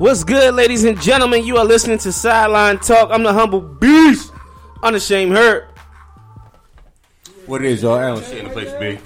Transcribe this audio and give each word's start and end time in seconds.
What's 0.00 0.24
good, 0.24 0.54
ladies 0.54 0.84
and 0.84 0.98
gentlemen? 0.98 1.44
You 1.44 1.58
are 1.58 1.64
listening 1.66 1.98
to 1.98 2.10
Sideline 2.10 2.78
Talk. 2.78 3.10
I'm 3.12 3.22
the 3.22 3.34
humble 3.34 3.60
beast, 3.60 4.32
unashamed 4.82 5.32
hurt. 5.36 5.68
What 7.44 7.62
it 7.62 7.70
is, 7.70 7.82
y'all? 7.82 7.98
Alan 7.98 8.24
shit 8.24 8.38
in 8.38 8.44
the 8.46 8.50
place 8.50 8.72
to 8.72 8.78
be. 8.78 8.98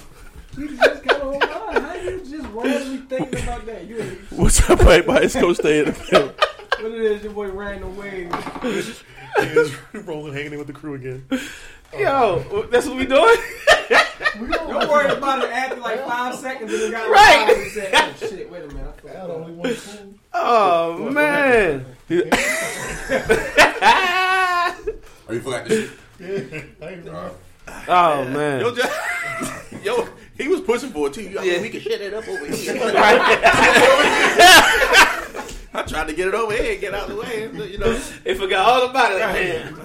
You 0.56 0.76
just 0.76 1.02
got 1.02 1.20
on 1.20 1.32
line. 1.32 1.82
How 1.82 1.94
you 1.94 2.18
just 2.20 2.46
randomly 2.46 2.98
thinking 3.08 3.42
about 3.42 3.66
that? 3.66 3.86
You 3.88 3.98
ain't- 4.02 4.18
What's 4.30 4.70
up, 4.70 4.80
everybody? 4.82 5.26
It's 5.26 5.34
Coach 5.34 5.56
Stay 5.56 5.80
in 5.80 5.86
the 5.86 5.92
field. 5.94 6.32
what 6.80 6.92
it 6.92 7.00
is, 7.00 7.24
your 7.24 7.32
boy 7.32 7.48
Randall 7.50 7.90
Wayne. 7.90 8.30
rolling, 10.06 10.32
hanging 10.32 10.52
in 10.52 10.58
with 10.58 10.68
the 10.68 10.72
crew 10.72 10.94
again. 10.94 11.26
Yo, 11.98 12.66
that's 12.70 12.86
what 12.86 12.96
we 12.96 13.06
doing? 13.06 13.36
Don't 14.48 14.88
worry 14.90 15.10
about 15.12 15.44
it 15.44 15.50
after 15.50 15.76
like 15.80 16.04
five 16.06 16.34
seconds 16.34 16.72
and 16.72 16.82
it 16.82 16.90
got 16.90 17.08
Right. 17.10 17.46
right. 17.46 17.56
and 17.56 17.70
said, 17.72 17.90
oh 17.94 18.12
shit, 18.18 18.50
wait 18.50 18.64
a 18.64 18.68
minute. 18.68 18.94
I 18.96 19.00
forgot. 19.00 19.30
only 19.30 19.52
one 19.52 19.74
fool. 19.74 20.14
Oh, 20.32 21.10
man. 21.10 21.84
Oh, 25.26 25.32
you 25.32 25.40
forgot 25.40 25.64
this 25.66 25.90
shit? 26.18 26.64
Oh, 27.88 28.24
man. 28.28 28.60
Yo, 28.60 28.74
just, 28.74 28.92
yo, 29.84 30.08
he 30.36 30.48
was 30.48 30.60
pushing 30.60 30.90
for 30.90 31.06
it 31.08 31.14
too. 31.14 31.34
I 31.38 31.42
mean, 31.42 31.52
Yeah. 31.54 31.60
we 31.62 31.70
can 31.70 31.80
shut 31.80 32.00
it 32.00 32.12
up 32.14 32.26
over 32.28 32.46
here. 32.46 32.74
I 35.74 35.82
tried 35.82 36.06
to 36.06 36.14
get 36.14 36.28
it 36.28 36.34
over 36.34 36.54
here, 36.54 36.76
get 36.76 36.94
out 36.94 37.10
of 37.10 37.16
the 37.16 37.20
way. 37.20 37.70
You 37.70 37.78
know, 37.78 37.92
They 38.24 38.34
forgot 38.34 38.66
all 38.66 38.88
about 38.90 39.10
it. 39.12 39.18
Man. 39.18 39.80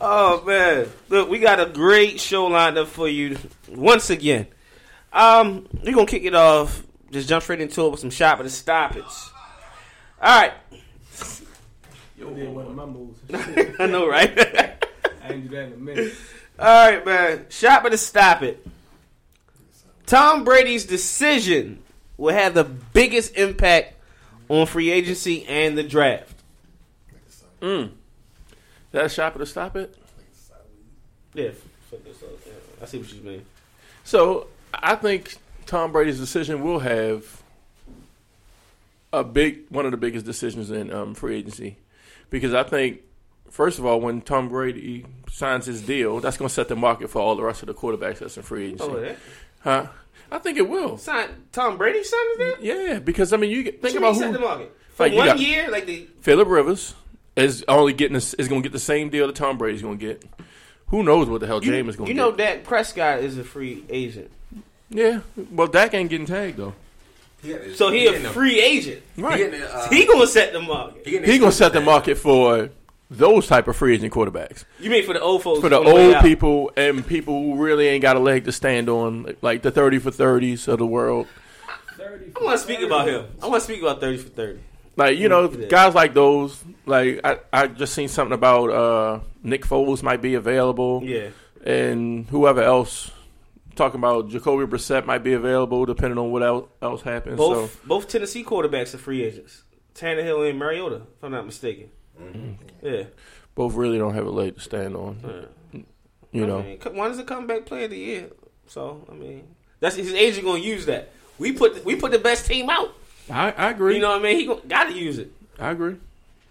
Oh 0.00 0.42
man, 0.44 0.88
look, 1.10 1.28
we 1.28 1.38
got 1.38 1.60
a 1.60 1.66
great 1.66 2.18
show 2.18 2.46
lined 2.46 2.78
up 2.78 2.88
for 2.88 3.06
you 3.06 3.36
once 3.68 4.10
again. 4.10 4.46
Um, 5.12 5.68
we're 5.84 5.94
gonna 5.94 6.06
kick 6.06 6.24
it 6.24 6.34
off. 6.34 6.82
Just 7.12 7.28
jump 7.28 7.44
straight 7.44 7.60
into 7.60 7.86
it 7.86 7.90
with 7.90 8.00
some 8.00 8.10
shop 8.10 8.38
at 8.38 8.44
the 8.44 8.50
stoppage. 8.50 9.04
All 10.20 10.40
right, 10.40 10.52
I 12.26 12.32
did 12.32 12.48
one 12.48 12.66
of 12.66 12.74
my 12.74 12.86
moves. 12.86 13.20
I 13.78 13.86
know, 13.86 14.08
right? 14.08 14.36
I 15.22 15.32
ain't 15.32 15.48
do 15.48 15.56
that 15.56 15.66
in 15.66 15.72
a 15.74 15.76
minute. 15.76 16.14
All 16.58 16.90
right, 16.90 17.04
man. 17.04 17.46
Shop 17.50 17.84
at 17.84 17.92
the 17.92 17.98
stop 17.98 18.42
it. 18.42 18.66
Tom 20.06 20.42
Brady's 20.42 20.84
decision 20.84 21.83
will 22.16 22.34
have 22.34 22.54
the 22.54 22.64
biggest 22.64 23.36
impact 23.36 23.94
on 24.48 24.66
free 24.66 24.90
agency 24.90 25.44
and 25.46 25.76
the 25.76 25.82
draft. 25.82 26.34
that 28.92 29.10
shop 29.10 29.36
to 29.38 29.46
stop 29.46 29.76
it. 29.76 29.96
Yeah, 31.34 31.50
I 32.80 32.86
see 32.86 32.98
what 32.98 33.12
you 33.12 33.22
mean. 33.22 33.44
So 34.04 34.48
I 34.72 34.94
think 34.96 35.36
Tom 35.66 35.92
Brady's 35.92 36.18
decision 36.18 36.62
will 36.62 36.80
have 36.80 37.42
a 39.12 39.24
big 39.24 39.62
one 39.68 39.84
of 39.84 39.90
the 39.90 39.96
biggest 39.96 40.26
decisions 40.26 40.70
in 40.70 40.92
um, 40.92 41.14
free 41.14 41.36
agency 41.36 41.76
because 42.30 42.52
I 42.52 42.64
think 42.64 43.00
first 43.50 43.78
of 43.78 43.86
all 43.86 44.00
when 44.00 44.20
Tom 44.20 44.48
Brady 44.48 45.06
signs 45.30 45.66
his 45.66 45.82
deal, 45.82 46.20
that's 46.20 46.36
going 46.36 46.48
to 46.48 46.54
set 46.54 46.68
the 46.68 46.76
market 46.76 47.10
for 47.10 47.20
all 47.20 47.36
the 47.36 47.42
rest 47.42 47.62
of 47.62 47.66
the 47.66 47.74
quarterbacks 47.74 48.18
that's 48.18 48.36
in 48.36 48.42
free 48.42 48.66
agency. 48.66 48.84
Oh, 48.84 48.98
yeah. 48.98 49.14
Huh? 49.60 49.86
I 50.30 50.38
think 50.38 50.58
it 50.58 50.68
will. 50.68 50.98
Sign 50.98 51.28
Tom 51.52 51.76
Brady 51.78 52.02
signed 52.04 52.38
his 52.38 52.54
deal. 52.54 52.64
Yeah, 52.86 52.98
because 52.98 53.32
I 53.32 53.36
mean, 53.36 53.50
you 53.50 53.62
get- 53.62 53.80
think 53.82 53.94
What 53.94 53.98
about 53.98 54.14
you 54.16 54.20
mean 54.22 54.32
set 54.32 54.40
the 54.40 54.46
market 54.46 54.76
for 54.94 55.02
Like, 55.04 55.14
one 55.14 55.26
got- 55.26 55.38
year, 55.38 55.70
like 55.70 55.86
the 55.86 56.06
Philip 56.20 56.48
Rivers 56.48 56.94
is 57.36 57.64
only 57.68 57.92
getting 57.92 58.14
this, 58.14 58.34
is 58.34 58.48
going 58.48 58.62
to 58.62 58.68
get 58.68 58.72
the 58.72 58.78
same 58.78 59.10
deal 59.10 59.26
that 59.26 59.36
Tom 59.36 59.58
Brady's 59.58 59.82
going 59.82 59.98
to 59.98 60.06
get. 60.06 60.24
Who 60.88 61.02
knows 61.02 61.28
what 61.28 61.40
the 61.40 61.46
hell 61.46 61.62
you, 61.64 61.70
James 61.72 61.90
is 61.90 61.96
going 61.96 62.06
to 62.06 62.12
you 62.12 62.16
get? 62.18 62.22
know 62.22 62.32
Dak 62.36 62.64
Prescott 62.64 63.20
is 63.20 63.36
a 63.38 63.44
free 63.44 63.84
agent, 63.88 64.30
yeah, 64.90 65.20
well, 65.50 65.66
Dak 65.66 65.94
ain't 65.94 66.10
getting 66.10 66.26
tagged 66.26 66.56
though. 66.58 66.74
so 67.74 67.90
he 67.90 68.06
a 68.06 68.12
free 68.30 68.60
agent. 68.60 69.02
Right? 69.16 69.52
He 69.90 70.06
gonna 70.06 70.26
set 70.26 70.52
the 70.52 70.60
market. 70.60 71.06
He 71.06 71.38
going 71.38 71.50
to 71.50 71.56
set 71.56 71.72
the 71.72 71.80
market 71.80 72.16
for 72.18 72.70
those 73.16 73.46
type 73.46 73.68
of 73.68 73.76
free 73.76 73.94
agent 73.94 74.12
quarterbacks. 74.12 74.64
You 74.78 74.90
mean 74.90 75.04
for 75.04 75.12
the 75.14 75.20
old 75.20 75.42
folks? 75.42 75.60
for 75.60 75.68
the 75.68 75.78
old 75.78 76.20
people 76.22 76.72
and 76.76 77.06
people 77.06 77.34
who 77.34 77.62
really 77.62 77.88
ain't 77.88 78.02
got 78.02 78.16
a 78.16 78.20
leg 78.20 78.44
to 78.44 78.52
stand 78.52 78.88
on, 78.88 79.36
like 79.42 79.62
the 79.62 79.70
thirty 79.70 79.98
for 79.98 80.10
thirties 80.10 80.68
of 80.68 80.78
the 80.78 80.86
world. 80.86 81.26
I 81.98 82.42
want 82.42 82.58
to 82.58 82.64
speak 82.64 82.80
about 82.80 83.08
him. 83.08 83.26
I 83.42 83.46
want 83.46 83.62
to 83.62 83.64
speak 83.64 83.80
about 83.82 84.00
thirty 84.00 84.18
for 84.18 84.28
thirty. 84.28 84.60
Like 84.96 85.18
you 85.18 85.28
know, 85.28 85.48
guys 85.48 85.94
like 85.94 86.14
those. 86.14 86.62
Like 86.86 87.20
I, 87.24 87.38
I 87.52 87.66
just 87.66 87.94
seen 87.94 88.08
something 88.08 88.34
about 88.34 88.70
uh, 88.70 89.20
Nick 89.42 89.64
Foles 89.64 90.02
might 90.02 90.20
be 90.22 90.34
available, 90.34 91.02
Yeah, 91.04 91.28
and 91.64 92.26
whoever 92.28 92.62
else 92.62 93.10
talking 93.74 93.98
about 93.98 94.28
Jacoby 94.28 94.66
Brissett 94.66 95.04
might 95.04 95.24
be 95.24 95.32
available, 95.32 95.84
depending 95.84 96.18
on 96.18 96.30
what 96.30 96.42
else, 96.42 96.68
else 96.80 97.02
happens. 97.02 97.36
both 97.36 97.72
So 97.72 97.80
both 97.86 98.08
Tennessee 98.08 98.44
quarterbacks 98.44 98.94
are 98.94 98.98
free 98.98 99.24
agents. 99.24 99.64
Tannehill 99.94 100.48
and 100.48 100.58
Mariota, 100.58 100.96
if 100.96 101.24
I'm 101.24 101.32
not 101.32 101.46
mistaken. 101.46 101.90
Yeah, 102.82 103.04
both 103.54 103.74
really 103.74 103.98
don't 103.98 104.14
have 104.14 104.26
a 104.26 104.30
leg 104.30 104.54
to 104.56 104.60
stand 104.60 104.96
on. 104.96 105.18
Yeah. 105.72 105.80
You 106.32 106.44
I 106.44 106.46
know, 106.46 106.62
mean, 106.62 106.78
one 106.96 107.10
is 107.12 107.18
a 107.18 107.24
comeback 107.24 107.64
player 107.66 107.84
of 107.84 107.90
the 107.90 107.98
year. 107.98 108.26
So 108.66 109.06
I 109.10 109.14
mean, 109.14 109.44
that's 109.80 109.96
his 109.96 110.12
agent 110.12 110.44
gonna 110.46 110.58
use 110.58 110.86
that. 110.86 111.10
We 111.38 111.52
put 111.52 111.84
we 111.84 111.96
put 111.96 112.10
the 112.12 112.18
best 112.18 112.46
team 112.46 112.68
out. 112.68 112.94
I, 113.30 113.52
I 113.52 113.70
agree. 113.70 113.94
You 113.96 114.00
know 114.02 114.10
what 114.10 114.20
I 114.20 114.22
mean? 114.22 114.36
He 114.38 114.68
got 114.68 114.84
to 114.84 114.92
use 114.92 115.18
it. 115.18 115.32
I 115.58 115.70
agree. 115.70 115.96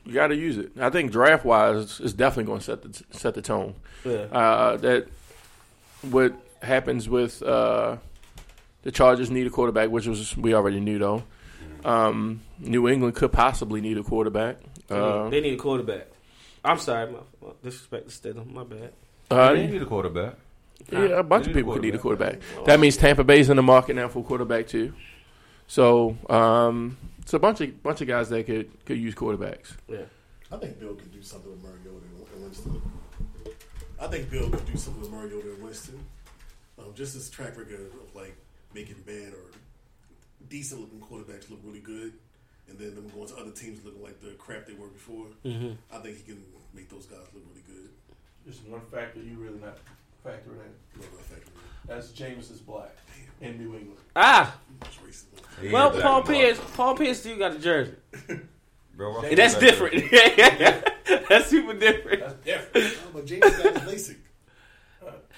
You 0.06 0.14
got 0.14 0.28
to 0.28 0.36
use 0.36 0.58
it. 0.58 0.72
I 0.80 0.90
think 0.90 1.12
draft 1.12 1.46
wise, 1.46 2.00
it's 2.00 2.14
definitely 2.14 2.46
going 2.46 2.60
to 2.60 2.66
set 2.66 2.82
the 2.82 3.04
set 3.12 3.34
the 3.36 3.42
tone. 3.42 3.76
Yeah. 4.04 4.26
uh, 4.32 4.78
that 4.78 5.08
what 6.02 6.34
happens 6.62 7.08
with 7.08 7.42
uh, 7.44 7.98
the 8.82 8.92
Chargers 8.92 9.30
need 9.30 9.46
a 9.48 9.50
quarterback, 9.50 9.90
which 9.90 10.08
was 10.08 10.36
we 10.36 10.54
already 10.54 10.80
knew 10.80 10.98
though. 11.00 11.24
Um, 11.86 12.42
New 12.60 12.88
England 12.88 13.16
could 13.16 13.32
possibly 13.32 13.82
need 13.82 13.98
a 13.98 14.04
quarterback. 14.04 14.58
Uh, 14.90 15.30
they 15.30 15.42
need 15.42 15.54
a 15.54 15.58
quarterback. 15.58 16.08
I'm 16.66 16.78
sorry, 16.80 17.12
my, 17.12 17.20
my 17.42 17.54
disrespect 17.64 18.10
to 18.10 18.14
Stidham. 18.34 18.52
My 18.54 18.64
bad. 18.64 18.94
uh, 19.32 19.54
They 19.54 19.68
need 19.68 19.82
a 19.82 19.86
quarterback. 19.86 20.36
yeah, 20.92 21.00
a 21.20 21.24
bunch 21.24 21.48
of 21.48 21.54
people 21.54 21.74
could 21.74 21.82
need 21.82 21.96
a 21.96 21.98
quarterback. 21.98 22.40
quarterback. 22.42 22.66
That 22.66 22.80
means 22.80 22.98
Tampa 22.98 23.24
Bay's 23.24 23.50
in 23.50 23.58
the 23.58 23.64
market 23.64 23.96
now 23.96 24.08
for 24.08 24.20
a 24.20 24.24
quarterback 24.24 24.68
too. 24.68 24.94
So 25.68 26.18
um, 26.30 26.98
it's 27.20 27.34
a 27.34 27.40
bunch 27.40 27.62
of 27.62 27.82
bunch 27.84 28.02
of 28.02 28.08
guys 28.08 28.30
that 28.30 28.46
could 28.46 28.70
could 28.86 28.98
use 28.98 29.16
quarterbacks. 29.16 29.72
Yeah. 29.88 30.00
I 30.52 30.58
think 30.58 30.80
Bill 30.80 30.94
could 30.94 31.12
do 31.12 31.22
something 31.24 31.50
with 31.52 31.64
Mariota 31.64 32.06
and 32.36 32.44
Winston. 32.44 32.82
I 34.00 34.08
think 34.08 34.30
Bill 34.30 34.50
could 34.50 34.66
do 34.66 34.78
something 34.78 35.02
with 35.02 35.12
Mariota 35.12 35.54
and 35.54 35.64
Winston. 35.64 36.00
Um, 36.78 36.94
just 36.96 37.14
his 37.14 37.30
track 37.30 37.58
record 37.58 37.80
of 37.80 38.16
like 38.16 38.36
making 38.74 38.98
bad 39.06 39.34
or 39.34 39.52
decent 40.50 40.82
looking 40.82 41.00
quarterbacks 41.00 41.50
look 41.50 41.60
really 41.64 41.80
good, 41.80 42.14
and 42.70 42.78
then 42.80 42.96
them 42.96 43.08
going 43.10 43.28
to 43.28 43.36
other 43.36 43.52
teams 43.52 43.84
looking 43.86 44.02
like 44.02 44.20
the 44.22 44.32
crap 44.32 44.66
they 44.66 44.74
were 44.74 44.88
before. 44.88 45.28
Mm-hmm. 45.46 45.72
I 45.94 45.98
think 46.00 46.18
he 46.18 46.24
can 46.24 46.44
make 46.74 46.90
those 46.90 47.06
guys 47.06 47.20
look 47.34 47.44
really 47.50 47.64
good. 47.68 47.90
Just 48.46 48.68
one 48.68 48.82
factor 48.92 49.20
you 49.20 49.38
really 49.38 49.60
not 49.60 49.78
factoring 50.26 50.60
in. 50.64 51.00
Love 51.02 51.12
that 51.12 51.26
factor. 51.26 51.52
That's 51.88 52.10
James 52.12 52.50
is 52.50 52.60
black 52.60 52.96
in 53.42 53.58
New 53.58 53.76
England. 53.76 54.00
Ah, 54.16 54.56
It's 55.62 55.72
well, 55.72 55.92
Paul 55.92 56.24
Pierce, 56.24 56.60
Paul 56.76 56.96
Pierce 56.96 57.26
you 57.26 57.38
got 57.38 57.56
a 57.56 57.60
jersey. 57.60 57.96
Bro, 58.96 59.22
And 59.22 59.38
that's 59.38 59.56
different. 59.56 60.04
that's 61.30 61.48
super 61.48 61.74
different. 61.74 62.24
Oh, 62.24 62.34
but 63.14 63.26
Jameis 63.26 63.64
got 63.64 63.74
LASIK. 63.88 64.18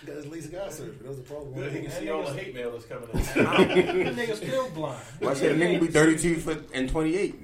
He 0.02 0.08
got 0.08 0.16
his 0.18 0.26
LASIK 0.26 0.62
eye 0.62 0.70
surgery. 0.70 0.96
That 1.02 1.08
was 1.08 1.18
the 1.18 1.24
problem. 1.24 1.54
Good, 1.54 1.72
he 1.72 1.80
can 1.82 1.92
see 1.92 2.10
all 2.10 2.24
the 2.24 2.34
hate 2.34 2.54
mail 2.54 2.72
that's 2.72 2.86
coming 2.86 3.08
in. 3.14 3.20
That 4.06 4.16
nigga 4.16 4.36
still 4.36 4.70
blind. 4.72 5.00
Why 5.20 5.34
should 5.34 5.54
a 5.54 5.56
nigga 5.56 5.80
be 5.82 5.88
32 5.88 6.36
foot 6.38 6.70
and 6.74 6.90
28? 6.90 7.36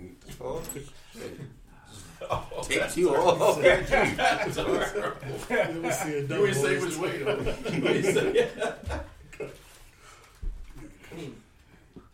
Oh, 0.42 0.62
Take 2.64 2.98
you 2.98 3.16
off. 3.16 3.58
You 3.58 3.64
ever 3.70 3.86
see 5.92 6.18
a 6.18 6.28
dumb 6.28 6.40
You 6.40 6.46
ain't 6.48 6.56
say 6.56 6.78
boy- 6.80 6.86
which 6.86 6.98
way 6.98 7.24
though. 7.24 7.40
You 7.72 7.88
ain't 7.88 8.06
say- 8.06 8.50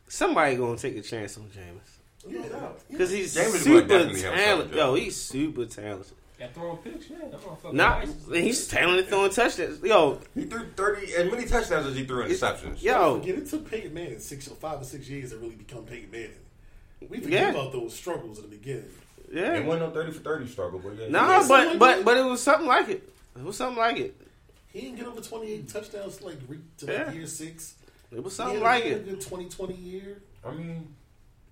somebody 0.07 0.55
gonna 0.55 0.77
take 0.77 0.95
a 0.97 1.01
chance 1.01 1.37
on 1.37 1.45
Jameis 1.45 1.97
Yeah, 2.27 2.69
because 2.89 3.11
he's 3.11 3.35
Jameis 3.35 3.63
super 3.63 3.87
talented. 3.87 4.75
Yo, 4.75 4.95
he's 4.95 5.15
super 5.15 5.65
talented. 5.65 6.13
Got 6.39 6.53
throwing 6.53 6.77
picks, 6.77 7.09
yeah. 7.09 7.17
That 7.31 7.41
motherfucker 7.41 7.73
Not 7.73 8.05
nice. 8.05 8.43
he's 8.43 8.67
talented 8.67 9.07
throwing 9.07 9.31
touchdowns. 9.31 9.81
Yo, 9.81 10.19
He 10.35 10.43
threw 10.45 10.67
thirty 10.75 11.11
as 11.15 11.31
many 11.31 11.45
touchdowns 11.47 11.87
as 11.87 11.95
he 11.95 12.05
threw 12.05 12.23
interceptions. 12.25 12.81
yo, 12.83 13.19
Forget 13.19 13.35
it 13.39 13.47
took 13.49 13.69
Peyton 13.71 13.93
Manning 13.93 14.19
six 14.19 14.47
or 14.47 14.55
five 14.55 14.79
or 14.81 14.83
six 14.83 15.09
years 15.09 15.31
to 15.31 15.37
really 15.37 15.55
become 15.55 15.83
Peyton 15.83 16.11
Manning. 16.11 16.29
We 17.09 17.19
forget 17.19 17.41
Yeah. 17.41 17.49
about 17.49 17.71
those 17.71 17.95
struggles 17.95 18.37
in 18.37 18.43
the 18.49 18.55
beginning. 18.55 18.89
yeah. 19.33 19.55
It 19.57 19.65
wasn't 19.65 19.87
no 19.87 19.91
thirty 19.99 20.11
for 20.11 20.19
thirty 20.19 20.47
struggle, 20.47 20.77
but 20.79 20.93
yeah. 20.97 21.07
No, 21.09 21.19
Yeah, 21.21 21.37
but 21.39 21.43
something 21.47 21.79
but 21.79 22.05
but 22.05 22.17
it 22.17 22.25
was 22.25 22.41
something 22.43 22.67
like 22.67 22.89
it. 22.89 23.09
It 23.35 23.43
was 23.43 23.57
something 23.57 23.77
like 23.79 23.97
it. 23.97 24.15
He 24.71 24.81
didn't 24.81 24.97
get 24.97 25.07
over 25.07 25.21
twenty 25.21 25.53
eight 25.53 25.69
touchdowns 25.69 26.21
like 26.21 26.37
re- 26.47 26.59
to 26.79 26.85
like 26.85 26.95
Yeah. 26.95 27.11
year 27.13 27.25
six. 27.27 27.73
It 28.11 28.23
was 28.23 28.33
He 28.33 28.37
something 28.37 28.55
had- 28.57 28.63
like 28.63 28.83
he 28.83 28.89
had 28.91 28.99
it. 29.01 29.07
A 29.07 29.09
good 29.11 29.21
2020 29.21 29.73
year. 29.73 30.21
I 30.45 30.51
mean, 30.51 30.93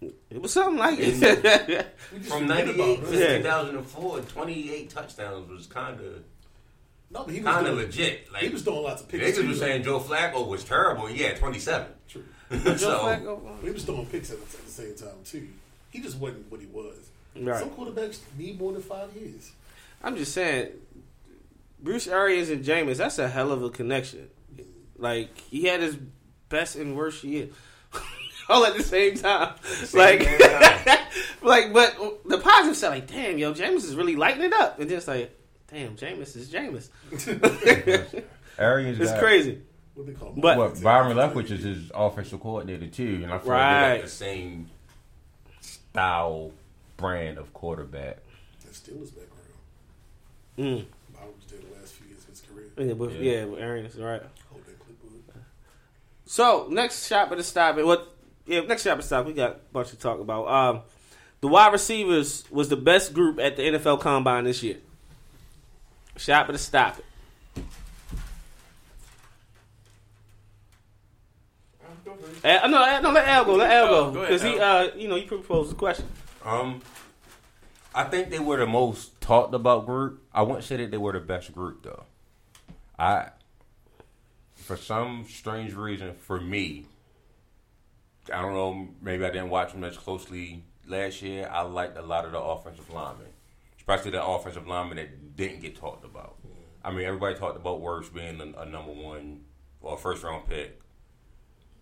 It 0.01 0.41
was 0.41 0.53
something 0.53 0.77
like 0.77 0.99
it. 0.99 1.13
From 2.09 2.21
forget 2.21 2.47
ninety 2.47 2.81
eight 2.81 3.01
to 3.05 3.13
it. 3.13 3.19
Yeah. 3.19 3.37
two 3.37 3.43
thousand 3.43 3.75
and 3.77 3.85
four, 3.87 4.19
twenty 4.21 4.71
eight 4.73 4.89
touchdowns 4.89 5.49
was 5.49 5.67
kind 5.67 5.99
of 5.99 6.23
No, 7.11 7.23
but 7.23 7.33
he 7.33 7.39
was 7.41 7.53
kind 7.53 7.67
of 7.67 7.75
legit. 7.77 8.31
Like 8.31 8.43
He 8.43 8.49
was 8.49 8.63
doing 8.63 8.83
lots 8.83 9.01
of 9.01 9.07
picks. 9.07 9.23
niggas 9.23 9.41
too, 9.41 9.47
was 9.47 9.59
though. 9.59 9.65
saying 9.65 9.83
Joe 9.83 9.99
Flacco 9.99 10.47
was 10.47 10.63
terrible. 10.63 11.09
Yeah, 11.09 11.33
twenty 11.35 11.59
seven. 11.59 11.87
True. 12.07 12.23
Joe 12.51 12.75
so 12.75 12.99
Flacco. 12.99 13.63
He 13.63 13.69
was 13.71 13.83
throwing 13.83 14.05
picks 14.07 14.31
at 14.31 14.37
the, 14.37 14.57
at 14.57 14.65
the 14.65 14.71
same 14.71 14.95
time 14.95 15.17
too. 15.23 15.47
He 15.89 16.01
just 16.01 16.17
wasn't 16.17 16.51
what 16.51 16.59
he 16.59 16.67
was. 16.67 16.97
Right. 17.35 17.59
Some 17.59 17.69
quarterbacks 17.71 18.19
need 18.37 18.59
more 18.59 18.73
than 18.73 18.81
five 18.81 19.13
years. 19.15 19.51
I'm 20.03 20.15
just 20.17 20.33
saying, 20.33 20.69
Bruce 21.81 22.07
Arians 22.07 22.49
and 22.49 22.63
Jameis, 22.63 22.97
that's 22.97 23.17
a 23.19 23.27
hell 23.27 23.51
of 23.51 23.63
a 23.63 23.69
connection. 23.69 24.29
Like 24.97 25.37
he 25.39 25.63
had 25.63 25.81
his 25.81 25.97
best 26.49 26.75
and 26.75 26.95
worst 26.95 27.23
year. 27.23 27.47
All 28.49 28.65
at 28.65 28.75
the 28.77 28.83
same 28.83 29.15
time, 29.15 29.53
like, 29.93 30.19
time. 30.39 30.97
like, 31.41 31.73
but 31.73 31.97
the 32.25 32.37
positive 32.37 32.77
side, 32.77 32.89
like, 32.89 33.07
damn, 33.07 33.37
yo, 33.37 33.53
Jameis 33.53 33.77
is 33.77 33.95
really 33.95 34.15
lighting 34.15 34.43
it 34.43 34.53
up, 34.53 34.79
and 34.79 34.87
just 34.89 35.07
like, 35.07 35.35
damn, 35.71 35.95
Jameis 35.95 36.35
is 36.35 36.49
Jameis. 36.51 36.89
Arians 38.59 38.99
It's 38.99 39.11
got, 39.11 39.19
crazy. 39.19 39.61
What 39.95 40.07
they 40.07 40.13
call 40.13 40.33
But- 40.37 40.57
What 40.57 40.81
Byron 40.83 41.17
Leftwich 41.17 41.51
is 41.51 41.63
his 41.63 41.91
offensive 41.95 42.39
coordinator 42.39 42.87
too, 42.87 43.21
and 43.23 43.33
I 43.33 43.37
feel 43.39 43.47
like 43.47 43.59
they 43.59 43.87
Right. 43.89 43.95
got 43.97 44.03
the 44.03 44.09
same 44.09 44.69
style 45.61 46.51
brand 46.97 47.37
of 47.37 47.51
quarterback. 47.53 48.17
That's 48.63 48.77
still 48.77 48.99
his 48.99 49.11
background. 49.11 49.31
Mm. 50.57 50.85
I 51.19 51.25
was 51.25 51.33
there 51.49 51.59
the 51.59 51.79
last 51.79 51.93
few 51.95 52.07
years 52.07 52.23
of 52.23 52.29
his 52.29 52.41
career. 52.41 52.65
Yeah, 52.77 52.93
but, 52.93 53.11
Yeah. 53.13 53.31
yeah, 53.39 53.45
with 53.45 53.59
Arians, 53.59 53.95
right. 53.95 54.21
Hold 54.51 54.65
that 54.65 54.79
clipboard. 54.79 55.11
So 56.27 56.67
next 56.69 57.07
shot 57.07 57.29
but 57.29 57.37
the 57.37 57.43
stop. 57.43 57.77
and 57.77 57.85
What? 57.87 58.14
Yeah, 58.45 58.61
next 58.61 58.85
at 58.85 59.03
stop. 59.03 59.25
We 59.25 59.33
got 59.33 59.51
a 59.51 59.59
bunch 59.73 59.89
to 59.89 59.97
talk 59.97 60.19
about. 60.19 60.47
Um, 60.47 60.81
the 61.41 61.47
wide 61.47 61.73
receivers 61.73 62.43
was 62.51 62.69
the 62.69 62.77
best 62.77 63.13
group 63.13 63.39
at 63.39 63.55
the 63.55 63.63
NFL 63.63 64.01
Combine 64.01 64.45
this 64.45 64.61
year. 64.63 64.77
Shot 66.17 66.47
the 66.47 66.57
stop 66.57 66.99
it. 66.99 67.05
Uh, 72.43 72.67
no, 72.67 73.01
no, 73.01 73.11
let 73.11 73.27
Al 73.27 73.45
go. 73.45 73.55
Let 73.55 73.71
Al 73.71 73.87
go 73.87 74.21
because 74.21 74.41
he, 74.41 74.59
uh, 74.59 74.89
you 74.95 75.07
know, 75.07 75.15
he 75.15 75.23
proposed 75.23 75.71
the 75.71 75.75
question. 75.75 76.05
um, 76.43 76.81
I 77.93 78.03
think 78.03 78.29
they 78.29 78.39
were 78.39 78.57
the 78.57 78.67
most 78.67 79.19
talked 79.21 79.53
about 79.53 79.85
group. 79.85 80.21
I 80.33 80.41
wouldn't 80.41 80.65
say 80.65 80.77
that 80.77 80.91
they 80.91 80.97
were 80.97 81.13
the 81.13 81.19
best 81.21 81.53
group 81.53 81.83
though. 81.83 82.03
I, 82.99 83.29
for 84.55 84.77
some 84.77 85.25
strange 85.27 85.73
reason, 85.73 86.13
for 86.13 86.39
me, 86.39 86.85
I 88.33 88.41
don't 88.41 88.53
know. 88.53 88.87
Maybe 89.01 89.25
I 89.25 89.29
didn't 89.29 89.49
watch 89.49 89.71
them 89.71 89.83
as 89.83 89.97
closely 89.97 90.63
last 90.87 91.21
year. 91.21 91.47
I 91.51 91.61
liked 91.61 91.97
a 91.97 92.01
lot 92.01 92.25
of 92.25 92.31
the 92.31 92.39
offensive 92.41 92.89
linemen, 92.89 93.27
especially 93.77 94.11
the 94.11 94.25
offensive 94.25 94.67
linemen 94.67 94.97
that 94.97 95.35
didn't 95.35 95.61
get 95.61 95.75
talked 95.75 96.05
about. 96.05 96.35
I 96.83 96.91
mean, 96.91 97.05
everybody 97.05 97.35
talked 97.35 97.55
about 97.57 97.81
Wirfs 97.81 98.13
being 98.13 98.39
a, 98.39 98.61
a 98.61 98.65
number 98.65 98.91
one 98.91 99.41
or 99.81 99.97
first 99.97 100.23
round 100.23 100.47
pick, 100.47 100.79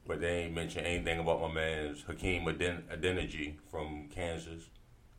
but 0.08 0.20
they 0.22 0.44
ain't 0.44 0.54
mention 0.56 0.86
anything 0.86 1.20
about 1.20 1.42
my 1.42 1.52
man 1.54 1.96
Hakeem 2.08 2.48
Aden- 2.48 2.84
Adeniji 2.92 3.56
from 3.70 4.10
Kansas, 4.14 4.64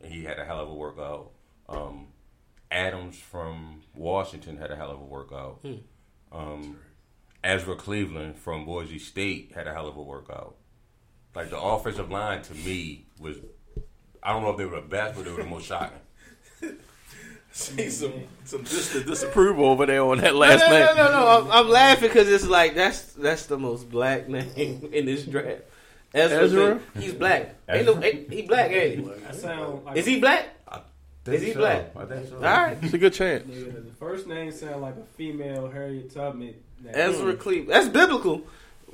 and 0.01 0.11
he 0.11 0.23
had 0.23 0.39
a 0.39 0.45
hell 0.45 0.59
of 0.59 0.69
a 0.69 0.73
workout. 0.73 1.31
Um, 1.69 2.07
Adams 2.71 3.17
from 3.17 3.81
Washington 3.95 4.57
had 4.57 4.71
a 4.71 4.75
hell 4.75 4.91
of 4.91 4.99
a 4.99 5.05
workout. 5.05 5.59
Um, 6.31 6.77
Ezra 7.43 7.75
Cleveland 7.75 8.37
from 8.37 8.65
Boise 8.65 8.99
State 8.99 9.51
had 9.55 9.67
a 9.67 9.73
hell 9.73 9.87
of 9.87 9.95
a 9.97 10.01
workout. 10.03 10.55
Like 11.35 11.49
the 11.49 11.59
offensive 11.59 12.09
line 12.09 12.41
to 12.43 12.53
me 12.53 13.05
was, 13.19 13.37
I 14.23 14.31
don't 14.31 14.43
know 14.43 14.51
if 14.51 14.57
they 14.57 14.65
were 14.65 14.77
the 14.77 14.87
best, 14.87 15.15
but 15.15 15.25
they 15.25 15.31
were 15.31 15.43
the 15.43 15.49
most 15.49 15.65
shocking. 15.65 15.97
See 17.51 17.89
some 17.89 18.13
some 18.43 18.63
dis- 18.63 19.03
disapproval 19.03 19.65
over 19.69 19.85
there 19.85 20.03
on 20.03 20.17
that 20.19 20.35
last 20.35 20.59
no, 20.59 20.67
no, 20.67 20.71
name. 20.71 20.95
no, 20.97 21.05
no, 21.05 21.11
no. 21.11 21.27
I'm, 21.27 21.51
I'm 21.51 21.69
laughing 21.69 22.09
because 22.09 22.27
it's 22.27 22.45
like 22.45 22.75
that's 22.75 23.13
that's 23.13 23.45
the 23.45 23.57
most 23.57 23.89
black 23.89 24.27
name 24.27 24.89
in 24.91 25.05
this 25.05 25.23
draft. 25.25 25.61
Ezra, 26.13 26.43
Ezra? 26.43 26.79
he's 26.99 27.13
black. 27.13 27.55
Ain't 27.69 27.85
no, 27.85 28.01
ain't, 28.01 28.31
he 28.31 28.41
black, 28.41 28.71
ain't 28.71 28.99
he? 28.99 29.33
Sound 29.37 29.85
like 29.85 29.97
Is 29.97 30.05
he 30.05 30.19
black? 30.19 30.49
Is 31.27 31.41
he 31.41 31.53
so. 31.53 31.59
black? 31.59 31.95
I 31.95 32.05
think 32.05 32.27
so. 32.29 32.35
All 32.35 32.41
right. 32.41 32.77
It's 32.81 32.93
a 32.93 32.97
good 32.97 33.13
chance. 33.13 33.43
Nigga, 33.45 33.85
the 33.85 33.95
first 33.95 34.27
name 34.27 34.51
sound 34.51 34.81
like 34.81 34.95
a 34.95 35.03
female 35.17 35.69
Harriet 35.69 36.13
Tubman. 36.13 36.53
Ezra 36.87 37.35
Cleveland. 37.35 37.71
That's 37.71 37.89
biblical. 37.89 38.43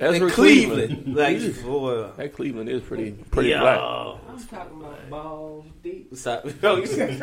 Ezra 0.02 0.26
And 0.26 0.32
Cleveland. 0.34 1.14
like, 1.16 1.62
boy. 1.62 2.10
That 2.16 2.32
Cleveland 2.34 2.68
is 2.68 2.82
pretty 2.82 3.12
pretty 3.12 3.50
Yo. 3.50 3.60
black. 3.60 3.78
I'm 4.28 4.46
talking 4.48 4.80
about 4.80 5.10
balls 5.10 5.64
deep. 5.82 6.14
Stop. 6.16 6.44
Yo, 6.44 6.52
oh, 6.64 6.76
you 6.76 6.86
said- 6.86 7.20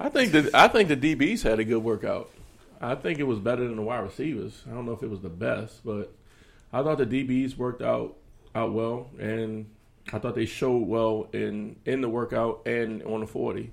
I 0.00 0.08
think 0.08 0.32
that 0.32 0.50
I 0.54 0.68
think 0.68 0.88
the 0.88 0.96
DBs 0.96 1.42
had 1.42 1.58
a 1.60 1.64
good 1.64 1.82
workout. 1.82 2.30
I 2.80 2.94
think 2.96 3.18
it 3.18 3.24
was 3.24 3.38
better 3.38 3.64
than 3.66 3.76
the 3.76 3.82
wide 3.82 4.00
receivers. 4.00 4.62
I 4.68 4.74
don't 4.74 4.84
know 4.86 4.92
if 4.92 5.02
it 5.02 5.10
was 5.10 5.20
the 5.20 5.28
best, 5.28 5.84
but 5.84 6.12
I 6.72 6.82
thought 6.82 6.98
the 6.98 7.06
DBs 7.06 7.56
worked 7.56 7.82
out 7.82 8.16
out 8.54 8.72
well, 8.72 9.10
and 9.20 9.66
I 10.12 10.18
thought 10.18 10.34
they 10.34 10.46
showed 10.46 10.86
well 10.88 11.28
in 11.32 11.76
in 11.84 12.00
the 12.00 12.08
workout 12.08 12.62
and 12.66 13.02
on 13.04 13.20
the 13.20 13.26
forty. 13.26 13.70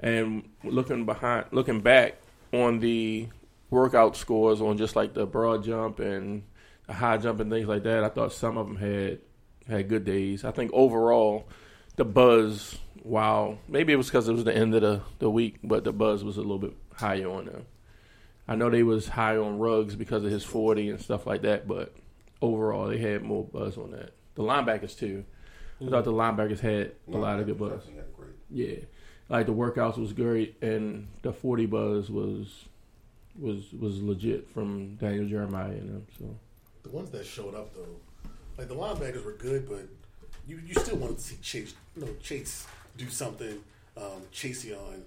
And 0.00 0.48
looking 0.64 1.06
behind, 1.06 1.46
looking 1.52 1.80
back 1.80 2.16
on 2.52 2.80
the 2.80 3.28
workout 3.72 4.16
scores 4.16 4.60
on 4.60 4.76
just 4.76 4.94
like 4.94 5.14
the 5.14 5.26
broad 5.26 5.64
jump 5.64 5.98
and 5.98 6.44
the 6.86 6.92
high 6.92 7.16
jump 7.16 7.40
and 7.40 7.50
things 7.50 7.66
like 7.66 7.82
that, 7.84 8.04
I 8.04 8.08
thought 8.10 8.32
some 8.32 8.58
of 8.58 8.66
them 8.68 8.76
had 8.76 9.20
had 9.66 9.88
good 9.88 10.04
days. 10.04 10.44
I 10.44 10.52
think 10.52 10.70
overall, 10.74 11.48
the 11.96 12.04
buzz. 12.04 12.78
Wow, 13.02 13.58
maybe 13.66 13.92
it 13.92 13.96
was 13.96 14.06
because 14.06 14.28
it 14.28 14.32
was 14.32 14.44
the 14.44 14.54
end 14.54 14.74
of 14.76 14.82
the, 14.82 15.00
the 15.18 15.28
week, 15.28 15.56
but 15.64 15.82
the 15.82 15.92
buzz 15.92 16.22
was 16.22 16.36
a 16.36 16.40
little 16.40 16.58
bit 16.58 16.74
higher 16.94 17.28
on 17.28 17.46
them. 17.46 17.66
I 18.46 18.54
know 18.54 18.70
they 18.70 18.84
was 18.84 19.08
high 19.08 19.36
on 19.36 19.58
Ruggs 19.58 19.96
because 19.96 20.24
of 20.24 20.30
his 20.30 20.44
forty 20.44 20.88
and 20.88 21.00
stuff 21.00 21.26
like 21.26 21.42
that, 21.42 21.66
but 21.66 21.94
overall 22.40 22.88
they 22.88 22.98
had 22.98 23.22
more 23.22 23.44
buzz 23.44 23.76
on 23.76 23.92
that. 23.92 24.12
The 24.34 24.42
linebackers 24.42 24.96
too. 24.96 25.24
I 25.80 25.90
thought 25.90 26.04
the 26.04 26.12
linebackers 26.12 26.60
had 26.60 26.92
a 27.12 27.16
lot 27.16 27.40
of 27.40 27.46
good 27.46 27.58
buzz. 27.58 27.82
Yeah, 28.50 28.76
like 29.28 29.46
the 29.46 29.54
workouts 29.54 29.98
was 29.98 30.12
great, 30.12 30.62
and 30.62 31.08
the 31.22 31.32
forty 31.32 31.66
buzz 31.66 32.10
was 32.10 32.66
was 33.38 33.72
was 33.78 34.00
legit 34.02 34.48
from 34.52 34.96
Daniel 34.96 35.26
Jeremiah 35.26 35.70
and 35.70 35.88
them. 35.88 36.06
So 36.18 36.24
The 36.82 36.90
ones 36.90 37.10
that 37.10 37.24
showed 37.26 37.54
up 37.54 37.74
though, 37.74 38.30
like 38.58 38.68
the 38.68 38.74
linebackers 38.74 39.24
were 39.24 39.32
good, 39.32 39.68
but 39.68 39.82
you 40.46 40.60
you 40.66 40.74
still 40.74 40.96
wanted 40.96 41.18
to 41.18 41.24
see 41.24 41.36
Chase, 41.42 41.74
you 41.96 42.04
know, 42.04 42.10
Chase 42.22 42.66
do 42.96 43.08
something. 43.08 43.58
Um, 43.96 44.22
Chase 44.30 44.64
Young, 44.64 45.02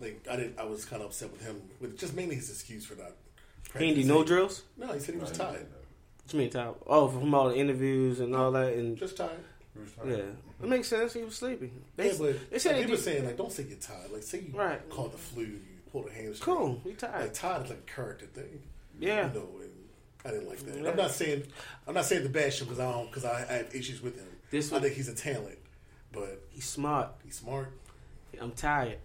like 0.00 0.26
I 0.30 0.36
didn't. 0.36 0.58
I 0.58 0.64
was 0.64 0.84
kind 0.84 1.02
of 1.02 1.08
upset 1.08 1.30
with 1.30 1.40
him 1.42 1.60
with 1.80 1.96
just 1.98 2.14
mainly 2.14 2.34
his 2.34 2.50
excuse 2.50 2.84
for 2.84 2.96
not. 2.96 3.12
He 3.78 3.84
ain't 3.86 4.06
no 4.06 4.24
drills? 4.24 4.62
No, 4.76 4.92
he 4.92 4.98
said 5.00 5.14
he 5.14 5.20
was 5.20 5.30
tired. 5.32 5.66
What 6.24 6.32
you 6.32 6.38
mean, 6.40 6.50
Tom? 6.50 6.74
Oh, 6.86 7.08
from 7.08 7.34
all 7.34 7.48
the 7.50 7.56
interviews 7.56 8.18
and 8.20 8.34
all 8.34 8.50
that, 8.52 8.72
and 8.74 8.96
Just 8.96 9.16
tired. 9.16 9.30
yeah, 10.06 10.14
it 10.16 10.68
makes 10.68 10.88
sense. 10.88 11.12
He 11.12 11.22
was 11.22 11.34
sleeping. 11.36 11.70
They, 11.96 12.08
yeah, 12.10 12.14
but 12.18 12.50
they 12.50 12.58
said 12.58 12.76
he 12.76 12.82
he 12.84 12.90
was 12.90 13.04
did- 13.04 13.12
saying 13.12 13.24
like, 13.26 13.36
don't 13.36 13.52
say 13.52 13.64
you're 13.68 13.78
tired. 13.78 14.10
Like, 14.12 14.22
say 14.22 14.40
you 14.40 14.56
Right. 14.56 14.88
caught 14.90 15.12
the 15.12 15.18
flu, 15.18 15.42
you 15.44 15.60
pulled 15.94 16.08
a 16.08 16.12
hamstring. 16.12 16.56
Cool, 16.56 16.80
we 16.84 16.92
tired. 16.94 17.20
Like 17.22 17.34
tired 17.34 17.64
is 17.64 17.70
like 17.70 17.78
a 17.88 17.90
character 17.94 18.26
thing. 18.26 18.60
Yeah. 18.98 19.28
You 19.28 19.34
know, 19.40 19.48
and 19.60 19.70
I 20.24 20.30
didn't 20.30 20.48
like 20.48 20.58
that. 20.66 20.82
Yeah. 20.82 20.90
I'm 20.90 20.96
not 20.96 21.10
saying 21.12 21.44
I'm 21.86 21.94
not 21.94 22.04
saying 22.04 22.24
the 22.24 22.28
bad 22.28 22.52
shit 22.52 22.66
because 22.68 22.80
I 22.80 22.90
don't 22.90 23.06
because 23.06 23.24
I, 23.24 23.42
I 23.48 23.52
have 23.58 23.74
issues 23.74 24.02
with 24.02 24.16
him. 24.16 24.26
This 24.50 24.72
I 24.72 24.74
was- 24.76 24.82
think 24.82 24.94
he's 24.96 25.08
a 25.08 25.14
talent, 25.14 25.58
but 26.12 26.42
He's 26.50 26.64
smart. 26.66 27.10
he's 27.24 27.36
smart. 27.36 27.70
I'm 28.40 28.50
tired. 28.52 28.98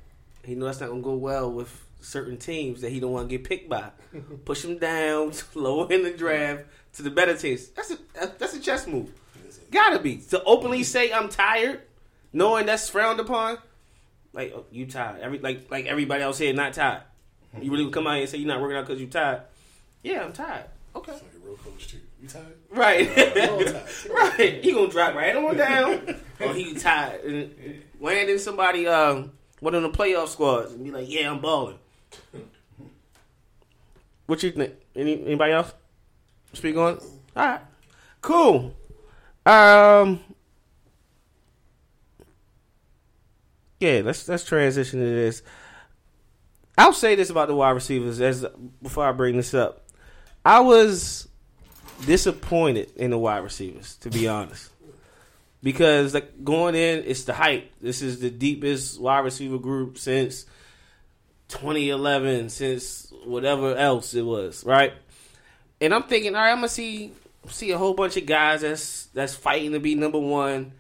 He 0.44 0.56
know 0.56 0.66
that's 0.66 0.80
not 0.80 0.90
gonna 0.90 1.02
go 1.02 1.14
well 1.16 1.52
with 1.52 1.86
certain 2.02 2.38
teams 2.38 2.82
that 2.82 2.92
he 2.92 3.00
don't 3.00 3.12
want 3.12 3.30
to 3.30 3.38
get 3.38 3.48
picked 3.48 3.70
by. 3.70 3.92
Push 4.46 4.64
him 4.66 4.78
down 4.80 5.34
lower 5.54 5.92
in 5.92 6.04
the 6.04 6.12
draft 6.12 6.64
to 6.94 7.04
the 7.04 7.12
better 7.12 7.36
teams. 7.38 7.68
That's 7.70 7.92
a 7.92 7.98
that's 8.40 8.56
a 8.56 8.60
chess 8.60 8.88
move. 8.88 9.12
Gotta 9.72 10.00
be 10.00 10.18
to 10.32 10.42
openly 10.44 10.82
say 10.84 11.14
I'm 11.14 11.30
tired, 11.30 11.82
knowing 12.34 12.66
that's 12.66 12.90
frowned 12.90 13.20
upon. 13.20 13.60
Like 14.34 14.54
oh, 14.56 14.66
you 14.72 14.86
tired? 14.86 15.22
Every 15.22 15.40
like 15.40 15.70
like 15.72 15.86
everybody 15.86 16.24
else 16.24 16.38
here 16.38 16.54
not 16.54 16.74
tired. 16.74 17.02
You 17.60 17.72
really 17.72 17.90
come 17.90 18.06
out 18.06 18.14
here 18.14 18.22
and 18.22 18.30
say 18.30 18.38
you're 18.38 18.48
not 18.48 18.62
working 18.62 18.78
out 18.78 18.86
because 18.86 19.02
you 19.02 19.08
tired? 19.08 19.42
Yeah, 20.04 20.24
I'm 20.24 20.34
tired. 20.34 20.66
Okay. 20.96 21.12
It's 21.12 21.24
like 21.24 21.34
a 21.34 21.46
real 21.46 21.58
coach 21.58 21.88
too. 21.88 21.98
You 22.22 22.28
tired? 22.28 22.46
Right. 22.70 23.08
All 23.50 23.64
tired. 23.64 23.84
right. 24.10 24.64
He 24.64 24.72
gonna 24.72 24.90
drop 24.90 25.16
right 25.16 25.36
on 25.36 25.58
down. 25.58 26.16
or 26.40 26.54
he 26.54 26.74
tired 26.76 27.24
and 27.26 27.84
land 28.00 28.30
in 28.30 28.40
somebody 28.40 28.88
um 28.88 29.32
one 29.60 29.76
of 29.76 29.82
the 29.82 29.90
playoff 29.90 30.30
squads 30.30 30.74
and 30.74 30.84
be 30.84 30.92
like, 30.92 31.10
Yeah, 31.10 31.32
I'm 31.32 31.40
balling. 31.40 31.80
What 34.28 34.44
you 34.44 34.52
think? 34.52 34.76
Any 34.96 35.26
anybody 35.26 35.54
else? 35.54 35.74
Speak 36.54 36.76
on? 36.78 37.00
Alright. 37.36 37.62
Cool. 38.22 38.76
Um 39.46 40.20
Yeah, 43.80 44.02
let's 44.04 44.28
let's 44.28 44.46
transition 44.46 45.00
to 45.00 45.06
this. 45.06 45.42
I'll 46.78 46.94
say 46.94 47.16
this 47.16 47.30
about 47.30 47.48
the 47.48 47.56
wide 47.56 47.72
receivers 47.72 48.22
as 48.22 48.46
before 48.82 49.06
I 49.06 49.12
bring 49.12 49.38
this 49.38 49.54
up. 49.54 49.86
I 50.46 50.62
was 50.62 51.28
disappointed 52.06 52.92
in 52.96 53.12
the 53.12 53.18
wide 53.18 53.44
receivers, 53.44 53.98
to 53.98 54.10
be 54.10 54.28
honest. 54.28 54.70
Because 55.62 56.14
like 56.14 56.44
going 56.44 56.76
in, 56.76 57.04
it's 57.06 57.26
the 57.26 57.34
hype. 57.34 57.72
This 57.82 58.02
is 58.02 58.20
the 58.20 58.30
deepest 58.30 59.00
wide 59.00 59.26
receiver 59.26 59.58
group 59.58 59.98
since 59.98 60.46
2011, 61.50 62.50
since 62.50 63.12
whatever 63.26 63.76
else 63.76 64.14
it 64.14 64.22
was, 64.22 64.64
right? 64.64 64.94
And 65.82 65.94
I'm 65.94 66.04
thinking, 66.04 66.36
all 66.36 66.42
right, 66.42 66.52
I'm 66.52 66.58
gonna 66.58 66.70
see 66.70 67.12
see 67.48 67.72
a 67.72 67.78
whole 67.78 67.94
bunch 67.94 68.16
of 68.18 68.26
guys 68.26 68.62
that's 68.62 69.06
that's 69.08 69.36
fighting 69.36 69.74
to 69.74 69.80
be 69.80 69.96
number 69.96 70.20
one, 70.20 70.74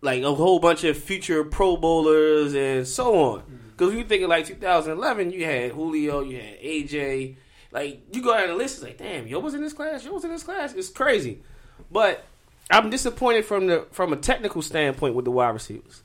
like 0.00 0.22
a 0.22 0.34
whole 0.34 0.58
bunch 0.58 0.84
of 0.84 0.96
future 0.96 1.44
Pro 1.44 1.76
Bowlers 1.76 2.54
and 2.54 2.86
so 2.86 3.14
on. 3.14 3.40
Mm-hmm. 3.40 3.56
Because 3.70 3.92
if 3.92 3.98
you 3.98 4.04
thinking 4.04 4.28
like 4.28 4.46
2011, 4.46 5.32
you 5.32 5.44
had 5.44 5.72
Julio, 5.72 6.20
you 6.20 6.38
had 6.38 6.60
AJ. 6.60 7.36
Like 7.72 8.02
you 8.14 8.22
go 8.22 8.36
down 8.36 8.48
the 8.48 8.54
list, 8.54 8.76
it's 8.76 8.84
like, 8.84 8.98
damn, 8.98 9.26
yo 9.26 9.38
was 9.38 9.54
in 9.54 9.60
this 9.60 9.74
class, 9.74 10.04
yo 10.04 10.12
was 10.12 10.24
in 10.24 10.30
this 10.30 10.42
class. 10.42 10.72
It's 10.72 10.88
crazy, 10.88 11.42
but 11.90 12.24
I'm 12.70 12.88
disappointed 12.88 13.44
from 13.44 13.66
the 13.66 13.86
from 13.90 14.12
a 14.12 14.16
technical 14.16 14.62
standpoint 14.62 15.14
with 15.14 15.24
the 15.26 15.30
wide 15.30 15.50
receivers. 15.50 16.02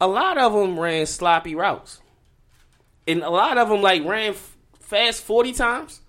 A 0.00 0.06
lot 0.06 0.38
of 0.38 0.52
them 0.52 0.80
ran 0.80 1.04
sloppy 1.06 1.54
routes, 1.54 2.00
and 3.06 3.22
a 3.22 3.30
lot 3.30 3.58
of 3.58 3.68
them 3.68 3.82
like 3.82 4.04
ran 4.04 4.30
f- 4.30 4.56
fast 4.80 5.22
40 5.22 5.52
times, 5.52 6.00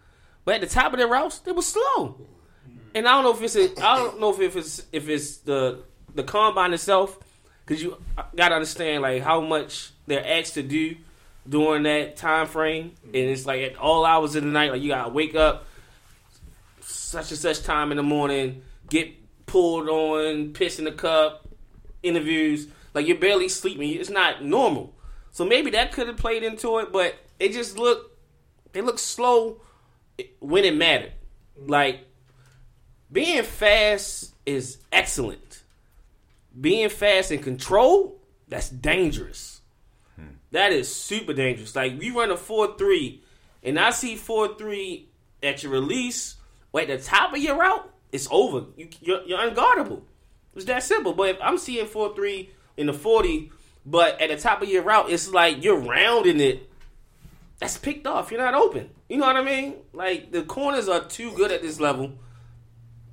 but 0.46 0.56
at 0.56 0.62
the 0.62 0.68
top 0.68 0.94
of 0.94 1.00
their 1.00 1.08
routes, 1.08 1.40
they 1.40 1.52
were 1.52 1.62
slow. 1.62 1.82
Mm-hmm. 1.98 2.78
And 2.96 3.08
I 3.08 3.12
don't 3.12 3.24
know 3.24 3.34
if 3.34 3.42
it's 3.42 3.56
a, 3.56 3.86
I 3.86 3.98
don't 3.98 4.22
know 4.22 4.34
if 4.40 4.56
it's 4.56 4.84
if 4.94 5.10
it's 5.10 5.38
the 5.38 5.84
the 6.16 6.24
combine 6.24 6.74
itself, 6.74 7.18
because 7.66 7.82
you 7.82 7.98
gotta 8.36 8.56
understand 8.56 9.02
like 9.02 9.22
how 9.22 9.42
much 9.42 9.92
they're 10.08 10.26
asked 10.26 10.56
to 10.56 10.64
do 10.64 10.96
during 11.48 11.84
that 11.84 12.16
time 12.16 12.48
frame, 12.48 12.94
and 13.04 13.14
mm-hmm. 13.14 13.32
it's 13.32 13.46
like 13.46 13.62
at 13.62 13.76
all 13.78 14.06
hours 14.06 14.36
of 14.36 14.44
the 14.44 14.50
night. 14.50 14.72
Like 14.72 14.82
you 14.82 14.90
gotta 14.90 15.12
wake 15.12 15.36
up 15.36 15.66
such 16.82 17.32
and 17.32 17.40
such 17.40 17.64
time 17.64 17.92
in 17.92 17.98
the 17.98 18.04
morning, 18.04 18.64
get 18.90 19.14
pulled 19.46 19.90
on, 19.90 20.54
piss 20.54 20.80
in 20.80 20.86
the 20.86 20.92
cup, 20.92 21.48
interviews. 22.02 22.68
Like 22.94 23.08
you're 23.08 23.18
barely 23.18 23.50
sleeping. 23.50 23.90
It's 23.90 24.10
not 24.10 24.44
normal. 24.44 24.94
So 25.32 25.46
maybe 25.46 25.72
that 25.72 25.92
could 25.92 26.08
have 26.08 26.18
played 26.18 26.44
into 26.44 26.78
it, 26.80 26.92
but 26.92 27.16
it 27.40 27.54
just 27.54 27.78
looked 27.78 28.12
they 28.74 28.82
look 28.82 29.00
slow 29.00 29.62
when 30.40 30.64
it 30.64 30.76
mattered. 30.76 31.14
Mm-hmm. 31.60 31.70
Like 31.70 32.08
being 33.12 33.44
fast 33.44 34.34
is 34.46 34.78
excellent. 34.92 35.63
Being 36.60 36.90
fast 36.90 37.32
and 37.32 37.42
control, 37.42 38.20
that's 38.48 38.70
dangerous. 38.70 39.62
That 40.52 40.72
is 40.72 40.96
super 40.96 41.34
dangerous. 41.34 41.76
Like 41.76 42.00
we 42.00 42.12
run 42.12 42.30
a 42.30 42.38
four 42.38 42.78
three, 42.78 43.24
and 43.64 43.80
I 43.80 43.90
see 43.90 44.16
four 44.16 44.56
three 44.56 45.10
at 45.42 45.64
your 45.64 45.72
release 45.72 46.36
or 46.72 46.82
at 46.82 46.90
the 46.90 47.00
top 47.00 47.34
of 47.34 47.40
your 47.40 47.58
route, 47.58 47.92
it's 48.12 48.28
over. 48.30 48.66
You, 48.78 48.88
you're, 49.02 49.24
you're 49.24 49.40
unguardable. 49.40 50.04
It's 50.56 50.66
that 50.66 50.84
simple. 50.84 51.14
But 51.14 51.30
if 51.30 51.38
I'm 51.42 51.58
seeing 51.58 51.88
four 51.88 52.14
three 52.14 52.52
in 52.78 52.86
the 52.86 52.94
forty, 52.94 53.52
but 53.84 54.22
at 54.22 54.30
the 54.30 54.38
top 54.38 54.62
of 54.62 54.70
your 54.70 54.84
route, 54.84 55.10
it's 55.10 55.28
like 55.28 55.64
you're 55.64 55.80
rounding 55.80 56.40
it. 56.40 56.70
That's 57.58 57.80
picked 57.80 58.06
off. 58.06 58.30
You're 58.30 58.40
not 58.40 58.54
open. 58.54 58.92
You 59.10 59.18
know 59.18 59.26
what 59.26 59.38
I 59.38 59.44
mean? 59.44 59.74
Like 59.92 60.32
the 60.32 60.44
corners 60.44 60.88
are 60.88 61.04
too 61.04 61.32
good 61.32 61.52
at 61.52 61.64
this 61.64 61.80
level. 61.80 62.14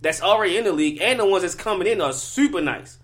That's 0.02 0.20
already 0.20 0.59
in 0.59 0.64
the 0.64 0.73
league, 0.73 1.00
and 1.00 1.20
the 1.20 1.26
ones 1.26 1.40
that's 1.42 1.54
coming 1.54 1.88
in 1.88 2.02
are 2.02 2.12
super 2.12 2.61
nice. 2.61 2.99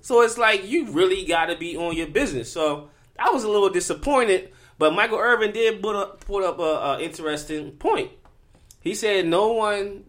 So 0.00 0.22
it's 0.22 0.38
like 0.38 0.68
you 0.68 0.90
really 0.92 1.24
got 1.24 1.46
to 1.46 1.56
be 1.56 1.76
on 1.76 1.96
your 1.96 2.06
business. 2.06 2.52
So 2.52 2.90
I 3.18 3.30
was 3.30 3.44
a 3.44 3.48
little 3.48 3.70
disappointed, 3.70 4.50
but 4.78 4.94
Michael 4.94 5.18
Irvin 5.18 5.52
did 5.52 5.82
put 5.82 5.96
up 5.96 6.24
put 6.24 6.44
up 6.44 6.58
a, 6.58 6.62
a 6.96 7.00
interesting 7.00 7.72
point. 7.72 8.10
He 8.80 8.94
said 8.94 9.26
no 9.26 9.52
one. 9.52 10.04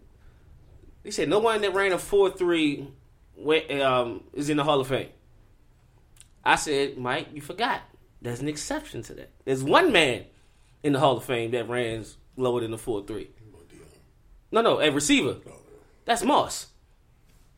He 1.04 1.10
said 1.10 1.28
no 1.28 1.40
one 1.40 1.60
that 1.62 1.74
ran 1.74 1.92
a 1.92 1.98
four 1.98 2.30
three 2.30 2.88
um, 3.80 4.24
is 4.32 4.48
in 4.48 4.56
the 4.56 4.64
Hall 4.64 4.80
of 4.80 4.88
Fame. 4.88 5.08
I 6.44 6.56
said, 6.56 6.98
Mike, 6.98 7.28
you 7.32 7.40
forgot. 7.40 7.82
There's 8.20 8.40
an 8.40 8.48
exception 8.48 9.02
to 9.02 9.14
that. 9.14 9.30
There's 9.44 9.62
one 9.62 9.92
man 9.92 10.24
in 10.82 10.92
the 10.92 11.00
Hall 11.00 11.16
of 11.16 11.24
Fame 11.24 11.50
that 11.52 11.68
ran 11.68 12.04
lower 12.36 12.60
than 12.60 12.72
a 12.72 12.78
four 12.78 13.04
three. 13.04 13.30
No, 14.50 14.60
no, 14.60 14.80
a 14.80 14.90
receiver. 14.90 15.36
That's 16.04 16.22
Moss. 16.22 16.66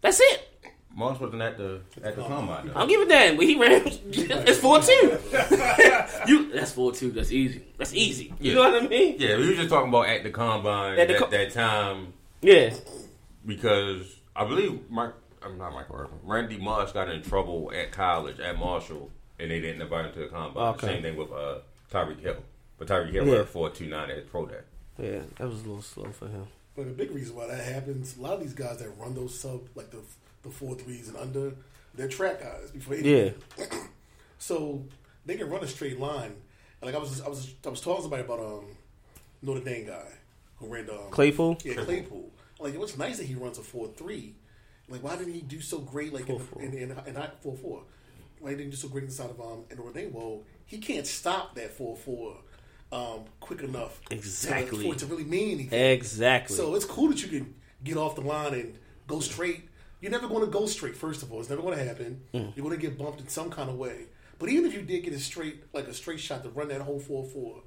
That's 0.00 0.20
it. 0.20 0.48
Moss 0.96 1.18
wasn't 1.18 1.42
at 1.42 1.56
the 1.58 1.80
at 2.02 2.14
the 2.16 2.22
combine. 2.22 2.68
Though. 2.68 2.72
I'll 2.76 2.86
give 2.86 3.00
it 3.00 3.08
that, 3.08 3.36
but 3.36 3.44
he 3.46 3.58
ran. 3.58 3.82
it's 3.86 4.58
four 4.58 4.80
two. 4.80 5.18
you 6.26 6.52
that's 6.52 6.72
four 6.72 6.92
two. 6.92 7.10
That's 7.10 7.32
easy. 7.32 7.64
That's 7.76 7.92
easy. 7.94 8.32
You 8.40 8.50
Yeah. 8.50 8.54
know 8.54 8.70
what 8.70 8.82
I 8.84 8.86
mean? 8.86 9.16
Yeah, 9.18 9.36
we 9.36 9.48
were 9.48 9.54
just 9.54 9.70
talking 9.70 9.88
about 9.88 10.06
at 10.08 10.22
the 10.22 10.30
combine 10.30 10.98
At 10.98 11.08
the 11.08 11.14
that, 11.14 11.22
co- 11.22 11.30
that 11.30 11.50
time 11.52 12.12
Yeah. 12.42 12.74
because 13.44 14.16
I 14.36 14.44
believe 14.44 14.90
Mike, 14.90 15.12
I'm 15.42 15.58
not 15.58 15.72
Mike 15.72 15.90
Irvin, 15.92 16.18
Randy 16.22 16.58
Moss 16.58 16.92
got 16.92 17.08
in 17.08 17.22
trouble 17.22 17.72
at 17.74 17.92
college 17.92 18.40
at 18.40 18.58
Marshall, 18.58 19.10
and 19.38 19.50
they 19.50 19.60
didn't 19.60 19.82
invite 19.82 20.06
him 20.06 20.12
to 20.14 20.18
the 20.20 20.26
combine. 20.26 20.74
Okay. 20.74 20.86
Same 20.86 21.02
thing 21.02 21.16
with 21.16 21.32
uh, 21.32 21.58
Tyreek 21.90 22.20
Hill, 22.20 22.36
but 22.78 22.88
Tyreek 22.88 23.10
Hill 23.12 23.26
Yeah. 23.26 23.34
ran 23.36 23.46
four 23.46 23.70
two 23.70 23.86
nine 23.88 24.10
at 24.10 24.28
pro 24.30 24.46
day. 24.46 24.60
Yeah, 24.98 25.20
that 25.38 25.48
was 25.48 25.62
a 25.62 25.66
little 25.66 25.82
slow 25.82 26.04
for 26.12 26.28
him. 26.28 26.46
But 26.76 26.86
the 26.86 26.92
big 26.92 27.10
reason 27.12 27.36
why 27.36 27.46
that 27.48 27.64
happens, 27.64 28.16
a 28.16 28.20
lot 28.22 28.34
of 28.34 28.40
these 28.40 28.54
guys 28.54 28.78
that 28.78 28.88
run 28.98 29.14
those 29.14 29.38
sub, 29.38 29.60
like 29.74 29.90
the 29.90 29.98
the 30.44 30.50
four 30.50 30.74
threes 30.76 31.08
and 31.08 31.16
under, 31.16 31.54
they're 31.94 32.08
track 32.08 32.40
guys 32.40 32.70
before 32.70 32.94
Yeah. 32.96 33.30
So 34.38 34.84
they 35.24 35.36
can 35.36 35.48
run 35.48 35.64
a 35.64 35.66
straight 35.66 35.98
line. 35.98 36.34
And 36.80 36.82
like 36.82 36.94
I 36.94 36.98
was, 36.98 37.20
I 37.22 37.28
was, 37.28 37.54
I 37.64 37.70
was 37.70 37.80
talking 37.80 37.96
to 37.96 38.02
somebody 38.02 38.22
about 38.22 38.40
um 38.40 38.66
Notre 39.40 39.60
Dame 39.64 39.86
guy 39.86 40.06
who 40.56 40.66
ran 40.66 40.86
the 40.86 40.94
um, 40.94 41.10
Claypool? 41.10 41.58
Yeah, 41.64 41.74
Claypool. 41.74 42.30
Like 42.60 42.74
it 42.74 42.80
was 42.80 42.98
nice 42.98 43.16
that 43.18 43.26
he 43.26 43.34
runs 43.34 43.58
a 43.58 43.62
four 43.62 43.88
three. 43.96 44.34
Like 44.88 45.02
why 45.02 45.16
didn't 45.16 45.32
he 45.32 45.40
do 45.40 45.60
so 45.60 45.78
great? 45.78 46.12
Like 46.12 46.28
in, 46.28 46.38
the, 46.38 46.58
in, 46.58 46.72
in, 46.74 46.90
in, 47.06 47.16
in 47.16 47.22
four 47.40 47.56
four. 47.56 47.82
Why 48.40 48.50
didn't 48.50 48.64
he 48.66 48.70
do 48.70 48.76
so 48.76 48.88
great 48.88 49.04
inside 49.04 49.30
of 49.30 49.40
um 49.40 49.64
in 49.70 49.78
Notre 49.78 49.92
Dame? 49.92 50.12
Well, 50.12 50.42
he 50.66 50.78
can't 50.78 51.06
stop 51.06 51.54
that 51.54 51.70
four 51.72 51.96
four 51.96 52.36
um 52.92 53.20
quick 53.40 53.62
enough 53.62 54.00
to- 54.10 54.14
Exactly. 54.14 54.84
for 54.84 54.92
it 54.92 54.98
to 54.98 55.06
really 55.06 55.24
mean 55.24 55.54
anything. 55.54 55.80
Exactly. 55.92 56.54
So 56.56 56.74
it's 56.74 56.84
cool 56.84 57.08
that 57.08 57.22
you 57.22 57.28
can 57.28 57.54
get 57.82 57.96
off 57.96 58.14
the 58.14 58.20
line 58.20 58.52
and 58.52 58.78
go 59.06 59.20
straight. 59.20 59.68
You're 60.04 60.10
never 60.12 60.28
going 60.28 60.44
to 60.44 60.50
go 60.50 60.66
straight. 60.66 60.94
First 60.94 61.22
of 61.22 61.32
all, 61.32 61.40
it's 61.40 61.48
never 61.48 61.62
going 61.62 61.78
to 61.78 61.82
happen. 61.82 62.20
Mm. 62.34 62.54
You're 62.54 62.66
going 62.66 62.78
to 62.78 62.86
get 62.86 62.98
bumped 62.98 63.20
in 63.22 63.28
some 63.28 63.48
kind 63.48 63.70
of 63.70 63.76
way. 63.76 64.04
But 64.38 64.50
even 64.50 64.66
if 64.66 64.74
you 64.74 64.82
did 64.82 65.02
get 65.02 65.14
a 65.14 65.18
straight, 65.18 65.64
like 65.72 65.88
a 65.88 65.94
straight 65.94 66.20
shot 66.20 66.42
to 66.42 66.50
run 66.50 66.68
that 66.68 66.82
whole 66.82 66.98
four 67.00 67.24
four, 67.24 67.62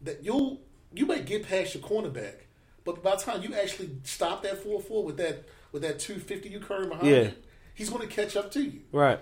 that 0.00 0.24
you'll 0.24 0.60
you 0.92 1.06
might 1.06 1.24
get 1.24 1.46
past 1.48 1.74
your 1.76 1.84
cornerback. 1.84 2.34
But 2.84 3.00
by 3.00 3.14
the 3.14 3.22
time 3.22 3.42
you 3.42 3.54
actually 3.54 3.90
stop 4.02 4.42
that 4.42 4.60
four 4.60 4.80
four 4.80 5.04
with 5.04 5.16
that 5.18 5.44
with 5.70 5.82
that 5.82 6.00
two 6.00 6.16
fifty 6.18 6.48
you 6.48 6.58
curve 6.58 6.88
behind 6.88 7.06
Yeah. 7.06 7.22
you, 7.22 7.32
he's 7.76 7.90
going 7.90 8.06
to 8.08 8.12
catch 8.12 8.34
up 8.34 8.50
to 8.52 8.60
you. 8.60 8.80
right. 8.90 9.20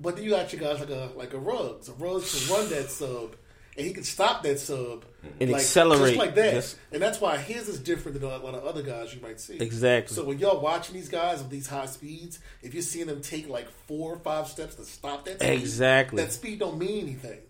But 0.00 0.16
then 0.16 0.24
you 0.24 0.30
got 0.30 0.50
your 0.50 0.62
guys 0.62 0.80
like 0.80 0.88
a 0.88 1.10
like 1.14 1.34
a 1.34 1.38
Ruggs. 1.38 1.90
A 1.90 1.92
Ruggs 1.92 2.46
can 2.46 2.56
run 2.56 2.70
that 2.70 2.88
sub, 2.90 3.36
and 3.76 3.86
he 3.86 3.92
can 3.92 4.04
stop 4.04 4.42
that 4.42 4.58
sub 4.58 5.04
And 5.40 5.50
like, 5.50 5.60
accelerate. 5.62 6.14
just 6.14 6.16
like 6.18 6.34
that. 6.34 6.54
Just- 6.54 6.76
and 6.92 7.00
that's 7.02 7.20
why 7.20 7.36
his 7.38 7.68
is 7.68 7.78
different 7.80 8.20
than 8.20 8.28
a 8.30 8.36
lot 8.38 8.54
of 8.54 8.64
other 8.64 8.82
guys 8.82 9.14
you 9.14 9.20
might 9.22 9.40
see. 9.40 9.56
Exactly. 9.58 10.14
So 10.14 10.24
when 10.24 10.38
y'all 10.38 10.60
watching 10.60 10.94
these 10.94 11.08
guys 11.08 11.38
with 11.38 11.50
these 11.50 11.66
high 11.66 11.86
speeds, 11.86 12.38
if 12.62 12.74
you're 12.74 12.82
seeing 12.82 13.06
them 13.06 13.20
take 13.22 13.48
like 13.48 13.68
four 13.88 14.12
or 14.14 14.18
five 14.18 14.46
steps 14.48 14.74
to 14.76 14.84
stop 14.84 15.24
that, 15.24 15.40
speed, 15.40 15.50
Exactly. 15.52 16.22
that 16.22 16.32
speed 16.32 16.58
don't 16.58 16.78
mean 16.78 17.02
anything. 17.04 17.40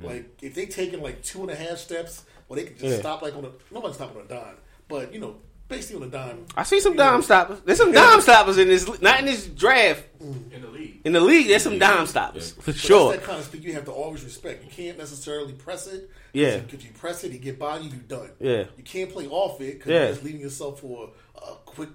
Hmm. 0.00 0.06
Like 0.06 0.38
if 0.42 0.54
they 0.54 0.66
taking 0.66 1.02
like 1.02 1.22
two 1.22 1.42
and 1.42 1.50
a 1.50 1.54
half 1.56 1.78
steps, 1.78 2.24
well, 2.48 2.56
they 2.58 2.64
can 2.64 2.74
just 2.78 2.94
Yeah. 2.94 2.98
stop 3.00 3.22
like 3.22 3.34
on 3.36 3.44
a 3.44 3.50
nobody's 3.72 3.96
stopping 3.96 4.18
on 4.18 4.24
a 4.24 4.28
dime, 4.28 4.56
but 4.88 5.12
you 5.12 5.20
know, 5.20 5.36
basically 5.68 6.02
on 6.02 6.08
a 6.08 6.10
dime. 6.10 6.46
I 6.56 6.62
see 6.62 6.80
some 6.80 6.92
you 6.92 6.98
know, 6.98 7.04
dime 7.10 7.22
stoppers. 7.22 7.60
There's 7.60 7.78
some 7.78 7.92
dime 7.92 8.20
stoppers 8.20 8.58
in 8.58 8.68
this, 8.68 8.86
not 9.00 9.20
in 9.20 9.26
this 9.26 9.46
draft. 9.46 10.04
in 10.20 10.60
the 10.62 10.68
league. 10.68 11.00
In 11.04 11.12
the 11.12 11.20
league, 11.20 11.48
there's 11.48 11.62
some 11.62 11.78
dime 11.78 12.06
stoppers 12.06 12.52
for 12.52 12.72
sure. 12.72 13.12
That 13.12 13.22
kind 13.22 13.38
of 13.38 13.44
speed 13.44 13.64
you 13.64 13.72
have 13.74 13.84
to 13.86 13.92
always 13.92 14.24
respect. 14.24 14.64
You 14.64 14.70
can't 14.70 14.98
necessarily 14.98 15.52
press 15.52 15.86
it. 15.86 16.10
Yeah. 16.32 16.58
because 16.58 16.84
you 16.84 16.90
press 16.92 17.24
it, 17.24 17.32
you 17.32 17.38
get 17.38 17.58
by 17.58 17.78
you, 17.78 17.88
you're 17.88 17.98
done. 18.00 18.30
Yeah. 18.38 18.64
You 18.76 18.82
can't 18.84 19.10
play 19.10 19.26
off 19.26 19.58
it 19.62 19.74
because 19.78 19.90
Yeah. 19.90 19.98
you're 20.00 20.08
just 20.12 20.22
leaving 20.24 20.40
yourself 20.42 20.80
for 20.80 21.10
a 21.34 21.54
quick 21.64 21.88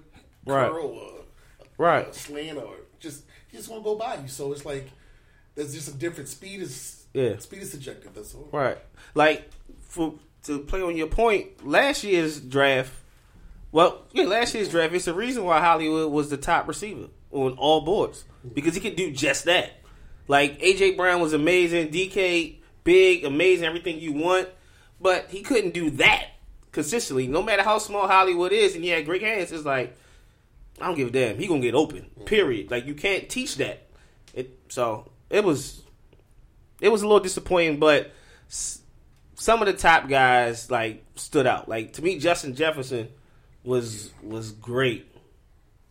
Right. 0.44 0.68
curl 0.68 0.86
or 0.86 1.24
Right. 1.78 2.08
a 2.08 2.12
slant 2.12 2.58
or 2.58 2.74
just 2.98 3.22
you 3.52 3.58
just 3.58 3.68
want 3.70 3.82
to 3.82 3.84
go 3.84 3.94
by 3.94 4.16
you. 4.16 4.26
So 4.26 4.50
it's 4.52 4.64
like 4.64 4.88
there's 5.54 5.72
just 5.74 5.88
a 5.88 5.92
different 5.92 6.28
speed 6.28 6.60
is 6.62 7.04
Yeah. 7.14 7.38
speed 7.38 7.62
is 7.62 7.70
subjective. 7.70 8.14
That's 8.14 8.34
all. 8.34 8.48
Right. 8.50 8.78
Like 9.14 9.48
for 9.88 10.14
to 10.44 10.58
play 10.60 10.82
on 10.82 10.96
your 10.96 11.06
point, 11.06 11.64
last 11.64 12.02
year's 12.02 12.40
draft, 12.40 12.92
Well, 13.72 14.04
yeah, 14.12 14.24
last 14.24 14.54
year's 14.54 14.68
draft. 14.68 14.94
It's 14.94 15.06
the 15.06 15.14
reason 15.14 15.44
why 15.44 15.60
Hollywood 15.60 16.12
was 16.12 16.28
the 16.28 16.36
top 16.36 16.68
receiver 16.68 17.08
on 17.30 17.52
all 17.54 17.80
boards 17.80 18.24
because 18.52 18.74
he 18.74 18.80
could 18.80 18.96
do 18.96 19.10
just 19.10 19.46
that. 19.46 19.72
Like 20.28 20.60
AJ 20.60 20.96
Brown 20.96 21.20
was 21.20 21.32
amazing, 21.32 21.88
DK 21.88 22.56
big, 22.84 23.24
amazing, 23.24 23.64
everything 23.64 23.98
you 23.98 24.12
want, 24.12 24.48
but 25.00 25.30
he 25.30 25.40
couldn't 25.42 25.74
do 25.74 25.90
that 25.90 26.28
consistently. 26.70 27.26
No 27.26 27.42
matter 27.42 27.62
how 27.62 27.78
small 27.78 28.06
Hollywood 28.06 28.52
is, 28.52 28.74
and 28.74 28.84
he 28.84 28.90
had 28.90 29.06
great 29.06 29.22
hands, 29.22 29.50
it's 29.52 29.64
like 29.64 29.96
I 30.80 30.86
don't 30.86 30.96
give 30.96 31.08
a 31.08 31.10
damn. 31.10 31.38
He 31.38 31.46
gonna 31.46 31.60
get 31.60 31.74
open. 31.74 32.10
Period. 32.26 32.70
Like 32.70 32.86
you 32.86 32.94
can't 32.94 33.28
teach 33.28 33.56
that. 33.56 33.86
It 34.34 34.58
so 34.68 35.10
it 35.30 35.44
was 35.44 35.82
it 36.80 36.90
was 36.90 37.02
a 37.02 37.06
little 37.06 37.20
disappointing, 37.20 37.78
but 37.78 38.12
some 38.48 39.62
of 39.62 39.66
the 39.66 39.72
top 39.72 40.08
guys 40.08 40.70
like 40.70 41.04
stood 41.14 41.46
out. 41.46 41.68
Like 41.68 41.94
to 41.94 42.02
me, 42.02 42.18
Justin 42.18 42.54
Jefferson 42.54 43.08
was 43.64 44.12
was 44.22 44.52
great. 44.52 45.06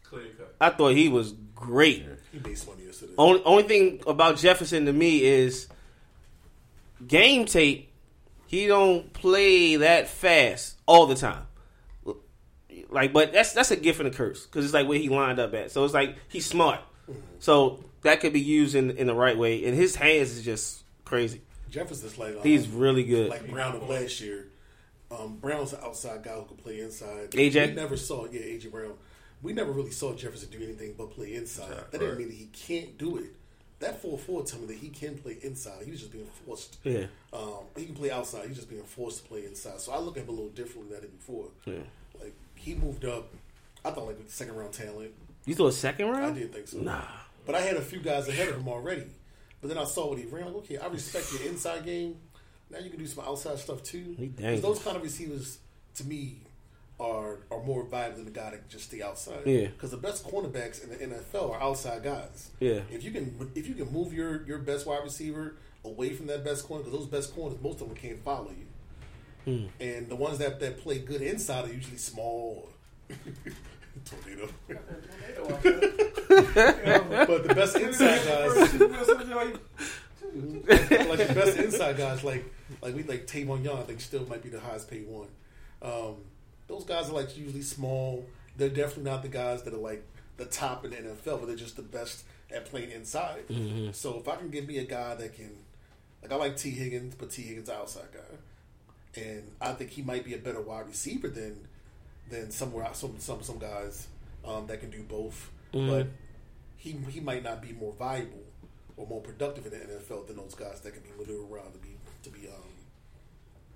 Clear 0.03 0.25
cut. 0.37 0.55
I 0.59 0.69
thought 0.69 0.93
he 0.93 1.09
was 1.09 1.33
great. 1.55 2.05
He 2.31 2.39
made 2.39 2.57
money 2.67 2.85
yesterday. 2.85 3.13
Only 3.17 3.41
only 3.45 3.63
thing 3.63 4.01
about 4.07 4.37
Jefferson 4.37 4.85
to 4.85 4.93
me 4.93 5.23
is 5.23 5.67
game 7.07 7.45
tape. 7.45 7.91
He 8.47 8.67
don't 8.67 9.13
play 9.13 9.77
that 9.77 10.09
fast 10.09 10.77
all 10.85 11.05
the 11.05 11.15
time. 11.15 11.43
Like, 12.89 13.13
but 13.13 13.31
that's 13.31 13.53
that's 13.53 13.71
a 13.71 13.77
gift 13.77 13.99
and 13.99 14.07
a 14.09 14.11
curse 14.11 14.45
because 14.45 14.65
it's 14.65 14.73
like 14.73 14.87
where 14.87 14.99
he 14.99 15.07
lined 15.07 15.39
up 15.39 15.53
at. 15.53 15.71
So 15.71 15.85
it's 15.85 15.93
like 15.93 16.17
he's 16.27 16.45
smart. 16.45 16.81
So 17.39 17.83
that 18.01 18.19
could 18.19 18.33
be 18.33 18.41
used 18.41 18.75
in 18.75 18.91
in 18.91 19.07
the 19.07 19.15
right 19.15 19.37
way. 19.37 19.63
And 19.65 19.75
his 19.75 19.95
hands 19.95 20.31
is 20.31 20.43
just 20.43 20.83
crazy. 21.05 21.41
Jefferson's 21.69 22.17
like 22.17 22.35
um, 22.35 22.41
He's 22.43 22.67
really 22.67 23.05
good. 23.05 23.29
like 23.29 23.49
Brown 23.49 23.75
of 23.77 23.87
last 23.87 24.19
year. 24.19 24.47
Um, 25.11 25.37
Brown's 25.37 25.73
an 25.73 25.79
outside 25.83 26.23
guy 26.23 26.31
who 26.31 26.45
can 26.45 26.57
play 26.57 26.79
inside. 26.79 27.31
AJ? 27.31 27.69
we 27.69 27.73
never 27.73 27.97
saw 27.97 28.25
yeah 28.31 28.41
AJ 28.41 28.71
Brown. 28.71 28.93
We 29.41 29.53
never 29.53 29.71
really 29.71 29.91
saw 29.91 30.13
Jefferson 30.13 30.49
do 30.49 30.63
anything 30.63 30.93
but 30.97 31.11
play 31.11 31.33
inside. 31.35 31.73
that 31.91 31.99
didn't 31.99 32.17
mean 32.17 32.27
that 32.27 32.35
he 32.35 32.45
can't 32.53 32.97
do 32.97 33.17
it. 33.17 33.35
That 33.79 33.99
four 33.99 34.17
four 34.17 34.43
told 34.45 34.61
me 34.61 34.75
that 34.75 34.77
he 34.77 34.89
can 34.89 35.17
play 35.17 35.37
inside. 35.41 35.83
He 35.83 35.91
was 35.91 35.99
just 35.99 36.11
being 36.11 36.27
forced. 36.45 36.77
Yeah. 36.83 37.05
Um, 37.33 37.63
he 37.75 37.85
can 37.85 37.95
play 37.95 38.11
outside. 38.11 38.47
He's 38.47 38.57
just 38.57 38.69
being 38.69 38.83
forced 38.83 39.23
to 39.23 39.27
play 39.27 39.45
inside. 39.45 39.79
So 39.81 39.91
I 39.91 39.99
look 39.99 40.17
at 40.17 40.23
him 40.23 40.29
a 40.29 40.31
little 40.31 40.49
differently 40.49 40.89
than 40.89 40.97
I 40.99 41.01
did 41.01 41.17
before. 41.17 41.47
Yeah. 41.65 41.79
Like 42.19 42.35
he 42.55 42.75
moved 42.75 43.05
up. 43.05 43.33
I 43.83 43.89
thought 43.89 44.05
like 44.05 44.17
second 44.27 44.55
round 44.55 44.73
talent. 44.73 45.11
You 45.45 45.55
thought 45.55 45.73
second 45.73 46.07
round? 46.09 46.25
I 46.35 46.39
didn't 46.39 46.53
think 46.53 46.67
so. 46.67 46.77
Nah. 46.77 47.01
But 47.45 47.55
I 47.55 47.61
had 47.61 47.75
a 47.75 47.81
few 47.81 47.99
guys 47.99 48.27
ahead 48.27 48.49
of 48.49 48.57
him 48.57 48.67
already. 48.67 49.07
But 49.61 49.69
then 49.69 49.79
I 49.79 49.85
saw 49.85 50.09
what 50.09 50.19
he 50.19 50.25
ran. 50.25 50.45
Like, 50.45 50.55
okay, 50.57 50.77
I 50.77 50.87
respect 50.87 51.33
your 51.33 51.51
inside 51.51 51.83
game. 51.83 52.17
Now 52.71 52.79
you 52.79 52.89
can 52.89 52.99
do 52.99 53.07
some 53.07 53.23
outside 53.25 53.59
stuff 53.59 53.83
too. 53.83 54.15
Because 54.17 54.61
those 54.61 54.81
kind 54.81 54.97
of 54.97 55.03
receivers, 55.03 55.59
to 55.95 56.05
me, 56.05 56.37
are 56.99 57.39
are 57.49 57.63
more 57.63 57.83
viable 57.83 58.17
than 58.17 58.25
the 58.25 58.31
guy 58.31 58.51
that 58.51 58.69
just 58.69 58.85
stay 58.85 59.01
outside. 59.01 59.41
Yeah. 59.45 59.67
Because 59.67 59.91
the 59.91 59.97
best 59.97 60.25
cornerbacks 60.25 60.83
in 60.83 60.89
the 60.89 61.15
NFL 61.15 61.51
are 61.51 61.61
outside 61.61 62.03
guys. 62.03 62.51
Yeah. 62.59 62.81
If 62.91 63.03
you 63.03 63.11
can 63.11 63.51
if 63.55 63.67
you 63.67 63.73
can 63.73 63.91
move 63.91 64.13
your 64.13 64.45
your 64.45 64.59
best 64.59 64.85
wide 64.85 65.03
receiver 65.03 65.55
away 65.83 66.13
from 66.13 66.27
that 66.27 66.43
best 66.43 66.67
corner, 66.67 66.83
because 66.83 66.99
those 66.99 67.07
best 67.07 67.35
corners, 67.35 67.57
most 67.61 67.81
of 67.81 67.87
them 67.87 67.97
can't 67.97 68.23
follow 68.23 68.51
you. 68.51 68.67
Hmm. 69.45 69.65
And 69.79 70.07
the 70.07 70.15
ones 70.15 70.37
that, 70.37 70.59
that 70.59 70.77
play 70.79 70.99
good 70.99 71.21
inside 71.21 71.65
are 71.65 71.73
usually 71.73 71.97
small. 71.97 72.69
Tornado. 74.05 74.47
but 74.67 74.77
the 77.47 77.55
best 77.55 77.75
inside 77.75 78.23
guys, 78.25 78.71
like 80.33 81.27
the 81.27 81.33
best 81.35 81.57
inside 81.57 81.97
guys, 81.97 82.23
like 82.23 82.45
like 82.81 82.95
we 82.95 83.03
like 83.03 83.27
Tavon 83.27 83.63
Young, 83.63 83.79
I 83.79 83.83
think 83.83 84.01
still 84.01 84.25
might 84.27 84.41
be 84.41 84.49
the 84.49 84.59
highest 84.59 84.89
paid 84.89 85.07
one. 85.07 85.27
Um, 85.81 86.15
those 86.67 86.85
guys 86.85 87.09
are 87.09 87.13
like 87.13 87.37
usually 87.37 87.61
small. 87.63 88.25
They're 88.57 88.69
definitely 88.69 89.03
not 89.03 89.21
the 89.23 89.29
guys 89.29 89.63
that 89.63 89.73
are 89.73 89.77
like 89.77 90.03
the 90.37 90.45
top 90.45 90.85
in 90.85 90.91
the 90.91 90.97
NFL, 90.97 91.39
but 91.39 91.47
they're 91.47 91.55
just 91.55 91.75
the 91.75 91.81
best 91.81 92.23
at 92.53 92.65
playing 92.65 92.91
inside. 92.91 93.43
So 93.93 94.19
if 94.19 94.27
I 94.27 94.35
can 94.35 94.49
give 94.49 94.67
me 94.67 94.77
a 94.77 94.83
guy 94.85 95.15
that 95.15 95.35
can, 95.35 95.51
like 96.21 96.31
I 96.31 96.35
like 96.35 96.57
Tee 96.57 96.71
Higgins, 96.71 97.15
but 97.15 97.29
Tee 97.31 97.43
Higgins 97.43 97.69
outside 97.69 98.07
guy, 98.13 99.21
and 99.21 99.43
I 99.59 99.73
think 99.73 99.89
he 99.91 100.01
might 100.01 100.23
be 100.23 100.33
a 100.33 100.37
better 100.37 100.61
wide 100.61 100.87
receiver 100.87 101.27
than 101.27 101.67
than 102.29 102.51
somewhere 102.51 102.87
some 102.93 103.15
some 103.19 103.41
some 103.43 103.57
guys 103.59 104.07
um, 104.45 104.67
that 104.67 104.79
can 104.79 104.89
do 104.89 105.03
both, 105.03 105.49
but 105.89 106.07
he 106.77 106.91
he 107.09 107.19
might 107.19 107.43
not 107.43 107.61
be 107.61 107.73
more 107.73 107.93
valuable 107.99 108.43
or 109.01 109.07
more 109.07 109.21
productive 109.21 109.65
in 109.65 109.71
the 109.71 109.77
NFL 109.77 110.27
than 110.27 110.37
those 110.37 110.53
guys 110.53 110.79
that 110.81 110.93
can 110.93 111.01
be 111.01 111.09
maneuvered 111.17 111.51
around 111.51 111.73
to 111.73 111.79
be 111.79 111.97
to 112.23 112.29
be 112.29 112.47
um 112.47 112.63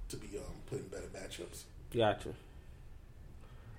to 0.09 0.17
be 0.17 0.37
um 0.37 0.43
put 0.69 0.79
in 0.79 0.87
better 0.87 1.07
matchups. 1.07 1.63
Gotcha. 1.93 2.29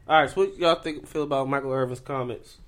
All 0.09 0.20
right, 0.20 0.30
so 0.30 0.37
what 0.37 0.56
y'all 0.56 0.76
think 0.76 1.06
feel 1.06 1.22
about 1.22 1.48
Michael 1.48 1.72
Irvin's 1.72 2.00
comments? 2.00 2.59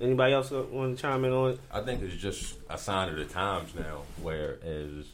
Anybody 0.00 0.32
else 0.32 0.50
want 0.50 0.96
to 0.96 1.02
chime 1.02 1.24
in 1.24 1.32
on 1.32 1.50
it? 1.52 1.60
I 1.70 1.80
think 1.82 2.02
it's 2.02 2.16
just 2.16 2.56
a 2.68 2.78
sign 2.78 3.10
of 3.10 3.16
the 3.16 3.26
times 3.26 3.74
now, 3.74 4.02
whereas 4.22 5.06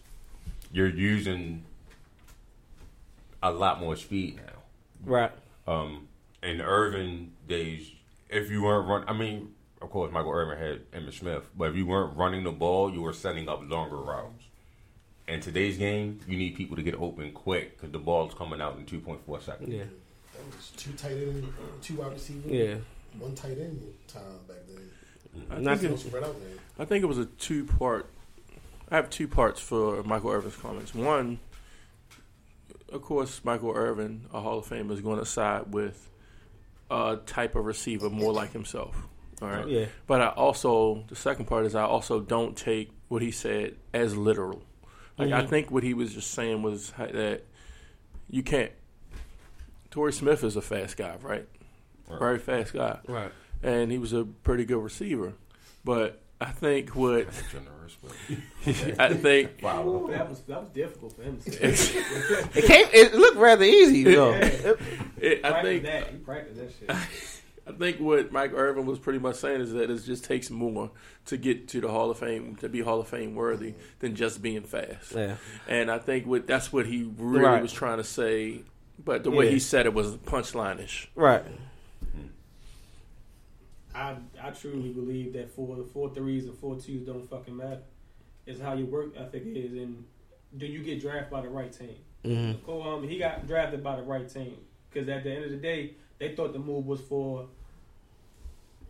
you're 0.72 0.88
using 0.88 1.64
a 3.42 3.50
lot 3.50 3.80
more 3.80 3.96
speed 3.96 4.36
now. 4.36 4.62
Right. 5.04 5.32
Um, 5.66 6.08
in 6.42 6.58
the 6.58 6.64
Irvin 6.64 7.32
days, 7.48 7.90
if 8.30 8.50
you 8.50 8.62
weren't 8.62 8.88
run, 8.88 9.04
I 9.08 9.12
mean, 9.12 9.55
of 9.82 9.90
course, 9.90 10.12
Michael 10.12 10.32
Irvin 10.32 10.58
had 10.58 10.90
Emmitt 10.92 11.14
Smith, 11.14 11.48
but 11.56 11.70
if 11.70 11.76
you 11.76 11.86
weren't 11.86 12.16
running 12.16 12.44
the 12.44 12.52
ball, 12.52 12.92
you 12.92 13.02
were 13.02 13.12
setting 13.12 13.48
up 13.48 13.60
longer 13.68 13.96
routes. 13.96 14.44
In 15.28 15.40
today's 15.40 15.76
game, 15.76 16.20
you 16.28 16.36
need 16.36 16.54
people 16.54 16.76
to 16.76 16.82
get 16.82 16.94
open 16.94 17.32
quick 17.32 17.76
because 17.76 17.90
the 17.90 17.98
ball's 17.98 18.32
coming 18.34 18.60
out 18.60 18.78
in 18.78 18.86
2.4 18.86 19.42
seconds. 19.42 19.68
Yeah. 19.68 19.82
That 20.34 20.56
was 20.56 20.70
two 20.76 20.92
tight 20.92 21.12
end, 21.12 21.52
two 21.82 21.94
wide 21.96 22.12
receiver, 22.12 22.48
Yeah. 22.48 22.76
one 23.18 23.34
tight 23.34 23.58
end 23.58 23.82
time 24.06 24.22
back 24.46 24.58
then. 24.68 24.90
Mm-hmm. 25.42 25.52
I 25.52 25.58
Not 25.58 25.78
think, 25.78 25.94
it, 25.94 25.98
spread 25.98 26.22
out, 26.22 26.38
man. 26.40 26.58
I 26.78 26.84
think 26.84 27.02
it 27.02 27.06
was 27.06 27.18
a 27.18 27.24
two 27.26 27.64
part. 27.64 28.06
I 28.88 28.94
have 28.96 29.10
two 29.10 29.26
parts 29.26 29.60
for 29.60 30.02
Michael 30.04 30.30
Irvin's 30.30 30.56
comments. 30.56 30.94
One, 30.94 31.40
of 32.92 33.02
course, 33.02 33.40
Michael 33.44 33.72
Irvin, 33.72 34.26
a 34.32 34.40
Hall 34.40 34.58
of 34.60 34.66
Famer, 34.68 34.92
is 34.92 35.00
going 35.00 35.18
to 35.18 35.26
side 35.26 35.72
with 35.72 36.08
a 36.88 37.18
type 37.26 37.56
of 37.56 37.64
receiver 37.64 38.08
more 38.08 38.32
like 38.32 38.52
himself. 38.52 39.08
All 39.42 39.48
right. 39.48 39.68
Yeah. 39.68 39.86
But 40.06 40.20
I 40.22 40.28
also, 40.28 41.04
the 41.08 41.16
second 41.16 41.46
part 41.46 41.66
is 41.66 41.74
I 41.74 41.82
also 41.82 42.20
don't 42.20 42.56
take 42.56 42.90
what 43.08 43.22
he 43.22 43.30
said 43.30 43.76
as 43.92 44.16
literal. 44.16 44.62
Like 45.18 45.32
I 45.32 45.40
mm-hmm. 45.40 45.50
think 45.50 45.70
what 45.70 45.82
he 45.82 45.94
was 45.94 46.14
just 46.14 46.30
saying 46.30 46.62
was 46.62 46.92
that 46.98 47.44
you 48.28 48.42
can't. 48.42 48.72
Torrey 49.90 50.12
Smith 50.12 50.44
is 50.44 50.56
a 50.56 50.62
fast 50.62 50.96
guy, 50.96 51.16
right? 51.22 51.46
Right. 52.08 52.18
Very 52.18 52.38
fast 52.38 52.72
guy, 52.74 52.98
Right. 53.08 53.32
and 53.62 53.90
he 53.90 53.98
was 53.98 54.12
a 54.12 54.24
pretty 54.24 54.64
good 54.64 54.82
receiver. 54.82 55.32
But 55.84 56.20
I 56.40 56.50
think 56.50 56.94
what 56.94 57.28
Generous, 57.50 57.96
but 58.02 59.00
I 59.00 59.14
think 59.14 59.60
wow. 59.62 60.06
That 60.10 60.28
was 60.28 60.40
that 60.42 60.60
was 60.60 60.68
difficult 60.70 61.16
for 61.16 61.22
him 61.22 61.38
to 61.40 61.50
say. 61.50 61.98
It 62.54 62.64
came. 62.66 62.86
It 62.92 63.14
looked 63.14 63.38
rather 63.38 63.64
easy 63.64 64.04
though. 64.04 64.32
it, 65.16 65.44
I 65.44 65.62
think 65.62 65.84
that. 65.84 66.10
He 66.10 66.16
practiced 66.18 66.86
that 66.86 66.96
shit. 66.98 67.06
I 67.68 67.72
think 67.72 67.98
what 67.98 68.30
Mike 68.30 68.52
Irvin 68.54 68.86
was 68.86 68.98
pretty 69.00 69.18
much 69.18 69.36
saying 69.36 69.60
is 69.60 69.72
that 69.72 69.90
it 69.90 70.04
just 70.04 70.24
takes 70.24 70.50
more 70.50 70.90
to 71.26 71.36
get 71.36 71.66
to 71.68 71.80
the 71.80 71.88
Hall 71.88 72.10
of 72.10 72.18
Fame 72.18 72.54
to 72.56 72.68
be 72.68 72.80
Hall 72.80 73.00
of 73.00 73.08
Fame 73.08 73.34
worthy 73.34 73.74
than 73.98 74.14
just 74.14 74.40
being 74.40 74.62
fast. 74.62 75.12
Yeah. 75.12 75.36
And 75.66 75.90
I 75.90 75.98
think 75.98 76.26
what 76.26 76.46
that's 76.46 76.72
what 76.72 76.86
he 76.86 77.10
really 77.18 77.44
Right. 77.44 77.60
was 77.62 77.72
trying 77.72 77.98
to 77.98 78.04
say, 78.04 78.62
but 79.04 79.24
the 79.24 79.30
way 79.32 79.50
he 79.50 79.58
said 79.58 79.84
it 79.86 79.94
was 79.94 80.16
punchline-ish. 80.18 81.10
Right. 81.16 81.42
I 83.94 84.16
I 84.40 84.50
truly 84.50 84.90
believe 84.90 85.32
that 85.32 85.50
four 85.50 85.76
four 85.92 86.14
threes 86.14 86.46
and 86.46 86.56
four 86.58 86.76
twos 86.76 87.06
don't 87.06 87.28
fucking 87.28 87.56
matter. 87.56 87.80
It's 88.46 88.60
how 88.60 88.74
your 88.74 88.86
work 88.86 89.14
ethic 89.16 89.42
is, 89.46 89.72
and 89.72 90.04
do 90.56 90.66
you 90.66 90.82
get 90.82 91.00
drafted 91.00 91.30
by 91.30 91.40
the 91.40 91.48
right 91.48 91.72
team? 91.72 91.96
Mm-hmm. 92.24 92.64
Cole 92.64 92.82
um, 92.82 93.08
he 93.08 93.18
got 93.18 93.46
drafted 93.46 93.82
by 93.82 93.96
the 93.96 94.02
right 94.02 94.28
team 94.28 94.56
because 94.90 95.08
at 95.08 95.24
the 95.24 95.30
end 95.32 95.44
of 95.46 95.50
the 95.50 95.56
day, 95.56 95.94
they 96.18 96.34
thought 96.34 96.52
the 96.52 96.58
move 96.58 96.86
was 96.86 97.00
for 97.00 97.48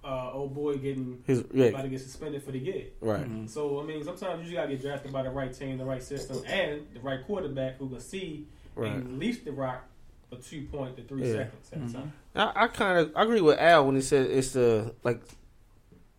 uh, 0.07 0.31
old 0.33 0.55
boy 0.55 0.77
getting 0.77 1.23
His 1.27 1.41
about 1.41 1.83
to 1.83 1.89
get 1.89 2.01
suspended 2.01 2.43
for 2.43 2.53
the 2.53 2.59
year. 2.59 2.85
Right. 3.01 3.27
So 3.47 3.81
I 3.81 3.85
mean, 3.85 4.05
sometimes 4.05 4.39
you 4.41 4.45
just 4.45 4.55
gotta 4.55 4.69
get 4.69 4.81
drafted 4.83 5.13
by 5.13 5.23
the 5.23 5.31
right 5.31 5.53
team, 5.53 5.79
the 5.79 5.85
right 5.85 6.03
system, 6.03 6.43
and 6.47 6.87
the 6.95 7.01
right 7.01 7.25
quarterback 7.27 7.79
who 7.79 7.89
can 7.89 8.01
see 8.01 8.47
Right. 8.75 8.93
and 8.93 9.09
release 9.19 9.41
the 9.41 9.53
rock 9.53 9.85
for 10.31 10.37
two 10.37 10.63
point 10.67 10.97
to 10.97 11.03
three 11.03 11.23
Yeah. 11.27 11.47
seconds 11.73 11.73
at 11.73 11.79
a 11.79 11.93
time. 11.93 12.13
I, 12.35 12.65
I 12.65 12.67
kind 12.69 12.99
of 12.99 13.13
I 13.17 13.23
agree 13.25 13.41
with 13.41 13.59
Al 13.59 13.87
when 13.87 13.97
he 13.97 14.03
said 14.03 14.31
it's 14.31 14.53
the 14.53 14.95
like 15.03 15.23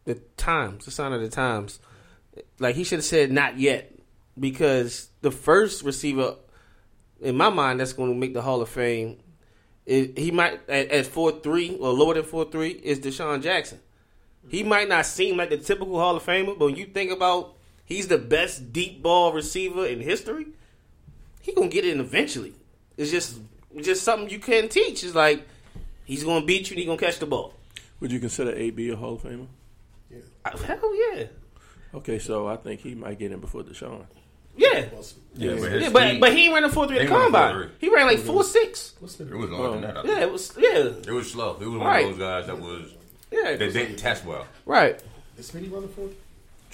the 0.06 0.16
times, 0.38 0.86
the 0.86 0.92
sign 0.92 1.14
of 1.14 1.22
the 1.22 1.30
times. 1.30 1.80
Like 2.60 2.76
he 2.76 2.84
should 2.84 3.00
have 3.00 3.06
said 3.06 3.32
not 3.32 3.58
yet 3.60 3.94
because 4.40 5.10
the 5.22 5.32
first 5.32 5.84
receiver 5.84 6.36
in 7.22 7.36
my 7.36 7.50
mind 7.50 7.80
that's 7.80 7.94
going 7.94 8.12
to 8.12 8.18
make 8.18 8.34
the 8.34 8.42
Hall 8.42 8.62
of 8.62 8.70
Fame. 8.70 9.18
It, 9.88 10.18
he 10.18 10.32
might 10.32 10.60
at, 10.70 10.90
at 10.92 11.06
four 11.08 11.32
three 11.40 11.78
or 11.78 11.92
lower 11.94 12.14
than 12.14 12.24
four 12.24 12.44
three 12.46 12.72
is 12.72 13.00
DeSean 13.00 13.42
Jackson. 13.42 13.80
He 14.50 14.62
might 14.62 14.90
not 14.90 15.06
seem 15.06 15.38
like 15.38 15.50
the 15.50 15.58
typical 15.58 15.98
Hall 15.98 16.18
of 16.18 16.24
Famer, 16.24 16.60
but 16.60 16.66
when 16.66 16.76
you 16.76 16.86
think 16.86 17.10
about 17.12 17.56
he's 17.86 18.08
the 18.10 18.18
best 18.18 18.74
deep 18.74 19.02
ball 19.02 19.32
receiver 19.32 19.86
in 19.86 20.02
history, 20.02 20.48
he 21.42 21.54
gonna 21.54 21.70
get 21.70 21.86
in 21.86 22.02
eventually. 22.02 22.54
It's 22.98 23.12
just 23.12 23.40
just 23.82 24.04
something 24.04 24.30
you 24.30 24.40
can't 24.40 24.70
teach. 24.70 25.04
It's 25.06 25.16
like 25.16 25.48
He's 26.04 26.24
gonna 26.24 26.46
beat 26.46 26.70
you. 26.70 26.74
and 26.76 26.80
He 26.80 26.86
gonna 26.86 26.98
catch 26.98 27.20
the 27.20 27.26
ball. 27.26 27.54
Would 28.00 28.12
you 28.12 28.20
consider 28.20 28.54
AB 28.56 28.90
a 28.90 28.96
Hall 28.96 29.16
of 29.16 29.24
Famer? 29.24 29.48
Uh, 30.46 30.58
Hell 30.58 31.16
yeah, 31.16 31.26
Okay, 31.94 32.20
so 32.20 32.48
I 32.48 32.56
think 32.58 32.82
he 32.82 32.96
might 32.96 33.20
get 33.20 33.32
in 33.32 33.40
before 33.40 33.64
DeSean. 33.64 34.06
Yeah. 34.58 34.86
Yeah, 35.40 35.54
but, 35.60 35.72
his 35.72 35.84
Yeah, 35.84 35.90
but 35.92 36.08
speed- 36.10 36.20
but 36.20 36.34
he 36.34 36.46
ain't 36.46 36.54
running 36.56 36.70
four 36.72 36.88
three 36.88 36.96
He 36.96 37.00
at 37.02 37.04
ain't 37.04 37.12
running 37.12 37.26
combine. 37.32 37.54
4.3. 37.56 37.70
He 37.80 37.90
ran 37.94 38.08
like 38.08 38.20
four 38.20 38.44
six. 38.44 38.94
it 39.02 39.02
was 39.04 39.20
longer 39.50 39.70
than 39.72 39.82
that. 39.82 39.98
I 39.98 40.02
think. 40.02 40.16
Yeah, 40.16 40.22
it 40.24 40.32
was 40.32 40.54
yeah 40.58 40.78
It 40.78 41.12
was 41.12 41.32
slow. 41.32 41.54
It 41.62 41.66
was 41.68 41.78
one 41.78 41.80
Right. 41.88 42.06
of 42.06 42.18
those 42.18 42.20
guys 42.28 42.48
that 42.48 42.60
was 42.60 42.94
yeah 43.32 43.56
that 43.56 43.74
didn't 43.74 43.98
test 43.98 44.26
well. 44.26 44.48
right. 44.66 45.02
Is 45.38 45.52
Smitty 45.52 45.72
running 45.72 45.90
for 45.90 46.10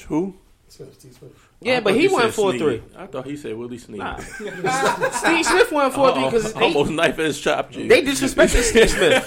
Who? 0.08 0.36
Smith? 0.70 0.94
Steve 0.98 1.14
Smith. 1.20 1.32
Yeah, 1.62 1.80
but 1.82 1.92
thought 1.92 1.98
he 2.00 2.04
you 2.08 2.14
won 2.14 2.32
four 2.32 2.52
Snead. 2.52 2.62
three. 2.62 2.82
I 2.98 3.06
thought 3.08 3.26
he 3.26 3.38
said 3.38 3.56
Willie 3.56 3.78
Snead. 3.78 4.00
Nah. 4.00 4.18
Steve 5.12 5.46
Smith 5.46 5.72
won 5.72 5.92
four 5.92 6.14
three 6.14 6.26
because 6.26 6.56
Uh-oh. 6.56 6.64
almost 6.64 6.92
knife 6.92 7.18
his 7.18 7.40
chop 7.40 7.76
you. 7.76 7.88
they 7.88 8.02
disrespected 8.02 8.62
Steve 8.64 8.90
Smith. 8.90 9.24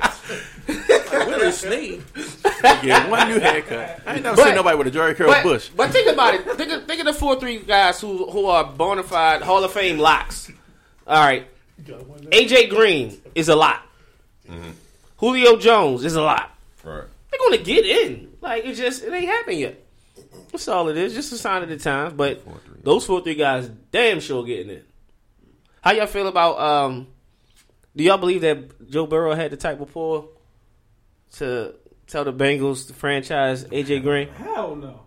Willie 1.12 1.52
Snead. 1.52 2.02
yeah, 2.82 3.08
one 3.08 3.28
new 3.28 3.38
haircut. 3.40 4.00
I 4.06 4.14
ain't 4.14 4.22
never 4.22 4.36
But- 4.36 4.44
seen 4.46 4.54
nobody 4.54 4.76
with 4.76 4.86
a 4.86 4.90
Jerry 4.90 5.14
curl 5.14 5.28
But, 5.28 5.42
bush. 5.42 5.68
but 5.76 5.90
think 5.90 6.10
about 6.10 6.34
it. 6.34 6.44
Think 6.56 6.72
of, 6.72 6.86
think 6.86 7.00
of 7.00 7.06
the 7.06 7.12
four 7.12 7.38
three 7.38 7.58
guys 7.58 8.00
who 8.00 8.30
who 8.30 8.46
are 8.46 8.64
bona 8.64 9.02
fide 9.02 9.42
Hall 9.42 9.62
of 9.64 9.72
Fame 9.72 9.98
locks. 9.98 10.50
All 11.06 11.22
right, 11.24 11.46
You 11.78 11.94
got 11.94 12.06
one 12.06 12.26
there? 12.30 12.40
AJ 12.40 12.70
Green 12.70 13.20
is 13.34 13.48
a 13.48 13.56
lot. 13.56 13.82
Julio 15.18 15.56
Jones 15.56 16.04
is 16.04 16.14
a 16.16 16.22
lot. 16.22 16.50
Right. 16.82 17.04
They're 17.30 17.40
gonna 17.40 17.58
get 17.62 17.84
in. 17.86 18.32
Like 18.40 18.64
it 18.64 18.74
just 18.74 19.02
it 19.02 19.12
ain't 19.12 19.26
happened 19.26 19.58
yet. 19.58 19.80
That's 20.52 20.68
all 20.68 20.88
it 20.88 20.96
is. 20.96 21.14
Just 21.14 21.32
a 21.32 21.36
sign 21.36 21.62
of 21.62 21.68
the 21.68 21.76
times. 21.78 22.14
But 22.14 22.42
those 22.82 23.04
four 23.06 23.20
three 23.22 23.34
guys 23.34 23.70
damn 23.90 24.20
sure 24.20 24.44
getting 24.44 24.70
in. 24.70 24.82
How 25.82 25.92
y'all 25.92 26.06
feel 26.06 26.28
about 26.28 26.58
um? 26.58 27.06
Do 27.96 28.02
y'all 28.04 28.18
believe 28.18 28.40
that 28.42 28.90
Joe 28.90 29.06
Burrow 29.06 29.34
had 29.34 29.50
the 29.52 29.56
type 29.56 29.80
of 29.80 29.92
pull 29.92 30.32
to 31.34 31.74
tell 32.06 32.24
the 32.24 32.32
Bengals 32.32 32.88
to 32.88 32.92
franchise 32.94 33.64
AJ 33.66 34.02
Green? 34.02 34.28
Hell 34.28 34.74
no. 34.76 35.00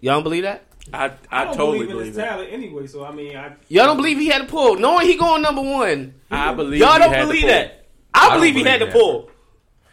Y'all 0.00 0.14
don't 0.14 0.22
believe 0.22 0.42
that? 0.44 0.64
I, 0.92 1.06
I, 1.06 1.12
I 1.30 1.44
don't 1.44 1.56
totally 1.56 1.78
believe 1.78 1.90
in 1.90 1.96
believe 1.96 2.06
his 2.08 2.16
that. 2.16 2.28
talent 2.28 2.52
anyway. 2.52 2.86
So 2.86 3.04
I 3.04 3.12
mean, 3.12 3.36
I 3.36 3.54
Y'all 3.68 3.86
don't 3.86 3.96
believe 3.96 4.18
he 4.18 4.28
had 4.28 4.42
a 4.42 4.46
pull, 4.46 4.76
knowing 4.76 5.06
he 5.06 5.16
going 5.16 5.40
number 5.42 5.62
one. 5.62 6.14
I 6.30 6.52
believe 6.54 6.80
Y'all 6.80 6.98
don't 6.98 7.12
had 7.12 7.26
believe 7.26 7.46
that. 7.46 7.86
I, 8.12 8.28
don't 8.30 8.38
believe 8.38 8.54
he 8.54 8.62
had 8.64 8.80
the 8.80 8.86
that. 8.86 8.92
pull. 8.94 9.30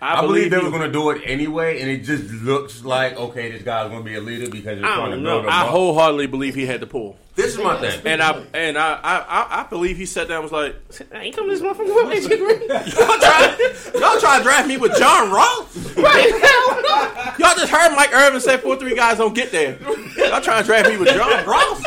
I, 0.02 0.18
I 0.18 0.22
believe 0.22 0.50
they 0.50 0.58
he- 0.58 0.64
were 0.64 0.72
going 0.72 0.82
to 0.82 0.92
do 0.92 1.12
it 1.12 1.22
anyway, 1.26 1.80
and 1.80 1.90
it 1.90 2.00
just 2.00 2.24
looks 2.32 2.84
like 2.84 3.16
okay, 3.18 3.52
this 3.52 3.62
guy's 3.62 3.90
going 3.90 4.04
to 4.04 4.10
be 4.10 4.16
a 4.16 4.22
leader 4.22 4.50
because 4.50 4.80
they're 4.80 4.82
trying 4.82 5.12
to 5.12 5.16
don't 5.18 5.24
build 5.24 5.44
know. 5.46 5.50
I 5.50 5.62
up. 5.62 5.68
wholeheartedly 5.68 6.28
believe 6.28 6.56
he 6.56 6.66
had 6.66 6.80
the 6.80 6.88
pull. 6.88 7.18
This 7.36 7.54
is 7.56 7.60
my 7.60 7.80
thing. 7.80 8.02
And 8.06 8.22
I 8.22 8.44
and 8.54 8.78
I, 8.78 8.94
I, 8.96 9.18
I, 9.20 9.62
I 9.62 9.64
believe 9.70 9.98
he 9.98 10.06
sat 10.06 10.28
down 10.28 10.44
and 10.44 10.52
was 10.52 10.52
like, 10.52 10.76
I 11.14 11.24
ain't 11.24 11.36
coming 11.36 11.52
this 11.52 11.62
motherfucker 11.62 12.10
with 12.10 12.26
AJ 12.26 12.38
Green. 12.38 12.70
Y'all 12.70 13.20
try 13.20 13.58
y'all 13.94 14.20
trying 14.20 14.40
to 14.40 14.44
draft 14.44 14.68
me 14.68 14.78
with 14.78 14.98
John 14.98 15.32
Ross? 15.32 15.78
right? 15.96 16.32
Hell 16.42 16.82
no. 16.82 17.34
Y'all 17.48 17.56
just 17.56 17.72
heard 17.72 17.96
Mike 17.96 18.14
Irvin 18.14 18.42
say 18.42 18.58
four 18.58 18.76
three 18.78 18.96
guys 18.96 19.18
don't 19.20 19.34
get 19.36 19.52
there. 19.52 19.78
Y'all 20.18 20.42
trying 20.42 20.62
to 20.64 20.66
draft 20.68 20.90
me 20.90 20.98
with 20.98 21.10
John 21.10 21.46
Ross? 21.46 21.84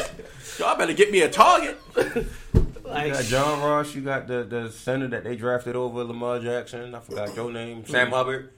Y'all 0.58 0.78
better 0.78 0.92
get 0.94 1.10
me 1.10 1.22
a 1.22 1.28
target. 1.28 1.78
You 2.94 3.12
got 3.12 3.24
John 3.24 3.60
Ross. 3.60 3.94
You 3.94 4.02
got 4.02 4.26
the, 4.26 4.44
the 4.44 4.70
center 4.70 5.08
that 5.08 5.24
they 5.24 5.36
drafted 5.36 5.76
over 5.76 6.04
Lamar 6.04 6.40
Jackson. 6.40 6.94
I 6.94 7.00
forgot 7.00 7.34
your 7.34 7.50
name. 7.50 7.84
Sam 7.86 8.10
Hubbard. 8.10 8.50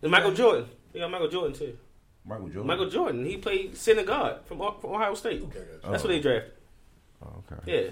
And 0.00 0.10
Michael 0.10 0.32
Jordan. 0.32 0.66
They 0.92 1.00
got 1.00 1.10
Michael 1.10 1.28
Jordan 1.28 1.52
too. 1.52 1.78
Michael 2.24 2.48
Jordan. 2.48 2.66
Michael 2.66 2.90
Jordan. 2.90 3.24
He 3.24 3.36
played 3.36 3.76
center 3.76 4.04
guard 4.04 4.36
from, 4.44 4.58
from 4.80 4.90
Ohio 4.90 5.14
State. 5.14 5.42
Okay, 5.42 5.58
gotcha. 5.58 5.90
That's 5.90 6.04
what 6.04 6.10
oh. 6.10 6.14
they 6.14 6.20
drafted. 6.20 6.52
Oh, 7.24 7.42
okay. 7.50 7.72
Yeah. 7.84 7.90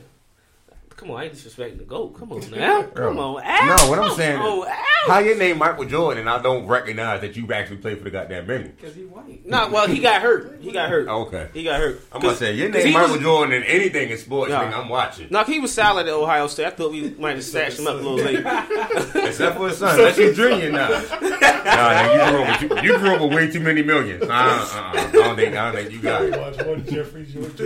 Come 0.96 1.12
on, 1.12 1.20
I 1.20 1.24
ain't 1.24 1.32
disrespecting 1.32 1.78
the 1.78 1.84
GOAT. 1.84 2.10
Come 2.18 2.30
on 2.32 2.50
now. 2.50 2.82
Come 2.82 3.18
on, 3.18 3.42
Al. 3.42 3.66
No, 3.66 3.88
what 3.90 3.98
I'm 4.00 4.08
Come 4.08 4.16
saying 4.18 4.36
on, 4.38 4.58
is, 4.58 4.64
Al. 4.68 4.74
how 5.14 5.18
you 5.20 5.34
name 5.34 5.56
Michael 5.56 5.86
Jordan 5.86 6.20
and 6.20 6.28
I 6.28 6.42
don't 6.42 6.66
recognize 6.66 7.22
that 7.22 7.36
you 7.36 7.50
actually 7.54 7.78
played 7.78 7.96
for 7.98 8.04
the 8.04 8.10
goddamn 8.10 8.46
Bengals? 8.46 8.76
because 8.76 8.94
he 8.94 9.04
white. 9.06 9.46
No, 9.46 9.68
well, 9.70 9.86
he 9.88 9.98
got 10.00 10.20
hurt. 10.20 10.58
He 10.60 10.72
got 10.72 10.90
hurt. 10.90 11.08
Okay. 11.08 11.48
He 11.54 11.64
got 11.64 11.80
hurt. 11.80 12.02
I'm 12.12 12.20
gonna 12.20 12.36
say 12.36 12.52
your 12.52 12.68
name 12.68 12.86
he 12.88 12.92
Michael 12.92 13.12
was- 13.14 13.22
Jordan 13.22 13.54
and 13.54 13.64
anything 13.64 14.10
in 14.10 14.18
sports, 14.18 14.50
Yeah. 14.50 14.70
nigga, 14.70 14.78
I'm 14.78 14.88
watching. 14.90 15.28
No, 15.30 15.42
he 15.42 15.58
was 15.58 15.72
solid 15.72 16.06
at 16.06 16.12
Ohio 16.12 16.46
State. 16.48 16.66
I 16.66 16.70
thought 16.70 16.92
we 16.92 17.08
might 17.18 17.36
have 17.36 17.44
snatched 17.44 17.78
him 17.78 17.86
up 17.86 17.94
a 17.94 17.96
little 17.96 18.16
late. 18.16 18.40
Except 19.26 19.56
for 19.56 19.68
his 19.70 19.78
son. 19.78 19.96
That's 19.96 20.18
your 20.18 20.34
junior 20.34 20.70
now. 20.70 20.88
nah, 20.90 20.98
nigga, 20.98 22.12
you 22.14 22.28
grew 22.30 22.42
up 22.42 22.60
with 22.60 22.80
too, 22.82 22.86
you 22.86 22.98
grew 22.98 23.14
up 23.14 23.20
with 23.22 23.32
way 23.32 23.50
too 23.50 23.60
many 23.60 23.82
millions. 23.82 24.22
Uh, 24.22 24.26
uh, 24.26 24.30
uh, 24.30 24.92
I 24.94 25.10
don't 25.12 25.36
think 25.36 25.56
I 25.56 25.72
don't 25.72 25.80
think 25.82 25.92
you 25.92 26.00
got 26.02 26.22
it. 26.24 26.38
Watch 26.38 26.66
one 26.66 26.84
Jeffrey 26.86 27.24
George. 27.24 27.56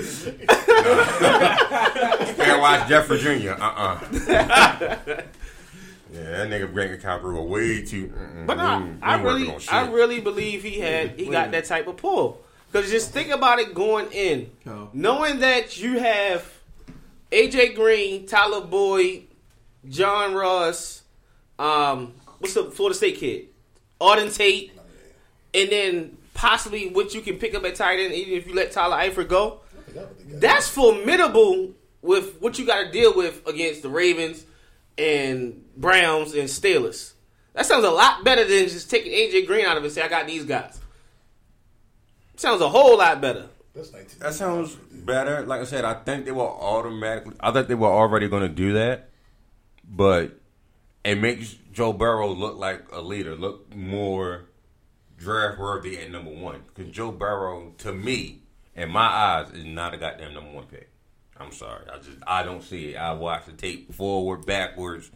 Can't 2.37 2.61
watch 2.61 2.89
Jeffrey 2.89 3.19
Jr. 3.25 3.51
Uh 3.61 3.65
uh 3.65 4.01
Yeah, 6.13 6.31
that 6.47 6.49
nigga 6.49 6.73
bank 6.73 6.93
account 6.93 7.23
grew 7.23 7.43
way 7.43 7.83
too. 7.83 8.07
mm-mm. 8.09 8.47
But 8.47 8.57
no, 8.59 8.77
ain't- 8.77 8.97
we 8.97 9.03
I 9.03 9.15
ain't 9.17 9.25
working 9.25 9.47
really. 9.49 9.65
I 9.69 9.87
really 9.91 10.21
believe 10.21 10.63
he 10.63 10.79
had, 10.79 11.19
he 11.19 11.27
got 11.27 11.51
that 11.51 11.65
type 11.65 11.87
of 11.89 11.97
pull. 11.97 12.41
Because 12.71 12.91
just 12.91 13.11
think 13.13 13.31
about 13.31 13.59
it 13.59 13.75
going 13.75 14.11
in, 14.13 14.51
Oh. 14.67 14.91
knowing 14.93 15.41
that 15.41 15.79
you 15.79 15.99
have 15.99 16.49
AJ 17.33 17.75
Green, 17.75 18.27
Tyler 18.27 18.61
Boyd, 18.61 19.25
John 19.89 20.35
Ross, 20.35 21.03
um, 21.59 22.13
what's 22.39 22.55
the 22.55 22.65
Florida 22.65 22.97
State 22.97 23.17
kid, 23.19 23.47
Auden 24.01 24.33
Tate, 24.37 24.73
and 25.53 25.71
then 25.71 26.17
possibly 26.35 26.89
what 26.91 27.15
you 27.15 27.21
can 27.23 27.37
pick 27.39 27.55
up 27.55 27.65
at 27.65 27.75
tight 27.77 27.99
end, 28.01 28.13
even 28.13 28.35
if 28.35 28.47
you 28.47 28.55
let 28.55 28.71
Tyler 28.73 28.97
Eifert 28.97 29.29
go. 29.29 29.61
That's 30.29 30.69
formidable 30.69 31.73
with 32.05 32.41
what 32.41 32.59
you 32.59 32.67
got 32.67 32.85
to 32.85 32.93
deal 32.93 33.17
with 33.17 33.47
against 33.47 33.83
the 33.83 33.89
Ravens 33.89 34.45
and 34.99 35.65
Browns 35.75 36.35
and 36.35 36.49
Steelers. 36.49 37.15
That 37.55 37.65
sounds 37.65 37.85
a 37.85 37.91
lot 37.91 38.25
better 38.25 38.45
than 38.45 38.69
just 38.69 38.91
taking 38.91 39.11
AJ 39.11 39.47
Green 39.47 39.65
out 39.65 39.79
of 39.79 39.85
it 39.85 39.87
and 39.87 39.95
say, 39.95 40.03
I 40.03 40.09
got 40.09 40.27
these 40.27 40.45
guys. 40.45 40.79
Sounds 42.37 42.61
a 42.61 42.69
whole 42.69 42.99
lot 42.99 43.21
better. 43.21 43.47
That 44.19 44.35
sounds 44.35 44.75
better. 44.75 45.47
Like 45.47 45.63
I 45.63 45.65
said, 45.65 45.85
I 45.85 45.95
think 45.95 46.27
they 46.27 46.33
were 46.33 46.43
automatically. 46.43 47.35
I 47.41 47.51
think 47.53 47.69
they 47.69 47.75
were 47.75 47.89
already 47.89 48.29
going 48.29 48.43
to 48.43 48.49
do 48.49 48.75
that, 48.75 49.09
but 49.89 50.39
it 51.05 51.17
makes 51.17 51.57
Joe 51.73 51.93
Burrow 51.93 52.33
look 52.33 52.57
like 52.57 52.85
a 52.93 53.01
leader, 53.01 53.35
look 53.35 53.75
more 53.75 54.45
draft 55.17 55.59
worthy 55.59 55.99
at 55.99 56.11
number 56.11 56.31
one. 56.31 56.63
Because 56.73 56.93
Joe 56.93 57.11
Burrow, 57.11 57.73
to 57.79 57.93
me, 57.93 58.43
in 58.77 58.91
my 58.91 59.07
eyes, 59.07 59.51
is 59.53 59.65
not 59.65 59.95
a 59.95 59.97
goddamn 59.97 60.35
number 60.35 60.51
one 60.51 60.67
pick. 60.67 60.91
I'm 61.39 61.53
sorry, 61.53 61.85
I 61.93 61.97
just 61.99 62.19
I 62.27 62.43
don't 62.43 62.63
see 62.63 62.95
it. 62.95 62.97
I 62.97 63.13
watch 63.13 63.47
the 63.47 63.53
tape 63.53 63.93
forward, 63.93 64.47
backwards, 64.47 65.11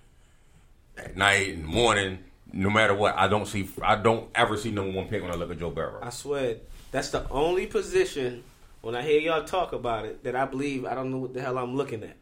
at 0.97 1.17
night 1.17 1.55
and 1.55 1.65
morning. 1.65 2.19
No 2.53 2.71
matter 2.71 2.95
what, 2.95 3.17
I 3.17 3.29
don't 3.29 3.47
see. 3.47 3.69
I 3.83 3.97
don't 3.97 4.29
ever 4.35 4.57
see 4.57 4.71
number 4.71 4.97
one 4.97 5.09
pick 5.09 5.23
when 5.23 5.31
I 5.31 5.35
look 5.35 5.51
at 5.51 5.59
Joe 5.59 5.71
Burrow. 5.71 6.01
I 6.03 6.11
swear, 6.11 6.57
that's 6.91 7.11
the 7.11 7.29
only 7.31 7.67
position 7.67 8.43
when 8.81 8.95
I 8.95 9.03
hear 9.03 9.21
y'all 9.21 9.45
talk 9.45 9.73
about 9.73 10.07
it 10.07 10.25
that 10.25 10.35
I 10.35 10.47
believe 10.47 10.85
I 10.85 10.95
don't 10.95 11.11
know 11.11 11.19
what 11.19 11.35
the 11.35 11.41
hell 11.41 11.59
I'm 11.59 11.77
looking 11.77 12.03
at. 12.03 12.17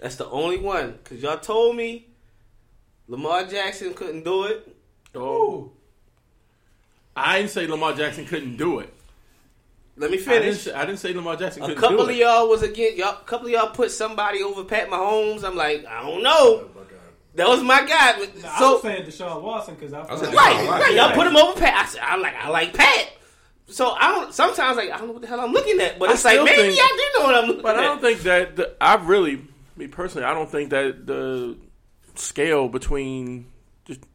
That's 0.00 0.16
the 0.16 0.28
only 0.28 0.58
one 0.58 0.98
because 1.02 1.22
y'all 1.22 1.38
told 1.38 1.76
me 1.76 2.06
Lamar 3.06 3.44
Jackson 3.46 3.94
couldn't 3.94 4.24
do 4.24 4.44
it. 4.44 4.76
Oh. 5.14 5.70
I 7.14 7.38
didn't 7.38 7.50
say 7.50 7.66
Lamar 7.66 7.94
Jackson 7.94 8.24
couldn't 8.24 8.56
do 8.56 8.80
it. 8.80 8.92
Let 10.02 10.10
me 10.10 10.18
I 10.18 10.20
didn't, 10.40 10.56
finish. 10.56 10.68
I 10.76 10.84
didn't 10.84 10.98
say 10.98 11.12
Lamar 11.14 11.36
Jackson 11.36 11.62
A 11.62 11.66
couldn't 11.66 11.80
couple 11.80 11.96
do 11.98 12.02
of 12.04 12.10
it. 12.10 12.16
y'all 12.16 12.48
was 12.48 12.62
against 12.62 12.96
y'all. 12.98 13.10
A 13.20 13.24
couple 13.24 13.46
of 13.46 13.52
y'all 13.52 13.70
put 13.70 13.90
somebody 13.90 14.42
over 14.42 14.64
Pat 14.64 14.90
Mahomes. 14.90 15.44
I'm 15.44 15.56
like, 15.56 15.86
I 15.86 16.02
don't 16.02 16.22
know. 16.22 16.32
Oh, 16.64 16.68
that 17.36 17.48
was 17.48 17.62
my 17.62 17.86
guy. 17.86 18.18
Nah, 18.42 18.48
I 18.50 18.58
So 18.58 18.72
was 18.74 18.82
saying 18.82 19.06
Deshaun 19.06 19.40
Watson 19.42 19.74
because 19.76 19.94
I, 19.94 20.00
was 20.02 20.20
saying 20.20 20.34
like- 20.34 20.54
right, 20.56 20.68
right. 20.68 20.94
Y'all 20.94 21.06
Watson. 21.06 21.18
put 21.22 21.26
him 21.28 21.36
over 21.36 21.58
Pat. 21.58 21.74
I 21.74 21.88
said, 21.88 22.02
I 22.04 22.16
like, 22.16 22.34
I 22.34 22.48
like 22.50 22.74
Pat. 22.74 23.08
So 23.68 23.90
I 23.92 24.10
don't. 24.12 24.34
Sometimes 24.34 24.76
like 24.76 24.90
I 24.90 24.98
don't 24.98 25.06
know 25.06 25.12
what 25.14 25.22
the 25.22 25.28
hell 25.28 25.40
I'm 25.40 25.52
looking 25.52 25.80
at, 25.80 25.98
but 25.98 26.10
I 26.10 26.12
it's 26.12 26.24
like 26.26 26.42
maybe 26.44 26.74
think- 26.74 26.78
I 26.82 26.88
do 27.14 27.18
know 27.20 27.26
what 27.26 27.34
I'm 27.36 27.46
looking 27.46 27.62
But 27.62 27.76
I 27.76 27.78
at. 27.78 27.86
don't 27.86 28.00
think 28.02 28.20
that 28.22 28.56
the, 28.56 28.74
I 28.80 28.96
really, 28.96 29.40
me 29.76 29.86
personally, 29.86 30.26
I 30.26 30.34
don't 30.34 30.50
think 30.50 30.70
that 30.70 31.06
the 31.06 31.56
scale 32.16 32.68
between 32.68 33.44
just 33.44 33.51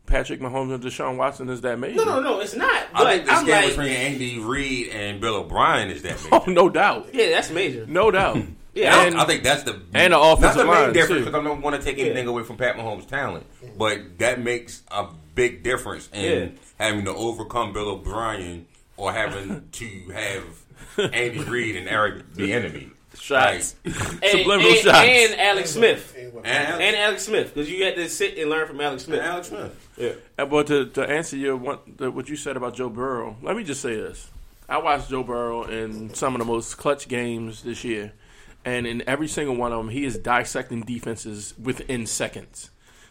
Patrick 0.07 0.39
Mahomes 0.39 0.73
and 0.73 0.83
Deshaun 0.83 1.17
Watson 1.17 1.47
is 1.49 1.61
that 1.61 1.77
major. 1.77 1.97
No, 1.97 2.05
no, 2.05 2.19
no, 2.21 2.39
it's 2.39 2.55
not. 2.55 2.87
I 2.93 3.03
But 3.03 3.13
think 3.13 3.25
the 3.25 3.31
I'm 3.33 3.43
scale 3.45 3.55
like, 3.61 3.67
between 3.69 3.87
Andy 3.89 4.39
Reid 4.39 4.89
and 4.89 5.21
Bill 5.21 5.35
O'Brien 5.35 5.89
is 5.91 6.01
that 6.01 6.17
big. 6.23 6.29
Oh, 6.33 6.43
no 6.47 6.69
doubt, 6.69 7.09
yeah, 7.13 7.29
that's 7.29 7.51
major. 7.51 7.85
no 7.87 8.09
doubt. 8.09 8.37
Yeah, 8.73 9.05
and 9.07 9.17
I 9.17 9.25
think 9.25 9.41
that's 9.41 9.63
the 9.63 9.71
and 9.95 10.13
the 10.13 10.17
not 10.19 10.33
offensive 10.37 10.57
the 10.59 10.65
main 10.65 10.73
line, 10.75 10.93
difference 10.93 11.25
because 11.25 11.33
I 11.33 11.43
don't 11.43 11.61
want 11.63 11.75
to 11.77 11.81
take 11.81 11.97
anything 11.97 12.27
away 12.27 12.43
from 12.43 12.57
Pat 12.57 12.75
Mahomes' 12.75 13.07
talent, 13.07 13.47
but 13.75 14.19
that 14.19 14.39
makes 14.39 14.83
a 14.91 15.07
big 15.33 15.63
difference 15.63 16.07
in 16.13 16.23
Yeah. 16.53 16.85
having 16.85 17.03
to 17.05 17.11
overcome 17.15 17.73
Bill 17.73 17.89
O'Brien 17.89 18.67
or 18.95 19.11
having 19.11 19.67
to 19.71 19.87
have 20.13 21.11
Andy 21.11 21.39
Reid 21.39 21.75
and 21.75 21.87
Eric 21.89 22.31
Bieniemy. 22.35 22.91
shots, 23.17 23.75
and, 23.83 23.95
subliminal 24.25 24.71
and, 24.71 24.79
shots. 24.81 24.97
and 25.09 25.39
Alex 25.41 25.71
Smith 25.71 26.15
And, 26.15 26.45
and 26.45 26.95
Alex 26.95 27.23
Smith 27.23 27.55
because 27.55 27.71
you 27.71 27.83
had 27.83 27.95
to 27.95 28.07
sit 28.07 28.37
and 28.37 28.47
learn 28.47 28.67
from 28.67 28.79
Alex 28.79 29.05
Smith. 29.05 29.21
Alex 29.21 29.47
Smith. 29.47 29.86
Yeah, 29.97 30.13
But 30.37 30.67
to, 30.67 30.85
to 30.85 31.03
answer 31.03 31.35
your 31.35 31.57
one, 31.57 31.79
the, 31.97 32.11
what 32.11 32.29
you 32.29 32.35
said 32.35 32.55
about 32.55 32.75
Joe 32.75 32.89
Burrow, 32.89 33.35
let 33.41 33.55
me 33.55 33.63
just 33.63 33.81
say 33.81 33.95
this: 33.95 34.29
I 34.69 34.77
watched 34.77 35.09
Joe 35.09 35.23
Burrow 35.23 35.63
in 35.63 36.13
some 36.13 36.35
of 36.35 36.39
the 36.39 36.45
most 36.45 36.77
clutch 36.77 37.07
games 37.07 37.63
this 37.63 37.83
year, 37.83 38.13
and 38.63 38.85
in 38.85 39.03
every 39.07 39.27
single 39.27 39.55
one 39.55 39.71
of 39.71 39.79
them, 39.79 39.89
he 39.89 40.05
is 40.05 40.17
dissecting 40.17 40.81
defenses 40.81 41.55
within 41.57 42.05
seconds. 42.05 42.69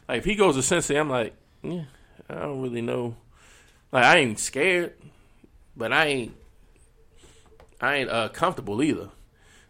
Like 0.08 0.18
if 0.18 0.24
he 0.24 0.36
goes 0.36 0.54
to 0.54 0.60
Cincy, 0.60 0.98
I'm 0.98 1.10
like, 1.10 1.34
yeah, 1.62 1.84
I 2.30 2.34
don't 2.34 2.62
really 2.62 2.82
know. 2.82 3.16
Like 3.90 4.04
I 4.04 4.18
ain't 4.18 4.38
scared, 4.38 4.94
but 5.76 5.92
I 5.92 6.06
ain't, 6.06 6.36
I 7.80 7.96
ain't 7.96 8.10
uh, 8.10 8.28
comfortable 8.28 8.80
either. 8.80 9.08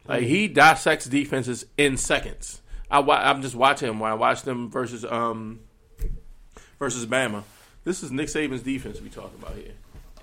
Like 0.07 0.25
he 0.25 0.49
dissects 0.49 1.07
defenses 1.07 1.65
in 1.79 1.97
seconds. 1.97 2.61
I 2.91 3.01
I'm 3.01 3.43
just 3.43 3.55
watching 3.55 3.89
him 3.89 4.01
when 4.01 4.11
I 4.11 4.15
watch 4.15 4.43
them 4.43 4.71
versus 4.71 5.05
um 5.05 5.61
versus 6.79 7.07
Bama. 7.07 7.45
This 7.85 8.03
is 8.03 8.11
Nick 8.11 8.29
Saban's 8.29 8.63
defense 8.63 9.01
we 9.01 9.09
talking 9.09 9.39
about 9.41 9.55
here. 9.57 9.73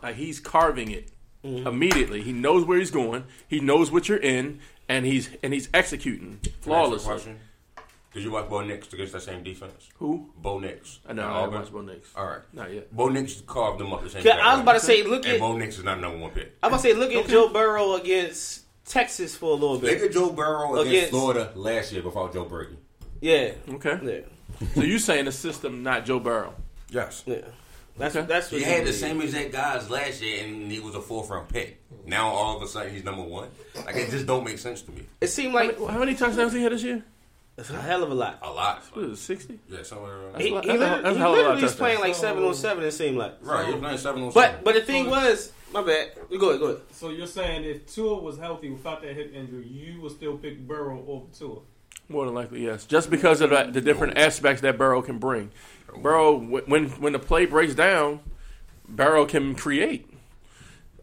Like 0.01 0.15
he's 0.15 0.39
carving 0.39 0.91
it 0.91 1.09
mm-hmm. 1.45 1.65
immediately. 1.67 2.21
He 2.21 2.33
knows 2.33 2.65
where 2.65 2.77
he's 2.77 2.91
going. 2.91 3.23
He 3.47 3.59
knows 3.59 3.91
what 3.91 4.09
you're 4.09 4.17
in, 4.17 4.59
and 4.89 5.05
he's 5.05 5.29
and 5.41 5.53
he's 5.53 5.69
executing 5.73 6.39
Can 6.43 6.43
I 6.43 6.45
ask 6.45 6.45
you 6.45 6.51
a 6.51 6.63
flawlessly. 6.63 7.05
question? 7.07 7.39
Did 8.13 8.21
you 8.23 8.31
watch 8.31 8.47
Bo 8.47 8.61
Nix 8.61 8.93
against 8.93 9.13
that 9.13 9.21
same 9.23 9.43
defense? 9.43 9.89
Who? 9.97 10.29
Bo 10.37 10.59
Nix. 10.59 10.99
I 11.07 11.13
know. 11.13 11.23
At 11.23 11.29
I 11.29 11.31
haven't 11.33 11.43
Auburn? 11.47 11.59
watched 11.61 11.73
Bo 11.73 11.81
Nix. 11.81 12.09
All 12.15 12.25
right. 12.27 12.41
Not 12.53 12.71
yet. 12.71 12.95
Bo 12.95 13.09
Nix 13.09 13.41
carved 13.47 13.79
them 13.79 13.91
up 13.91 14.03
the 14.03 14.09
same. 14.11 14.23
Yeah, 14.23 14.37
I 14.37 14.53
was 14.53 14.61
about 14.61 14.73
to 14.73 14.79
say, 14.81 15.01
look 15.01 15.25
and 15.25 15.33
at 15.33 15.39
Bo 15.39 15.57
Nix 15.57 15.79
is 15.79 15.83
not 15.83 15.97
a 15.97 16.01
number 16.01 16.19
one 16.19 16.29
pick. 16.29 16.55
I'm 16.61 16.67
about 16.67 16.77
to 16.77 16.83
say, 16.83 16.93
look 16.93 17.11
at 17.11 17.27
Joe 17.27 17.49
Burrow 17.51 17.95
against 17.95 18.65
Texas 18.85 19.35
for 19.35 19.49
a 19.49 19.53
little 19.53 19.79
bit. 19.79 19.93
Look 19.99 20.09
at 20.09 20.13
Joe 20.13 20.29
Burrow 20.31 20.73
against, 20.75 20.89
Against- 20.89 21.09
Florida 21.09 21.51
last 21.55 21.91
year 21.91 22.03
before 22.03 22.31
Joe 22.31 22.45
Brady. 22.45 22.77
Yeah, 23.19 23.53
Okay. 23.67 23.97
yeah, 24.03 24.19
so 24.75 24.81
you 24.81 24.99
saying 24.99 25.25
the 25.25 25.31
system, 25.31 25.83
not 25.83 26.05
Joe 26.05 26.19
Burrow? 26.19 26.53
Yes. 26.89 27.23
yeah. 27.25 27.37
That's 27.97 28.15
Okay. 28.15 28.25
that's 28.27 28.49
He 28.49 28.57
what 28.57 28.65
had 28.65 28.87
the 28.87 28.93
same 28.93 29.21
exact 29.21 29.51
guys 29.51 29.87
last 29.89 30.21
year, 30.21 30.43
and 30.43 30.71
he 30.71 30.79
was 30.79 30.95
a 30.95 31.01
fourth 31.01 31.29
round 31.29 31.49
pick. 31.49 31.79
Now 32.07 32.27
all 32.29 32.57
of 32.57 32.63
a 32.63 32.67
sudden 32.67 32.91
he's 32.91 33.03
number 33.03 33.21
one. 33.21 33.49
Like 33.85 33.95
it 33.95 34.09
just 34.09 34.25
don't 34.25 34.43
make 34.43 34.57
sense 34.57 34.81
to 34.83 34.91
me. 34.91 35.03
It 35.21 35.27
seemed 35.27 35.53
like 35.53 35.77
How 35.77 35.99
many 35.99 36.15
touchdowns 36.15 36.51
have 36.51 36.53
he 36.53 36.63
had 36.63 36.71
this 36.71 36.83
year? 36.83 37.03
it's 37.55 37.69
a 37.69 37.79
hell 37.79 38.01
of 38.01 38.09
a 38.09 38.15
lot. 38.15 38.39
A 38.41 38.49
lot. 38.49 38.81
What 38.93 39.05
is 39.05 39.11
it, 39.19 39.21
sixty? 39.21 39.59
Yeah, 39.69 39.83
somewhere 39.83 40.11
around. 40.11 40.41
He, 40.41 40.47
he 40.47 40.53
That's 40.55 40.65
a- 40.65 40.71
literally, 40.71 41.01
that's 41.03 41.05
a 41.05 41.13
he 41.13 41.17
hell 41.17 41.17
of 41.17 41.17
a 41.17 41.19
lot 41.19 41.29
of 41.29 41.37
literally 41.45 41.61
was 41.63 41.75
playing 41.75 41.99
like 41.99 42.15
seven 42.15 42.43
on 42.43 42.53
seven. 42.55 42.83
It 42.83 42.91
seemed 42.93 43.17
like. 43.17 43.33
right, 43.41 43.65
he 43.67 43.71
was 43.73 43.81
playing 43.81 43.97
seven 43.99 44.23
on 44.23 44.31
seven. 44.31 44.55
But 44.55 44.63
but 44.63 44.73
the 44.73 44.81
thing 44.81 45.07
was, 45.11 45.51
my 45.71 45.83
bad. 45.83 46.11
Go 46.39 46.49
ahead, 46.49 46.59
go 46.59 46.65
ahead. 46.65 46.81
So 46.93 47.09
you're 47.11 47.27
saying 47.27 47.63
if 47.63 47.85
Tua 47.93 48.19
was 48.19 48.39
healthy 48.39 48.71
without 48.71 49.03
that 49.03 49.13
hip 49.15 49.35
injury, 49.35 49.67
you 49.67 50.01
would 50.01 50.13
still 50.13 50.35
pick 50.37 50.67
Burrow 50.67 51.05
over 51.07 51.25
Tua? 51.37 51.59
More 52.09 52.25
than 52.25 52.33
likely, 52.35 52.63
yes. 52.65 52.85
Just 52.85 53.09
because 53.09 53.41
of 53.41 53.49
the, 53.49 53.69
the 53.71 53.81
different 53.81 54.17
aspects 54.17 54.61
that 54.61 54.77
Burrow 54.77 55.01
can 55.01 55.19
bring. 55.19 55.51
Burrow, 56.01 56.35
when 56.37 56.89
when 56.89 57.13
the 57.13 57.19
play 57.19 57.45
breaks 57.45 57.75
down, 57.75 58.19
Burrow 58.87 59.25
can 59.25 59.55
create. 59.55 60.09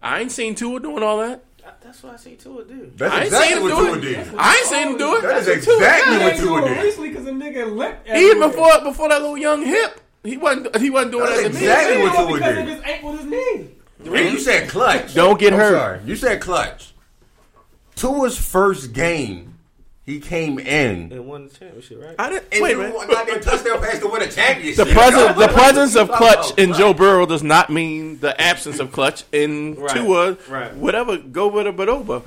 I 0.02 0.20
ain't 0.20 0.32
seen 0.32 0.54
Tua 0.54 0.80
doing 0.80 1.02
all 1.02 1.18
that. 1.18 1.44
That's 1.82 2.02
what 2.02 2.14
I 2.14 2.16
say 2.16 2.34
to 2.36 2.60
it, 2.60 2.68
dude. 2.68 2.98
That's 2.98 3.14
I 3.14 3.22
ain't 3.24 3.32
seen 3.32 3.58
him 3.58 3.68
do 3.68 3.94
it. 3.94 4.00
did. 4.00 4.34
I 4.36 4.56
ain't 4.56 4.66
seen 4.66 4.88
him 4.88 4.98
do 4.98 5.16
it. 5.16 5.22
That 5.22 5.38
is 5.38 5.48
exactly 5.48 6.16
what 6.18 6.32
ain't 6.32 6.40
Tua 6.40 6.60
doing 6.60 6.74
did. 6.74 6.82
recently 6.82 7.08
because 7.10 7.26
a 7.26 7.30
nigga 7.30 7.76
leapt. 7.76 8.08
Even 8.08 8.40
before 8.40 8.80
before 8.82 9.08
that 9.08 9.20
little 9.20 9.38
young 9.38 9.64
hip, 9.64 10.00
he 10.24 10.36
wasn't 10.36 10.76
he 10.76 10.90
wasn't 10.90 11.12
doing 11.12 11.26
That's 11.26 11.42
that 11.42 11.48
to 11.48 11.54
me. 11.54 11.60
exactly 11.60 12.02
what 12.02 12.16
doing 12.16 12.24
it 12.24 12.28
Tua 12.28 12.38
because 12.38 12.54
did. 12.54 12.68
of 12.68 12.74
his 12.74 12.84
ankle, 12.84 13.12
his 13.16 13.26
knee. 13.26 13.70
And 14.18 14.32
you 14.32 14.38
said 14.40 14.68
clutch. 14.68 15.14
Don't 15.14 15.38
get 15.38 15.52
I'm 15.52 15.58
hurt. 15.60 15.72
sorry. 15.74 16.00
You 16.04 16.16
said 16.16 16.40
clutch. 16.40 16.92
Tua's 17.96 18.38
first 18.38 18.92
game, 18.92 19.49
he 20.06 20.18
came 20.18 20.58
in. 20.58 21.12
And 21.12 21.26
won 21.26 21.48
the 21.48 21.54
championship, 21.54 22.02
right? 22.02 22.14
I 22.18 22.30
didn't, 22.30 22.46
And 22.52 22.62
wait 22.62 22.72
a 22.72 22.74
threw 22.74 22.92
minute. 22.92 23.02
a 23.04 23.06
goddamn 23.12 23.40
touchdown 23.40 23.80
pass 23.80 23.98
to 24.00 24.08
win 24.08 24.22
a 24.22 24.28
championship. 24.30 24.86
The 24.88 24.92
presence, 24.92 25.38
the 25.38 25.48
presence 25.52 25.94
of 25.96 26.10
oh, 26.10 26.16
clutch 26.16 26.46
about 26.50 26.58
in 26.58 26.68
clutch. 26.70 26.78
Joe 26.80 26.94
Burrow 26.94 27.26
does 27.26 27.42
not 27.42 27.70
mean 27.70 28.18
the 28.18 28.38
absence 28.40 28.78
of 28.80 28.90
clutch 28.92 29.24
in 29.30 29.74
Right, 29.76 29.96
Tua. 29.96 30.36
right. 30.48 30.74
Whatever, 30.74 31.18
go 31.18 31.48
with 31.48 31.66
it, 31.66 31.76
but 31.76 31.88
over. 31.88 32.22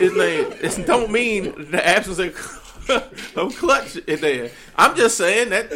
It, 0.00 0.58
it 0.78 0.86
don't 0.86 1.12
mean 1.12 1.70
the 1.70 1.86
absence 1.86 2.18
of, 2.18 3.32
of 3.36 3.56
clutch 3.56 3.96
in 3.96 4.20
there. 4.20 4.50
I'm 4.76 4.96
just 4.96 5.16
saying 5.16 5.50
that 5.50 5.72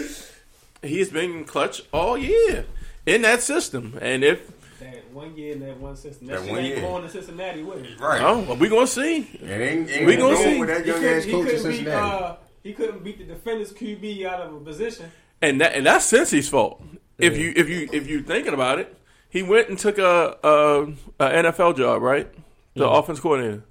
he's 0.82 1.10
been 1.10 1.44
clutch 1.44 1.82
all 1.92 2.16
year 2.18 2.64
in 3.04 3.22
that 3.22 3.42
system, 3.42 3.96
and 4.00 4.24
if 4.24 4.50
That 4.80 5.10
one 5.12 5.36
year 5.36 5.52
in 5.54 5.60
that 5.60 5.78
one 5.78 5.96
system. 5.96 6.26
That, 6.28 6.42
That 6.42 6.50
one 6.50 6.64
year. 6.64 6.80
going 6.80 7.02
to 7.02 7.08
Cincinnati 7.08 7.62
with 7.62 7.84
him. 7.84 7.98
Right. 7.98 8.20
oh, 8.22 8.40
well, 8.40 8.56
we 8.56 8.68
gonna 8.68 8.86
see. 8.86 9.18
It 9.18 9.42
ain't, 9.50 9.90
ain't 9.90 10.06
We 10.06 10.16
gonna 10.16 10.36
see. 10.36 10.58
with 10.58 10.68
that 10.68 10.82
He 10.84 10.88
young 10.90 11.00
couldn't, 11.00 11.18
ass 11.18 11.24
he 11.24 11.30
coach 11.32 11.48
in 11.48 11.56
couldn't 11.62 11.78
beat. 11.78 11.88
Uh, 11.88 12.36
he 12.62 12.72
couldn't 12.72 13.04
beat 13.04 13.18
the 13.18 13.24
defender's 13.24 13.72
QB 13.72 14.24
out 14.26 14.40
of 14.40 14.54
a 14.54 14.60
position. 14.60 15.10
and 15.42 15.60
that 15.60 15.74
and 15.74 15.86
that's 15.86 16.10
Cincy's 16.10 16.48
fault. 16.48 16.82
If 17.18 17.36
you 17.38 17.52
if 17.56 17.68
you 17.68 17.88
if 17.92 18.08
you 18.08 18.22
thinking 18.22 18.52
about 18.54 18.78
it, 18.78 18.94
he 19.30 19.42
went 19.42 19.68
and 19.68 19.78
took 19.78 19.98
a, 19.98 20.36
a, 20.42 20.82
a 21.20 21.42
NFL 21.42 21.76
job, 21.76 22.02
right? 22.02 22.28
The 22.74 22.86
offense 22.88 23.20
coordinator. 23.20 23.64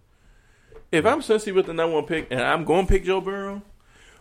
If 0.91 1.05
I'm 1.05 1.19
Cincy 1.21 1.53
with 1.53 1.65
the 1.67 1.73
number 1.73 1.95
one 1.95 2.05
pick 2.05 2.27
and 2.31 2.41
I'm 2.41 2.63
going 2.65 2.87
to 2.87 2.91
pick 2.91 3.03
Joe 3.03 3.21
Burrow, 3.21 3.61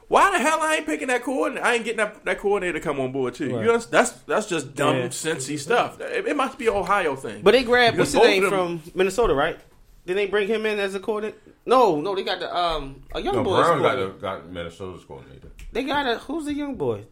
why 0.09 0.31
the 0.33 0.39
hell 0.39 0.59
I 0.61 0.77
ain't 0.77 0.87
picking 0.87 1.09
that 1.09 1.23
coordinator? 1.23 1.67
I 1.67 1.75
ain't 1.75 1.85
getting 1.85 1.99
that, 1.99 2.25
that 2.25 2.39
coordinator 2.39 2.79
to 2.79 2.85
come 2.85 3.01
on 3.01 3.13
board 3.13 3.35
too. 3.35 3.47
You 3.47 3.63
know, 3.63 3.79
that's 3.79 4.13
that's 4.13 4.47
just 4.47 4.75
dumb 4.75 4.97
Yeah. 4.97 5.07
Cincy 5.09 5.59
stuff. 5.59 6.01
It, 6.01 6.27
it 6.27 6.37
must 6.37 6.59
be 6.59 6.67
an 6.67 6.75
Ohio 6.75 7.17
thing. 7.17 7.43
But 7.43 7.53
they 7.53 7.65
grabbed 7.65 7.97
Because 7.97 8.15
what's 8.15 8.27
his 8.27 8.35
name 8.35 8.43
them- 8.43 8.79
from 8.81 8.93
Minnesota, 8.95 9.35
right? 9.35 9.59
Did 10.07 10.19
they 10.19 10.27
bring 10.27 10.49
him 10.49 10.67
in 10.67 10.79
as 10.79 10.95
a 10.95 11.01
coordinator? 11.01 11.39
No, 11.67 12.01
no, 12.01 12.15
they 12.15 12.23
got 12.25 12.39
the 12.41 12.55
um 12.55 13.03
a 13.15 13.21
young 13.21 13.37
No, 13.37 13.43
boy. 13.43 13.63
Brown 13.63 13.81
got, 13.81 13.97
the, 13.97 14.09
got 14.21 14.51
Minnesota's 14.51 15.05
coordinator. 15.05 15.49
They 15.73 15.83
got 15.83 16.07
a 16.07 16.19
who's 16.19 16.45
the 16.45 16.55
young 16.55 16.75
boy? 16.75 17.07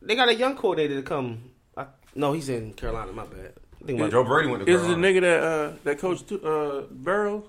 They 0.00 0.14
got 0.14 0.28
a 0.30 0.34
young 0.34 0.56
coordinator 0.56 0.96
to 0.96 1.02
come. 1.02 1.50
I, 1.76 1.86
no, 2.14 2.32
he's 2.32 2.48
in 2.48 2.72
Carolina. 2.72 3.12
My 3.12 3.26
bad. 3.26 3.52
I 3.82 3.86
think 3.86 3.98
my, 3.98 4.08
Joe 4.08 4.24
Brady 4.24 4.48
went 4.50 4.64
to 4.64 4.72
is 4.72 4.82
it 4.82 4.88
the 4.88 4.94
nigga 4.94 5.20
that 5.20 5.42
uh, 5.42 5.72
that 5.84 5.98
coached 5.98 6.32
uh, 6.32 6.82
Burrow? 6.90 7.44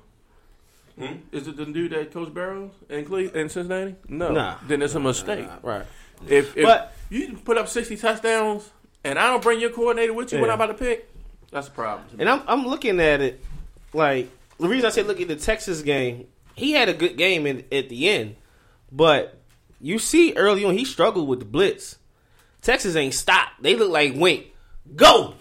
Hmm? 1.00 1.18
Is 1.32 1.48
it 1.48 1.58
the 1.58 1.66
dude 1.66 1.92
that 1.92 2.12
coached 2.14 2.34
Burrow 2.34 2.72
in 2.90 3.06
Cle- 3.06 3.30
in 3.34 3.50
Cincinnati? 3.50 3.96
No, 4.08 4.32
Nah. 4.32 4.56
then 4.68 4.82
it's 4.82 4.96
a 4.96 5.00
mistake. 5.00 5.48
right. 5.64 5.86
If, 6.28 6.56
if 6.56 6.64
But- 6.66 6.94
you 7.10 7.38
put 7.44 7.58
up 7.58 7.68
sixty 7.68 7.98
touchdowns 7.98 8.70
and 9.04 9.18
I 9.18 9.28
don't 9.28 9.42
bring 9.42 9.60
your 9.60 9.72
coordinator 9.72 10.14
with 10.14 10.32
you 10.32 10.40
when 10.40 10.50
I'm 10.50 10.56
about 10.56 10.68
to 10.68 10.74
pick, 10.76 11.10
that's 11.52 11.68
a 11.68 11.72
problem. 11.72 12.06
And 12.20 12.30
I'm 12.30 12.42
I'm 12.48 12.66
looking 12.68 13.00
at 13.00 13.22
it 13.22 13.44
like 13.94 14.30
the 14.60 14.68
reason 14.68 14.86
I 14.86 14.90
say 14.90 15.04
look 15.04 15.20
at 15.22 15.28
the 15.28 15.36
Texas 15.36 15.82
game. 15.82 16.28
He 16.56 16.74
had 16.74 16.90
a 16.90 16.94
good 16.94 17.18
game 17.18 17.48
in, 17.48 17.64
at 17.72 17.90
the 17.90 18.10
end, 18.10 18.36
but 18.92 19.40
you 19.80 19.98
see 19.98 20.34
early 20.36 20.64
on 20.66 20.78
he 20.78 20.86
struggled 20.86 21.28
with 21.28 21.40
the 21.40 21.46
blitz. 21.46 21.98
Texas 22.62 22.96
ain't 22.96 23.14
stopped. 23.16 23.62
They 23.64 23.76
look 23.76 23.90
like 23.90 24.14
wink. 24.16 24.48
Go, 24.96 25.36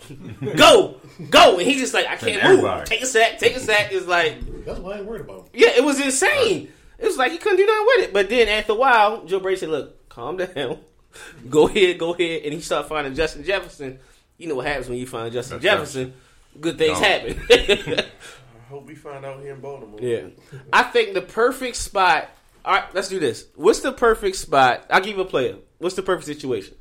go, 0.57 0.97
go, 1.29 1.59
and 1.59 1.63
he's 1.67 1.81
just 1.81 1.95
like 1.95 2.07
I 2.07 2.17
can't 2.17 2.43
move. 2.63 2.85
Take 2.85 3.03
a 3.03 3.07
sack, 3.07 3.39
take 3.39 3.57
a 3.57 3.61
sack. 3.61 3.89
It's 3.93 4.07
like 4.07 4.65
That's 4.65 4.79
why 4.79 4.93
I 4.93 4.99
ain't 4.99 5.07
worried 5.07 5.23
about 5.23 5.41
him. 5.41 5.45
Yeah, 5.55 5.71
it 5.77 5.85
was 5.85 6.01
insane. 6.01 6.69
It 6.99 7.07
was 7.07 7.17
like 7.17 7.33
he 7.33 7.39
couldn't 7.39 7.57
do 7.59 7.67
nothing 7.67 7.87
with 7.87 8.05
it. 8.09 8.13
But 8.13 8.29
then 8.29 8.49
after 8.49 8.73
a 8.73 8.77
while, 8.77 9.25
Joe 9.25 9.41
Brady 9.41 9.59
said, 9.59 9.71
"Look, 9.71 10.09
calm 10.09 10.37
down. 10.37 10.79
go 11.51 11.67
ahead, 11.67 11.99
go 11.99 12.15
ahead." 12.15 12.43
And 12.45 12.55
he 12.55 12.61
started 12.61 12.89
finding 12.89 13.15
Justin 13.15 13.43
Jefferson. 13.45 13.99
You 14.39 14.49
know 14.49 14.55
what 14.55 14.67
happens 14.67 14.89
when 14.89 14.99
you 14.99 15.07
find 15.07 15.33
Justin 15.33 15.59
That's 15.61 15.65
Jefferson? 15.95 16.15
Good 16.61 16.79
things 16.79 17.01
No. 17.01 17.07
happen. 17.07 17.41
I 18.01 18.69
hope 18.69 18.87
we 18.87 18.95
find 18.95 19.25
out 19.25 19.41
here 19.41 19.55
in 19.55 19.61
Baltimore. 19.61 19.99
yeah, 20.01 20.29
I 20.73 20.85
think 20.85 21.15
the 21.15 21.23
perfect 21.23 21.77
spot. 21.77 22.29
All 22.65 22.75
right, 22.75 22.95
let's 22.95 23.09
do 23.09 23.19
this. 23.19 23.47
What's 23.57 23.81
the 23.81 23.93
perfect 23.93 24.37
spot? 24.37 24.85
I'll 24.91 25.01
give 25.01 25.17
you 25.17 25.23
a 25.23 25.27
player. 25.27 25.57
What's 25.79 25.97
the 25.97 26.03
perfect 26.03 26.27
situation? 26.27 26.75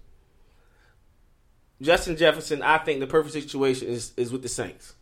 Justin 1.81 2.17
Jefferson. 2.17 2.61
I 2.61 2.77
think 2.79 2.99
the 2.99 3.07
perfect 3.07 3.33
situation 3.33 3.87
is 3.87 4.11
is 4.17 4.31
with 4.31 4.41
the 4.41 4.49
Saints. 4.49 4.95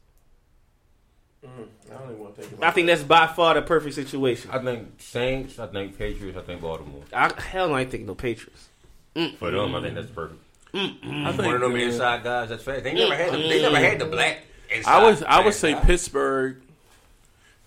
Mm, 1.44 1.68
I 1.92 1.94
don't 1.98 2.04
even 2.12 2.20
want 2.20 2.36
to 2.36 2.42
think 2.42 2.54
I 2.54 2.58
about. 2.58 2.76
think 2.76 2.88
that's 2.88 3.04
by 3.04 3.28
far 3.28 3.54
the 3.54 3.62
perfect 3.62 3.96
situation. 3.96 4.50
I 4.52 4.60
think 4.60 5.00
Saints, 5.00 5.60
I 5.60 5.68
think 5.68 5.98
Patriots, 5.98 6.38
I 6.38 6.42
think 6.42 6.62
Baltimore. 6.62 7.04
I, 7.14 7.32
hell, 7.42 7.74
I 7.74 7.82
ain't 7.82 7.92
thinking 7.92 8.08
no 8.08 8.16
Patriots. 8.16 8.70
Mm. 9.16 9.36
For 9.38 9.52
them, 9.52 9.76
I 9.76 9.82
think 9.82 9.96
that's 9.96 10.10
perfect. 10.10 10.42
I 10.74 10.78
One 10.80 11.34
think 11.34 11.54
of 11.56 11.62
them 11.62 11.76
inside 11.76 12.24
guys, 12.24 12.50
that's 12.50 12.64
fast. 12.64 12.84
They 12.84 12.94
never 12.94 13.16
had 13.16 13.34
the, 13.34 13.38
they 13.38 13.62
never 13.62 13.78
had 13.78 14.00
the 14.00 14.06
black 14.06 14.44
inside. 14.74 14.92
I 14.92 15.04
would 15.04 15.24
I 15.24 15.44
would 15.46 15.54
say 15.54 15.74
guy. 15.74 15.80
Pittsburgh, 15.82 16.62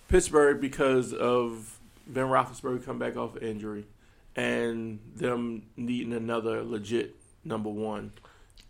Pittsburgh 0.07 0.61
because 0.61 1.13
of 1.13 1.77
Ben 2.07 2.25
Roethlisberger 2.25 2.85
come 2.85 2.99
back 2.99 3.17
off 3.17 3.35
injury, 3.41 3.85
and 4.35 4.99
them 5.15 5.63
needing 5.75 6.13
another 6.13 6.63
legit 6.63 7.15
number 7.43 7.69
one 7.69 8.11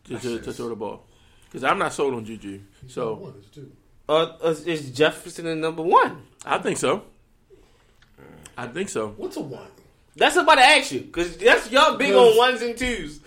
to, 0.06 0.20
to, 0.20 0.40
to 0.40 0.54
throw 0.54 0.70
the 0.70 0.76
ball. 0.76 1.06
Because 1.46 1.64
I'm 1.64 1.78
not 1.78 1.94
sold 1.94 2.14
on 2.14 2.24
Juju, 2.26 2.62
He's 2.82 2.94
so 2.94 3.16
one, 3.16 3.34
it's 3.38 3.50
two. 3.50 3.72
Uh, 4.08 4.38
uh, 4.42 4.56
is 4.66 4.92
Jefferson 4.92 5.46
the 5.46 5.56
number 5.56 5.82
one? 5.82 6.24
I 6.46 6.58
think 6.58 6.78
so. 6.78 7.04
I 8.58 8.68
think 8.68 8.90
so. 8.90 9.10
What's 9.18 9.38
a 9.38 9.42
one? 9.42 9.68
That's 10.16 10.36
about 10.36 10.56
to 10.56 10.62
ask 10.62 10.92
you 10.92 11.02
because 11.02 11.38
that's 11.38 11.72
y'all 11.72 11.98
big 11.98 12.14
on 12.14 12.38
ones 12.38 12.62
and 12.62 12.78
twos. 12.78 13.22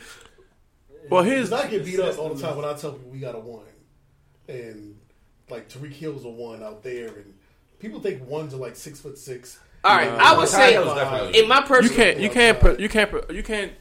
Well, 1.11 1.23
here's 1.23 1.51
Because 1.51 1.65
I 1.65 1.71
get 1.71 1.85
beat 1.85 2.01
up 2.01 2.19
all 2.19 2.33
the 2.35 2.43
time 2.43 2.57
when 2.57 2.65
I 2.65 2.75
tell 2.75 2.93
people 2.93 3.11
we 3.11 3.19
got 3.19 3.35
a 3.35 3.39
one, 3.39 3.65
and 4.49 4.97
like 5.51 5.69
Tyreek 5.69 5.93
Hill's 5.93 6.25
a 6.25 6.29
one 6.29 6.63
out 6.63 6.83
there, 6.83 7.09
and 7.09 7.35
people 7.79 8.01
think 8.01 8.27
ones 8.29 8.55
are 8.55 8.59
like 8.59 8.77
six 8.77 9.01
foot 9.01 9.19
six. 9.19 9.59
All 9.83 9.95
right, 9.95 10.11
No. 10.11 10.17
I 10.17 10.37
would 10.37 10.49
say 10.49 11.41
in 11.41 11.49
my 11.49 11.61
personal, 11.63 11.91
you 11.91 11.97
can't 11.97 12.19
you 12.21 12.31
can't 12.31 12.81
you 12.81 12.89
can't 12.89 13.31
you 13.31 13.43
can't 13.43 13.73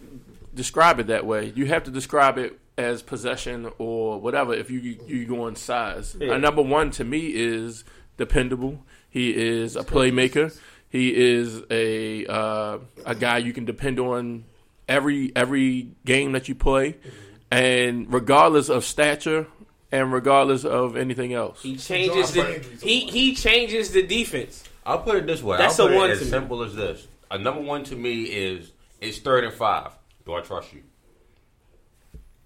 describe 0.55 0.99
it 0.99 1.07
that 1.07 1.25
way. 1.25 1.53
You 1.55 1.65
have 1.67 1.83
to 1.85 1.91
describe 1.91 2.37
it 2.37 2.59
as 2.77 3.01
possession 3.01 3.69
or 3.77 4.19
whatever. 4.19 4.53
If 4.53 4.69
you 4.71 4.79
you 4.79 5.25
go 5.25 5.43
on 5.43 5.55
size, 5.55 6.15
Yeah. 6.19 6.33
a 6.35 6.39
number 6.39 6.61
one 6.61 6.91
to 6.91 7.03
me 7.03 7.27
is 7.27 7.83
dependable. 8.17 8.83
He 9.09 9.35
is 9.35 9.75
a 9.75 9.83
playmaker. 9.83 10.57
He 10.89 11.13
is 11.15 11.61
a 11.71 12.25
uh, 12.25 12.79
a 13.05 13.15
guy 13.15 13.37
you 13.39 13.53
can 13.53 13.65
depend 13.65 13.99
on 13.99 14.45
every 14.87 15.31
every 15.35 15.89
game 16.05 16.31
that 16.33 16.47
you 16.49 16.55
play, 16.55 16.97
and 17.51 18.11
regardless 18.13 18.69
of 18.69 18.83
stature 18.83 19.47
and 19.91 20.11
regardless 20.11 20.65
of 20.65 20.95
anything 20.97 21.33
else. 21.33 21.61
He 21.61 21.75
changes 21.77 22.31
the 22.33 22.63
he 22.81 23.01
he 23.01 23.35
changes 23.35 23.91
the 23.91 24.01
defense. 24.03 24.63
I'll 24.85 24.99
put 24.99 25.15
it 25.15 25.25
this 25.27 25.41
way. 25.43 25.57
That's 25.57 25.79
I'll 25.79 25.85
a 25.87 25.89
put 25.89 25.95
one 25.97 26.09
it 26.09 26.15
to 26.15 26.19
as 26.19 26.25
me. 26.25 26.29
simple 26.29 26.63
as 26.63 26.75
this. 26.75 27.07
A 27.31 27.37
number 27.37 27.61
one 27.61 27.83
to 27.85 27.95
me 27.95 28.23
is 28.23 28.71
it's 29.01 29.17
third 29.19 29.43
and 29.43 29.53
five. 29.53 29.91
Do 30.25 30.33
I 30.33 30.41
trust 30.41 30.73
you? 30.73 30.81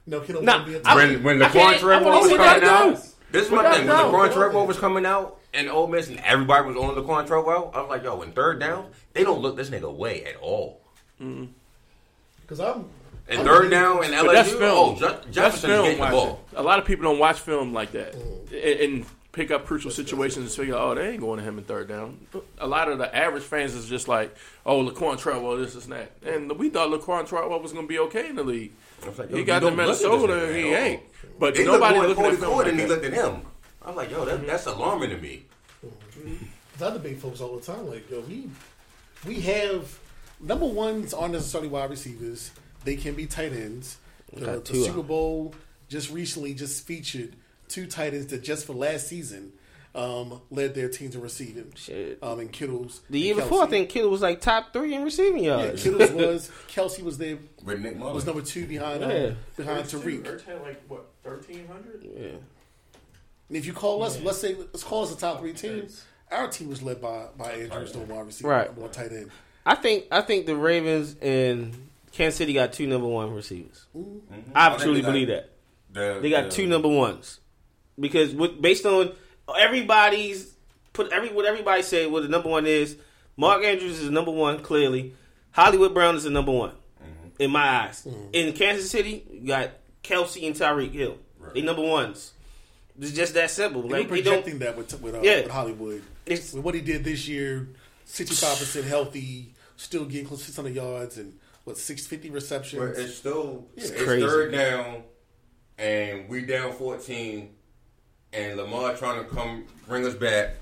No, 0.08 0.22
he 0.22 0.34
don't 0.34 0.44
Nah, 0.46 0.54
want 0.58 0.66
to 0.68 0.72
be 0.72 0.78
a 0.78 0.82
I- 0.86 0.96
When 0.96 1.24
when 1.24 1.40
the 1.40 1.46
I 1.46 1.50
can't- 1.50 1.64
Quan 1.66 1.74
I 1.74 1.78
Trevor 1.78 2.06
wouldn't 2.06 2.22
was 2.24 2.38
coming 2.38 2.64
out, 2.70 3.06
this 3.32 3.46
is 3.46 3.52
my 3.52 3.62
thing. 3.64 3.72
When 3.72 3.88
the 3.88 3.94
doubt. 3.94 4.52
Quan 4.52 4.68
was 4.68 4.80
coming 4.80 5.06
out 5.06 5.38
and 5.54 5.70
Ole 5.70 5.88
Miss 5.88 6.08
and 6.08 6.20
everybody 6.22 6.66
was 6.68 6.78
on 6.78 6.96
the 6.96 7.02
Quan 7.04 7.26
Trevor, 7.28 7.52
I 7.52 7.82
was 7.82 7.90
like, 7.90 8.04
yo, 8.04 8.22
in 8.22 8.32
third 8.32 8.60
down, 8.60 8.88
they 9.14 9.24
don't 9.24 9.42
look 9.42 9.58
this 9.58 9.70
nigga 9.70 9.84
away 9.84 10.24
at 10.24 10.38
all. 10.38 10.82
Because 11.20 12.60
I'm. 12.60 12.86
And 13.30 13.40
I'm 13.42 13.46
third 13.46 13.58
really- 13.64 13.70
down 13.72 14.04
and 14.06 14.26
But 14.26 14.34
that's 14.34 14.50
LSU, 14.54 14.58
film. 14.60 14.90
oh, 14.90 14.94
Je- 14.96 15.00
that's 15.02 15.26
Jefferson's 15.36 15.64
film 15.74 15.84
getting 15.84 15.98
the 15.98 16.02
watching. 16.04 16.18
ball. 16.20 16.40
A 16.56 16.64
lot 16.64 16.80
of 16.80 16.86
people 16.86 17.04
don't 17.04 17.20
watch 17.20 17.40
film 17.40 17.74
like 17.74 17.92
that 17.92 18.14
Mm. 18.14 18.52
and, 18.54 18.80
and 18.94 19.06
pick 19.34 19.52
up 19.52 19.66
crucial 19.66 19.92
situations 19.92 20.38
and 20.46 20.50
figure, 20.52 20.76
oh, 20.76 20.96
they 20.96 21.10
ain't 21.10 21.20
going 21.20 21.38
to 21.38 21.44
him 21.44 21.58
in 21.58 21.66
third 21.66 21.90
down. 21.90 22.26
A 22.60 22.66
lot 22.68 22.88
of 22.90 22.98
the 23.00 23.14
average 23.14 23.44
fans 23.44 23.76
is 23.76 23.86
just 23.90 24.08
like, 24.08 24.34
oh, 24.66 24.82
Laquan 24.86 25.20
Treadwell, 25.20 25.58
this 25.58 25.76
is 25.76 25.88
that, 25.88 26.12
and 26.26 26.50
we 26.58 26.70
thought 26.70 26.90
Laquan 26.90 27.28
Treadwell 27.28 27.60
was 27.60 27.74
going 27.74 27.84
to 27.86 27.90
be 27.90 28.00
okay 28.00 28.30
in 28.30 28.38
the 28.38 28.44
league. 28.44 28.72
I 29.04 29.10
was 29.10 29.20
like, 29.20 29.32
He 29.32 29.44
got 29.44 29.60
to 29.60 29.68
don't 29.68 29.78
look 29.78 29.88
at 29.88 29.88
this 29.88 30.02
Minnesota, 30.04 30.34
nigga 30.34 30.56
he 30.56 30.74
ain't. 30.74 31.04
But 31.40 31.56
They 31.56 31.66
nobody 31.66 32.00
looked 32.00 32.10
looking 32.10 32.24
more 32.24 32.32
at 32.32 32.34
at 32.34 32.40
film 32.40 32.52
Cody 32.52 32.54
Ford 32.54 32.66
like 32.66 32.72
and 32.72 32.80
he 32.80 32.86
looked 32.88 33.06
at 33.06 33.14
him. 33.14 33.42
I'm 33.86 33.96
like, 33.96 34.12
yo, 34.12 34.26
that, 34.26 34.46
that's 34.46 34.66
alarming 34.66 35.12
to 35.12 35.18
me. 35.18 35.46
I 36.82 36.90
debate 36.92 37.20
folks 37.20 37.42
all 37.42 37.56
the 37.56 37.66
time. 37.66 37.88
Like, 37.88 38.10
yo, 38.10 38.22
we 38.22 38.50
we 39.26 39.40
have 39.42 39.98
number 40.40 40.66
ones 40.66 41.14
aren't 41.14 41.34
necessarily 41.34 41.70
wide 41.70 41.90
receivers. 41.90 42.52
They 42.84 42.96
can 42.96 43.16
be 43.16 43.26
tight 43.26 43.54
ends. 43.54 43.98
Uh, 44.36 44.40
the, 44.40 44.60
the 44.60 44.84
Super. 44.84 45.04
Bowl 45.04 45.56
just 45.90 46.12
recently 46.12 46.54
just 46.54 46.86
featured 46.86 47.36
two 47.68 47.88
tight 47.88 48.14
ends 48.14 48.28
that 48.28 48.44
just 48.44 48.66
for 48.66 48.74
last 48.74 49.08
season 49.08 49.54
um, 49.96 50.42
led 50.52 50.76
their 50.76 50.90
team 50.90 51.10
to 51.12 51.20
receiving. 51.20 51.72
Shit. 51.76 52.20
Um, 52.22 52.40
and 52.40 52.52
Kittles. 52.52 53.02
The 53.10 53.20
year 53.20 53.36
before, 53.36 53.64
I 53.64 53.68
think 53.68 53.90
Kittle 53.90 54.10
was 54.12 54.22
like 54.22 54.42
top 54.42 54.74
three 54.74 54.94
in 54.94 55.04
receiving 55.04 55.44
Yeah, 55.44 55.64
yards. 55.64 55.84
Kittles 55.84 56.12
was 56.14 56.52
Kelce 56.68 57.02
was 57.04 57.18
there 57.18 57.38
With 57.64 57.80
Nick 57.80 57.98
Mullins. 57.98 58.16
was 58.16 58.26
number 58.26 58.42
two 58.42 58.66
behind 58.68 59.04
uh, 59.04 59.08
Yeah. 59.08 59.32
behind 59.56 59.86
Tyreek. 59.86 60.24
Ertz 60.24 60.46
had 60.46 60.62
like 60.62 60.82
what 60.88 61.06
thirteen 61.24 61.68
hundred? 61.68 62.04
yeah. 62.04 62.28
And 63.50 63.56
if 63.58 63.66
you 63.66 63.74
call 63.74 64.04
us, 64.04 64.20
let's 64.22 64.40
say 64.40 64.56
let's 64.56 64.84
call 64.84 65.04
us 65.04 65.10
the 65.14 65.20
top 65.20 65.40
three 65.40 65.54
teams. 65.54 66.04
Our 66.32 66.50
team 66.50 66.68
was 66.70 66.84
led 66.84 67.02
by 67.02 67.28
by 67.38 67.52
Andrews, 67.54 67.96
no 67.96 68.02
wide 68.02 68.26
receiver, 68.26 68.50
Right. 68.50 68.68
number 68.68 68.82
one 68.82 68.92
tight 68.92 69.12
end. 69.12 69.32
I 69.66 69.76
think 69.76 70.06
I 70.12 70.22
think 70.22 70.46
the 70.46 70.56
Ravens 70.56 71.16
and 71.22 71.74
Kansas 72.12 72.38
City 72.38 72.54
got 72.54 72.74
two 72.74 72.88
number 72.88 73.08
one 73.08 73.34
receivers. 73.34 73.86
I 74.54 74.68
I 74.68 74.70
think 74.72 74.82
truly 74.82 74.96
they 74.98 75.02
got- 75.04 75.12
believe 75.14 75.28
that 75.30 75.50
The- 75.92 76.20
they 76.22 76.30
got 76.30 76.46
the- 76.46 76.50
two 76.52 76.68
number 76.68 76.90
ones 76.90 77.40
because 78.00 78.36
with, 78.36 78.62
based 78.62 78.86
on 78.86 79.14
everybody's 79.56 80.54
put 80.94 81.12
every 81.12 81.30
what 81.30 81.46
everybody 81.46 81.82
said 81.84 82.12
what 82.12 82.24
the 82.24 82.30
number 82.30 82.50
one 82.50 82.66
is. 82.66 82.98
Mark 83.36 83.64
Andrews 83.64 84.00
is 84.00 84.06
the 84.06 84.12
number 84.12 84.32
one 84.32 84.62
clearly. 84.64 85.14
Hollywood 85.52 85.94
Brown 85.94 86.16
is 86.16 86.24
the 86.24 86.30
number 86.30 86.52
one 86.52 86.72
in 87.40 87.52
my 87.52 87.84
eyes. 87.84 88.08
In 88.34 88.54
Kansas 88.54 88.90
City, 88.90 89.24
you 89.32 89.48
got 89.48 89.72
Kelce 90.04 90.46
and 90.46 90.56
Tyreek 90.56 90.92
Hill. 90.92 91.18
They 91.54 91.62
number 91.62 91.84
ones. 91.84 92.34
It's 93.00 93.12
just 93.12 93.36
that 93.36 93.52
simple. 93.52 93.84
They 93.84 93.90
Like 93.90 94.10
were 94.10 94.16
they 94.18 94.22
don't. 94.24 94.34
projecting 94.44 94.60
that 94.60 94.76
with 94.78 95.00
with, 95.02 95.16
uh, 95.16 95.22
Yeah. 95.22 95.42
with 95.44 95.52
Hollywood. 95.52 96.02
It's- 96.26 96.52
with 96.54 96.64
what 96.64 96.74
he 96.76 96.82
did 96.82 97.04
this 97.04 97.28
year, 97.28 97.70
sixty 98.06 98.36
five 98.36 98.58
percent 98.58 98.86
healthy, 98.86 99.54
still 99.76 100.06
getting 100.06 100.26
close 100.26 100.40
to 100.40 100.46
six 100.46 100.56
hundred 100.58 100.74
yards 100.76 101.18
and 101.18 101.38
what 101.64 101.78
six 101.78 102.08
fifty 102.08 102.30
But 102.30 102.36
receptions. 102.36 102.98
it's 102.98 103.16
still 103.18 103.68
it's, 103.76 103.92
crazy. 103.92 104.26
third 104.26 104.52
down, 104.52 105.04
and 105.78 106.28
we 106.28 106.42
down 106.46 106.74
fourteen, 106.74 107.56
and 108.34 108.58
Lamar 108.58 108.96
trying 108.96 109.24
to 109.24 109.30
come 109.30 109.64
bring 109.88 110.06
us 110.06 110.14
back. 110.16 110.56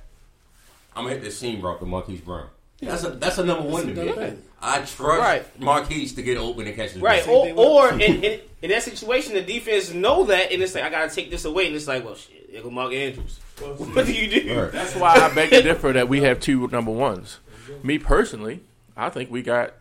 I'm 0.95 1.03
gonna 1.03 1.15
hit 1.15 1.23
the 1.23 1.31
seam 1.31 1.61
route 1.61 1.79
to 1.79 1.85
Marquise 1.85 2.21
Brown. 2.21 2.47
That's 2.81 3.03
a 3.03 3.09
that's 3.11 3.37
a 3.37 3.45
number 3.45 3.67
one 3.69 3.87
to 3.87 3.93
me. 3.93 4.33
I 4.61 4.77
trust 4.79 4.99
Right. 4.99 5.59
Marquise 5.59 6.13
to 6.15 6.23
get 6.23 6.37
open 6.37 6.65
and 6.67 6.75
catch 6.75 6.93
the 6.93 6.99
Right, 6.99 7.25
ball. 7.25 7.47
or, 7.59 7.87
or 7.89 7.93
in, 7.93 8.23
in, 8.23 8.39
in 8.61 8.69
that 8.71 8.83
situation, 8.83 9.33
the 9.33 9.41
defense 9.41 9.93
know 9.93 10.25
that, 10.25 10.51
and 10.51 10.61
it's 10.61 10.73
like 10.75 10.83
I 10.83 10.89
gotta 10.89 11.13
take 11.13 11.29
this 11.31 11.45
away, 11.45 11.67
and 11.67 11.75
it's 11.75 11.87
like, 11.87 12.03
well, 12.03 12.15
shit, 12.15 12.51
there 12.51 12.61
go 12.63 12.69
Mark 12.69 12.93
Andrews. 12.93 13.39
What 13.59 14.05
do 14.05 14.13
you 14.13 14.27
do? 14.41 14.59
Right. 14.63 14.71
That's 14.71 14.95
why 14.95 15.13
I 15.15 15.33
beg 15.33 15.49
to 15.51 15.61
differ 15.61 15.93
that 15.93 16.09
we 16.09 16.21
have 16.21 16.39
two 16.41 16.67
number 16.67 16.91
ones. 16.91 17.39
Me 17.83 17.97
personally, 17.97 18.61
I 18.97 19.09
think 19.09 19.31
we 19.31 19.41
got 19.41 19.73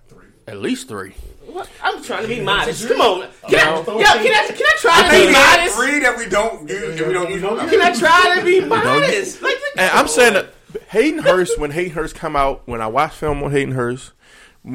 at 0.47 0.59
least 0.59 0.87
three. 0.89 1.15
What? 1.55 1.71
I'm 1.81 2.03
trying 2.03 2.23
to 2.23 2.29
be 2.29 2.41
modest. 2.41 2.89
Come 2.89 3.01
on, 3.01 3.29
can 3.49 3.61
I, 3.61 3.65
No. 3.71 3.99
yo, 4.01 4.05
can 4.05 4.35
I, 4.35 4.47
can 4.49 4.67
I 4.67 4.75
try 4.79 5.03
to 5.05 5.27
be 5.27 5.33
modest? 5.33 5.77
three 5.77 5.99
that 6.01 6.19
we 6.19 6.27
don't 6.29 6.69
use. 6.69 7.01
We 7.01 7.13
don't 7.13 7.31
use. 7.31 7.71
Can 7.71 7.81
I 7.81 7.95
try 7.95 8.37
to 8.39 8.45
be 8.45 8.61
modest? 8.61 9.41
Like, 9.41 9.55
And 9.79 9.89
I'm 9.93 10.09
saying 10.09 10.33
that 10.35 10.53
Hayden 10.89 11.21
Hurst, 11.23 11.57
when 11.61 11.71
Hayden 11.71 11.93
Hurst 11.93 12.17
come 12.17 12.35
out, 12.35 12.67
when 12.67 12.81
I 12.81 12.89
watch 12.89 13.15
film 13.15 13.41
on 13.45 13.53
Hayden 13.53 13.75
Hurst, 13.75 14.11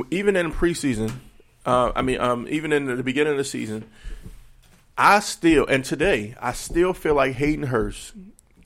even 0.09 0.37
in 0.37 0.53
preseason, 0.53 1.11
uh, 1.65 1.91
I 1.97 2.01
mean, 2.01 2.21
um, 2.21 2.47
even 2.49 2.71
in 2.71 2.85
the 2.85 3.03
beginning 3.03 3.31
of 3.33 3.37
the 3.37 3.43
season, 3.43 3.83
I 4.97 5.19
still 5.19 5.65
and 5.67 5.83
today 5.83 6.33
I 6.41 6.53
still 6.53 6.93
feel 6.93 7.13
like 7.15 7.33
Hayden 7.33 7.65
Hurst 7.67 8.13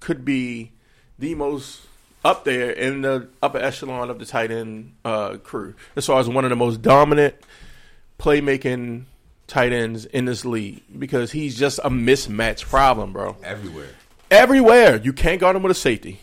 could 0.02 0.24
be 0.24 0.72
the 1.18 1.34
most 1.34 1.82
up 2.24 2.44
there 2.46 2.70
in 2.70 3.02
the 3.02 3.28
upper 3.42 3.58
echelon 3.58 4.10
of 4.12 4.20
the 4.20 4.26
tight 4.26 4.52
end 4.52 4.94
uh, 5.04 5.38
crew 5.38 5.74
as 5.96 6.06
far 6.06 6.20
as 6.20 6.30
one 6.30 6.44
of 6.44 6.50
the 6.52 6.56
most 6.56 6.82
dominant 6.82 7.36
playmaking 8.20 9.06
tight 9.48 9.72
ends 9.72 10.06
in 10.06 10.26
this 10.26 10.46
league 10.46 10.84
because 10.98 11.32
he's 11.32 11.58
just 11.58 11.80
a 11.84 11.90
mismatch 11.90 12.64
problem, 12.64 13.14
bro 13.14 13.38
everywhere. 13.44 13.90
everywhere. 14.32 14.96
You 14.98 15.14
can't 15.14 15.40
guard 15.40 15.56
him 15.56 15.64
with 15.64 15.72
a 15.72 15.76
safety 15.76 16.20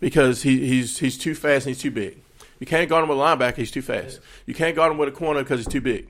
because 0.00 0.42
he, 0.42 0.66
he's 0.66 0.98
he's 0.98 1.18
too 1.18 1.34
fast 1.34 1.66
and 1.66 1.74
he's 1.74 1.82
too 1.82 1.90
big. 1.90 2.18
You 2.58 2.66
can't 2.66 2.88
guard 2.88 3.02
him 3.02 3.08
with 3.10 3.18
a 3.18 3.20
linebacker; 3.20 3.56
he's 3.56 3.70
too 3.70 3.82
fast. 3.82 4.20
You 4.46 4.54
can't 4.54 4.76
guard 4.76 4.92
him 4.92 4.98
with 4.98 5.08
a 5.08 5.12
corner 5.12 5.42
because 5.42 5.60
he's 5.60 5.68
too 5.68 5.80
big. 5.80 6.08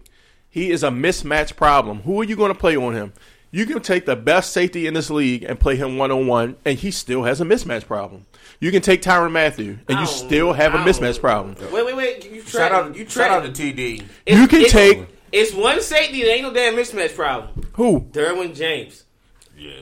He 0.48 0.70
is 0.70 0.82
a 0.82 0.88
mismatch 0.88 1.56
problem. 1.56 2.02
Who 2.02 2.20
are 2.20 2.24
you 2.24 2.36
going 2.36 2.52
to 2.52 2.58
play 2.58 2.76
on 2.76 2.94
him? 2.94 3.12
You 3.50 3.66
can 3.66 3.80
take 3.80 4.06
the 4.06 4.16
best 4.16 4.52
safety 4.52 4.86
in 4.86 4.94
this 4.94 5.10
league 5.10 5.42
and 5.42 5.58
play 5.58 5.76
him 5.76 5.98
one 5.98 6.10
on 6.10 6.26
one, 6.26 6.56
and 6.64 6.78
he 6.78 6.90
still 6.90 7.24
has 7.24 7.40
a 7.40 7.44
mismatch 7.44 7.86
problem. 7.86 8.26
You 8.60 8.70
can 8.70 8.80
take 8.82 9.02
Tyrann 9.02 9.32
Mathieu, 9.32 9.78
and 9.88 9.98
you 10.00 10.06
still 10.06 10.52
have 10.52 10.74
a 10.74 10.78
mismatch 10.78 11.20
problem. 11.20 11.54
wait, 11.72 11.84
wait, 11.86 11.96
wait. 11.96 12.30
You 12.30 12.42
try, 12.42 12.60
Shout 12.60 12.72
out, 12.72 12.96
you 12.96 13.08
shout 13.08 13.30
out 13.30 13.42
try. 13.44 13.52
to 13.52 13.74
TD. 13.74 14.02
It's- 14.24 14.40
You 14.40 14.48
can 14.48 14.60
it's- 14.60 14.72
take 14.72 15.00
It's 15.32 15.52
one 15.52 15.82
safety. 15.82 16.22
There 16.22 16.32
ain't 16.34 16.42
no 16.44 16.52
damn 16.54 16.74
mismatch 16.76 17.14
problem. 17.14 17.68
who? 17.74 18.00
Derwin 18.12 18.54
James. 18.56 19.02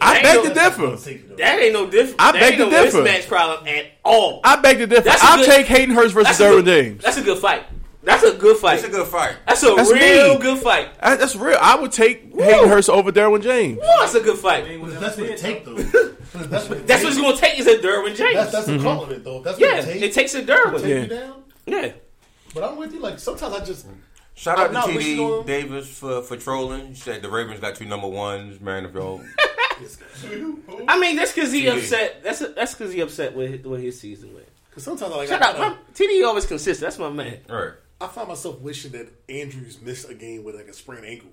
I 0.00 0.14
Ain't 0.14 0.22
beg 0.22 0.36
no- 0.36 0.42
to 0.44 0.54
differ. 0.54 1.36
That 1.36 1.58
ain't 1.60 1.72
no 1.72 1.86
different. 1.86 2.14
I 2.20 2.32
that 2.32 2.40
beg 2.40 2.52
ain't 2.60 2.70
to 2.70 2.70
no 2.76 2.84
differ. 2.84 2.98
mismatch 3.02 3.28
problem 3.28 3.66
at 3.68 3.86
all. 4.04 4.40
I 4.44 4.56
beg 4.56 4.78
to 4.78 4.86
differ. 4.86 5.02
That's 5.02 5.22
a 5.22 5.26
I'll 5.26 5.36
good- 5.38 5.46
take 5.46 5.66
Hayden 5.66 5.94
Hurst 5.94 6.14
versus 6.14 6.38
Derwin 6.38 6.64
good- 6.64 6.66
James. 6.66 7.02
That's 7.04 7.16
a 7.18 7.22
good 7.22 7.38
fight. 7.38 7.64
That's 8.04 8.22
a 8.22 8.34
good 8.34 8.56
fight. 8.58 8.80
That's 8.82 8.88
a 8.88 8.96
good 8.96 9.06
fight. 9.06 9.36
That's 9.46 9.62
a 9.62 9.74
That's 9.74 9.90
real 9.92 10.34
me. 10.34 10.40
good 10.40 10.58
fight. 10.58 10.90
I- 11.00 11.16
That's 11.16 11.34
real. 11.36 11.58
I 11.60 11.76
would 11.76 11.92
take 11.92 12.34
Hayden 12.34 12.68
Hurst 12.68 12.88
over 12.90 13.10
Derwin 13.10 13.42
James. 13.42 13.78
Oh, 13.82 13.96
that's 14.00 14.14
a 14.14 14.20
good 14.20 14.38
fight. 14.38 14.64
That's 15.00 15.16
what 15.16 15.26
it 15.26 15.38
take 15.38 15.64
though. 15.64 15.74
That's 16.34 16.68
what 16.68 16.78
it 16.78 16.86
That's 16.88 17.02
what 17.04 17.12
it's 17.12 17.20
going 17.20 17.34
to 17.34 17.40
take 17.40 17.60
is 17.60 17.66
a 17.68 17.78
Derwin 17.78 18.16
James. 18.16 18.34
That's 18.34 18.50
that's 18.52 18.66
the 18.66 18.78
calling 18.80 19.12
it 19.12 19.22
though. 19.24 19.40
That's 19.40 19.58
what 19.58 19.70
yeah, 19.70 19.78
it 19.78 19.84
takes. 19.84 20.02
it 20.02 20.12
takes 20.12 20.34
a 20.34 20.42
Derwin. 20.42 20.80
take 20.80 20.88
Yeah. 20.88 21.00
you 21.02 21.06
down. 21.06 21.42
Yeah. 21.66 21.92
But 22.52 22.64
I'm 22.64 22.76
with 22.76 22.92
you. 22.92 22.98
Like 23.00 23.18
sometimes 23.20 23.54
I 23.54 23.64
just 23.64 23.86
Shout 24.34 24.58
out 24.58 24.74
I'm 24.74 24.92
to 24.92 24.98
TD 24.98 25.46
Davis 25.46 25.88
for, 25.96 26.22
for 26.22 26.36
trolling. 26.36 26.88
He 26.88 26.94
said 26.96 27.22
the 27.22 27.30
Ravens 27.30 27.60
got 27.60 27.76
two 27.76 27.84
number 27.84 28.08
ones, 28.08 28.60
man 28.60 28.84
of 28.84 28.92
Marineville. 28.92 29.24
I 30.88 30.98
mean, 30.98 31.16
that's 31.16 31.32
because 31.32 31.52
he 31.52 31.64
TD. 31.64 31.76
upset. 31.78 32.22
That's 32.22 32.40
that's 32.54 32.74
because 32.74 32.92
he 32.92 33.00
upset 33.00 33.34
with 33.34 33.64
with 33.64 33.80
his 33.80 34.00
season 34.00 34.34
went. 34.34 34.46
because 34.70 34.82
sometimes 34.84 35.12
I 35.12 35.16
like 35.16 35.28
Shut 35.28 35.42
I, 35.42 35.50
up, 35.52 35.58
my, 35.58 35.76
TD 35.94 36.26
always 36.26 36.46
consistent. 36.46 36.80
That's 36.86 36.98
my 36.98 37.10
man. 37.10 37.38
All 37.48 37.56
right. 37.56 37.72
I 38.00 38.06
find 38.08 38.28
myself 38.28 38.60
wishing 38.60 38.92
that 38.92 39.08
Andrews 39.28 39.80
missed 39.80 40.08
a 40.10 40.14
game 40.14 40.44
with 40.44 40.54
like 40.56 40.66
a 40.66 40.72
sprained 40.72 41.06
ankle. 41.06 41.30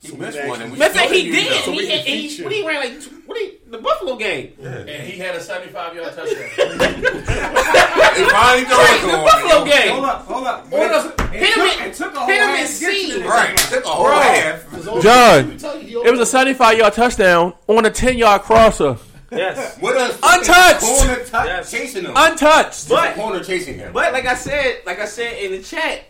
He 0.00 0.10
we 0.10 0.18
missed 0.18 0.44
one, 0.48 0.60
and 0.60 0.72
we 0.72 0.78
Matter 0.78 0.90
of 0.90 0.96
fact, 0.96 1.12
he 1.12 1.30
did. 1.30 1.44
used 1.46 1.64
him. 1.64 1.72
He, 1.74 1.78
we 1.78 1.86
he, 1.86 2.28
he, 2.28 2.42
what 2.42 2.52
he 2.52 2.66
ran 2.66 2.80
like 2.80 3.02
what 3.26 3.38
he, 3.38 3.52
the 3.70 3.78
Buffalo 3.78 4.16
game. 4.16 4.52
And 4.60 4.88
he 4.88 5.16
had 5.18 5.36
a 5.36 5.40
75 5.52 5.94
yard 5.94 6.12
touchdown. 6.14 6.48
He 6.56 8.24
finally 8.24 8.64
threw 8.64 9.10
The 9.10 9.16
him. 9.16 9.24
Buffalo 9.24 9.64
game. 9.64 9.92
Hold 9.92 10.04
up, 10.04 10.22
hold 10.26 10.46
up. 10.46 10.68
Hold 10.70 10.90
up. 10.92 11.20
Hit 11.30 11.56
him 11.56 11.68
took, 11.68 11.80
in- 11.86 11.94
took 11.94 12.14
a 12.14 12.18
whole 12.18 12.28
him 12.28 12.36
half 12.36 12.58
in 12.58 12.66
to 12.66 12.80
get 12.80 13.12
C. 13.12 13.22
Right. 13.24 13.56
Took 13.56 13.84
a 13.84 13.88
whole 13.88 14.04
Bro. 14.06 14.18
half. 14.20 14.72
John, 15.02 15.36
let 15.36 15.46
me 15.48 15.58
tell 15.58 15.80
you, 15.80 16.02
he 16.02 16.08
It 16.08 16.10
was 16.10 16.20
a 16.20 16.26
75 16.26 16.78
yard 16.78 16.92
touchdown 16.94 17.54
on 17.68 17.86
a 17.86 17.90
10 17.90 18.18
yard 18.18 18.42
crosser. 18.42 18.96
Yes. 19.30 19.78
With 19.80 19.94
a 19.96 20.14
Untouched. 20.22 20.80
corner 20.80 21.16
t- 21.24 21.30
Yes. 21.32 21.70
chasing 21.70 22.04
him. 22.04 22.12
Untouched. 22.14 22.88
But 22.88 23.14
corner 23.14 23.42
chasing 23.42 23.78
him. 23.78 23.92
But 23.92 24.12
like 24.12 24.26
I 24.26 24.34
said, 24.34 24.80
like 24.84 24.98
I 24.98 25.06
said 25.06 25.42
in 25.42 25.52
the 25.52 25.62
chat, 25.62 26.02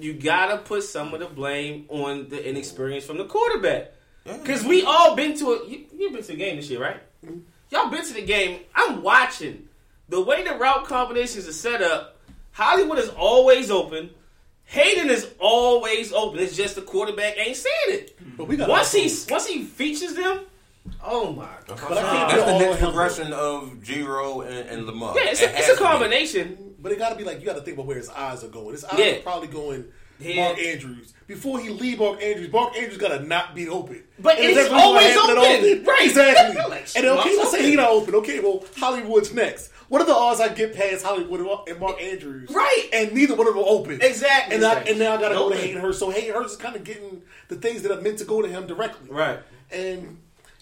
you 0.00 0.12
gotta 0.14 0.58
put 0.58 0.82
some 0.84 1.12
of 1.14 1.20
the 1.20 1.26
blame 1.26 1.86
on 1.88 2.28
the 2.28 2.48
inexperience 2.48 3.04
from 3.04 3.18
the 3.18 3.24
quarterback. 3.24 3.92
Because 4.24 4.64
we 4.64 4.82
all 4.82 5.14
been 5.14 5.36
to 5.38 5.52
a 5.52 5.68
you, 5.68 5.84
you've 5.96 6.12
been 6.12 6.22
to 6.24 6.32
a 6.32 6.36
game 6.36 6.56
this 6.56 6.68
year, 6.70 6.80
right? 6.80 7.00
Mm-hmm. 7.24 7.38
Y'all 7.70 7.90
been 7.90 8.04
to 8.04 8.12
the 8.14 8.22
game. 8.24 8.60
I'm 8.74 9.02
watching 9.02 9.68
the 10.08 10.20
way 10.20 10.42
the 10.44 10.54
route 10.56 10.84
combinations 10.86 11.46
are 11.48 11.52
set 11.52 11.80
up. 11.82 12.16
Hollywood 12.52 12.98
is 12.98 13.08
always 13.10 13.70
open. 13.70 14.10
Hayden 14.64 15.10
is 15.10 15.28
always 15.38 16.12
open. 16.12 16.40
It's 16.40 16.56
just 16.56 16.74
the 16.74 16.82
quarterback 16.82 17.38
ain't 17.38 17.56
seeing 17.56 17.74
it. 18.00 18.18
But 18.36 18.48
we 18.48 18.56
got 18.56 18.68
Once 18.68 18.92
he 18.92 19.08
once 19.30 19.46
he 19.46 19.62
features 19.62 20.14
them, 20.14 20.40
oh 21.04 21.32
my 21.32 21.44
god. 21.66 21.78
But 21.88 21.98
I 21.98 22.02
can't 22.02 22.30
That's 22.30 22.44
the 22.52 22.58
next 22.58 22.80
progression 22.80 23.32
of 23.32 23.84
Giro 23.84 24.40
and, 24.40 24.68
and 24.68 24.86
Lamar. 24.86 25.14
Yeah, 25.16 25.30
it's 25.30 25.40
It 25.40 25.50
a, 25.50 25.52
has 25.52 25.58
it's 25.60 25.68
a 25.68 25.72
to 25.76 25.78
be. 25.80 25.84
combination. 25.86 26.65
But 26.86 26.92
it 26.92 27.00
got 27.00 27.08
to 27.08 27.16
be 27.16 27.24
like 27.24 27.40
you 27.40 27.46
got 27.46 27.56
to 27.56 27.62
think 27.62 27.76
about 27.76 27.86
where 27.86 27.96
his 27.96 28.08
eyes 28.10 28.44
are 28.44 28.48
going. 28.48 28.70
His 28.70 28.84
eyes 28.84 28.96
Yeah. 28.96 29.06
are 29.16 29.22
probably 29.22 29.48
going. 29.48 29.86
Yeah. 30.20 30.44
Mark 30.44 30.58
Andrews. 30.60 31.14
Before 31.26 31.58
he 31.58 31.68
leave 31.68 31.98
Mark 31.98 32.22
Andrews, 32.22 32.52
Mark 32.52 32.76
Andrews 32.76 32.96
got 32.96 33.08
to 33.08 33.24
not 33.26 33.56
be 33.56 33.68
open. 33.68 34.04
But 34.20 34.36
And 34.36 34.44
he's 34.46 34.54
that's 34.56 34.70
what's 34.70 34.82
gonna 34.84 34.96
always 34.96 35.12
happen 35.12 35.30
at 35.30 35.36
open. 35.38 35.84
Right. 35.84 36.06
Exactly. 36.08 36.62
Like, 36.70 36.86
and 36.94 37.06
okay, 37.06 37.14
Mark's 37.16 37.36
let's 37.38 37.50
say 37.50 37.68
he 37.68 37.74
not 37.74 37.90
open. 37.90 38.14
Okay, 38.14 38.38
well, 38.38 38.64
Hollywood's 38.76 39.34
next. 39.34 39.72
What 39.88 40.00
are 40.00 40.06
the 40.06 40.14
odds 40.14 40.40
I 40.40 40.46
get 40.48 40.76
past 40.76 41.04
Hollywood 41.04 41.40
and 41.68 41.80
Mark 41.80 42.00
Andrews? 42.00 42.50
Right. 42.50 42.88
And 42.92 43.12
neither 43.14 43.34
one 43.34 43.48
of 43.48 43.54
them 43.54 43.64
open. 43.66 44.00
Exactly. 44.00 44.54
And, 44.54 44.64
I, 44.64 44.80
and 44.82 45.00
now 45.00 45.14
I 45.14 45.20
got 45.20 45.30
to 45.30 45.34
go 45.34 45.48
to 45.48 45.54
Open. 45.56 45.58
Hayden 45.58 45.82
Hurst. 45.82 45.98
So 45.98 46.10
Hayden 46.10 46.34
Hurst 46.34 46.52
is 46.52 46.56
kind 46.56 46.76
of 46.76 46.84
getting 46.84 47.22
the 47.48 47.56
things 47.56 47.82
that 47.82 47.90
are 47.90 48.00
meant 48.00 48.18
to 48.18 48.24
go 48.24 48.42
to 48.42 48.48
him 48.48 48.68
directly. 48.68 49.10
Right. 49.10 49.40
And 49.72 50.18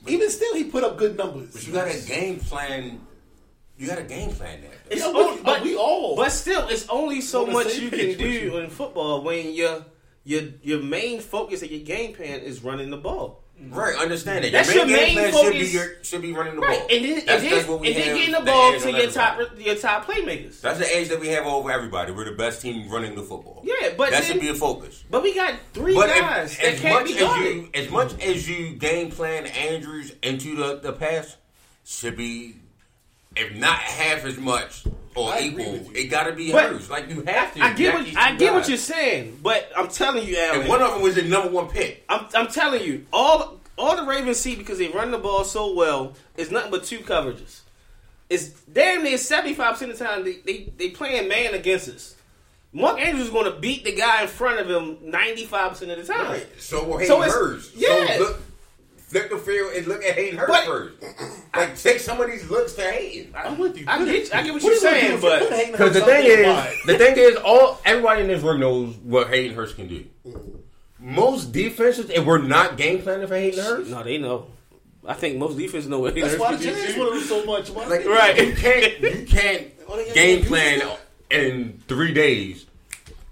even 0.06 0.30
still, 0.30 0.54
he 0.54 0.64
put 0.64 0.84
up 0.84 0.96
good 0.96 1.18
numbers. 1.18 1.52
But 1.52 1.66
you 1.66 1.72
got 1.74 1.88
a 1.94 1.98
game 2.06 2.40
plan. 2.40 3.00
You 3.76 3.88
got 3.88 3.98
a 3.98 4.02
game 4.04 4.30
plan 4.32 4.60
there. 4.60 4.70
It's 4.90 5.00
Yeah, 5.00 5.08
only- 5.08 5.42
but 5.42 5.62
we 5.62 5.74
all- 5.76 6.14
But 6.16 6.30
still, 6.30 6.68
it's 6.68 6.86
only 6.88 7.20
so 7.20 7.44
much 7.46 7.76
you 7.76 7.90
can 7.90 8.16
do 8.16 8.28
you. 8.28 8.56
in 8.58 8.70
football 8.70 9.22
when 9.22 9.52
your 9.52 9.84
your 10.26 10.42
your 10.62 10.80
main 10.80 11.20
focus 11.20 11.62
of 11.62 11.70
your 11.70 11.80
game 11.80 12.14
plan 12.14 12.40
is 12.40 12.62
running 12.62 12.90
the 12.90 12.96
ball. 12.96 13.42
Mm-hmm. 13.60 13.74
Right, 13.74 13.96
understand 13.96 14.44
it. 14.44 14.52
That's 14.52 14.68
your 14.74 14.84
your 14.86 14.96
main 14.96 15.14
main 15.14 15.24
game 15.26 15.32
plan 15.32 15.44
should 15.44 15.52
be 15.60 15.66
your, 15.66 15.86
should 16.02 16.22
be 16.22 16.32
running 16.32 16.54
the 16.56 16.60
Right, 16.60 16.78
ball. 16.78 16.88
and 16.90 17.04
then 17.04 17.14
that's, 17.14 17.28
and 17.28 17.42
then, 17.44 17.50
that's 17.50 17.68
what 17.68 17.80
we 17.80 17.86
and 17.88 17.96
then 17.96 18.08
have 18.08 18.16
getting 18.16 18.32
the 18.32 18.40
the 18.40 18.46
ball 18.46 18.72
edge 18.74 18.82
to 18.82 18.90
your 18.92 19.10
top 19.10 19.32
everybody. 19.38 19.64
your 19.64 19.74
top 19.76 20.06
playmakers. 20.06 20.60
That's 20.60 20.78
the 20.80 20.96
edge 20.96 21.08
that 21.08 21.20
we 21.20 21.28
have 21.28 21.46
over 21.46 21.70
everybody. 21.70 22.10
We're 22.12 22.24
the 22.24 22.32
best 22.36 22.62
team 22.62 22.88
running 22.90 23.14
the 23.14 23.22
football. 23.22 23.62
Yeah, 23.64 23.90
but 23.96 24.10
that 24.10 24.22
then- 24.22 24.32
should 24.32 24.40
be 24.40 24.48
a 24.48 24.54
focus. 24.54 25.04
But 25.10 25.22
we 25.22 25.34
got 25.34 25.54
three 25.72 25.94
But 25.94 26.08
guys 26.08 26.52
if, 26.52 26.58
that 26.62 26.74
as 26.74 26.80
can't 26.80 26.94
much 26.94 27.06
be 27.06 27.12
as 27.14 27.20
guarded. 27.20 27.54
you, 27.56 27.70
as 27.74 27.90
much 27.90 28.22
as 28.22 28.48
you 28.48 28.70
game 28.76 29.10
plan 29.10 29.46
Andrews 29.46 30.12
into 30.22 30.56
the, 30.56 30.80
the 30.82 30.92
pass, 30.92 31.36
should 31.84 32.16
be 32.16 32.56
if 33.36 33.54
not 33.54 33.78
half 33.78 34.24
as 34.24 34.38
much 34.38 34.84
or 35.14 35.30
I 35.32 35.40
equal. 35.40 35.90
It 35.94 36.06
got 36.10 36.24
to 36.24 36.32
be 36.32 36.52
But- 36.52 36.70
hers. 36.72 36.90
Like 36.90 37.08
you 37.08 37.22
have 37.22 37.54
to. 37.54 37.62
I 37.62 37.72
get 37.72 37.94
what 37.94 38.06
I 38.16 38.32
two 38.32 38.38
get 38.38 38.52
what 38.54 38.68
you're 38.68 38.76
saying, 38.78 39.38
but 39.42 39.70
I'm 39.76 39.88
telling 39.88 40.26
you, 40.26 40.36
Alan. 40.38 40.60
And 40.60 40.68
one 40.68 40.82
of 40.82 40.92
them 40.92 41.02
was 41.02 41.14
the 41.16 41.22
number 41.22 41.50
one 41.50 41.68
pick. 41.68 42.04
I'm, 42.08 42.26
I'm 42.34 42.48
telling 42.48 42.82
you, 42.82 43.06
all 43.12 43.60
all 43.76 43.96
the 43.96 44.04
Ravens 44.04 44.38
see 44.38 44.54
because 44.56 44.78
they 44.78 44.88
run 44.88 45.10
the 45.10 45.18
ball 45.18 45.44
so 45.44 45.72
well 45.74 46.14
is 46.36 46.50
nothing 46.50 46.70
but 46.70 46.84
two 46.84 46.98
coverages. 47.00 47.60
It's 48.30 48.48
damn 48.62 49.04
near 49.04 49.18
seventy 49.18 49.54
five 49.54 49.72
percent 49.74 49.92
of 49.92 49.98
the 49.98 50.04
time 50.04 50.24
they 50.24 50.36
they 50.44 50.72
they 50.76 50.90
playing 50.90 51.28
man 51.28 51.54
against 51.54 51.88
us. 51.88 52.14
Mark 52.72 52.98
Andrews 52.98 53.26
is 53.26 53.30
going 53.32 53.44
to 53.44 53.56
beat 53.60 53.84
the 53.84 53.94
guy 53.94 54.22
in 54.22 54.28
front 54.28 54.58
of 54.58 54.68
him 54.68 54.98
ninety 55.02 55.44
five 55.44 55.70
percent 55.72 55.90
of 55.92 56.04
the 56.04 56.12
time. 56.12 56.26
Right. 56.26 56.46
So 56.58 56.82
we're 56.84 57.04
So 57.06 57.20
Hayden 57.20 57.28
it's- 57.28 57.34
Hurst. 57.34 57.72
yeah. 57.76 58.16
So 58.16 58.22
look, 58.22 58.40
flip 59.06 59.30
the 59.30 59.38
field 59.38 59.72
and 59.74 59.86
look 59.86 60.02
at 60.04 60.14
Hayden 60.14 60.38
Hurst 60.38 60.48
But- 60.52 60.64
first. 60.66 60.94
Like 61.54 61.78
take 61.78 62.00
some 62.00 62.20
of 62.20 62.28
these 62.30 62.48
looks 62.50 62.72
to 62.74 62.82
Hayden. 62.82 63.32
I'm 63.36 63.58
with 63.58 63.76
you. 63.78 63.84
I 63.86 64.04
get 64.04 64.34
I 64.34 64.42
get 64.42 64.52
what, 64.54 64.62
What 64.62 64.64
you're 64.64 64.74
you 64.74 64.80
gonna 64.82 64.96
saying, 64.96 65.08
do 65.10 65.14
if 65.16 65.22
you 65.22 65.28
but 65.60 65.72
Because 65.72 65.94
the 65.94 66.00
thing 66.00 66.26
is, 66.26 66.86
the 66.86 66.98
thing 66.98 67.14
is, 67.16 67.36
all 67.36 67.80
everybody 67.84 68.22
in 68.22 68.26
this 68.28 68.42
room 68.42 68.60
knows 68.60 68.94
what 68.96 69.28
Hayden 69.28 69.54
Hurst 69.54 69.76
can 69.76 69.86
do. 69.88 70.04
Most 70.98 71.52
defenses, 71.52 72.10
if 72.10 72.24
we're 72.24 72.38
not 72.38 72.76
game 72.76 73.02
planning 73.02 73.26
for 73.26 73.36
Hayden 73.36 73.62
Hurst, 73.62 73.90
no, 73.90 74.02
they 74.02 74.18
know. 74.18 74.46
I 75.06 75.12
think 75.14 75.36
most 75.36 75.56
defenses 75.58 75.88
know 75.88 75.98
what 76.00 76.14
That's 76.14 76.26
Hayden 76.32 76.40
why 76.40 76.52
Hurst 76.52 76.62
can 76.64 76.72
do, 76.72 76.78
Giants 76.80 76.94
too. 76.94 77.00
want 77.00 77.14
to 77.14 77.28
so 77.28 77.44
much. 77.44 77.70
Why 77.70 77.86
like 77.86 78.06
Right. 78.06 78.46
you 78.48 78.54
can't 78.54 79.00
you 79.00 79.26
can't 79.26 79.70
they 79.88 80.04
got 80.06 80.14
game 80.14 80.44
plan 80.46 80.82
in 81.30 81.82
three 81.88 82.12
days. 82.14 82.66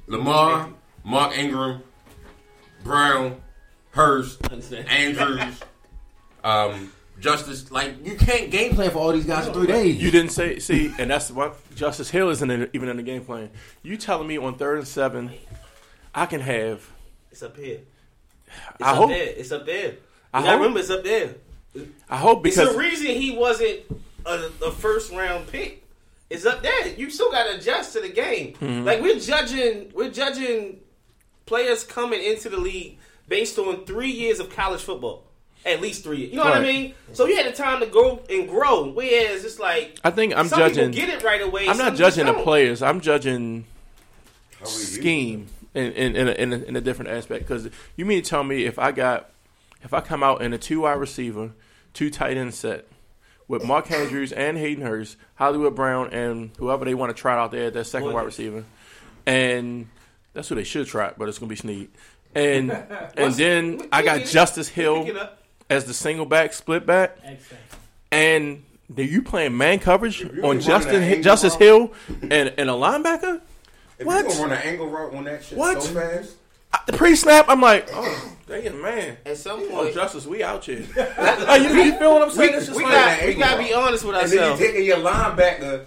Lamar, 0.07 0.69
Mark 1.03 1.37
Ingram, 1.37 1.83
Brown, 2.85 3.42
Hurst, 3.93 4.43
Understand. 4.51 4.89
Andrews, 4.89 5.61
um, 6.45 6.93
Justice. 7.21 7.71
Like 7.71 8.05
you 8.05 8.17
can't 8.17 8.51
game 8.51 8.75
plan 8.75 8.91
for 8.91 8.99
all 8.99 9.13
these 9.13 9.27
guys 9.27 9.47
in 9.47 9.53
three 9.53 9.67
days. 9.67 10.03
You 10.03 10.11
didn't 10.11 10.31
say 10.33 10.59
see, 10.59 10.93
and 10.99 11.11
that's 11.11 11.31
what 11.31 11.57
Justice 11.75 12.11
Hill 12.11 12.31
isn't 12.31 12.51
in, 12.51 12.71
even 12.73 12.89
in 12.89 12.97
the 12.97 13.03
game 13.03 13.25
plan. 13.25 13.51
You 13.83 13.97
telling 13.97 14.27
me 14.27 14.39
on 14.39 14.55
third 14.57 14.79
and 14.79 14.89
seven, 14.89 15.31
I 16.15 16.27
can 16.27 16.41
have. 16.41 16.89
It's 17.31 17.43
up 17.43 17.57
here. 17.57 17.81
It's 18.49 18.83
I 18.83 18.91
up 18.93 18.97
hope- 18.97 19.09
there. 19.11 19.27
It's 19.37 19.53
up 19.53 19.67
there. 19.67 19.91
You 19.93 19.97
I 20.35 20.41
hope- 20.43 20.53
remember, 20.59 20.81
it's 20.81 20.91
up 20.91 21.05
there. 21.05 21.35
I 22.09 22.17
hope 22.19 22.47
It's 22.47 22.57
the 22.57 22.77
reason 22.77 23.07
he 23.09 23.35
wasn't 23.37 23.81
a, 24.27 24.51
a 24.65 24.71
first 24.71 25.11
round 25.13 25.47
pick. 25.49 25.85
It's 26.29 26.45
up 26.47 26.63
there. 26.63 26.89
You 26.89 27.09
still 27.11 27.31
got 27.31 27.45
to 27.45 27.57
adjust 27.59 27.93
to 27.95 28.01
the 28.01 28.09
game. 28.11 28.55
Mm-hmm. 28.55 28.85
Like 28.85 29.01
we're 29.03 29.19
judging, 29.19 29.91
we're 29.95 30.11
judging 30.11 30.81
players 31.47 31.85
coming 31.85 32.23
into 32.23 32.49
the 32.51 32.57
league 32.59 32.99
based 33.29 33.59
on 33.59 33.85
three 33.85 34.11
years 34.11 34.41
of 34.41 34.51
college 34.51 34.83
football. 34.83 35.25
At 35.65 35.81
least 35.81 36.03
three. 36.03 36.27
You 36.27 36.37
know 36.37 36.45
what 36.45 36.55
I 36.55 36.61
mean? 36.61 36.95
So 37.13 37.25
you 37.27 37.37
had 37.37 37.47
the 37.47 37.57
time 37.57 37.79
to 37.81 37.87
go 37.87 38.21
and 38.29 38.49
grow. 38.49 38.91
Whereas 38.91 39.45
it's 39.45 39.61
like 39.61 40.01
I 40.03 40.11
think 40.11 40.35
I'm 40.37 40.49
some 40.49 40.59
judging. 40.59 40.91
people 40.91 41.07
get 41.07 41.21
it 41.21 41.25
right 41.25 41.41
away. 41.41 41.69
I'm 41.69 41.79
not 41.79 41.95
judging 41.95 42.27
the 42.27 42.35
players. 42.35 42.83
I'm 42.83 43.01
judging 43.01 43.65
How 44.59 44.67
we 44.67 44.73
use 44.73 44.95
scheme 44.95 45.47
in 45.73 45.93
in 45.93 46.17
in 46.17 46.29
a, 46.29 46.33
in 46.33 46.53
a, 46.53 46.57
in 46.57 46.77
a 46.77 46.81
different 46.81 47.13
aspect. 47.13 47.47
Because 47.47 47.69
you 47.97 48.05
mean 48.05 48.21
to 48.21 48.29
tell 48.29 48.43
me 48.43 48.65
if 48.65 48.77
I 48.77 48.91
got 48.91 49.31
if 49.85 49.95
I 49.95 50.01
come 50.01 50.25
out 50.25 50.43
in 50.43 50.53
a 50.53 50.59
two 50.59 50.81
wide 50.81 50.99
receiver, 50.99 51.53
two 51.95 52.11
tight 52.11 52.37
end 52.37 52.55
set 52.55 52.87
with 53.47 53.65
Mark 53.65 53.91
Andrews 53.91 54.33
and 54.33 54.57
Hayden 54.57 54.85
Hurst, 54.85 55.17
Hollywood 55.35 55.75
Brown, 55.77 56.13
and 56.13 56.51
whoever 56.59 56.85
they 56.85 56.95
want 56.95 57.15
to 57.15 57.21
try 57.21 57.39
out 57.39 57.53
there, 57.53 57.71
that 57.71 57.85
second 57.85 58.09
Boy. 58.09 58.15
wide 58.15 58.27
receiver, 58.27 58.65
and 59.27 59.89
that's 60.33 60.49
who 60.49 60.55
they 60.55 60.65
should 60.65 60.87
try, 60.87 61.13
but 61.17 61.29
it's 61.29 61.39
gonna 61.39 61.51
be 61.51 61.57
Snead. 61.57 61.91
And 62.35 62.71
and 63.17 63.35
then 63.35 63.89
I 63.93 64.03
got? 64.03 64.25
Justice 64.25 64.69
Hill 64.69 65.07
as 65.71 65.85
the 65.85 65.95
single 65.95 66.27
back, 66.27 66.53
split 66.53 66.87
back, 66.87 67.17
X 67.25 67.45
Factor. 67.45 67.77
and 68.11 68.65
then 68.91 69.09
you 69.09 69.23
playing 69.23 69.57
man 69.57 69.79
coverage 69.79 70.23
on 70.43 70.61
Justin 70.61 71.23
Justice 71.23 71.55
Hill 71.55 71.93
and 72.23 72.53
and 72.57 72.69
a 72.71 72.75
linebacker. 72.75 73.41
If 73.99 74.07
What? 74.07 74.25
you 74.25 74.31
gonna 74.31 74.43
run 74.43 74.53
an 74.53 74.59
angle 74.63 74.89
route 74.89 75.15
on 75.15 75.25
that 75.25 75.45
shit 75.45 75.57
What? 75.59 75.83
so 75.83 75.93
fast, 75.95 76.35
The 76.87 76.93
pre 76.95 77.15
snap, 77.15 77.45
I'm 77.49 77.61
like, 77.61 77.89
oh, 77.93 78.33
dang 78.49 78.81
man. 78.83 79.17
At 79.25 79.37
some 79.37 79.61
Oh, 79.61 79.69
point, 79.69 79.95
Justice, 79.95 80.27
we 80.27 80.43
out 80.43 80.65
here. 80.65 80.85
oh, 80.97 81.55
you, 81.55 81.69
you 81.85 81.99
feel 81.99 82.13
what 82.15 82.23
I'm 82.23 82.31
saying? 82.31 82.55
It's 82.55 82.67
just 82.67 82.77
we 82.79 82.85
like, 82.85 82.93
got 82.93 83.27
we 83.27 83.35
got 83.35 83.57
to 83.57 83.63
be 83.63 83.73
honest 83.75 84.05
with 84.05 84.17
ourselves. 84.17 84.33
and 84.33 84.41
then 84.41 84.45
you 84.47 84.51
ourselves. 84.53 84.61
taking 84.61 84.85
your 84.85 84.97
linebacker 84.99 85.85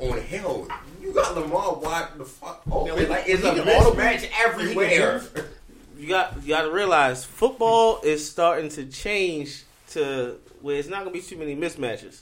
on 0.00 0.20
Hill. 0.22 0.68
You 1.00 1.12
got 1.12 1.36
Lamar 1.36 1.74
wide 1.76 2.08
the 2.18 2.24
fuck 2.24 2.62
open. 2.70 3.08
Like 3.08 3.24
it's 3.28 3.42
a 3.44 3.54
He 3.54 3.60
can 3.60 3.68
auto- 3.68 3.94
mismatch 3.94 4.28
everywhere. 4.44 5.22
You 5.96 6.08
got 6.08 6.42
you 6.42 6.48
got 6.48 6.62
to 6.62 6.70
realize 6.70 7.24
football 7.24 8.00
is 8.02 8.28
starting 8.28 8.68
to 8.70 8.84
change 8.86 9.64
to 9.90 10.36
where 10.60 10.76
it's 10.76 10.88
not 10.88 11.04
going 11.04 11.12
to 11.14 11.20
be 11.20 11.24
too 11.24 11.36
many 11.36 11.54
mismatches 11.56 12.20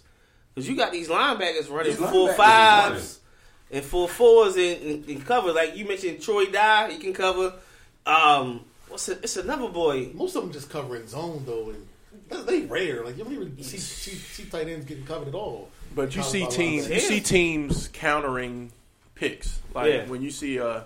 because 0.54 0.68
you 0.68 0.76
got 0.76 0.92
these 0.92 1.08
linebackers 1.08 1.70
running 1.70 1.92
These 1.96 1.98
full 2.10 2.28
linebackers 2.28 2.30
is 2.30 2.36
fives 2.36 3.20
and 3.70 3.84
full 3.84 4.06
fours 4.08 4.56
in, 4.56 4.78
in, 4.80 5.04
in 5.08 5.22
cover. 5.22 5.52
Like 5.52 5.76
you 5.76 5.86
mentioned, 5.86 6.20
Troy 6.22 6.46
Dye, 6.46 6.92
he 6.92 6.98
can 6.98 7.12
cover. 7.12 7.54
Um, 8.06 8.60
what's 8.88 9.08
it? 9.08 9.20
It's 9.22 9.36
another 9.36 9.68
boy. 9.68 10.10
Most 10.14 10.36
of 10.36 10.42
them 10.42 10.52
just 10.52 10.70
covering 10.70 11.06
zone 11.08 11.42
though, 11.46 11.70
and 11.70 11.86
that's- 12.28 12.46
they 12.46 12.62
rare. 12.62 13.04
Like 13.04 13.16
you 13.18 13.24
don't 13.24 13.32
even 13.32 13.62
see 13.62 13.78
see, 13.78 14.12
see 14.16 14.44
tight 14.44 14.68
ends 14.68 14.84
getting 14.86 15.06
covered 15.06 15.28
at 15.28 15.34
all. 15.34 15.70
but 15.94 16.14
you 16.14 16.22
see 16.22 16.46
teams, 16.46 16.88
you 16.88 17.00
see 17.00 17.20
teams 17.20 17.88
countering 17.92 18.70
picks. 19.14 19.60
Like 19.74 19.92
Yeah. 19.92 20.04
when 20.06 20.22
you 20.22 20.30
see 20.30 20.60
uh, 20.60 20.82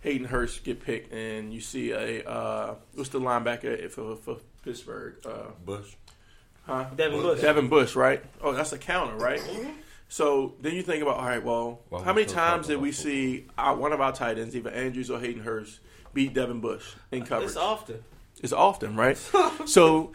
Hayden 0.00 0.26
Hurst 0.26 0.64
get 0.64 0.82
picked, 0.82 1.12
and 1.12 1.52
you 1.52 1.60
see 1.60 1.92
a 1.92 2.24
uh, 2.24 2.74
what's 2.94 3.10
the 3.10 3.20
linebacker 3.20 3.90
for, 3.90 4.16
for 4.16 4.38
Pittsburgh? 4.64 5.16
Uh, 5.24 5.50
Bush. 5.64 5.94
huh? 6.62 6.86
Devin 6.96 7.20
Bush. 7.20 7.40
Devin 7.40 7.68
Bush, 7.68 7.94
right? 7.94 8.24
Oh, 8.42 8.52
that's 8.52 8.72
a 8.72 8.78
counter, 8.78 9.16
right? 9.16 9.42
So 10.08 10.54
then 10.60 10.74
you 10.74 10.82
think 10.82 11.02
about, 11.02 11.18
all 11.18 11.26
right, 11.26 11.42
well, 11.42 11.82
Well, 11.88 12.02
how 12.02 12.12
many 12.12 12.26
times 12.26 12.66
did 12.66 12.80
we 12.80 12.88
about 12.88 12.98
see 12.98 13.46
our, 13.56 13.76
one 13.76 13.92
of 13.92 14.00
our 14.00 14.12
tight 14.12 14.38
ends, 14.38 14.56
either 14.56 14.70
Andrews 14.70 15.08
or 15.08 15.20
Hayden 15.20 15.42
Hurst, 15.42 15.78
beat 16.12 16.34
Devin 16.34 16.60
Bush 16.60 16.94
in 17.12 17.24
coverage? 17.24 17.50
It's 17.50 17.56
often. 17.56 18.02
It's 18.42 18.52
often, 18.52 18.96
right? 18.96 19.16
so, 19.66 20.12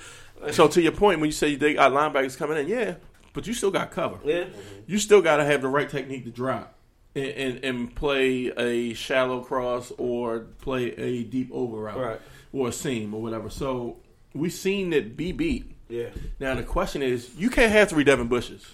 so 0.51 0.67
to 0.67 0.81
your 0.81 0.91
point, 0.91 1.21
when 1.21 1.27
you 1.27 1.31
say 1.33 1.55
they 1.55 1.75
got 1.75 1.93
linebackers 1.93 2.35
coming 2.35 2.57
in, 2.57 2.67
yeah, 2.67 2.95
but 3.33 3.47
you 3.47 3.53
still 3.53 3.71
got 3.71 3.91
cover. 3.91 4.17
Yeah. 4.25 4.45
You 4.85 4.97
still 4.97 5.21
got 5.21 5.37
to 5.37 5.45
have 5.45 5.61
the 5.61 5.69
right 5.69 5.89
technique 5.89 6.25
to 6.25 6.31
drop 6.31 6.74
and, 7.15 7.25
and, 7.25 7.63
and 7.65 7.95
play 7.95 8.47
a 8.57 8.93
shallow 8.93 9.41
cross 9.41 9.91
or 9.97 10.39
play 10.61 10.91
a 10.91 11.23
deep 11.23 11.49
over 11.51 11.77
route 11.77 11.97
Right. 11.97 12.21
or 12.53 12.67
a 12.69 12.71
seam 12.71 13.13
or 13.13 13.21
whatever. 13.21 13.49
So 13.49 13.97
we've 14.33 14.53
seen 14.53 14.91
it 14.93 15.15
be 15.17 15.31
beat. 15.31 15.71
Yeah. 15.87 16.09
Now 16.39 16.55
the 16.55 16.63
question 16.63 17.01
is, 17.01 17.33
you 17.35 17.49
can't 17.49 17.71
have 17.71 17.89
three 17.89 18.03
Devin 18.03 18.27
Bushes. 18.27 18.65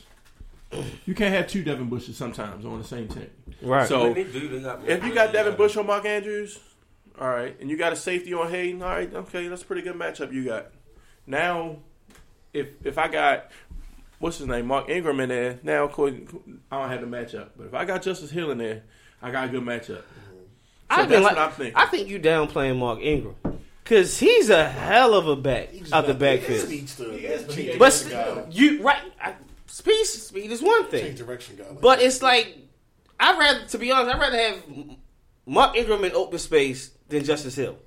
You 1.06 1.14
can't 1.14 1.34
have 1.36 1.48
two 1.48 1.64
Devin 1.64 1.90
Bushes 1.90 2.16
sometimes 2.16 2.66
on 2.66 2.78
the 2.78 2.88
same 2.88 3.10
team. 3.10 3.30
Right. 3.62 3.88
So 3.88 4.14
do, 4.14 4.22
if 4.22 5.04
you 5.06 5.14
got 5.14 5.34
Devin 5.34 5.56
Bush 5.58 5.76
on 5.76 5.86
Mark 5.86 6.06
Andrews, 6.06 6.58
all 7.20 7.28
right, 7.30 7.60
and 7.60 7.70
you 7.70 7.78
got 7.78 7.92
a 7.92 7.96
safety 7.98 8.34
on 8.34 8.50
Hayden, 8.50 8.82
all 8.82 8.88
right, 8.90 9.14
okay, 9.14 9.48
that's 9.50 9.62
a 9.64 9.66
pretty 9.66 9.82
good 9.82 9.96
matchup 9.96 10.32
you 10.32 10.46
got. 10.46 10.68
Now, 11.28 11.80
if 12.54 12.70
if 12.86 12.98
I 12.98 13.10
got 13.10 13.52
what's 14.22 14.38
his 14.38 14.48
name, 14.48 14.68
Mark 14.68 14.90
Ingram 14.90 15.20
in 15.20 15.30
there, 15.30 15.60
now 15.64 15.84
of 15.84 15.92
course, 15.92 16.14
I 16.72 16.80
don't 16.80 16.90
have 16.90 17.02
the 17.02 17.08
matchup. 17.08 17.50
But 17.58 17.68
if 17.68 17.74
I 17.74 17.84
got 17.86 18.02
Justice 18.02 18.32
Hill 18.32 18.52
in 18.52 18.58
there, 18.60 18.84
I 19.22 19.32
got 19.32 19.46
a 19.46 19.50
good 19.50 19.64
matchup. 19.64 20.02
I 20.90 21.06
that's 21.06 21.24
like, 21.24 21.36
what 21.36 21.42
I'm 21.42 21.52
thinking. 21.52 21.76
I 21.76 21.86
think 21.86 22.10
you 22.10 22.20
downplaying 22.20 22.78
Mark 22.78 23.00
Ingram 23.02 23.36
because 23.84 24.18
he's 24.20 24.50
a 24.50 24.68
hell 24.68 25.14
of 25.14 25.28
a 25.28 25.36
back 25.36 25.70
He 25.70 25.80
just 25.80 25.94
out 25.94 26.06
the 26.06 26.14
got 26.14 26.20
backfield. 26.20 26.68
Speeds 26.68 26.96
to 26.98 27.12
is, 27.12 27.44
but 27.44 27.56
he 27.56 27.78
But 27.78 28.48
you 28.52 28.82
right, 28.84 29.02
I, 29.22 29.36
speed 29.68 30.04
speed 30.06 30.52
is 30.52 30.62
one 30.62 30.86
thing, 30.88 31.06
Change 31.06 31.18
direction 31.20 31.56
guy. 31.56 31.68
Like 31.70 31.82
but 31.82 32.00
that. 32.00 32.06
it's 32.06 32.22
like 32.22 32.58
I'd 33.20 33.38
rather, 33.40 33.66
to 33.68 33.78
be 33.78 33.92
honest, 33.92 34.16
I'd 34.16 34.20
rather 34.20 34.38
have 34.38 34.64
Mark 35.46 35.76
Ingram 35.78 36.04
in 36.04 36.12
open 36.14 36.40
space 36.40 36.92
than 37.08 37.24
Justice 37.24 37.56
Hill. 37.56 37.78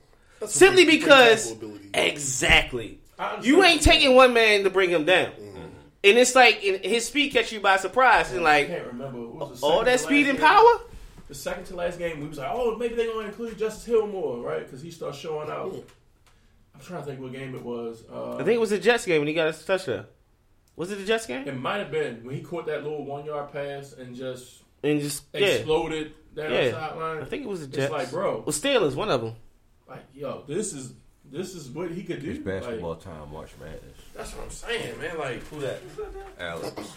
That's 0.40 0.54
Simply 0.54 0.84
great- 0.84 1.00
great 1.00 1.00
because 1.00 1.52
tackle 1.52 1.78
exactly 1.92 3.00
you 3.42 3.62
ain't 3.64 3.82
taking 3.82 4.14
one 4.16 4.32
man 4.32 4.64
to 4.64 4.70
bring 4.70 4.90
him 4.90 5.04
down, 5.04 5.26
Mm-hmm. 5.32 5.43
And 6.04 6.18
it's 6.18 6.34
like 6.34 6.62
and 6.64 6.84
his 6.84 7.06
speed 7.06 7.32
catch 7.32 7.52
you 7.52 7.60
by 7.60 7.76
surprise 7.78 8.30
and 8.32 8.40
I 8.40 8.42
like 8.60 8.66
can't 8.68 8.86
remember. 8.86 9.20
What 9.26 9.50
was 9.50 9.60
the 9.60 9.66
all 9.66 9.84
that 9.84 10.00
speed 10.00 10.28
and 10.28 10.38
game? 10.38 10.46
power. 10.46 10.80
The 11.26 11.34
second 11.34 11.64
to 11.66 11.76
last 11.76 11.98
game, 11.98 12.20
we 12.20 12.28
was 12.28 12.36
like, 12.38 12.50
oh, 12.52 12.76
maybe 12.76 12.94
they're 12.94 13.10
gonna 13.12 13.26
include 13.28 13.58
Justice 13.58 13.84
Hill 13.86 14.06
more, 14.06 14.40
right? 14.40 14.64
Because 14.64 14.82
he 14.82 14.90
starts 14.90 15.18
showing 15.18 15.50
out. 15.50 15.74
I'm 16.74 16.80
trying 16.80 17.00
to 17.02 17.06
think 17.06 17.20
what 17.20 17.32
game 17.32 17.54
it 17.54 17.62
was. 17.62 18.02
Uh, 18.12 18.34
I 18.34 18.38
think 18.38 18.50
it 18.56 18.60
was 18.60 18.70
the 18.70 18.78
Jets 18.78 19.06
game 19.06 19.20
when 19.20 19.28
he 19.28 19.34
got 19.34 19.46
his 19.46 19.64
touchdown. 19.64 20.04
Was 20.76 20.90
it 20.90 20.96
the 20.96 21.04
Jets 21.04 21.26
game? 21.26 21.46
it 21.48 21.56
might 21.56 21.78
have 21.78 21.90
been 21.90 22.24
when 22.24 22.34
he 22.34 22.42
caught 22.42 22.66
that 22.66 22.82
little 22.82 23.04
one 23.04 23.24
yard 23.24 23.52
pass 23.52 23.92
and 23.92 24.14
just 24.14 24.62
And 24.82 25.00
just 25.00 25.22
yeah, 25.32 25.40
exploded 25.46 26.12
down 26.34 26.50
Yeah. 26.52 26.64
the 26.64 26.70
sideline. 26.72 27.22
I 27.22 27.24
think 27.26 27.44
it 27.44 27.48
was 27.48 27.60
the 27.60 27.66
It's 27.66 27.76
Jets. 27.76 27.92
like, 27.92 28.10
bro, 28.10 28.38
well, 28.38 28.46
Steelers, 28.52 28.94
one 28.96 29.08
of 29.08 29.20
them. 29.22 29.34
like, 29.88 30.02
yo, 30.14 30.42
this 30.48 30.72
is 30.74 30.92
this 31.30 31.54
is 31.54 31.68
what 31.70 31.90
he 31.92 32.02
could 32.02 32.20
do. 32.22 32.30
It's 32.32 32.38
basketball 32.40 32.90
Like, 32.90 33.00
time, 33.04 33.32
March 33.32 33.50
Madness. 33.60 33.93
That's 34.16 34.32
what 34.34 34.44
I'm 34.44 34.50
saying, 34.50 34.98
man. 35.00 35.18
Like, 35.18 35.42
who 35.48 35.60
that? 35.60 35.80
Alex. 36.38 36.92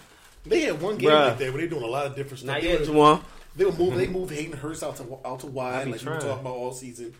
They 0.45 0.61
had 0.61 0.81
one 0.81 0.97
game 0.97 1.09
Bruh. 1.09 1.29
like 1.29 1.37
that 1.39 1.51
where 1.51 1.61
they 1.61 1.67
doing 1.67 1.83
a 1.83 1.87
lot 1.87 2.05
of 2.05 2.15
different 2.15 2.39
stuff. 2.39 2.53
Not 2.53 2.61
they 2.61 2.69
yet, 2.69 2.81
were, 2.81 2.85
Juwan. 2.85 3.21
they 3.55 3.65
were 3.65 3.71
move. 3.73 3.95
They 3.95 4.07
move 4.07 4.29
Hayden 4.29 4.57
Hurst 4.57 4.83
out 4.83 4.95
to 4.97 5.19
out 5.25 5.41
to 5.41 5.47
wide, 5.47 5.87
like 5.87 6.01
we 6.01 6.07
were 6.07 6.19
talking 6.19 6.39
about 6.39 6.55
all 6.55 6.71
season. 6.71 7.13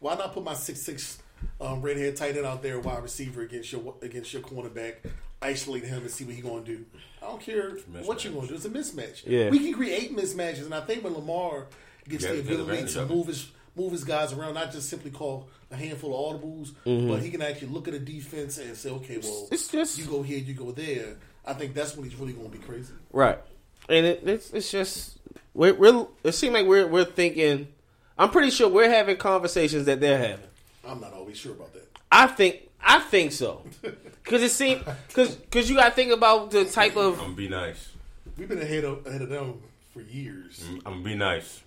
Why 0.00 0.16
not 0.16 0.32
put 0.34 0.42
my 0.42 0.54
six 0.54 0.82
six 0.82 1.18
um, 1.60 1.80
redhead 1.82 2.16
tight 2.16 2.36
end 2.36 2.46
out 2.46 2.62
there, 2.62 2.80
wide 2.80 3.02
receiver 3.02 3.42
against 3.42 3.70
your 3.70 3.94
against 4.02 4.32
your 4.32 4.42
cornerback, 4.42 4.96
isolate 5.40 5.84
him 5.84 6.02
and 6.02 6.10
see 6.10 6.24
what 6.24 6.34
he 6.34 6.40
going 6.42 6.64
to 6.64 6.76
do. 6.76 6.84
I 7.22 7.26
don't 7.26 7.40
care 7.40 7.70
what 8.04 8.24
you 8.24 8.30
going 8.30 8.48
to 8.48 8.48
do. 8.48 8.54
It's 8.54 8.64
a 8.64 8.70
mismatch. 8.70 9.22
Yeah. 9.26 9.50
we 9.50 9.60
can 9.60 9.74
create 9.74 10.16
mismatches, 10.16 10.64
and 10.64 10.74
I 10.74 10.80
think 10.80 11.04
when 11.04 11.14
Lamar 11.14 11.66
gets 12.08 12.24
Yeah, 12.24 12.32
the 12.32 12.40
ability 12.40 12.92
to 12.94 13.06
move 13.06 13.28
his 13.28 13.48
move 13.76 13.92
his 13.92 14.04
guys 14.04 14.32
around, 14.32 14.54
not 14.54 14.72
just 14.72 14.88
simply 14.88 15.10
call 15.10 15.48
a 15.72 15.76
handful 15.76 16.12
of 16.14 16.40
audibles, 16.40 16.72
Mm-hmm. 16.86 17.08
but 17.08 17.20
he 17.20 17.30
can 17.30 17.42
actually 17.42 17.68
look 17.68 17.88
at 17.88 17.94
a 17.94 17.98
defense 17.98 18.58
and 18.58 18.76
say, 18.76 18.90
okay, 18.90 19.18
well, 19.18 19.48
It's 19.50 19.68
just- 19.68 19.98
you 19.98 20.04
go 20.04 20.22
here, 20.22 20.38
you 20.38 20.54
go 20.54 20.70
there. 20.72 21.16
I 21.44 21.54
think 21.54 21.74
that's 21.74 21.96
when 21.96 22.08
he's 22.08 22.16
really 22.18 22.32
going 22.34 22.50
to 22.50 22.56
be 22.56 22.62
crazy. 22.64 22.92
Right. 23.10 23.38
And 23.88 24.06
it, 24.06 24.20
it's 24.24 24.52
it's 24.52 24.70
just 24.70 25.18
we're, 25.54 25.74
we're 25.74 26.06
it 26.22 26.32
seems 26.32 26.54
like 26.54 26.66
we're 26.66 26.86
we're 26.86 27.04
thinking. 27.04 27.66
I'm 28.16 28.30
pretty 28.30 28.50
sure 28.50 28.68
we're 28.68 28.88
having 28.88 29.16
conversations 29.16 29.86
that 29.86 30.00
they're 30.00 30.18
having. 30.18 30.46
I'm 30.86 31.00
not 31.00 31.12
always 31.12 31.36
sure 31.36 31.50
about 31.52 31.72
that. 31.72 31.88
I 32.12 32.28
think 32.28 32.68
I 32.80 33.00
think 33.00 33.32
so 33.32 33.64
because 34.22 34.40
it 34.42 34.50
seems 34.50 34.82
because 35.08 35.34
because 35.34 35.68
you 35.68 35.74
got 35.74 35.88
to 35.88 35.94
think 35.96 36.12
about 36.12 36.52
the 36.52 36.64
type 36.64 36.96
of 36.96 37.14
I'm 37.14 37.24
gonna 37.24 37.34
be 37.34 37.48
nice. 37.48 37.88
We've 38.38 38.48
been 38.48 38.62
ahead 38.62 38.84
of 38.84 39.04
ahead 39.04 39.22
of 39.22 39.30
them 39.30 39.60
for 39.92 40.00
years. 40.02 40.64
I'm 40.70 40.78
gonna 40.80 41.00
be 41.04 41.14
nice. 41.16 41.60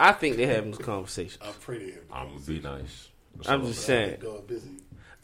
I 0.00 0.12
think 0.12 0.36
they're 0.36 0.52
having 0.52 0.72
this 0.72 0.80
conversation. 0.80 1.40
I 1.44 1.52
pray 1.60 1.78
they. 1.78 1.94
I'm 2.12 2.28
gonna 2.28 2.40
be 2.40 2.60
nice. 2.60 3.08
I'm 3.46 3.66
just 3.66 3.82
saying. 3.84 4.22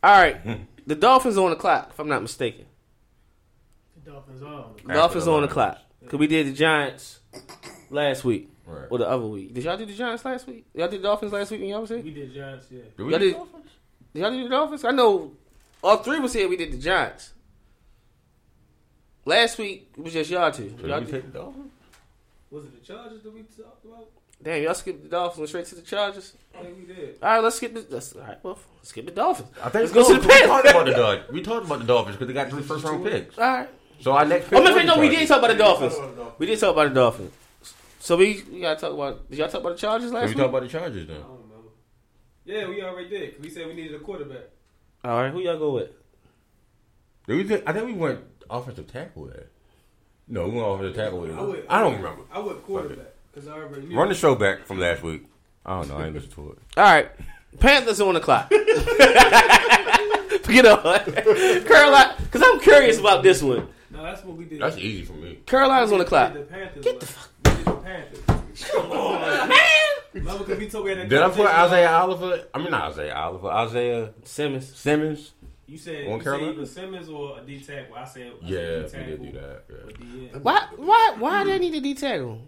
All 0.03 0.21
right, 0.21 0.37
hmm. 0.39 0.53
the 0.87 0.95
Dolphins 0.95 1.37
on 1.37 1.51
the 1.51 1.57
clock, 1.57 1.91
if 1.91 1.99
I'm 1.99 2.09
not 2.09 2.23
mistaken. 2.23 2.65
The 4.05 4.11
Dolphins 4.13 4.43
on. 4.43 4.75
The 4.87 4.95
Dolphins 4.95 5.29
on 5.29 5.43
the 5.43 5.49
clock 5.49 5.79
because 6.01 6.19
we 6.19 6.27
did 6.27 6.47
the 6.47 6.53
Giants 6.53 7.21
last 7.91 8.25
week 8.25 8.49
Right. 8.67 8.87
or 8.89 8.99
the 8.99 9.09
other 9.09 9.27
week. 9.27 9.53
Did 9.53 9.65
y'all 9.65 9.77
do 9.77 9.85
the 9.85 9.95
Giants 9.95 10.25
last 10.25 10.47
week? 10.47 10.65
Y'all 10.75 10.89
did 10.89 11.01
the 11.01 11.03
Dolphins 11.03 11.33
last 11.33 11.51
week 11.51 11.61
when 11.61 11.69
y'all 11.71 11.81
was 11.81 11.91
here? 11.91 11.99
We 12.01 12.13
did 12.13 12.33
Giants, 12.33 12.67
yeah. 12.71 12.83
Do 12.97 13.05
we 13.07 13.11
Y'all 13.13 13.19
do 13.21 13.33
did, 13.33 13.37
did 14.15 14.21
y'all 14.23 14.31
do 14.31 14.43
the 14.45 14.49
Dolphins? 14.49 14.85
I 14.85 14.91
know 14.93 15.33
all 15.83 15.97
three 15.99 16.21
was 16.21 16.33
here. 16.33 16.49
We 16.49 16.57
did 16.57 16.73
the 16.73 16.79
Giants. 16.79 17.33
Last 19.25 19.59
week 19.59 19.91
it 19.97 20.03
was 20.03 20.13
just 20.13 20.31
y'all 20.31 20.51
two. 20.51 20.71
Did 20.71 20.87
Y'all 20.87 21.01
we 21.01 21.07
did- 21.07 21.13
take 21.13 21.33
the 21.33 21.39
Dolphins? 21.39 21.73
Was 22.51 22.65
it 22.65 22.81
the 22.81 22.87
Chargers 22.87 23.23
that 23.23 23.33
we 23.35 23.43
talked 23.43 23.85
about? 23.85 24.09
Damn, 24.43 24.63
y'all 24.63 24.75
skipped 24.75 25.03
the 25.03 25.09
Dolphins 25.09 25.39
and 25.41 25.49
straight 25.49 25.67
to 25.67 25.75
the 25.77 25.83
Chargers. 25.83 26.35
I 26.59 26.63
think 26.63 26.77
we 26.79 26.95
did. 26.95 27.17
All 27.23 27.29
right, 27.35 27.43
let's 27.43 27.57
skip 27.57 27.75
the. 27.75 27.87
Let's, 27.91 28.13
all 28.15 28.23
right, 28.23 28.39
well, 28.43 28.59
let's 28.79 28.89
skip 28.89 29.07
the 29.07 29.13
Dolphins. 29.13 29.49
I 29.63 29.69
think 29.69 29.75
Let's 29.75 29.93
go 29.93 30.07
to 30.09 30.15
the 30.15 30.21
we 30.21 30.27
Panthers. 30.29 30.49
talked 30.49 30.69
about 30.69 30.87
the 30.87 30.93
Dolphins. 30.93 31.31
We 31.33 31.43
talked 31.43 31.67
about 31.67 31.79
the 31.81 31.85
Dolphins 31.87 32.17
because 32.17 32.29
they 32.29 32.35
got 32.35 32.51
three 32.51 32.63
first 32.63 32.85
round 32.85 33.05
picks. 33.05 33.39
All 33.39 33.45
right. 33.45 33.69
So 34.01 34.13
our 34.13 34.25
next 34.25 34.49
pick. 34.49 34.59
Oh, 34.59 34.63
was 34.63 34.73
wait, 34.75 34.87
the 34.87 34.95
no, 34.95 35.01
we 35.01 35.09
did 35.09 35.29
Chargers. 35.29 35.29
talk 35.29 35.39
about 35.39 35.49
the 35.49 35.55
Dolphins. 35.59 35.95
talked 35.95 36.05
about 36.05 36.17
the 36.17 36.23
Dolphins. 36.23 36.39
We 36.39 36.47
did 36.47 36.59
talk 36.61 36.73
about 36.73 36.89
the 36.89 36.95
Dolphins. 36.95 37.33
So 38.01 38.17
we, 38.17 38.43
we 38.51 38.61
gotta 38.61 38.81
talk 38.81 38.93
about. 38.95 39.31
Did 39.31 39.39
y'all 39.39 39.49
talk 39.49 39.61
about 39.61 39.73
the 39.77 39.79
Chargers 39.81 40.11
Did 40.11 40.15
last 40.15 40.23
we 40.25 40.29
week? 40.31 40.37
talk 40.39 40.49
about 40.49 40.63
the 40.63 40.69
Chargers 40.69 41.07
then? 41.07 41.17
I 41.17 41.21
don't 41.21 41.41
remember. 41.43 41.69
Yeah, 42.47 42.69
we 42.69 42.83
already 42.83 43.09
did. 43.11 43.35
'cause 43.37 43.43
we 43.45 43.51
said 43.51 43.67
we 43.67 43.75
needed 43.75 43.95
a 43.95 43.99
quarterback. 43.99 44.45
All 45.05 45.23
right, 45.23 45.31
who 45.33 45.41
y'all 45.41 45.59
go 45.59 45.73
with? 45.73 45.91
Did 47.27 47.37
we 47.37 47.45
think, 47.45 47.63
I 47.69 47.73
think 47.73 47.87
we 47.87 47.93
went 47.93 48.21
offensive 48.49 48.91
tackle 48.91 49.27
there. 49.27 49.47
No, 50.29 50.49
we 50.49 50.57
went 50.57 50.67
offensive 50.69 50.97
tackle 50.97 51.23
there. 51.23 51.39
I 51.39 51.43
would. 51.43 51.67
I 51.69 51.81
don't 51.81 51.97
remember. 51.97 52.23
I 52.33 52.39
went 52.41 52.63
quarterback 52.65 53.07
because 53.33 53.49
I 53.49 53.53
already 53.53 53.87
knew. 53.87 53.97
Run 53.97 54.09
the 54.09 54.15
show 54.15 54.35
back 54.35 54.67
from 54.67 54.79
last 54.79 55.03
week. 55.03 55.25
I 55.65 55.79
don't 55.79 55.89
know. 55.89 55.97
I 55.99 56.07
ain't 56.07 56.15
listen 56.15 56.31
to 56.33 56.53
it. 56.53 56.59
All 56.77 56.85
right, 56.85 57.11
Panthers 57.59 58.01
on 58.01 58.15
the 58.15 58.21
clock. 58.21 58.51
Get 60.51 60.67
on, 60.67 60.83
Carolina, 61.65 62.17
because 62.19 62.43
I'm 62.45 62.59
curious 62.61 62.99
about 62.99 63.23
this 63.23 63.43
one. 63.43 63.69
No, 63.91 64.03
that's 64.03 64.25
what 64.25 64.37
we 64.37 64.45
did. 64.47 64.61
That's 64.61 64.77
easy 64.79 65.05
for 65.05 65.13
me. 65.13 65.39
Carolina's 65.47 65.93
on 65.93 65.99
the 65.99 66.05
clock. 66.05 66.33
did 66.33 66.43
the 66.43 66.47
Panthers. 66.53 66.85
Get 66.85 67.01
the 67.01 67.07
fuck. 67.07 67.29
We 67.45 67.51
did 67.53 67.65
the 67.65 67.73
Panthers. 67.77 68.71
Come 68.73 68.91
on, 68.93 69.49
Man, 69.49 69.59
Remember, 70.13 70.45
because 70.45 70.59
we 70.59 70.69
told 70.69 70.85
we 70.85 70.91
had 70.91 70.99
that 71.01 71.09
Did 71.09 71.23
I 71.23 71.29
put 71.31 71.47
Isaiah 71.47 71.91
Oliver? 71.93 72.45
I 72.53 72.59
mean, 72.59 72.71
not 72.71 72.91
Isaiah 72.93 73.15
Oliver. 73.15 73.49
Isaiah 73.49 74.11
Simmons. 74.25 74.75
Simmons. 74.77 75.33
You 75.67 75.79
said 75.79 76.07
On 76.09 76.17
you 76.19 76.23
Carolina? 76.25 76.47
said 76.47 76.57
either 76.57 76.67
Simmons 76.67 77.09
or 77.09 77.39
a 77.39 77.43
D 77.43 77.61
tackle. 77.61 77.95
I 77.97 78.05
said 78.05 78.33
I 78.43 78.47
Yeah, 78.47 78.59
said 78.89 79.07
we 79.09 79.17
D-tackle 79.17 79.25
did 79.25 79.33
do 79.33 79.39
that. 79.39 79.65
or 79.69 79.77
Yeah. 79.89 79.97
D 79.99 80.31
end. 80.35 80.45
Why? 80.45 80.67
Why? 80.77 81.15
Why 81.19 81.45
they 81.45 81.59
need 81.61 81.75
a 81.75 81.81
D 81.81 81.95
tackle? 81.95 82.43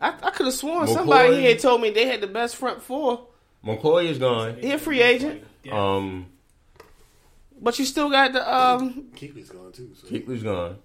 I, 0.00 0.14
I 0.22 0.30
could 0.30 0.46
have 0.46 0.54
sworn 0.54 0.86
McCoy. 0.86 0.94
somebody 0.94 1.40
here 1.40 1.56
told 1.56 1.82
me 1.82 1.90
they 1.90 2.06
had 2.06 2.20
the 2.20 2.26
best 2.26 2.56
front 2.56 2.82
four. 2.82 3.26
McCoy 3.64 4.06
is 4.06 4.18
gone. 4.18 4.56
He 4.56 4.70
a 4.72 4.78
free 4.78 5.02
agent, 5.02 5.44
Yeah. 5.62 5.96
Um, 5.96 6.26
but 7.60 7.78
you 7.78 7.84
still 7.84 8.08
got 8.08 8.32
the 8.32 8.54
um. 8.54 9.10
Kuechly's 9.14 9.50
gone 9.50 9.72
too. 9.72 9.90
So. 9.94 10.06
Kuechly's 10.08 10.42
gone. 10.42 10.78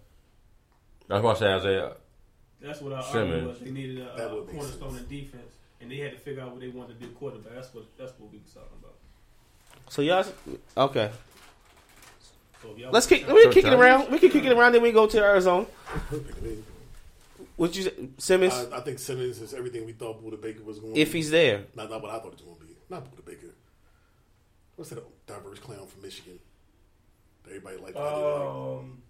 That's 1.07 1.23
why 1.23 1.31
I 1.31 1.35
say 1.35 1.53
Isaiah. 1.53 1.93
That's 2.61 2.81
what 2.81 2.93
I 2.93 3.01
Simmons. 3.01 3.15
argument 3.15 3.47
was. 3.47 3.59
They 3.59 3.71
needed 3.71 3.99
a, 3.99 4.35
a 4.35 4.41
cornerstone 4.43 4.91
sense. 4.91 5.03
in 5.03 5.07
defense, 5.07 5.53
and 5.79 5.89
they 5.89 5.97
had 5.97 6.11
to 6.11 6.17
figure 6.17 6.41
out 6.41 6.51
what 6.51 6.59
they 6.59 6.67
wanted 6.67 6.99
to 6.99 7.05
do 7.05 7.11
quarterback. 7.13 7.53
That's 7.53 7.73
what 7.73 7.85
that's 7.97 8.11
what 8.19 8.31
we 8.31 8.39
was 8.39 8.51
talking 8.51 8.77
about. 8.81 8.95
So 9.89 10.01
y'all 10.01 10.25
okay? 10.75 11.11
So 12.61 12.75
y'all 12.75 12.91
Let's 12.91 13.05
kick. 13.05 13.27
We 13.27 13.43
can 13.43 13.51
kick 13.53 13.65
it 13.65 13.73
around. 13.73 14.11
We 14.11 14.19
can 14.19 14.31
kick 14.31 14.43
it 14.43 14.51
around. 14.51 14.73
Then 14.73 14.81
we 14.81 14.91
go 14.91 15.07
to 15.07 15.23
Arizona. 15.23 15.65
Perfect. 17.57 17.59
I, 17.59 17.61
What 17.61 17.75
you 17.75 17.83
say, 17.83 18.09
Simmons? 18.17 18.53
I, 18.53 18.77
I 18.77 18.79
think 18.81 18.99
Simmons 18.99 19.41
is 19.41 19.53
everything 19.53 19.85
we 19.85 19.93
thought 19.93 20.23
Budda 20.23 20.41
Baker 20.41 20.63
was 20.63 20.79
going. 20.79 20.91
if 20.91 20.93
to 20.93 20.95
be. 20.95 21.01
If 21.01 21.13
he's 21.13 21.31
there, 21.31 21.63
not 21.75 21.89
not 21.89 22.01
what 22.01 22.11
I 22.11 22.15
thought 22.19 22.27
it 22.27 22.33
was 22.33 22.41
going 22.41 22.57
to 22.57 22.65
be. 22.65 22.75
Not 22.89 23.05
Budda 23.05 23.25
Baker. 23.25 23.53
What's 24.75 24.89
that 24.89 25.03
diverse 25.27 25.59
clown 25.59 25.87
from 25.87 26.01
Michigan? 26.01 26.39
Everybody 27.47 27.77
like 27.77 27.95
Um, 27.95 29.01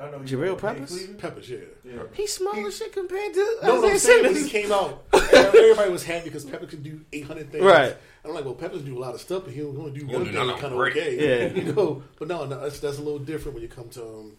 I 0.00 0.10
know 0.10 0.18
you 0.18 0.36
Jabril 0.36 0.46
know, 0.48 0.56
Peppers? 0.56 1.06
Peppers. 1.18 1.48
Yeah. 1.48 1.58
Yeah. 1.84 2.02
he's 2.12 2.32
small 2.32 2.66
as 2.66 2.76
shit 2.76 2.92
compared 2.92 3.32
to 3.34 3.56
No, 3.62 3.80
no, 3.80 3.84
Isaiah 3.84 3.92
I'm 3.92 3.98
saying 3.98 4.22
when 4.24 4.34
he 4.34 4.40
Simmons. 4.48 4.52
came 4.52 4.72
out, 4.72 5.04
everybody 5.32 5.90
was 5.92 6.02
happy 6.04 6.24
because 6.24 6.44
Peppers 6.44 6.70
can 6.70 6.82
do 6.82 7.00
800 7.12 7.52
things. 7.52 7.64
Right. 7.64 7.96
I'm 8.24 8.32
like, 8.34 8.44
well, 8.44 8.54
Pepper's 8.54 8.82
do 8.82 8.98
a 8.98 9.00
lot 9.00 9.14
of 9.14 9.20
stuff, 9.20 9.44
but 9.44 9.54
he 9.54 9.62
only 9.62 9.92
do 9.98 10.06
one 10.06 10.24
thing 10.24 10.34
kind 10.34 10.50
of 10.50 10.72
okay. 10.72 11.52
Yeah. 11.54 11.58
You 11.64 11.72
know, 11.72 12.02
but 12.18 12.26
no, 12.28 12.44
no, 12.44 12.60
that's, 12.60 12.80
that's 12.80 12.98
a 12.98 13.02
little 13.02 13.20
different 13.20 13.54
when 13.54 13.62
you 13.62 13.68
come 13.68 13.88
to 13.90 14.02
um, 14.02 14.32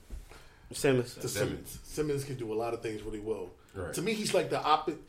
Simmons. 0.74 1.14
to 1.16 1.28
Simmons. 1.28 1.80
Simmons 1.84 2.24
can 2.24 2.36
do 2.36 2.52
a 2.54 2.56
lot 2.56 2.74
of 2.74 2.82
things 2.82 3.02
really 3.04 3.20
well. 3.20 3.50
Right. 3.74 3.94
To 3.94 4.02
me, 4.02 4.14
he's 4.14 4.34
like 4.34 4.50
the 4.50 4.62
opposite. 4.62 5.02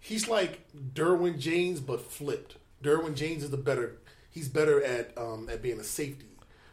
He's 0.00 0.28
like 0.28 0.60
Derwin 0.94 1.38
James, 1.38 1.80
but 1.80 2.00
flipped. 2.00 2.56
Derwin 2.82 3.14
James 3.14 3.42
is 3.42 3.50
the 3.50 3.56
better. 3.56 3.98
He's 4.30 4.48
better 4.48 4.82
at 4.82 5.16
um, 5.16 5.48
at 5.50 5.62
being 5.62 5.80
a 5.80 5.84
safety, 5.84 6.26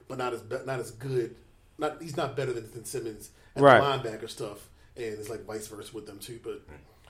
but 0.07 0.17
not 0.17 0.33
as 0.33 0.41
be, 0.41 0.57
not 0.65 0.79
as 0.79 0.91
good. 0.91 1.35
Not 1.77 2.01
he's 2.01 2.15
not 2.17 2.35
better 2.35 2.53
than, 2.53 2.69
than 2.71 2.85
Simmons 2.85 3.31
at 3.55 3.61
Right. 3.63 3.79
the 4.03 4.09
linebacker 4.09 4.29
stuff, 4.29 4.67
and 4.95 5.05
it's 5.05 5.29
like 5.29 5.45
vice 5.45 5.67
versa 5.67 5.91
with 5.93 6.05
them 6.05 6.19
too. 6.19 6.39
But 6.43 6.61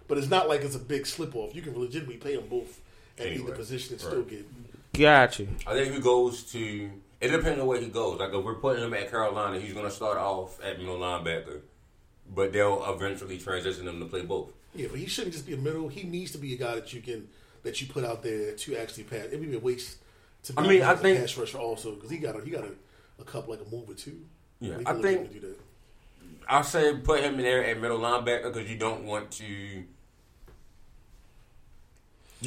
but 0.07 0.17
it's 0.17 0.29
not 0.29 0.47
like 0.49 0.61
it's 0.61 0.75
a 0.75 0.79
big 0.79 1.05
slip 1.07 1.35
off. 1.35 1.55
You 1.55 1.61
can 1.61 1.77
legitimately 1.77 2.17
play 2.17 2.35
them 2.35 2.47
both 2.49 2.79
at 3.17 3.27
Anyway. 3.27 3.43
either 3.47 3.55
position 3.55 3.93
and 3.95 4.03
Right. 4.03 4.11
still 4.11 4.23
get. 4.23 4.45
Got 4.93 5.39
you. 5.39 5.47
I 5.65 5.73
think 5.73 5.87
if 5.89 5.95
he 5.95 6.01
goes 6.01 6.43
to, 6.51 6.89
it 7.23 7.29
depends 7.29 7.61
on 7.61 7.67
where 7.67 7.79
he 7.79 7.87
goes. 7.87 8.19
Like 8.19 8.33
if 8.33 8.43
we're 8.43 8.55
putting 8.55 8.83
him 8.83 8.93
at 8.93 9.09
Carolina, 9.09 9.57
he's 9.57 9.73
going 9.73 9.85
to 9.85 9.91
start 9.91 10.17
off 10.17 10.61
at 10.61 10.77
middle 10.77 10.97
linebacker, 10.97 11.61
but 12.35 12.51
they'll 12.51 12.83
eventually 12.93 13.37
transition 13.37 13.87
him 13.87 14.01
to 14.01 14.05
play 14.05 14.23
both. 14.23 14.49
Yeah, 14.75 14.87
but 14.91 14.99
he 14.99 15.05
shouldn't 15.05 15.33
just 15.33 15.47
be 15.47 15.53
a 15.53 15.57
middle. 15.57 15.87
He 15.87 16.03
needs 16.03 16.31
to 16.33 16.37
be 16.37 16.53
a 16.53 16.57
guy 16.57 16.75
that 16.75 16.91
you 16.93 17.01
can 17.01 17.29
that 17.63 17.79
you 17.79 17.87
put 17.87 18.03
out 18.03 18.23
there 18.23 18.53
to 18.53 18.75
actually 18.75 19.03
pass. 19.05 19.27
It 19.31 19.39
would 19.39 19.49
be 19.49 19.55
a 19.55 19.59
waste 19.59 19.99
to. 20.43 20.53
I 20.57 20.63
be 20.63 20.67
mean, 20.67 20.81
I 20.81 20.91
as 20.91 20.99
a 20.99 21.01
think- 21.01 21.19
pass 21.19 21.37
rusher 21.37 21.59
also 21.59 21.95
because 21.95 22.09
he 22.09 22.17
got 22.17 22.37
a, 22.37 22.43
he 22.43 22.51
got 22.51 22.65
a, 22.65 22.71
a 23.21 23.23
couple 23.23 23.55
like 23.55 23.65
a 23.65 23.69
move 23.73 23.89
or 23.89 23.93
two. 23.93 24.25
Yeah, 24.59 24.79
I 24.85 24.93
think-. 24.95 25.31
I 26.47 26.61
say 26.61 26.97
put 26.97 27.21
him 27.21 27.35
in 27.35 27.43
there 27.43 27.63
at 27.63 27.79
middle 27.79 27.99
linebacker 27.99 28.53
because 28.53 28.69
you 28.69 28.77
don't 28.77 29.05
want 29.05 29.31
to. 29.31 29.45
You 29.45 29.85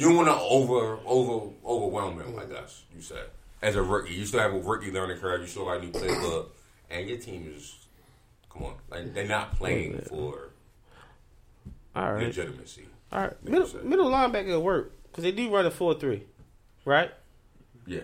don't 0.05 0.17
want 0.17 0.27
to 0.27 0.35
over 0.35 0.99
over 1.03 1.49
overwhelm 1.65 2.19
him, 2.19 2.35
I 2.37 2.43
mm-hmm. 2.43 2.53
guess 2.53 2.83
you 2.95 3.01
said. 3.01 3.25
As 3.61 3.75
a 3.75 3.81
rookie, 3.81 4.13
you 4.13 4.25
still 4.25 4.39
have 4.39 4.53
a 4.53 4.59
rookie 4.59 4.91
learning 4.91 5.17
curve. 5.17 5.41
You 5.41 5.47
still 5.47 5.65
got 5.65 5.77
a 5.77 5.81
new 5.81 5.91
playbook, 5.91 6.49
and 6.89 7.07
your 7.09 7.17
team 7.17 7.51
is 7.55 7.75
come 8.51 8.63
on, 8.63 8.75
like 8.89 9.13
they're 9.13 9.27
not 9.27 9.55
playing 9.55 9.99
for 10.01 10.49
All 11.95 12.13
right. 12.13 12.23
legitimacy. 12.27 12.85
All 13.11 13.21
right. 13.21 13.43
Middle, 13.43 13.83
middle 13.83 14.11
linebacker 14.11 14.47
will 14.47 14.63
work 14.63 14.91
because 15.03 15.23
they 15.23 15.31
do 15.31 15.49
run 15.49 15.65
a 15.65 15.71
4 15.71 15.95
3, 15.95 16.23
right? 16.85 17.11
Yeah, 17.85 18.01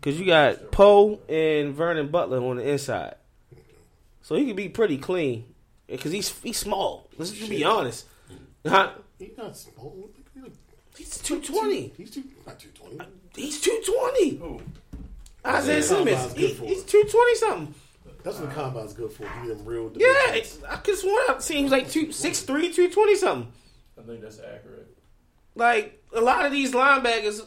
Because 0.00 0.20
you 0.20 0.26
got 0.26 0.70
Poe 0.70 1.18
and 1.28 1.74
Vernon 1.74 2.08
Butler 2.08 2.38
on 2.44 2.56
the 2.58 2.68
inside. 2.70 3.14
So 4.20 4.34
he 4.34 4.44
could 4.46 4.56
be 4.56 4.68
pretty 4.68 4.98
clean 4.98 5.46
because 5.86 6.12
he's 6.12 6.28
he's 6.40 6.58
small. 6.58 7.08
Let's 7.16 7.30
just 7.30 7.48
be 7.48 7.64
honest. 7.64 8.04
Huh? 8.66 8.90
He's 9.18 9.36
not 9.38 9.56
small. 9.56 10.10
He's 10.96 11.18
220. 11.18 11.92
He's 11.96 12.10
two, 12.10 12.24
not 12.46 12.58
two 12.58 12.68
twenty. 12.70 12.98
Uh, 13.00 13.04
he's 13.34 13.60
220. 13.60 14.36
Who? 14.36 14.60
Isaiah 15.46 15.76
Yeah, 15.76 15.80
Simmons. 15.82 16.32
He, 16.32 16.46
he's 16.48 16.82
220 16.84 17.34
something. 17.36 17.74
That's 18.24 18.40
what 18.40 18.48
the 18.48 18.54
combine's 18.54 18.92
good 18.92 19.12
for. 19.12 19.22
Give 19.22 19.56
them 19.56 19.64
real. 19.64 19.92
Yeah, 19.94 20.32
it's, 20.32 20.58
I 20.68 20.76
could 20.76 20.96
swear 20.96 21.30
I've 21.30 21.42
seen 21.42 21.64
he 21.64 21.70
like 21.70 21.88
two, 21.88 22.06
6'3", 22.08 22.46
220 22.46 23.16
something. 23.16 23.52
I 23.98 24.02
think 24.02 24.20
that's 24.20 24.40
accurate. 24.40 24.96
Like 25.54 26.02
a 26.12 26.20
lot 26.20 26.44
of 26.44 26.52
these 26.52 26.72
linebackers, 26.72 27.38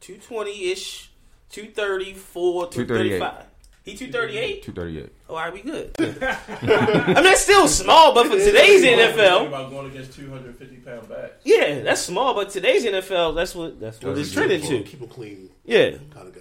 220 0.00 0.70
ish, 0.70 1.10
234, 1.50 2.66
235. 2.68 3.44
He 3.90 3.96
238? 3.96 4.62
Two 4.62 4.72
thirty 4.72 4.98
eight. 4.98 5.12
Oh, 5.28 5.34
all 5.34 5.40
right, 5.40 5.52
we 5.52 5.60
good. 5.62 5.92
I 5.98 6.04
mean, 6.04 7.24
that's 7.24 7.40
still 7.42 7.66
small, 7.68 8.12
but 8.14 8.26
for 8.26 8.36
today's 8.36 8.82
Think 8.82 9.00
NFL, 9.00 9.48
about 9.48 9.70
going 9.70 9.90
against 9.90 10.14
250 10.14 10.76
pound 10.76 11.08
backs. 11.08 11.32
yeah, 11.44 11.80
that's 11.80 12.00
small. 12.02 12.34
But 12.34 12.50
today's 12.50 12.84
NFL, 12.84 13.34
that's 13.34 13.54
what 13.54 13.78
that's 13.80 14.00
what 14.02 14.18
it's 14.18 14.32
trending 14.32 14.60
to. 14.62 14.82
Keep 14.82 15.00
him 15.00 15.08
clean, 15.08 15.50
Yeah, 15.64 15.90
kind 16.14 16.28
of 16.28 16.34
guy. 16.34 16.40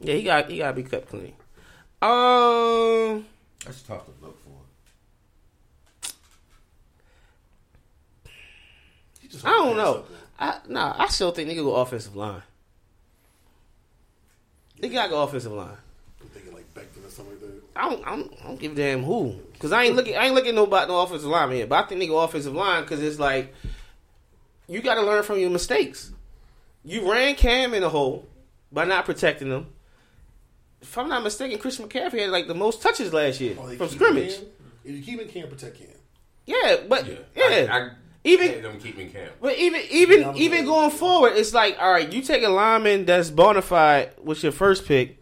yeah, 0.00 0.14
he 0.14 0.22
got 0.22 0.50
he 0.50 0.58
got 0.58 0.68
to 0.68 0.74
be 0.74 0.82
cut 0.82 1.08
clean. 1.08 1.34
Um, 2.00 3.24
that's 3.64 3.82
tough 3.82 4.04
to 4.06 4.12
look 4.20 4.36
for. 4.42 6.10
He 9.20 9.28
just 9.28 9.44
I 9.46 9.50
don't 9.50 9.76
know. 9.76 9.94
up, 9.94 10.10
man. 10.10 10.18
I 10.38 10.58
nah, 10.68 10.94
I 10.98 11.08
still 11.08 11.30
think 11.32 11.48
they 11.48 11.54
could 11.54 11.64
go 11.64 11.76
offensive 11.76 12.16
line. 12.16 12.42
They 14.80 14.88
got 14.88 15.04
to 15.04 15.10
go 15.10 15.22
offensive 15.22 15.52
line. 15.52 15.76
I'm 16.20 16.26
thinking 16.28 16.52
like 16.54 16.72
Becton 16.74 17.06
or 17.06 17.10
something 17.10 17.34
like 17.34 17.40
that. 17.40 17.61
I 17.74 17.88
don't, 17.88 18.06
I 18.06 18.10
don't, 18.16 18.32
I 18.42 18.46
don't 18.48 18.60
give 18.60 18.72
a 18.72 18.74
damn 18.74 19.02
who, 19.02 19.32
because 19.52 19.72
I 19.72 19.84
ain't 19.84 19.96
looking, 19.96 20.16
I 20.16 20.26
ain't 20.26 20.34
looking 20.34 20.54
no 20.54 20.64
about 20.64 20.88
no 20.88 21.00
offensive 21.00 21.28
line 21.28 21.50
here, 21.52 21.66
But 21.66 21.84
I 21.84 21.88
think 21.88 22.00
they 22.00 22.06
go 22.06 22.18
offensive 22.20 22.54
line 22.54 22.82
because 22.82 23.02
it's 23.02 23.18
like 23.18 23.54
you 24.68 24.80
got 24.82 24.96
to 24.96 25.02
learn 25.02 25.22
from 25.22 25.38
your 25.38 25.50
mistakes. 25.50 26.12
You 26.84 27.10
ran 27.10 27.34
Cam 27.34 27.74
in 27.74 27.82
a 27.82 27.88
hole 27.88 28.26
by 28.70 28.84
not 28.84 29.04
protecting 29.04 29.48
them. 29.48 29.66
If 30.80 30.98
I'm 30.98 31.08
not 31.08 31.22
mistaken, 31.22 31.58
Chris 31.58 31.78
McCaffrey 31.78 32.20
had 32.20 32.30
like 32.30 32.48
the 32.48 32.54
most 32.54 32.82
touches 32.82 33.12
last 33.12 33.40
year 33.40 33.56
Oh, 33.58 33.68
from 33.76 33.88
scrimmage. 33.88 34.36
Cam? 34.36 34.46
If 34.84 34.96
you 34.96 35.02
keep 35.02 35.20
him, 35.20 35.28
can't 35.28 35.48
protect 35.48 35.78
Cam. 35.78 35.88
Yeah, 36.44 36.76
but 36.88 37.06
Yeah, 37.06 37.14
yeah, 37.36 37.72
I, 37.72 37.78
I 37.78 37.90
even 38.24 38.48
hate 38.48 38.62
them 38.62 38.80
keeping 38.80 39.10
camp. 39.10 39.32
But 39.40 39.56
even 39.58 39.80
even 39.90 40.20
Yeah, 40.20 40.32
even 40.34 40.64
going 40.64 40.90
forward, 40.90 41.34
it's 41.36 41.54
like 41.54 41.76
all 41.80 41.92
right, 41.92 42.12
you 42.12 42.20
take 42.20 42.42
a 42.42 42.48
lineman 42.48 43.04
that's 43.04 43.30
bona 43.30 43.62
fide 43.62 44.10
with 44.22 44.42
your 44.42 44.50
first 44.52 44.84
pick, 44.86 45.21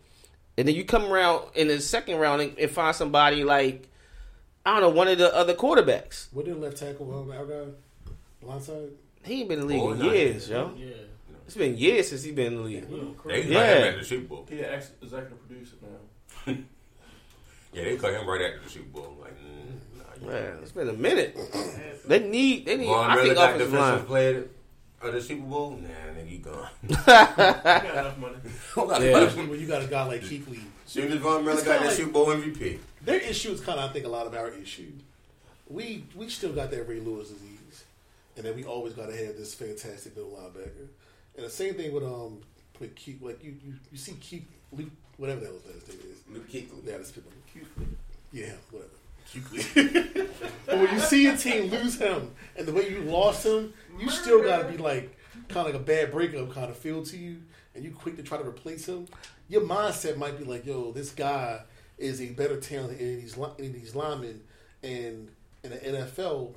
and 0.61 0.68
then 0.68 0.74
you 0.76 0.84
come 0.84 1.04
around 1.12 1.44
in 1.54 1.68
the 1.68 1.80
second 1.80 2.18
round 2.18 2.42
and, 2.42 2.58
and 2.58 2.70
find 2.70 2.94
somebody 2.94 3.42
like 3.44 3.88
I 4.64 4.72
don't 4.78 4.82
know 4.82 4.90
one 4.90 5.08
of 5.08 5.16
the 5.18 5.34
other 5.34 5.54
quarterbacks. 5.54 6.26
What 6.32 6.44
did 6.44 6.61
left 6.61 6.76
tackle 6.76 7.12
um, 7.18 7.30
our 7.30 7.46
guy? 7.46 7.70
Blindside. 8.44 8.90
He 9.24 9.40
ain't 9.40 9.48
been 9.48 9.61
in 9.61 9.66
the 9.66 9.74
league 9.74 9.82
Oh, 9.82 9.92
in 9.92 9.98
no. 9.98 10.12
years, 10.12 10.48
yo. 10.48 10.72
Yeah. 10.76 10.86
It's 11.46 11.56
been 11.56 11.76
years 11.76 12.08
since 12.11 12.22
he 12.22 12.30
been 12.32 12.48
in 12.48 12.56
the 12.56 12.62
league. 12.62 12.86
They 13.26 13.42
Yeah. 13.42 13.58
cut 13.66 13.76
him 13.78 13.94
at 13.94 13.98
the 13.98 14.04
Super 14.04 14.26
Bowl. 14.28 14.46
He 14.48 14.58
an 14.61 14.66
ex- 14.66 14.90
executive 15.02 15.38
producer 15.48 15.76
now. 15.82 16.54
Yeah, 17.72 17.84
they 17.84 17.96
cut 17.96 18.12
him 18.14 18.28
right 18.28 18.42
after 18.42 18.64
the 18.64 18.68
Super 18.70 18.88
Bowl. 18.88 19.16
Like, 19.20 19.32
mm, 19.38 19.96
nah, 19.96 20.04
you- 20.20 20.26
Man, 20.32 20.58
it's 20.62 20.72
been 20.72 20.88
a 20.88 20.92
minute. 20.92 21.36
They 22.06 22.18
need 22.18 22.66
they 22.66 22.76
need. 22.76 22.86
Von 22.86 23.08
I 23.11 23.16
think 23.22 23.34
got 23.34 23.50
offensive 23.54 23.70
defensive 23.70 23.96
line. 23.98 24.06
player 24.06 24.44
of 25.03 25.12
the 25.12 25.20
Super 25.20 25.42
Bowl. 25.42 25.70
Nah, 25.80 25.88
nigga, 25.88 26.26
he 26.26 26.38
gone. 26.38 26.68
He 26.88 26.94
got 26.94 27.94
enough 27.94 28.18
money. 28.18 28.36
Yeah. 29.05 29.26
When 29.46 29.59
you 29.61 29.66
got 29.66 29.82
a 29.82 29.86
guy 29.86 30.05
like 30.05 30.22
Kuechly, 30.22 30.61
Soon 30.86 31.12
as 31.12 31.18
Von 31.18 31.44
Miller 31.44 31.57
got 31.57 31.64
kinda 31.64 31.78
that 31.80 31.86
like- 31.86 31.96
Super 31.96 32.12
Bowl 32.12 32.26
MVP. 32.26 32.78
their 33.05 33.20
issue 33.20 33.51
is 33.51 33.61
kind 33.61 33.78
of 33.80 33.90
I 33.90 33.92
think 33.92 34.05
a 34.05 34.09
lot 34.09 34.26
of 34.26 34.34
our 34.34 34.48
issue. 34.51 34.92
We 35.68 36.05
we 36.16 36.28
still 36.28 36.53
got 36.53 36.70
that 36.72 36.88
Ray 36.88 37.01
Lewis 37.01 37.28
disease, 37.28 37.84
and 38.36 38.44
then 38.44 38.57
we 38.57 38.64
always 38.64 38.92
got 38.94 39.07
to 39.07 39.16
have 39.16 39.36
this 39.36 39.55
fantastic 39.55 40.16
middle 40.16 40.32
linebacker. 40.32 40.88
And 41.36 41.46
the 41.46 41.51
same 41.51 41.74
thing 41.74 41.92
with 41.92 42.03
um 42.05 42.40
with 42.80 42.94
Keek, 42.96 43.22
like 43.22 43.42
you 43.44 43.55
you, 43.64 43.74
you 43.92 43.98
see 43.98 44.12
Keek 44.12 44.42
Luke 44.72 44.90
whatever 45.16 45.40
the 45.40 45.46
hell 45.46 45.55
his 45.64 45.74
last 45.74 45.88
name 45.88 45.98
is. 46.12 46.18
Luke 46.34 46.48
Kuechly. 46.51 46.86
Yeah, 46.86 46.96
that's 46.96 47.11
people. 47.12 47.30
Yeah, 48.32 48.53
whatever. 48.70 48.90
Kuechly. 49.32 50.28
but 50.66 50.78
when 50.78 50.92
you 50.92 50.98
see 51.01 51.26
a 51.26 51.36
team 51.36 51.70
lose 51.70 51.96
him 51.98 52.32
and 52.57 52.66
the 52.66 52.72
way 52.72 52.90
you 52.90 53.01
lost 53.03 53.46
him, 53.46 53.72
you 54.01 54.11
still 54.11 54.42
got 54.42 54.62
to 54.62 54.68
be 54.68 54.76
like 54.78 55.16
kind 55.48 55.66
of 55.66 55.74
like 55.74 55.82
a 55.82 55.84
bad 55.84 56.11
breakup 56.11 56.53
kind 56.53 56.70
of 56.70 56.76
feel 56.76 57.03
to 57.05 57.16
you, 57.16 57.38
and 57.74 57.84
you 57.84 57.90
quick 57.90 58.16
to 58.16 58.22
try 58.22 58.38
to 58.38 58.46
replace 58.46 58.86
him. 58.86 59.07
Your 59.48 59.62
mindset 59.62 60.16
might 60.16 60.38
be 60.38 60.44
like, 60.44 60.64
"Yo, 60.66 60.92
this 60.92 61.11
guy 61.11 61.61
is 61.98 62.20
a 62.20 62.30
better 62.30 62.59
talent 62.61 62.98
than 62.98 63.07
any 63.07 63.14
of 63.16 63.20
these 63.20 63.36
of 63.36 63.57
these 63.59 63.94
linemen," 63.94 64.40
and 64.82 65.28
in 65.62 65.70
the 65.70 65.76
NFL. 65.76 66.55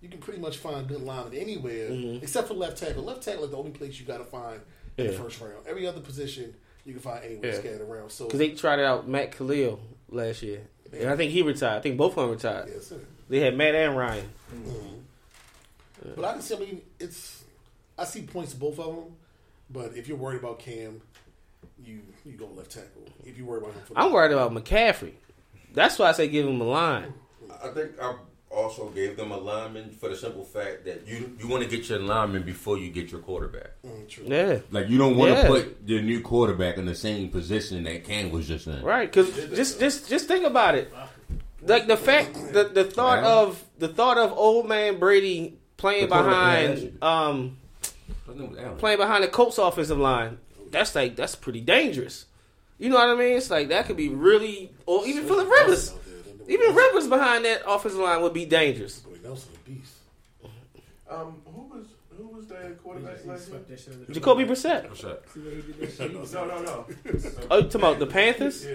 You 0.00 0.10
can 0.10 0.18
pretty 0.20 0.38
much 0.38 0.58
find 0.58 0.86
good 0.86 1.00
linemen 1.00 1.32
anywhere, 1.32 1.88
mm-hmm. 1.88 2.22
except 2.22 2.48
for 2.48 2.52
left 2.54 2.76
tackle. 2.76 3.04
Left 3.04 3.22
tackle 3.22 3.44
is 3.44 3.50
the 3.52 3.56
only 3.56 3.70
place 3.70 3.98
you 3.98 4.04
got 4.04 4.18
to 4.18 4.24
find 4.24 4.60
in 4.98 5.06
the 5.06 5.12
first 5.14 5.40
round. 5.40 5.66
Every 5.66 5.86
other 5.86 6.02
position 6.02 6.54
you 6.84 6.92
can 6.92 7.00
find 7.00 7.24
anywhere 7.24 7.52
Yeah. 7.52 7.58
scattered 7.58 7.80
around. 7.80 8.10
So 8.10 8.26
Because 8.26 8.38
they 8.38 8.50
tried 8.50 8.80
out 8.80 9.08
Matt 9.08 9.32
Kalil 9.32 9.80
last 10.10 10.42
year, 10.42 10.60
and 10.92 11.08
I 11.08 11.16
think 11.16 11.32
he 11.32 11.40
retired. 11.40 11.78
I 11.78 11.80
think 11.80 11.96
both 11.96 12.18
of 12.18 12.22
them 12.22 12.30
retired. 12.32 12.68
yes, 12.70 12.88
sir. 12.88 13.00
They 13.30 13.40
had 13.40 13.56
Matt 13.56 13.74
and 13.74 13.96
Ryan. 13.96 14.28
Mm-hmm. 14.54 14.96
But 16.16 16.24
I 16.24 16.32
can 16.32 16.42
see. 16.42 16.54
I 16.56 16.58
mean, 16.58 16.82
it's. 16.98 17.44
I 17.98 18.04
see 18.04 18.22
points 18.22 18.52
to 18.52 18.58
both 18.58 18.78
of 18.78 18.94
them. 18.94 19.04
But 19.70 19.96
if 19.96 20.08
you're 20.08 20.16
worried 20.16 20.40
about 20.40 20.58
Cam, 20.58 21.00
you 21.84 22.00
you 22.24 22.32
go 22.32 22.46
left 22.54 22.72
tackle. 22.72 23.02
If 23.24 23.38
you 23.38 23.44
worry 23.46 23.58
about 23.58 23.72
him, 23.74 23.82
I'm 23.96 24.12
worried 24.12 24.32
about 24.32 24.52
McCaffrey. 24.52 25.12
That's 25.72 25.98
why 25.98 26.08
I 26.08 26.12
say 26.12 26.28
give 26.28 26.46
him 26.46 26.60
a 26.60 26.64
line. 26.64 27.14
I 27.62 27.68
think 27.68 27.92
I 28.00 28.14
also 28.50 28.88
gave 28.90 29.16
them 29.16 29.32
a 29.32 29.36
lineman 29.36 29.90
for 29.90 30.08
the 30.08 30.16
simple 30.16 30.44
fact 30.44 30.84
that 30.84 31.06
you 31.08 31.36
you 31.40 31.48
want 31.48 31.62
to 31.64 31.68
get 31.68 31.88
your 31.88 31.98
lineman 31.98 32.42
before 32.42 32.78
you 32.78 32.90
get 32.90 33.10
your 33.10 33.20
quarterback. 33.20 33.70
Mm, 33.84 34.08
true. 34.08 34.24
Yeah. 34.28 34.58
Like 34.70 34.88
you 34.88 34.98
don't 34.98 35.16
want 35.16 35.34
to 35.34 35.38
Yeah. 35.42 35.48
put 35.48 35.86
the 35.86 36.00
new 36.02 36.20
quarterback 36.20 36.76
in 36.76 36.84
the 36.86 36.94
same 36.94 37.30
position 37.30 37.82
that 37.84 38.04
Cam 38.04 38.30
was 38.30 38.46
just 38.46 38.66
in. 38.66 38.82
Right, 38.82 39.10
because 39.10 39.34
just 39.56 39.80
just 39.80 40.08
just 40.08 40.28
think 40.28 40.44
about 40.44 40.74
it. 40.74 40.92
Like 41.62 41.86
the 41.86 41.96
fact, 41.96 42.34
the 42.52 42.64
the 42.64 42.84
thought 42.84 43.22
Yeah. 43.22 43.32
of 43.42 43.64
the 43.78 43.88
thought 43.88 44.18
of 44.18 44.32
old 44.32 44.68
man 44.68 44.98
Brady 44.98 45.58
playing 45.84 46.08
The 46.08 46.14
behind 46.14 46.98
um 47.02 47.56
His 48.26 48.36
name 48.36 48.50
was 48.50 48.58
Allen. 48.58 48.76
playing 48.78 48.98
behind 48.98 49.22
the 49.24 49.28
Colts 49.28 49.58
offensive 49.58 49.98
line. 49.98 50.38
That's 50.70 50.94
like 50.94 51.14
that's 51.16 51.34
pretty 51.34 51.60
dangerous. 51.60 52.24
You 52.78 52.88
know 52.88 52.96
what 52.96 53.10
I 53.10 53.14
mean? 53.14 53.36
It's 53.36 53.50
like 53.50 53.68
that 53.68 53.86
could 53.86 53.96
be 53.96 54.08
really, 54.08 54.72
or 54.86 55.06
even 55.06 55.26
Philip 55.26 55.48
Rivers. 55.48 55.92
Out 55.92 56.04
there, 56.06 56.14
them- 56.22 56.38
them- 56.38 56.50
Even 56.50 56.74
Rivers 56.74 57.06
behind 57.06 57.44
that 57.44 57.62
offensive 57.68 58.00
line 58.00 58.20
would 58.22 58.32
be 58.32 58.46
dangerous. 58.46 59.00
Boy, 59.00 59.16
Nelson 59.22 59.50
a 59.54 59.68
beast. 59.70 59.92
Um, 61.08 61.36
who 61.54 61.62
was 61.76 61.86
who 62.16 62.28
was 62.28 62.46
the 62.46 62.76
quarterback 62.82 63.24
last 63.26 63.48
year? 63.50 63.60
That 63.68 63.78
shit 63.80 63.92
under 63.94 64.12
Jacoby 64.12 64.44
rug. 64.44 64.52
Brissett. 64.56 64.88
What's 64.88 65.04
up? 65.04 65.22
See 65.32 65.40
what 65.40 65.52
he 65.54 65.60
did 65.62 65.78
that 65.80 65.92
shit? 65.96 66.32
No, 66.32 66.46
no, 66.46 66.62
no. 66.62 66.86
Oh, 67.50 67.56
you 67.58 67.62
talking 67.64 67.80
about 67.80 67.98
the 67.98 68.06
Panthers? 68.06 68.64
Yeah. 68.66 68.74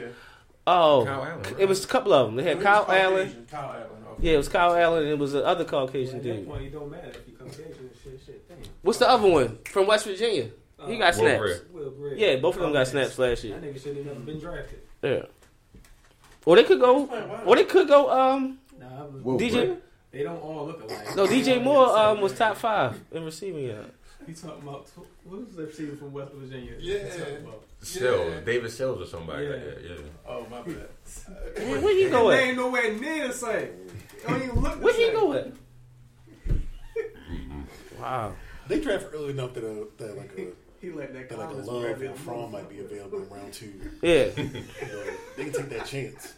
Oh, 0.68 1.04
Kyle 1.06 1.26
Allen, 1.26 1.42
right? 1.42 1.56
it 1.60 1.68
was 1.68 1.84
a 1.84 1.88
couple 1.88 2.14
of 2.14 2.28
them. 2.28 2.36
They 2.36 2.44
had 2.44 2.62
Kyle 2.62 2.86
Allen. 2.88 3.48
Kyle 3.50 3.72
Allen. 3.72 3.99
Okay. 4.20 4.28
Yeah, 4.28 4.34
it 4.34 4.38
was 4.38 4.50
Kyle 4.50 4.76
Allen, 4.76 5.04
and 5.04 5.12
it 5.12 5.18
was 5.20 5.32
the 5.32 5.46
other 5.46 5.64
Well, 5.64 5.88
Caucasian 5.88 6.18
at 6.18 6.24
that 6.24 6.34
dude. 6.34 6.48
point, 6.48 6.64
it 6.64 6.74
don't 6.74 6.92
matter 6.92 7.10
if 7.10 7.26
he 7.26 7.32
comes 7.32 7.56
Caucasian 7.56 7.90
shit. 8.04 8.20
Shit, 8.26 8.48
damn. 8.50 8.58
What's 8.82 9.00
the 9.00 9.10
other 9.10 9.28
one 9.28 9.58
from 9.66 9.88
West 9.88 10.06
Virginia? 10.06 10.50
He 10.88 10.98
got 10.98 11.14
Will 11.16 11.22
snaps. 11.22 11.40
Bray. 11.40 11.56
Will 11.74 11.92
Bray. 11.92 12.18
Yeah, 12.18 12.36
both 12.38 12.56
of 12.56 12.62
them 12.62 12.72
got 12.74 12.88
Dumbass. 12.88 12.92
snaps 12.92 13.20
last 13.20 13.44
year. 13.44 13.60
That 13.60 13.74
nigga 13.74 13.82
should 13.84 13.98
have 13.98 14.06
never 14.06 14.20
been 14.20 14.40
drafted. 14.40 14.80
Yeah. 15.02 15.24
Or 16.46 16.56
they 16.56 16.64
could 16.64 16.80
go. 16.80 17.06
Or 17.46 17.56
they 17.56 17.66
could 17.66 17.88
go. 17.88 18.10
Um, 18.10 18.60
Nah, 18.80 19.06
was, 19.22 19.42
DJ. 19.42 19.52
Bray. 19.68 19.76
they 20.12 20.24
don't 20.24 20.38
all 20.42 20.68
look 20.68 20.82
alike. 20.84 21.16
No, 21.16 21.28
DJ 21.28 21.62
Moore 21.62 21.98
um 21.98 22.22
was 22.22 22.34
top 22.34 22.56
five 22.56 22.98
in 23.12 23.26
receiving 23.26 23.66
yards. 23.66 23.90
He 24.30 24.36
talking 24.36 24.62
about 24.62 24.88
what 25.24 25.40
was 25.42 25.56
the 25.56 25.64
receiver 25.66 25.96
from 25.96 26.14
West 26.14 26.32
Virginia? 26.34 26.74
Yeah. 26.80 26.98
He 27.12 27.18
talking 27.20 27.38
about? 27.38 27.64
Sills, 27.82 28.46
David 28.46 28.72
Sills 28.72 29.02
or 29.02 29.06
somebody 29.08 29.46
Yeah. 29.46 29.50
like 29.54 29.66
that. 29.66 29.84
Yeah. 29.84 29.96
Oh 30.28 30.46
my 30.52 30.62
bad. 30.62 30.88
Where, 31.68 31.82
where 31.82 31.96
he 31.98 32.10
go 32.12 32.30
They 32.30 32.44
ain't 32.50 32.58
nowhere 32.58 32.94
near 32.94 33.28
the 33.30 33.34
same. 33.34 33.54
It 33.64 34.28
don't 34.28 34.44
even 34.44 34.60
look 34.62 34.76
the 34.76 34.80
Where 34.86 34.94
he 34.94 35.06
same. 35.06 35.14
go 35.16 35.34
at? 35.34 35.48
Wow. 38.00 38.34
They 38.68 38.80
draft 38.80 39.08
early 39.14 39.32
enough 39.32 39.54
that, 39.56 39.64
uh, 39.66 39.86
that 39.98 40.16
like 40.18 40.32
a 40.38 40.48
He 40.80 40.92
let 40.92 41.12
that 41.14 41.28
that 41.30 41.38
like 41.40 41.50
a 41.50 41.52
college 41.54 41.66
love 41.66 41.98
grab 41.98 42.12
or 42.12 42.16
from 42.16 42.52
might 42.52 42.70
be 42.70 42.80
available 42.82 43.24
in 43.24 43.30
round 43.30 43.52
two. 43.52 43.74
Yeah, 44.04 44.26
You 44.38 44.44
know, 44.44 45.04
they 45.38 45.44
can 45.46 45.54
take 45.54 45.70
that 45.70 45.86
chance. 45.88 46.34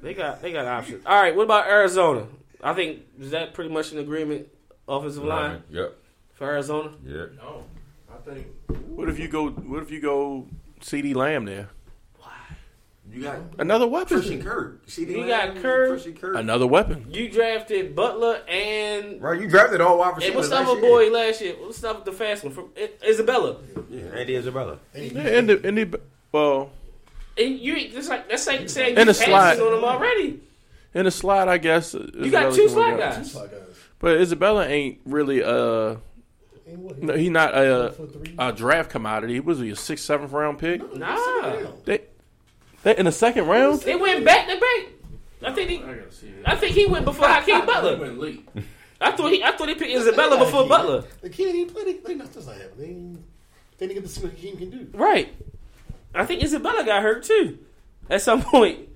they 0.00 0.14
got 0.14 0.40
they 0.42 0.52
got 0.52 0.64
options. 0.66 1.04
All 1.04 1.20
right, 1.20 1.34
what 1.34 1.42
about 1.42 1.66
Arizona? 1.66 2.28
I 2.62 2.72
think 2.72 3.00
is 3.20 3.32
that 3.32 3.52
pretty 3.52 3.70
much 3.70 3.90
an 3.92 3.98
agreement. 3.98 4.46
Offensive 4.88 5.24
line 5.24 5.62
Yep. 5.70 5.96
for 6.34 6.44
Arizona. 6.46 6.92
Yep. 7.04 7.32
No, 7.38 7.64
I 8.12 8.16
think. 8.30 8.46
What 8.88 9.08
if 9.08 9.18
you 9.18 9.28
go? 9.28 9.48
What 9.50 9.82
if 9.82 9.90
you 9.90 10.00
go? 10.00 10.46
CeeDee 10.80 11.14
Lamb 11.14 11.46
there, 11.46 11.70
Why? 12.18 12.28
You 13.10 13.22
got 13.22 13.38
another 13.58 13.86
weapon. 13.88 14.18
Christian 14.18 14.42
Kirk. 14.42 14.82
See, 14.86 15.04
You 15.06 15.26
got 15.26 15.56
Kirk. 15.56 15.88
Christian 15.90 16.14
Kirk. 16.14 16.36
Another 16.36 16.66
weapon. 16.66 17.06
You 17.10 17.30
drafted 17.30 17.96
Butler 17.96 18.42
and 18.46 19.20
Right, 19.22 19.40
you 19.40 19.48
drafted 19.48 19.80
all 19.80 19.98
wide 19.98 20.08
and 20.08 20.16
receivers. 20.18 20.36
what's 20.36 20.48
the 20.50 20.54
last 20.56 20.68
other 20.68 20.80
year. 20.80 20.90
boy 20.90 21.10
last 21.10 21.40
year? 21.40 21.54
What's 21.58 21.80
the, 21.80 21.94
the 22.04 22.12
fast 22.12 22.44
one 22.44 22.52
from 22.52 22.68
Isabella? 23.02 23.56
Yeah, 23.90 24.02
Andy 24.14 24.36
Isabella. 24.36 24.78
Yeah, 24.94 25.20
and 25.22 25.48
the, 25.48 25.66
and 25.66 25.78
the, 25.78 26.00
well, 26.30 26.70
And 27.38 27.58
you 27.58 27.90
that's 27.92 28.08
like 28.10 28.28
that's 28.28 28.46
like 28.46 28.68
saying 28.68 28.98
And 28.98 29.06
you 29.06 29.10
a 29.12 29.14
slide. 29.14 29.30
passing 29.56 29.64
on 29.64 29.78
him 29.78 29.84
already. 29.84 30.40
in 30.94 31.04
the 31.06 31.10
slot, 31.10 31.48
I 31.48 31.56
guess. 31.58 31.94
You 31.94 32.30
got 32.30 32.52
two 32.54 32.68
slot 32.68 32.98
guys. 32.98 33.32
Slide 33.32 33.50
guys. 33.50 33.60
But 33.98 34.20
Isabella 34.20 34.66
ain't 34.66 35.00
really 35.04 35.42
uh 35.42 35.96
Ain't 36.68 36.78
what? 36.80 37.02
no, 37.02 37.14
he 37.14 37.30
not 37.30 37.54
a, 37.56 37.94
a 38.38 38.52
draft 38.52 38.90
commodity. 38.90 39.34
He 39.34 39.40
was 39.40 39.58
he 39.60 39.70
a 39.70 39.76
sixth, 39.76 40.04
seventh 40.04 40.32
round 40.32 40.58
pick. 40.58 40.80
Nah, 40.96 41.16
They, 41.84 42.00
they 42.82 42.96
in 42.96 43.04
the 43.06 43.12
second 43.12 43.46
round. 43.46 43.80
they 43.82 43.94
went 43.96 44.24
back 44.24 44.48
to 44.48 44.54
back. 44.54 44.92
I 45.44 45.52
think 45.52 45.70
he, 45.70 45.82
I 46.44 46.56
think 46.56 46.72
he 46.74 46.86
went 46.86 47.04
before 47.04 47.28
Hakeem 47.28 47.64
Butler. 47.66 47.96
late. 48.14 48.48
I 49.00 49.12
thought 49.12 49.30
he, 49.30 49.42
I 49.44 49.52
thought 49.52 49.68
he 49.68 49.74
picked 49.74 49.92
Isabella 49.94 50.38
before 50.38 50.66
Butler. 50.66 51.04
They 51.22 51.28
can't 51.28 51.54
even 51.54 51.72
play. 51.72 51.84
They, 51.84 51.92
they 51.98 52.14
not, 52.14 52.32
that's 52.32 52.46
not 52.46 52.56
happening. 52.56 52.76
They, 52.78 52.86
ain't- 52.86 53.20
they 53.78 53.86
didn't 53.88 54.02
get 54.02 54.08
to 54.08 54.14
see 54.14 54.22
what 54.22 54.32
Hakeem 54.32 54.56
can 54.56 54.70
do. 54.70 54.88
Right. 54.98 55.34
I 56.14 56.24
think 56.24 56.42
Isabella 56.42 56.84
got 56.84 57.02
hurt 57.02 57.24
too. 57.24 57.58
At 58.08 58.22
some 58.22 58.40
point, 58.42 58.88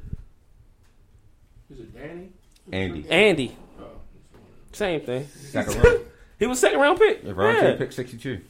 Is 1.70 1.80
it 1.80 1.94
Danny? 1.94 2.30
Andy. 2.72 3.06
Andy. 3.10 3.56
Same 4.72 5.00
thing. 5.00 5.26
Second 5.28 5.82
round. 5.82 6.00
He 6.38 6.46
was 6.46 6.58
second 6.58 6.80
round 6.80 6.98
pick. 6.98 7.22
Yeah, 7.24 7.32
round 7.34 7.58
yeah. 7.58 7.72
two, 7.72 7.76
pick 7.78 7.92
62. 7.92 8.40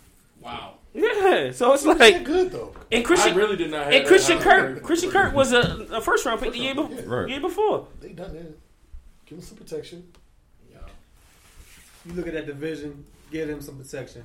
Wow. 0.41 0.75
Yeah. 0.95 1.51
So 1.53 1.73
it's 1.73 1.85
like 1.85 2.25
good 2.25 2.51
though. 2.53 2.75
and 2.91 3.03
I 3.03 3.05
Christian 3.05 3.37
really 3.37 3.57
did 3.57 3.71
not. 3.71 3.85
Have 3.85 3.93
and 3.93 4.07
Christian 4.07 4.39
Kirk. 4.39 4.73
grade. 4.75 4.83
Christian 4.83 5.11
Kirk 5.11 5.35
was 5.35 5.53
a, 5.53 5.87
a 5.93 6.01
first 6.01 6.25
round 6.27 6.41
pick 6.41 6.53
the 6.53 6.59
year, 6.59 6.75
be- 6.75 6.83
Right. 6.83 7.29
year 7.29 7.41
before. 7.41 7.87
They 8.01 8.09
done 8.11 8.33
that. 8.35 8.59
Give 9.27 9.39
them 9.39 9.43
some 9.43 9.57
protection. 9.57 10.07
Yeah. 10.71 10.79
You 12.07 12.12
look 12.14 12.27
at 12.27 12.33
that 12.35 12.47
division, 12.47 13.05
give 13.31 13.49
him 13.49 13.61
some 13.61 13.77
protection. 13.79 14.25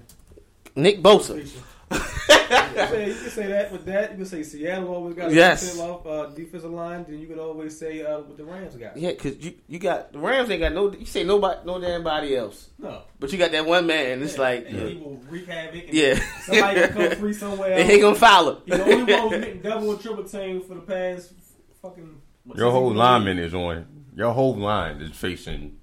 Nick 0.76 1.02
Bosa. 1.02 1.48
you, 2.76 2.88
can 2.88 2.90
say, 2.90 3.08
you 3.08 3.14
can 3.16 3.30
say 3.30 3.48
that 3.48 3.72
with 3.72 3.86
that. 3.86 4.12
You 4.12 4.18
can 4.18 4.26
say 4.26 4.44
Seattle 4.44 4.94
always 4.94 5.16
got 5.16 5.32
a 5.32 5.34
yes. 5.34 5.80
off 5.80 6.06
uh, 6.06 6.26
defensive 6.28 6.72
line. 6.72 7.06
Then 7.08 7.20
you 7.20 7.28
could 7.28 7.40
always 7.40 7.78
say 7.78 8.04
uh, 8.04 8.20
what 8.20 8.38
the 8.38 8.46
Rams 8.46 8.76
got. 8.76 8.98
Yeah, 8.98 9.12
because 9.12 9.38
you, 9.44 9.54
you 9.68 9.80
got 9.80 10.12
the 10.14 10.20
Rams 10.20 10.50
ain't 10.50 10.62
got 10.62 10.74
no. 10.74 10.92
You 10.92 11.06
say 11.06 11.24
nobody, 11.24 11.60
no 11.66 11.80
damn 11.80 12.04
body 12.04 12.36
else, 12.36 12.70
No, 12.78 13.02
but 13.20 13.32
you 13.32 13.38
got 13.38 13.52
that 13.52 13.66
one 13.66 13.88
man. 13.88 14.22
It's 14.22 14.38
like, 14.38 14.66
and 14.68 14.90
he 14.90 14.96
will 14.98 15.18
wreak 15.30 15.48
havoc. 15.48 15.86
And 15.86 15.94
yeah, 15.94 16.20
somebody 16.42 16.82
can 16.82 16.94
come 17.10 17.12
free 17.20 17.34
somewhere. 17.34 17.74
and 17.74 17.90
he 17.90 18.02
else. 18.02 18.02
gonna 18.02 18.16
foul 18.16 18.62
He's 18.66 18.78
the 18.78 18.84
only 18.84 19.14
one 19.14 19.22
who's 19.24 19.32
him. 19.34 19.42
getting 19.42 19.62
double 19.62 19.92
and 19.92 20.00
triple 20.02 20.24
team 20.24 20.62
for 20.62 20.76
the 20.76 20.82
past 20.82 21.34
fucking. 21.82 22.22
Your 22.56 22.72
whole 22.72 22.94
lineman 22.94 23.40
is 23.40 23.54
on. 23.54 23.88
Your 24.16 24.32
whole 24.34 24.56
line 24.56 25.02
is 25.02 25.16
facing 25.16 25.78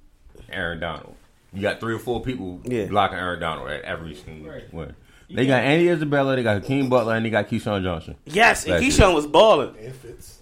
Aaron 0.51 0.81
Donald. 0.81 1.15
You 1.53 1.61
got 1.61 1.81
three 1.81 1.93
or 1.95 1.99
four 1.99 2.23
people 2.23 2.61
Yeah. 2.65 2.87
blocking 2.87 3.19
Aaron 3.19 3.41
Donald 3.41 3.69
at 3.71 3.83
every 3.83 4.15
single 4.15 4.51
Right. 4.51 4.73
one. 4.73 4.95
They 5.35 5.47
got 5.47 5.63
Andy 5.63 5.89
Isabella, 5.89 6.37
they 6.37 6.43
got 6.43 6.63
Hakeem 6.63 6.89
Butler, 6.89 7.15
and 7.17 7.25
they 7.27 7.31
got 7.31 7.49
KeeSean 7.49 7.83
Johnson. 7.83 8.17
yes, 8.27 8.65
and 8.65 8.75
Last 8.75 8.83
Keyshawn 8.83 9.15
was 9.15 9.27
balling. 9.27 9.75
And 9.81 9.95
Fitz. 9.95 10.39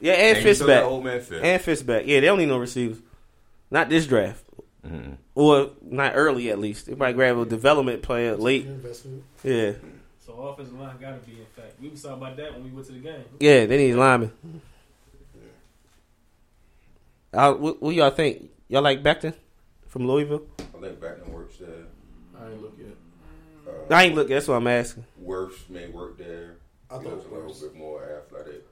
Yeah, 0.00 0.12
and 0.12 0.36
you 0.38 0.42
Fitz 0.44 0.62
back. 0.62 0.84
Old 0.84 1.04
man 1.04 1.20
Fitz. 1.20 1.42
And 1.44 1.60
Fitz 1.62 1.82
back. 1.82 2.02
Yeah, 2.06 2.20
they 2.20 2.26
don't 2.26 2.38
need 2.38 2.46
no 2.48 2.58
receivers. 2.58 2.98
Not 3.70 3.88
this 3.88 4.06
draft. 4.06 4.44
Mhm. 4.86 5.16
Or 5.34 5.70
not 5.82 6.12
early 6.14 6.50
at 6.50 6.58
least. 6.58 6.86
They 6.86 6.94
might 6.94 7.12
grab 7.14 7.36
a 7.36 7.44
development 7.44 8.02
player 8.02 8.36
late. 8.36 8.64
Investment. 8.66 9.24
Yeah. 9.42 9.72
So 10.24 10.34
offensive 10.34 10.78
line 10.78 10.96
got 11.00 11.20
to 11.20 11.30
be 11.30 11.38
in 11.40 11.46
fact. 11.56 11.74
We 11.82 11.88
was 11.88 12.00
talking 12.02 12.18
about 12.22 12.36
that 12.36 12.54
when 12.54 12.64
we 12.64 12.70
went 12.70 12.86
to 12.86 12.92
the 12.92 13.00
game. 13.00 13.24
Yeah, 13.40 13.66
they 13.66 13.76
need 13.76 13.94
linemen. 13.94 14.30
Uh, 17.32 17.52
what, 17.54 17.82
what 17.82 17.94
y'all 17.94 18.10
think? 18.10 18.50
Y'all 18.68 18.82
like 18.82 19.02
Becton 19.02 19.34
from 19.88 20.06
Louisville? 20.06 20.42
I 20.58 20.80
think 20.80 21.00
Becton 21.00 21.28
works 21.28 21.56
there. 21.58 21.68
I 22.40 22.50
ain't 22.50 22.62
look 22.62 22.74
yet. 22.78 22.94
I 23.90 24.04
ain't 24.04 24.14
look. 24.14 24.28
That's 24.28 24.48
what 24.48 24.54
I'm 24.54 24.66
asking. 24.66 25.04
Wirfs 25.22 25.68
may 25.68 25.88
work 25.88 26.18
there. 26.18 26.56
I 26.90 26.98
He 26.98 27.04
thought 27.04 27.12
looks 27.14 27.26
a 27.26 27.34
little 27.34 27.54
bit 27.68 27.76
more 27.76 28.02
athletic. 28.04 28.64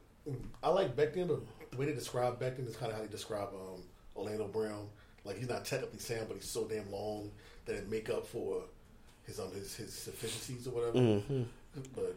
I 0.63 0.69
like 0.71 0.97
Becton, 0.97 1.29
but 1.29 1.41
the 1.71 1.77
way 1.77 1.87
they 1.87 1.93
describe 1.95 2.41
Becton 2.41 2.67
is 2.69 2.77
kind 2.77 2.91
of 2.91 2.99
how 2.99 3.05
they 3.05 3.11
describe 3.11 3.49
um, 3.55 3.83
Orlando 4.17 4.49
Brown. 4.49 4.89
Like 5.25 5.39
he's 5.39 5.49
not 5.49 5.65
technically 5.65 5.99
sound, 5.99 6.29
but 6.29 6.37
he's 6.37 6.49
so 6.49 6.65
damn 6.65 6.91
long 6.91 7.31
that 7.67 7.77
it 7.77 7.89
make 7.91 8.11
up 8.11 8.27
for 8.27 8.63
his 9.27 9.39
um 9.41 9.53
his 9.53 9.75
his 9.75 10.05
deficiencies 10.05 10.67
or 10.67 10.71
whatever. 10.71 10.99
Mm-hmm. 10.99 11.43
But 11.95 12.15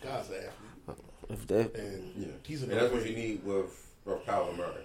the 0.00 0.06
guy's 0.06 0.28
an 0.30 0.34
athlete, 0.36 0.98
If 1.28 1.46
that, 1.48 1.74
and 1.74 2.12
Yeah. 2.16 2.26
he's 2.42 2.62
And 2.62 2.72
that's 2.72 2.92
what 2.92 3.06
you 3.08 3.14
need 3.16 3.44
with, 3.44 3.87
with 4.08 4.26
Kyler 4.26 4.56
Murray. 4.56 4.84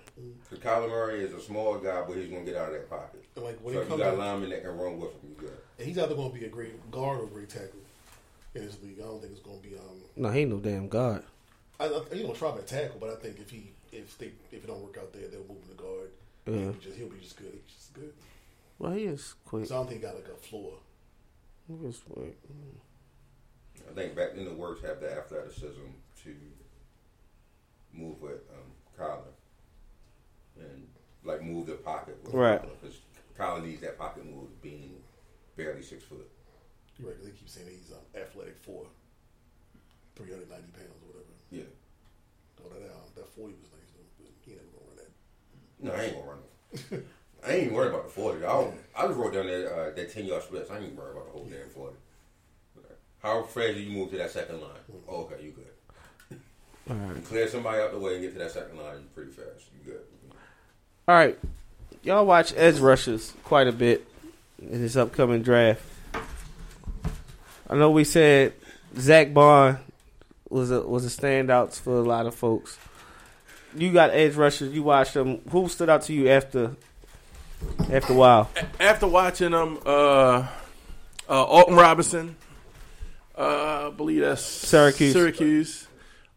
Because 0.50 0.64
Kyler 0.64 0.90
Murray 0.90 1.24
is 1.24 1.34
a 1.34 1.42
small 1.42 1.78
guy, 1.78 2.04
but 2.08 2.18
he's 2.18 2.30
going 2.30 2.46
to 2.46 2.52
get 2.52 2.60
out 2.60 2.68
of 2.68 2.74
that 2.74 2.90
pocket. 2.90 3.24
And 3.36 3.46
like 3.46 3.60
when 3.62 3.74
so 3.74 3.82
it 3.82 3.84
if 3.84 3.90
you 3.92 3.98
got 3.98 4.12
to, 4.12 4.18
linemen 4.18 4.50
that 4.50 4.62
can 4.62 4.78
run 4.78 5.00
with 5.00 5.12
him, 5.12 5.30
you 5.30 5.36
good. 5.38 5.58
and 5.78 5.88
he's 5.88 5.98
either 5.98 6.16
going 6.16 6.32
to 6.32 6.40
be 6.40 6.46
a 6.46 6.50
great 6.50 6.92
guard 6.92 7.20
or 7.20 7.24
a 7.24 7.28
great 7.28 7.50
tackle 7.50 7.80
in 8.56 8.66
this 8.66 8.78
league. 8.84 9.00
I 9.00 9.04
don't 9.04 9.22
think 9.22 9.34
it's 9.34 9.42
going 9.42 9.60
to 9.60 9.68
be 9.68 9.76
um. 9.76 10.02
no, 10.16 10.30
he 10.30 10.42
ain't 10.42 10.52
no 10.52 10.60
damn 10.60 10.88
god. 10.88 11.24
I, 11.80 11.86
I, 11.86 12.16
you 12.16 12.24
know, 12.24 12.34
try 12.34 12.52
him 12.52 12.60
at 12.60 12.68
tackle, 12.68 12.98
but 13.00 13.10
I 13.10 13.16
think 13.16 13.40
if 13.40 13.50
he 13.50 13.72
if 13.92 14.18
they 14.18 14.32
if 14.52 14.64
it 14.64 14.68
don't 14.68 14.82
work 14.82 14.98
out 15.00 15.12
there, 15.14 15.28
they'll 15.28 15.40
move 15.42 15.64
him 15.64 15.76
to 15.76 15.84
guard. 15.84 16.10
Yeah. 16.46 16.54
He'll, 16.54 16.72
be 16.74 16.80
just, 16.80 16.98
he'll 16.98 17.10
be 17.10 17.20
just 17.20 17.38
good. 17.38 17.52
He's 17.66 17.76
just 17.76 17.94
good. 17.94 18.14
Well, 18.80 18.92
he 18.92 19.06
is 19.06 19.36
quick. 19.46 19.66
So 19.66 19.76
I 19.76 19.78
don't 19.80 19.88
think 19.88 20.02
he 20.02 20.08
got 20.08 20.16
like 20.16 20.28
a 20.28 20.38
floor. 20.38 20.74
He 21.68 21.88
is 21.88 22.02
quick. 22.10 22.38
I 23.90 23.94
think 23.94 24.16
back 24.16 24.32
in 24.36 24.46
the 24.46 24.54
works 24.54 24.82
have 24.82 25.00
the 25.00 25.12
athleticism 25.12 25.82
to 26.24 26.36
move 27.94 28.22
with 28.22 28.42
um, 28.52 28.72
Kyler 28.74 28.82
and 28.82 28.83
like 31.44 31.52
move 31.54 31.66
the 31.68 31.74
pocket 31.74 32.18
with 32.24 32.34
Right. 32.34 32.62
Because 32.82 32.98
Kyler 33.38 33.66
needs 33.66 33.82
that 33.82 33.98
pocket 33.98 34.26
move, 34.26 34.62
being 34.62 35.02
barely 35.56 35.82
six 35.82 36.04
foot. 36.04 36.30
You're 36.98 37.10
right. 37.10 37.18
'cause 37.18 37.26
They 37.26 37.32
keep 37.32 37.50
saying 37.50 37.68
he's 37.70 37.92
um, 37.92 38.00
athletic 38.16 38.58
for 38.58 38.86
390 40.16 40.48
pounds 40.72 41.02
or 41.04 41.08
whatever. 41.08 41.34
Yeah. 41.52 41.64
Oh, 42.64 42.70
that 42.70 42.90
um, 42.92 43.10
that 43.16 43.28
40 43.30 43.54
was 43.62 43.72
nice 43.72 43.92
though, 43.96 44.06
but 44.20 44.32
he 44.46 44.52
ain't 44.54 44.62
never 44.62 44.72
gonna 44.78 44.88
run 44.88 44.98
that. 44.98 45.12
No, 45.80 45.92
I 45.92 46.04
ain't 46.06 46.16
gonna 46.16 46.30
run 46.30 46.40
it. 46.44 47.08
I 47.46 47.52
ain't 47.52 47.64
even 47.64 47.74
worried 47.76 47.90
about 47.92 48.06
the 48.06 48.10
forty. 48.12 48.38
I, 48.46 48.48
don't- 48.48 48.74
I 48.96 49.06
just 49.08 49.20
wrote 49.20 49.34
down 49.34 49.48
that 49.48 49.68
uh, 49.68 49.90
that 49.92 50.14
ten 50.14 50.26
yard 50.26 50.44
splits. 50.44 50.72
I 50.72 50.76
ain't 50.76 50.86
even 50.86 50.96
worried 50.98 51.12
about 51.12 51.26
the 51.26 51.32
whole 51.34 51.46
damn 51.46 51.70
forty. 51.70 51.98
How 53.22 53.42
fast 53.44 53.76
do 53.76 53.80
you 53.82 53.92
move 53.98 54.12
to 54.12 54.18
that 54.18 54.32
second 54.32 54.62
line? 54.62 54.72
Oh, 55.08 55.22
okay, 55.32 55.44
you 55.44 55.52
good. 55.52 56.40
All 56.90 56.96
right. 56.98 57.16
You 57.16 57.22
clear 57.22 57.48
somebody 57.48 57.82
out 57.82 57.92
the 57.94 58.00
way 58.00 58.14
and 58.16 58.22
get 58.22 58.34
to 58.34 58.40
that 58.40 58.52
second 58.52 58.78
line 58.78 59.06
pretty 59.16 59.32
fast. 59.32 59.68
You 59.74 59.92
good. 59.94 60.02
All 61.06 61.16
right. 61.16 61.38
Y'all 62.02 62.26
watch 62.26 62.54
edge 62.56 62.80
rushers 62.80 63.34
quite 63.44 63.68
a 63.68 63.74
bit 63.74 64.08
in 64.60 64.82
this 64.82 64.96
upcoming 64.96 65.42
draft. 65.42 65.82
I 67.70 67.76
know 67.76 67.92
we 67.92 68.06
said 68.06 68.54
Zack 68.98 69.34
Baun 69.34 69.80
was 70.50 70.72
a 70.72 70.82
was 70.82 71.06
a 71.06 71.10
standout 71.10 71.78
for 71.78 71.98
a 71.98 72.02
lot 72.04 72.26
of 72.26 72.36
folks. 72.36 72.78
You 73.76 73.92
got 73.92 74.12
edge 74.12 74.36
rushers. 74.36 74.74
You 74.74 74.84
watched 74.84 75.14
them. 75.16 75.42
Who 75.50 75.68
stood 75.68 75.90
out 75.90 76.04
to 76.04 76.14
you 76.14 76.30
after 76.30 76.76
after 77.92 78.14
a 78.14 78.16
while? 78.16 78.50
After 78.80 79.08
watching 79.08 79.52
them, 79.52 79.80
uh, 79.86 80.48
uh, 81.28 81.44
Alton 81.44 81.76
Robinson, 81.76 82.38
uh, 83.38 83.88
I 83.88 83.90
believe 83.90 84.22
that's 84.22 84.42
Syracuse. 84.42 85.12
Syracuse. 85.12 85.88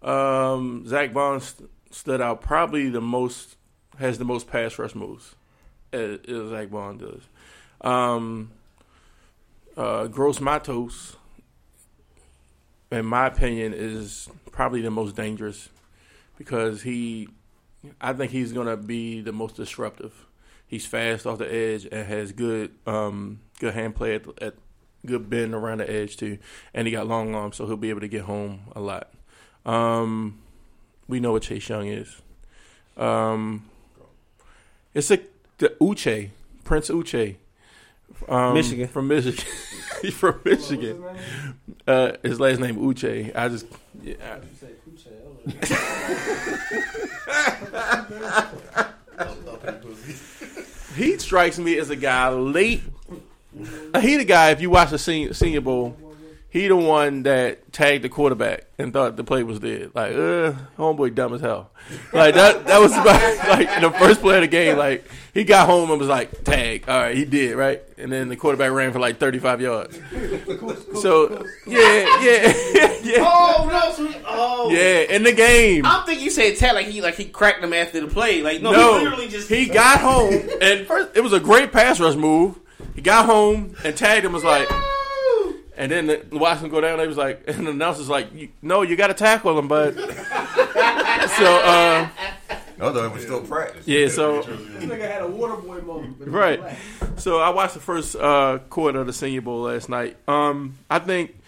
Um, 0.03 0.85
Zack 0.89 1.13
Baun 1.13 1.41
st- 1.41 1.71
stood 1.93 2.21
out. 2.21 2.41
Probably 2.41 2.89
the 2.89 3.01
most 3.01 3.57
has 3.99 4.19
the 4.19 4.25
most 4.25 4.49
pass 4.49 4.79
rush 4.79 4.95
moves. 4.95 5.35
As, 5.93 6.19
Baun 6.69 6.99
does. 6.99 7.23
Um, 7.81 8.51
uh, 9.77 10.07
Gross 10.07 10.41
Matos, 10.41 11.17
in 12.91 13.07
my 13.07 13.27
opinion, 13.27 13.73
is 13.75 14.29
probably 14.51 14.81
the 14.81 14.91
most 14.91 15.17
dangerous 15.17 15.69
because 16.39 16.83
he, 16.83 17.29
I 18.01 18.13
think 18.13 18.33
he's 18.33 18.53
going 18.53 18.67
to 18.67 18.77
be 18.77 19.21
the 19.21 19.33
most 19.33 19.57
disruptive. 19.57 20.27
He's 20.67 20.85
fast 20.85 21.27
off 21.27 21.39
the 21.39 21.53
edge 21.53 21.87
and 21.91 22.07
has 22.07 22.33
good, 22.33 22.73
um, 22.87 23.41
good 23.61 23.75
hand 23.75 23.95
play 23.95 24.17
at, 24.17 24.27
at 24.43 24.55
good 25.05 25.31
bend 25.31 25.55
around 25.55 25.79
the 25.79 25.91
edge 25.91 26.17
too, 26.17 26.39
and 26.75 26.87
he 26.87 26.93
got 26.93 27.07
long 27.07 27.35
arms, 27.35 27.57
so 27.57 27.67
he'll 27.67 27.77
be 27.77 27.91
able 27.91 28.01
to 28.01 28.09
get 28.09 28.23
home 28.23 28.61
a 28.75 28.81
lot. 28.81 29.13
Um, 29.65 30.41
we 31.09 31.21
know 31.21 31.33
what 31.33 31.43
Chase 31.43 31.69
Young 31.69 31.87
is. 31.87 32.21
Um, 32.97 33.65
it's 34.97 35.11
a 35.11 35.21
the 35.59 35.69
Uche 35.81 36.31
Prince 36.65 36.89
Uche, 36.91 37.37
um, 38.29 38.55
Michigan. 38.55 38.89
from 38.89 39.09
Michigan. 39.09 39.45
He's 40.03 40.15
from 40.15 40.41
Michigan. 40.45 41.03
Uh, 41.87 42.13
his 42.23 42.39
last 42.41 42.61
name 42.61 42.77
Uche. 42.77 43.35
I 43.37 43.49
just 43.49 43.67
yeah, 44.03 44.15
I- 44.23 44.37
You 44.37 44.43
say 44.61 44.69
Kuche. 44.89 46.17
he 50.97 51.19
strikes 51.19 51.59
me 51.59 51.79
as 51.79 51.91
a 51.91 51.97
guy 51.97 52.29
late 52.31 52.83
he 54.01 54.17
the 54.17 54.25
guy. 54.25 54.51
If 54.51 54.61
you 54.61 54.69
watch 54.71 54.91
the 54.91 54.99
senior, 54.99 55.33
senior 55.33 55.61
Bowl, 55.63 55.97
he 56.57 56.69
the 56.69 56.77
one 56.77 57.25
that 57.25 57.71
tagged 57.71 58.03
the 58.03 58.09
quarterback 58.09 58.65
and 58.79 58.91
thought 58.91 59.15
the 59.15 59.25
play 59.25 59.43
was 59.43 59.59
dead. 59.59 59.91
Like, 59.95 60.13
uh, 60.13 60.55
homeboy, 60.79 61.15
dumb 61.15 61.35
as 61.35 61.43
hell. 61.43 61.71
Like 62.15 62.35
that. 62.35 62.67
That 62.67 62.79
was 62.81 62.93
about, 62.93 63.49
like 63.49 63.81
the 63.83 63.91
first 63.91 64.23
play 64.23 64.37
of 64.37 64.41
the 64.41 64.49
game. 64.49 64.79
Like 64.79 65.07
he 65.35 65.45
got 65.45 65.69
home 65.69 65.91
and 65.91 66.01
was 66.01 66.09
like, 66.09 66.45
tag. 66.45 66.89
All 66.89 66.99
right, 66.99 67.15
he 67.15 67.27
did 67.27 67.57
right, 67.57 67.83
and 67.99 68.11
then 68.11 68.31
the 68.31 68.37
quarterback 68.37 68.73
ran 68.73 68.91
for 68.93 68.99
like 68.99 69.19
thirty 69.19 69.39
five 69.39 69.61
yards. 69.61 70.01
So 71.03 71.45
yeah, 71.67 72.23
yeah, 72.23 72.55
yeah, 73.03 73.19
Oh 73.21 73.69
no! 73.71 73.93
So 73.93 74.23
oh 74.27 74.71
yeah. 74.71 75.15
In 75.15 75.25
the 75.25 75.33
game. 75.33 75.85
I'm 75.85 76.07
thinking 76.07 76.25
you 76.25 76.31
said 76.31 76.57
tag 76.57 76.75
like 76.75 76.87
he 76.87 77.03
like 77.03 77.17
he 77.17 77.27
cracked 77.27 77.63
him 77.63 77.75
after 77.75 78.01
the 78.01 78.09
play. 78.09 78.41
Like 78.41 78.63
no, 78.63 78.73
No, 78.73 78.99
he 78.99 79.05
literally 79.05 79.29
just 79.29 79.51
he 79.51 79.67
got 79.67 80.01
home 80.01 80.33
and 80.63 80.87
first 80.87 81.15
it 81.15 81.21
was 81.21 81.35
a 81.35 81.41
great 81.41 81.71
pass 81.71 82.01
rush 82.01 82.17
move. 82.17 82.59
He 82.95 83.03
got 83.03 83.27
home 83.27 83.77
and 83.85 83.95
tagged 83.95 84.25
him 84.25 84.33
was 84.33 84.43
like, 84.43 84.69
and 85.77 85.91
then 85.93 86.07
the, 86.07 86.27
watched 86.33 86.63
him 86.63 86.71
go 86.71 86.81
down. 86.81 86.99
They 86.99 87.07
was 87.07 87.17
like, 87.17 87.45
and 87.49 87.67
the 87.67 87.71
announcer's 87.71 88.09
like, 88.09 88.29
"No, 88.63 88.83
you 88.83 88.97
got 88.97 89.09
to 89.09 89.15
tackle 89.15 89.59
him." 89.59 89.69
But 89.69 89.95
so 91.31 91.61
uh, 91.65 92.09
Although 92.81 93.07
it 93.07 93.13
was 93.13 93.23
still 93.23 93.41
practice. 93.41 93.87
yeah, 93.89 94.09
so 94.09 94.43
This 94.43 94.85
nigga 94.85 95.01
had 95.11 95.23
a 95.23 95.27
water 95.29 95.57
boy 95.57 95.81
moment. 95.81 96.19
but 96.19 96.29
right. 96.29 96.61
So 97.17 97.39
I 97.39 97.49
watched 97.51 97.75
the 97.75 97.81
first 97.81 98.15
uh, 98.17 98.59
quarter 98.69 99.01
of 99.01 99.07
the 99.07 99.13
Senior 99.13 99.41
Bowl 99.41 99.63
last 99.63 99.89
night. 99.89 100.17
Um, 100.29 100.77
I 100.91 100.99
think 100.99 101.39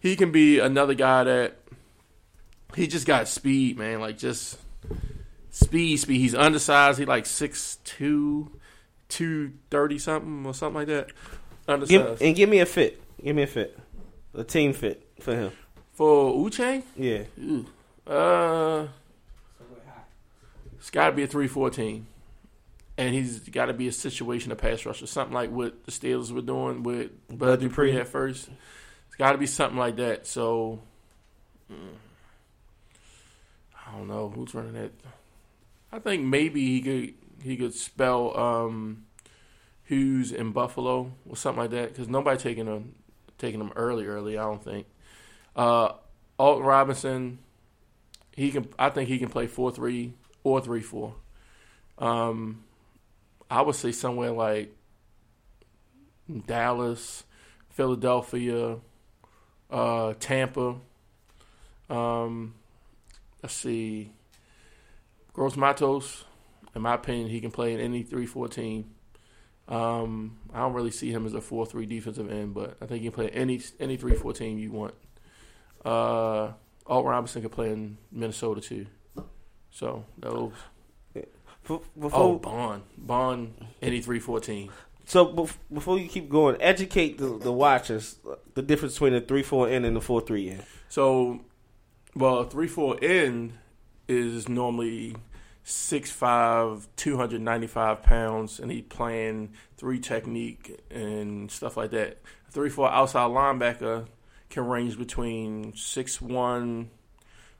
he 0.00 0.16
can 0.16 0.32
be 0.32 0.58
another 0.58 0.94
guy 0.94 1.24
that 1.24 1.56
he 2.74 2.86
just 2.86 3.06
got 3.06 3.28
speed, 3.28 3.78
man. 3.78 4.00
Like 4.00 4.16
just 4.16 4.58
speed, 5.50 5.98
speed. 5.98 6.18
He's 6.18 6.34
undersized. 6.34 6.98
He 6.98 7.04
like 7.04 7.24
6'2", 7.24 8.48
230 9.08 9.98
something 9.98 10.46
or 10.46 10.54
something 10.54 10.74
like 10.76 10.88
that. 10.88 11.08
Undersized. 11.66 11.90
give, 11.90 12.22
and 12.22 12.34
give 12.36 12.48
me 12.48 12.60
a 12.60 12.66
fit. 12.66 13.02
Give 13.22 13.34
me 13.36 13.42
a 13.42 13.46
fit. 13.46 13.78
A 14.34 14.44
team 14.44 14.72
fit 14.72 15.06
for 15.20 15.34
him. 15.34 15.52
For 15.94 16.32
Uchang, 16.32 16.82
Yeah. 16.96 17.24
uh, 18.06 18.86
it's 20.76 20.90
got 20.90 21.10
to 21.10 21.12
be 21.16 21.24
a 21.24 21.26
three 21.26 21.48
fourteen, 21.48 22.06
and 22.96 23.12
he's 23.12 23.40
got 23.48 23.66
to 23.66 23.72
be 23.74 23.88
a 23.88 23.92
situation 23.92 24.52
of 24.52 24.58
pass 24.58 24.86
rusher, 24.86 25.06
something 25.06 25.34
like 25.34 25.50
what 25.50 25.84
the 25.84 25.90
Steelers 25.90 26.30
were 26.30 26.40
doing 26.42 26.84
with 26.84 27.10
Bud 27.36 27.60
Dupree 27.60 27.96
at 27.96 28.06
first. 28.06 28.48
It's 29.08 29.16
got 29.16 29.32
to 29.32 29.38
be 29.38 29.46
something 29.46 29.78
like 29.78 29.96
that. 29.96 30.26
So, 30.28 30.78
mm, 31.72 31.76
I 33.86 33.96
don't 33.98 34.06
know 34.06 34.28
who's 34.28 34.54
running 34.54 34.74
that. 34.74 34.92
I 35.90 35.98
think 35.98 36.24
maybe 36.24 36.64
he 36.64 36.80
could 36.80 37.14
he 37.42 37.56
could 37.56 37.74
spell 37.74 38.38
um, 38.38 39.04
Hughes 39.84 40.30
in 40.30 40.52
Buffalo 40.52 41.10
or 41.28 41.36
something 41.36 41.62
like 41.62 41.70
that 41.70 41.88
because 41.88 42.08
nobody 42.08 42.38
taking 42.38 42.66
him 42.66 42.94
taking 43.38 43.60
him 43.60 43.72
early 43.76 44.06
early. 44.06 44.36
I 44.36 44.42
don't 44.42 44.62
think. 44.62 44.86
Uh, 45.56 45.92
Alton 46.38 46.64
Robinson, 46.64 47.38
he 48.34 48.50
can. 48.50 48.68
I 48.78 48.90
think 48.90 49.08
he 49.08 49.18
can 49.18 49.28
play 49.28 49.46
four 49.46 49.70
three 49.70 50.12
or 50.44 50.60
three 50.60 50.82
four. 50.82 51.14
Um, 51.98 52.64
I 53.50 53.62
would 53.62 53.74
say 53.74 53.92
somewhere 53.92 54.30
like 54.30 54.74
Dallas, 56.46 57.24
Philadelphia, 57.70 58.76
uh, 59.70 60.14
Tampa. 60.20 60.76
Um, 61.90 62.54
let's 63.42 63.54
see, 63.54 64.12
Gross 65.32 65.56
Matos. 65.56 66.24
In 66.74 66.82
my 66.82 66.94
opinion, 66.94 67.28
he 67.30 67.40
can 67.40 67.50
play 67.50 67.72
in 67.72 67.80
any 67.80 68.02
three 68.02 68.26
four 68.26 68.46
team. 68.46 68.94
Um, 69.68 70.38
I 70.54 70.60
don't 70.60 70.72
really 70.72 70.90
see 70.90 71.10
him 71.12 71.26
as 71.26 71.34
a 71.34 71.40
four 71.40 71.66
three 71.66 71.84
defensive 71.86 72.30
end, 72.30 72.54
but 72.54 72.76
I 72.80 72.86
think 72.86 73.02
he 73.02 73.08
can 73.08 73.12
play 73.14 73.28
any 73.30 73.60
any 73.78 73.96
three 73.96 74.14
four 74.14 74.32
team 74.32 74.58
you 74.58 74.70
want. 74.72 74.94
Uh, 75.84 76.52
Alt 76.86 77.04
Robinson 77.04 77.42
could 77.42 77.52
play 77.52 77.70
in 77.70 77.98
Minnesota 78.10 78.60
too. 78.60 78.86
So 79.70 80.04
those. 80.18 80.52
Before, 81.64 81.82
Oh, 82.14 82.38
Baun, 82.38 82.82
Baun, 82.96 83.52
any 83.82 84.00
three 84.00 84.20
fourteen. 84.20 84.70
So 85.04 85.26
bef- 85.26 85.56
before 85.70 85.98
you 85.98 86.08
keep 86.08 86.30
going, 86.30 86.56
educate 86.60 87.18
the, 87.18 87.36
the 87.38 87.52
watchers 87.52 88.16
the 88.54 88.62
difference 88.62 88.94
between 88.94 89.12
the 89.12 89.20
three 89.20 89.42
four 89.42 89.68
N 89.68 89.84
and 89.84 89.94
the 89.94 90.00
four 90.00 90.22
three 90.22 90.48
N. 90.48 90.62
So, 90.88 91.40
well, 92.14 92.44
three 92.44 92.68
four 92.68 92.96
N 93.02 93.58
is 94.08 94.48
normally 94.48 95.16
six 95.68 96.10
five, 96.10 96.88
two 96.96 97.18
hundred 97.18 97.42
ninety 97.42 97.66
five 97.66 98.02
pounds, 98.02 98.58
and 98.58 98.72
he 98.72 98.80
playing 98.80 99.52
three 99.76 100.00
technique 100.00 100.80
and 100.90 101.50
stuff 101.50 101.76
like 101.76 101.90
that. 101.90 102.18
Three 102.50 102.70
four 102.70 102.90
outside 102.90 103.30
linebacker 103.30 104.06
can 104.48 104.66
range 104.66 104.96
between 104.96 105.76
six 105.76 106.22
one 106.22 106.90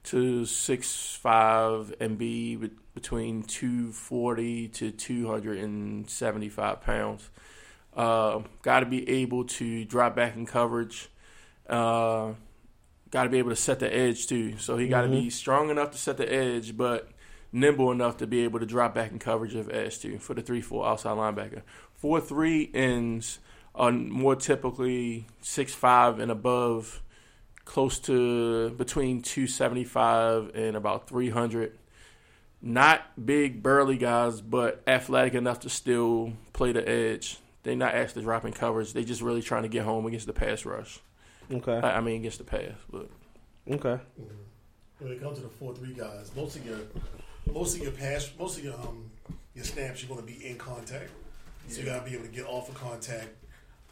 to 0.04 0.46
six 0.46 1.18
five 1.20 1.94
and 2.00 2.16
be 2.16 2.56
be- 2.56 2.70
between 2.94 3.42
two 3.42 3.92
forty 3.92 4.68
to 4.68 4.90
two 4.90 5.28
hundred 5.28 5.59
and 5.59 6.09
seventy 6.09 6.48
five 6.48 6.80
pounds. 6.80 7.28
Uh, 7.94 8.40
Got 8.62 8.80
to 8.80 8.86
be 8.86 9.06
able 9.09 9.44
to 9.44 9.84
drop 9.84 10.16
back 10.16 10.34
in 10.34 10.46
coverage. 10.46 11.11
Uh, 11.68 12.32
got 13.11 13.24
to 13.24 13.28
be 13.28 13.38
able 13.38 13.50
to 13.50 13.56
set 13.56 13.80
the 13.80 13.94
edge 13.94 14.28
too. 14.28 14.56
So 14.56 14.78
he 14.78 14.88
got 14.88 15.02
to 15.02 15.09
be 15.09 15.28
strong 15.28 15.68
enough 15.68 15.90
to 15.90 15.98
set 15.98 16.16
the 16.16 16.32
edge, 16.32 16.74
but 16.74 17.11
nimble 17.53 17.90
enough 17.90 18.18
to 18.18 18.26
be 18.26 18.44
able 18.44 18.61
to 18.61 18.66
drop 18.66 18.94
back 18.94 19.11
in 19.11 19.18
coverage 19.18 19.55
of 19.55 19.70
edge 19.70 19.99
too 19.99 20.18
for 20.18 20.34
the 20.34 20.42
three 20.42 20.61
four 20.61 20.86
outside 20.86 21.16
linebacker. 21.16 21.62
Four 21.94 22.20
three 22.20 22.70
ends 22.74 23.38
are 23.74 23.92
more 23.92 24.36
typically 24.36 25.26
six 25.40 25.74
five 25.74 26.18
and 26.18 26.30
above, 26.30 27.03
close 27.64 27.99
to 28.01 28.70
between 28.70 29.22
two 29.22 29.46
seventy 29.46 29.84
five 29.84 30.51
and 30.55 30.76
about 30.76 31.09
three 31.09 31.30
hundred. 31.30 31.78
Not 32.61 33.03
big 33.24 33.62
burly 33.62 33.99
guys, 33.99 34.40
but 34.40 34.82
athletic 34.86 35.34
enough 35.34 35.61
to 35.61 35.70
still 35.70 36.32
play 36.53 36.72
the 36.72 36.88
edge. 36.88 37.38
They're 37.62 37.76
not 37.76 37.94
actually 37.94 38.22
dropping 38.22 38.53
coverage. 38.53 38.92
They're 38.92 39.05
just 39.05 39.22
really 39.22 39.42
trying 39.42 39.62
to 39.62 39.68
get 39.68 39.84
home 39.84 40.07
against 40.07 40.26
the 40.26 40.32
pass 40.32 40.64
rush. 40.64 40.99
Okay. 41.53 41.76
I 41.76 41.99
I 41.99 42.01
mean, 42.01 42.16
against 42.16 42.38
the 42.38 42.44
pass, 42.44 42.74
but 42.90 43.09
Okay. 43.70 43.99
When 44.99 45.12
it 45.12 45.20
comes 45.20 45.38
to 45.38 45.44
the 45.44 45.49
four 45.49 45.74
three 45.74 45.92
guys, 45.92 46.32
most 46.34 46.57
of 46.57 46.66
your 46.66 46.78
most 47.53 47.76
of 47.76 47.82
your 47.82 47.92
pass 47.92 48.30
most 48.38 48.59
of 48.59 48.64
your 48.64 48.74
um 48.74 49.11
your 49.55 49.64
snaps 49.64 50.03
you're 50.03 50.09
gonna 50.14 50.26
be 50.26 50.46
in 50.46 50.57
contact. 50.57 51.11
So 51.68 51.80
you 51.80 51.86
gotta 51.86 52.05
be 52.05 52.14
able 52.14 52.24
to 52.24 52.30
get 52.30 52.46
off 52.46 52.68
of 52.68 52.74
contact, 52.74 53.28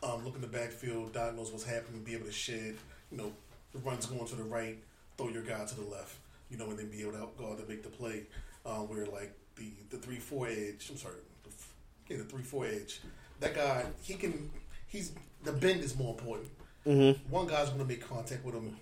um, 0.03 0.25
look 0.25 0.35
in 0.35 0.41
the 0.41 0.47
backfield, 0.47 1.13
diagnose 1.13 1.51
what's 1.51 1.65
happening, 1.65 2.03
be 2.03 2.15
able 2.15 2.27
to 2.27 2.33
shed, 2.33 2.75
you 3.11 3.19
know, 3.19 3.33
the 3.73 3.79
runs 3.81 4.07
going 4.07 4.27
to 4.27 4.37
the 4.37 4.45
right, 4.45 4.79
throw 5.19 5.29
your 5.29 5.43
guy 5.43 5.65
to 5.65 5.75
the 5.75 5.85
left, 5.85 6.17
you 6.51 6.57
know, 6.57 6.71
and 6.71 6.79
then 6.79 6.89
be 6.89 7.03
able 7.03 7.13
to 7.13 7.19
help 7.19 7.37
guard 7.37 7.59
to 7.59 7.67
make 7.67 7.83
the 7.83 7.91
play. 7.91 8.23
Um, 8.65 8.89
where 8.89 9.07
like 9.07 9.33
the 9.57 9.71
the 9.91 9.99
three 9.99 10.17
four 10.17 10.47
edge, 10.47 10.89
I'm 10.91 10.97
sorry, 10.97 11.17
the, 11.45 12.15
yeah, 12.15 12.19
the 12.19 12.25
three 12.25 12.43
four 12.43 12.67
edge. 12.67 13.01
That 13.41 13.55
guy, 13.55 13.85
he 14.03 14.15
can, 14.15 14.51
he's 14.87 15.13
the 15.45 15.53
bend 15.53 15.83
is 15.83 15.97
more 15.97 16.15
important. 16.15 16.49
Mm-hmm. 16.87 17.31
One 17.31 17.47
guy's 17.47 17.69
going 17.69 17.81
to 17.81 17.85
make 17.85 18.07
contact 18.07 18.45
with 18.45 18.55
him, 18.55 18.77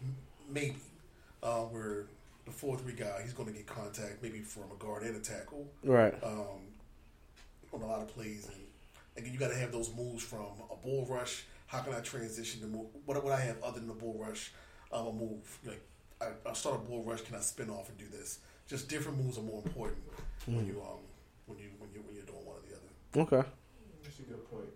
maybe. 0.49 0.77
Uh, 1.43 1.63
where 1.63 2.07
the 2.45 2.51
four 2.51 2.77
three 2.77 2.93
guy, 2.93 3.21
he's 3.23 3.33
going 3.33 3.49
to 3.49 3.55
get 3.55 3.67
contact 3.67 4.23
maybe 4.23 4.41
from 4.41 4.65
a 4.73 4.77
guard 4.79 5.03
and 5.03 5.17
a 5.17 5.21
tackle 5.21 5.67
Right. 5.83 6.15
um, 6.23 6.61
on 7.73 7.83
a 7.83 7.87
lot 7.87 8.01
of 8.03 8.09
plays, 8.09 8.47
and 8.53 8.63
again, 9.17 9.33
you 9.33 9.39
got 9.39 9.49
to 9.49 9.57
have 9.57 9.73
those 9.73 9.95
moves 9.95 10.23
from 10.23 10.47
a 10.71 10.77
bull 10.77 11.07
rush. 11.09 11.45
How 11.67 11.81
can 11.81 11.95
I 11.95 12.01
transition 12.01 12.61
to 12.61 12.67
move? 12.67 12.87
What 13.07 13.23
would 13.25 13.33
I 13.33 13.41
have 13.41 13.63
other 13.63 13.81
than 13.81 13.91
a 13.91 13.95
bull 13.95 14.17
rush? 14.19 14.53
Um, 14.93 15.07
a 15.07 15.13
move 15.13 15.59
like 15.65 15.81
I, 16.21 16.27
I 16.49 16.53
start 16.53 16.77
a 16.77 16.79
bull 16.79 17.03
rush. 17.03 17.23
Can 17.23 17.35
I 17.35 17.41
spin 17.41 17.71
off 17.71 17.89
and 17.89 17.99
do 17.99 18.05
this? 18.09 18.39
Just 18.69 18.89
different 18.89 19.19
moves 19.19 19.39
are 19.39 19.43
more 19.43 19.63
important 19.65 19.99
when 20.47 20.67
you 20.67 20.81
um 20.83 20.99
when 21.47 21.59
you 21.59 21.71
when 21.79 21.91
you 21.93 22.01
when 22.07 22.15
you're 22.15 22.25
doing 22.25 22.45
one 22.45 22.57
or 22.57 22.63
the 22.69 22.77
other. 22.77 23.35
Okay. 23.35 23.49
that's 24.05 24.19
a 24.21 24.23
good 24.23 24.51
point. 24.51 24.69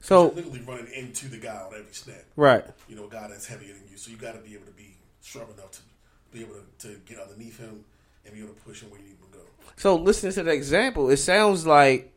So 0.00 0.26
You're 0.26 0.34
literally 0.44 0.60
running 0.60 0.92
into 0.92 1.28
the 1.28 1.38
guy 1.38 1.56
on 1.56 1.72
every 1.74 1.92
snap. 1.92 2.24
right. 2.36 2.64
You 2.88 2.96
know, 2.96 3.06
a 3.06 3.10
guy 3.10 3.26
that's 3.28 3.46
heavier 3.46 3.72
than 3.72 3.82
you, 3.90 3.96
so 3.96 4.10
you 4.10 4.16
got 4.16 4.32
to 4.34 4.40
be 4.40 4.54
able 4.54 4.66
to 4.66 4.72
be 4.72 4.93
strong 5.24 5.46
enough 5.56 5.70
to 5.72 5.80
be 6.32 6.42
able 6.42 6.54
to, 6.78 6.88
to 6.88 7.00
get 7.06 7.18
underneath 7.18 7.58
him 7.58 7.84
and 8.24 8.34
be 8.34 8.40
able 8.40 8.54
to 8.54 8.60
push 8.60 8.82
him 8.82 8.90
where 8.90 9.00
you 9.00 9.06
need 9.06 9.12
him 9.12 9.26
to 9.32 9.38
go. 9.38 9.44
So 9.76 9.96
listening 9.96 10.32
to 10.34 10.42
the 10.42 10.52
example, 10.52 11.10
it 11.10 11.16
sounds 11.16 11.66
like 11.66 12.12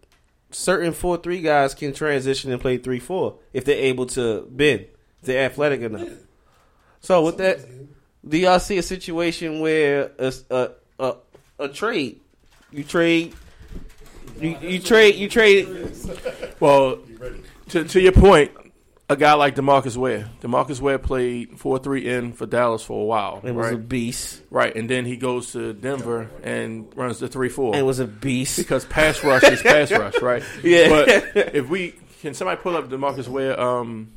certain 0.52 0.94
four 0.94 1.18
three 1.18 1.42
guys 1.42 1.74
can 1.74 1.94
transition 1.94 2.52
and 2.52 2.62
play 2.62 2.78
three 2.78 3.00
four 3.00 3.36
if 3.54 3.66
they're 3.66 3.78
able 3.78 4.06
to 4.08 4.48
bend. 4.52 4.82
If 5.22 5.26
they're 5.26 5.46
athletic 5.46 5.82
enough. 5.82 6.08
Yeah. 6.08 6.14
So 7.00 7.24
with 7.24 7.38
that, 7.38 7.60
Sometimes, 7.60 7.80
yeah. 8.24 8.30
do 8.30 8.38
y'all 8.38 8.60
see 8.60 8.78
a 8.78 8.84
situation 8.84 9.60
where 9.62 10.12
a 10.20 10.34
a 10.50 10.70
a, 11.00 11.16
a 11.60 11.68
trade, 11.70 12.20
you 12.72 12.84
trade, 12.84 13.34
you, 14.40 14.58
you 14.62 14.80
trade, 14.80 15.16
you 15.16 15.30
trade. 15.30 15.68
Well, 16.60 16.98
to 17.70 17.84
to 17.84 18.02
your 18.02 18.14
point, 18.14 18.52
a 19.10 19.16
guy 19.16 19.34
like 19.36 19.56
Demarcus 19.56 19.96
Ware. 19.96 20.30
Demarcus 20.42 20.82
Ware 20.82 20.98
played 21.00 21.60
four 21.60 21.80
three 21.80 22.08
in 22.08 22.34
for 22.34 22.46
Dallas 22.46 22.84
for 22.84 23.02
a 23.02 23.06
while, 23.06 23.42
It 23.44 23.52
was 23.54 23.68
right? 23.68 23.74
a 23.76 23.78
beast. 23.78 24.42
right, 24.50 24.76
and 24.76 24.90
then 24.90 25.06
he 25.06 25.16
goes 25.18 25.52
to 25.54 25.74
Denver 25.74 26.30
and 26.44 26.92
runs 26.96 27.20
the 27.20 27.28
three 27.28 27.50
four. 27.50 27.76
It 27.76 27.84
was 27.84 28.00
a 28.00 28.08
beast. 28.08 28.58
because 28.58 28.86
pass 28.86 29.24
rush 29.24 29.44
is 29.44 29.62
pass 29.62 29.92
rush, 29.92 30.22
right? 30.22 30.44
Yeah. 30.64 30.90
But 30.90 31.08
if 31.56 31.70
we 31.70 31.94
can 32.22 32.34
somebody 32.34 32.60
pull 32.62 32.76
up 32.76 32.90
Demarcus 32.90 33.28
Ware? 33.28 33.60
Um, 33.60 34.12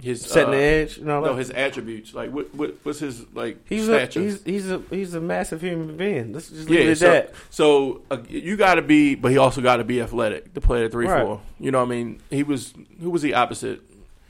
his 0.00 0.22
Setting 0.22 0.48
uh, 0.48 0.52
the 0.52 0.62
edge 0.62 0.98
and 0.98 1.10
all 1.10 1.22
No, 1.22 1.32
that. 1.32 1.38
his 1.38 1.50
attributes. 1.50 2.14
Like 2.14 2.30
what? 2.30 2.54
What? 2.54 2.76
What's 2.84 3.00
his 3.00 3.24
like 3.34 3.58
He's 3.68 3.88
a 3.88 4.06
he's 4.06 4.42
he's 4.44 4.70
a 4.70 4.80
he's 4.90 5.14
a 5.14 5.20
massive 5.20 5.60
human 5.60 5.96
being. 5.96 6.32
Let's 6.32 6.50
just 6.50 6.68
leave 6.70 6.78
yeah, 6.80 6.84
it 6.86 6.90
at 6.92 6.98
so, 6.98 7.10
that. 7.10 7.34
so 7.50 8.02
uh, 8.10 8.18
you 8.28 8.56
got 8.56 8.76
to 8.76 8.82
be, 8.82 9.14
but 9.16 9.32
he 9.32 9.38
also 9.38 9.60
got 9.60 9.78
to 9.78 9.84
be 9.84 10.00
athletic 10.00 10.54
to 10.54 10.60
play 10.60 10.84
at 10.84 10.92
three 10.92 11.06
Right. 11.08 11.24
four. 11.24 11.40
You 11.58 11.70
know, 11.72 11.78
what 11.80 11.86
I 11.86 11.90
mean, 11.90 12.20
he 12.30 12.42
was 12.44 12.74
who 13.00 13.10
was 13.10 13.22
the 13.22 13.34
opposite? 13.34 13.80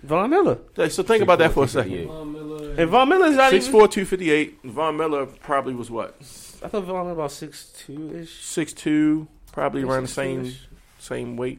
Von 0.05 0.31
Miller 0.31 0.59
Like, 0.77 0.93
So 0.93 1.03
think 1.03 1.25
about 1.25 1.41
that 1.41 1.51
for 1.53 1.65
a 1.65 1.69
second. 1.69 2.07
Von 2.07 2.33
Miller. 2.33 2.75
and 2.81 2.89
Von 2.89 3.09
Miller's 3.09 3.35
not 3.35 3.51
Six 3.51 3.65
even. 3.67 3.73
four, 3.81 3.89
two 3.89 4.05
fifty 4.05 4.31
eight. 4.31 4.59
Von 4.65 4.97
Miller 4.97 5.27
probably 5.27 5.75
was 5.75 5.91
what 5.91 6.15
I 6.63 6.69
thought 6.69 6.85
Von 6.85 6.95
Miller 7.05 7.13
about 7.13 7.33
six 7.33 7.73
two 7.85 8.15
ish. 8.17 8.43
six 8.45 8.73
two, 8.73 9.27
probably 9.53 9.83
around 9.83 10.03
the 10.05 10.09
same 10.09 10.53
same 10.99 11.37
weight. 11.37 11.59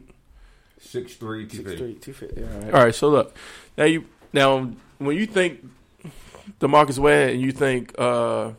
Six 0.80 1.14
three, 1.16 1.46
two 1.46 1.58
Six 1.58 1.68
fifty. 1.70 1.76
three, 1.78 1.94
two 1.96 2.12
fifty. 2.14 2.42
All 2.42 2.48
right. 2.48 2.74
All 2.74 2.84
right, 2.84 2.94
so 2.94 3.10
look 3.10 3.36
now 3.80 3.86
you 3.86 4.04
now 4.32 4.70
when 4.98 5.16
you 5.16 5.26
think 5.26 5.66
Demarcus 6.60 6.98
Ware 6.98 7.28
and 7.30 7.40
you 7.40 7.50
think 7.50 7.94
uh, 7.98 8.52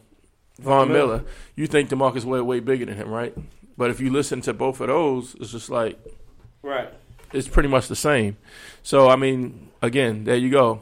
Von 0.59 0.87
Miller. 0.89 1.17
Miller, 1.17 1.23
you 1.55 1.67
think 1.67 1.89
Demarcus 1.89 2.25
Ware 2.25 2.43
way 2.43 2.59
bigger 2.59 2.85
than 2.85 2.95
him, 2.97 3.09
right? 3.09 3.33
But 3.77 3.89
if 3.91 3.99
you 4.01 4.09
listen 4.11 4.41
to 4.41 4.53
both 4.53 4.81
of 4.81 4.87
those, 4.87 5.35
it's 5.39 5.51
just 5.51 5.69
like 5.69 5.97
Right. 6.63 6.89
it's 7.33 7.47
pretty 7.47 7.69
much 7.69 7.87
the 7.87 7.95
same. 7.95 8.37
So 8.83 9.09
I 9.09 9.15
mean, 9.15 9.69
again, 9.81 10.23
there 10.25 10.35
you 10.35 10.49
go. 10.49 10.81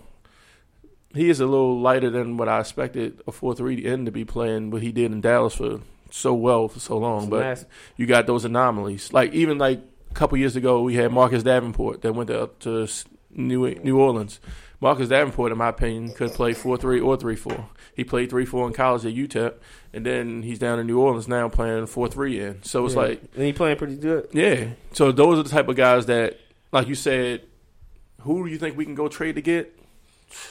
He 1.13 1.29
is 1.29 1.39
a 1.39 1.45
little 1.45 1.79
lighter 1.79 2.09
than 2.09 2.37
what 2.37 2.47
I 2.49 2.59
expected 2.59 3.19
a 3.27 3.31
four 3.31 3.53
three 3.55 3.85
end 3.85 4.05
to 4.05 4.11
be 4.11 4.25
playing 4.25 4.69
what 4.71 4.81
he 4.81 4.91
did 4.91 5.11
in 5.11 5.21
Dallas 5.21 5.55
for 5.55 5.81
so 6.11 6.33
well 6.33 6.67
for 6.67 6.79
so 6.79 6.97
long. 6.97 7.23
It's 7.23 7.29
but 7.29 7.39
massive. 7.39 7.67
you 7.97 8.05
got 8.05 8.27
those 8.27 8.45
anomalies. 8.45 9.11
Like 9.13 9.33
even 9.33 9.57
like 9.57 9.81
a 10.11 10.13
couple 10.13 10.37
years 10.37 10.55
ago, 10.55 10.81
we 10.81 10.95
had 10.95 11.11
Marcus 11.11 11.43
Davenport 11.43 12.01
that 12.03 12.13
went 12.13 12.29
up 12.29 12.59
to 12.59 12.87
New 13.31 13.67
New 13.75 13.99
Orleans. 13.99 14.39
Marcus 14.81 15.09
Davenport, 15.09 15.51
in 15.51 15.57
my 15.57 15.67
opinion, 15.69 16.13
could 16.13 16.31
play 16.31 16.53
four 16.53 16.77
three 16.77 16.99
or 17.01 17.17
three 17.17 17.35
four. 17.35 17.69
He 17.95 18.03
played 18.05 18.29
three 18.29 18.45
four 18.45 18.65
in 18.65 18.73
college 18.73 19.05
at 19.05 19.13
UTEP, 19.13 19.55
and 19.93 20.05
then 20.05 20.41
he's 20.41 20.57
down 20.57 20.79
in 20.79 20.87
New 20.87 20.99
Orleans 20.99 21.27
now 21.27 21.49
playing 21.49 21.85
four 21.87 22.07
three 22.07 22.39
in. 22.39 22.63
So 22.63 22.85
it's 22.85 22.95
Yeah. 22.95 23.01
like 23.01 23.21
and 23.35 23.43
he 23.45 23.51
playing 23.53 23.77
pretty 23.77 23.95
good. 23.97 24.29
yeah. 24.31 24.67
So 24.93 25.11
those 25.11 25.37
are 25.39 25.43
the 25.43 25.49
type 25.49 25.67
of 25.67 25.75
guys 25.75 26.05
that, 26.05 26.37
like 26.71 26.87
you 26.87 26.95
said, 26.95 27.41
who 28.21 28.45
do 28.45 28.51
you 28.51 28.57
think 28.57 28.77
we 28.77 28.85
can 28.85 28.95
go 28.95 29.07
trade 29.09 29.35
to 29.35 29.41
get? 29.41 29.77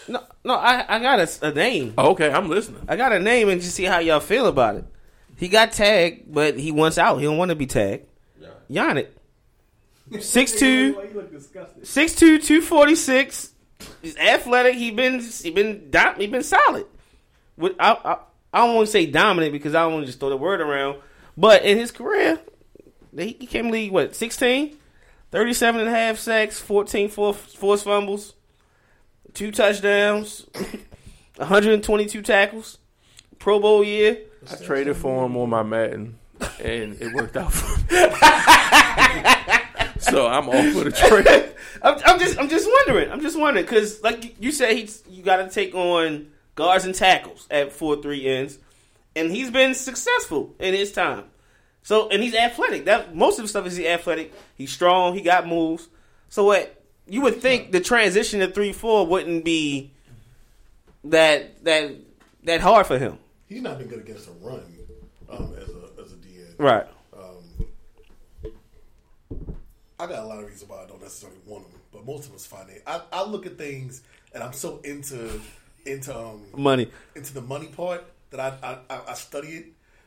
No, 0.09 0.23
no, 0.45 0.55
I 0.57 0.85
I 0.97 0.99
got 0.99 1.21
a, 1.21 1.47
a 1.49 1.53
name. 1.55 1.95
Oh, 1.97 2.11
okay, 2.11 2.31
I'm 2.31 2.49
listening. 2.51 2.83
I 2.89 2.97
got 2.97 3.13
a 3.13 3.19
name 3.19 3.49
and 3.49 3.61
just 3.63 3.75
see 3.77 3.85
how 3.85 3.99
y'all 4.01 4.21
feel 4.21 4.47
about 4.47 4.77
it. 4.77 4.85
He 5.37 5.49
got 5.49 5.73
tagged, 5.73 6.33
but 6.35 6.59
he 6.59 6.73
wants 6.73 6.99
out. 6.99 7.17
He 7.19 7.25
don't 7.25 7.39
want 7.39 7.51
to 7.51 7.55
be 7.55 7.67
tagged. 7.67 8.07
Yeah. 8.41 8.49
Yannick. 8.93 9.07
6'2", 10.11 10.95
Why 10.97 11.03
you 11.05 11.11
look 11.15 11.31
disgusted? 11.31 11.83
6'2", 11.85 12.43
246. 12.43 13.53
He's 14.03 14.17
athletic. 14.17 14.75
He 14.75 14.91
been 14.91 15.21
he 15.21 15.51
been 15.51 15.91
he 16.19 16.27
been 16.27 16.43
solid. 16.43 16.87
With 17.57 17.75
I 17.79 17.93
I, 17.93 18.17
I 18.53 18.67
don't 18.67 18.75
want 18.75 18.87
to 18.87 18.93
say 18.93 19.07
dominant 19.07 19.53
because 19.53 19.75
I 19.75 19.83
don't 19.83 19.95
want 19.95 20.03
to 20.05 20.07
just 20.07 20.21
throw 20.21 20.31
the 20.31 20.37
word 20.37 20.61
around. 20.61 20.99
But 21.37 21.65
in 21.65 21.79
his 21.79 21.91
career, 21.91 22.41
he, 23.17 23.37
he 23.39 23.47
came 23.47 23.71
league 23.71 23.93
what 23.93 24.17
16? 24.17 24.77
37 25.31 25.81
and 25.81 25.89
a 25.89 25.93
half 25.93 26.19
sacks, 26.19 26.59
14 26.59 27.09
forced 27.11 27.57
forced 27.57 27.85
fumbles, 27.85 28.35
two 29.35 29.53
touchdowns, 29.53 30.47
122 31.37 32.23
tackles, 32.23 32.79
Pro 33.39 33.61
Bowl 33.61 33.85
year. 33.85 34.19
I 34.51 34.57
traded 34.57 34.97
for 34.97 35.27
him 35.27 35.37
on 35.37 35.51
my 35.51 35.63
Madden, 35.63 36.19
and 36.61 37.01
it 37.01 37.13
worked 37.13 37.37
out 37.37 37.53
for 37.53 37.79
me. 37.95 39.55
so 39.99 40.27
I'm 40.27 40.49
all 40.49 40.71
for 40.73 40.85
the 40.85 40.93
trade. 40.93 41.27
I'm, 41.83 41.99
I'm 42.05 42.19
just 42.19 42.39
I'm 42.39 42.49
just 42.49 42.69
wondering. 42.69 43.11
I'm 43.11 43.21
just 43.21 43.39
wondering 43.39 43.65
because 43.65 44.03
like 44.03 44.41
you 44.43 44.53
said, 44.53 44.77
he's 44.77 45.03
you 45.09 45.23
got 45.23 45.37
to 45.37 45.49
take 45.49 45.75
on 45.75 46.31
guards 46.55 46.85
and 46.85 46.95
tackles 46.95 47.47
at 47.51 47.73
four 47.73 48.01
three 48.03 48.27
ends, 48.27 48.59
and 49.15 49.31
he's 49.31 49.51
been 49.51 49.75
successful 49.75 50.55
in 50.59 50.75
his 50.75 50.93
time. 50.93 51.25
So 51.83 52.09
and 52.09 52.23
he's 52.23 52.35
athletic. 52.35 52.87
That 52.87 53.15
most 53.15 53.39
of 53.39 53.45
the 53.45 53.49
stuff 53.49 53.67
is 53.67 53.77
he 53.77 53.87
athletic. 53.89 54.33
He's 54.57 54.73
strong. 54.73 55.15
He 55.15 55.21
got 55.21 55.47
moves. 55.47 55.89
So 56.29 56.45
what 56.45 56.83
you 57.07 57.23
would 57.23 57.41
think 57.41 57.73
the 57.73 57.81
transition 57.81 58.41
to 58.41 58.49
three 58.49 58.73
four 58.73 59.07
wouldn't 59.07 59.45
be 59.45 59.93
that 61.05 61.65
that 61.65 61.93
that 62.45 62.61
hard 62.61 62.87
for 62.87 62.99
him, 62.99 63.19
He's 63.47 63.63
not 63.63 63.79
been 63.79 63.89
good 63.89 64.01
against 64.01 64.29
a 64.29 64.33
run 64.45 64.63
um, 65.31 65.55
as 65.57 65.69
a 65.69 66.03
as 66.03 66.13
a 66.13 66.17
DN. 66.17 66.55
right? 66.59 66.87
Um, 67.17 68.53
I 70.01 70.07
got 70.07 70.23
a 70.23 70.27
lot 70.27 70.39
of 70.39 70.47
reasons 70.47 70.71
why 70.71 70.83
I 70.83 70.87
don't 70.87 71.03
necessarily 71.03 71.39
want 71.47 71.71
them, 71.71 71.81
but 71.93 72.07
most 72.07 72.21
of 72.25 72.27
them 72.29 72.37
is 72.37 72.47
finance. 72.47 72.81
I, 72.87 73.01
I 73.13 73.25
look 73.25 73.47
at 73.47 73.59
things 73.59 74.03
and 74.33 74.43
I'm 74.43 74.53
so 74.53 74.81
into 74.85 75.41
into 75.87 76.17
um, 76.17 76.43
Money. 76.57 76.91
into 77.17 77.33
the 77.35 77.41
money 77.41 77.67
part 77.69 78.05
that 78.31 78.41
I, 78.41 78.79
I 78.91 79.01
I- 79.09 79.15
study 79.15 79.49
it, 79.49 79.67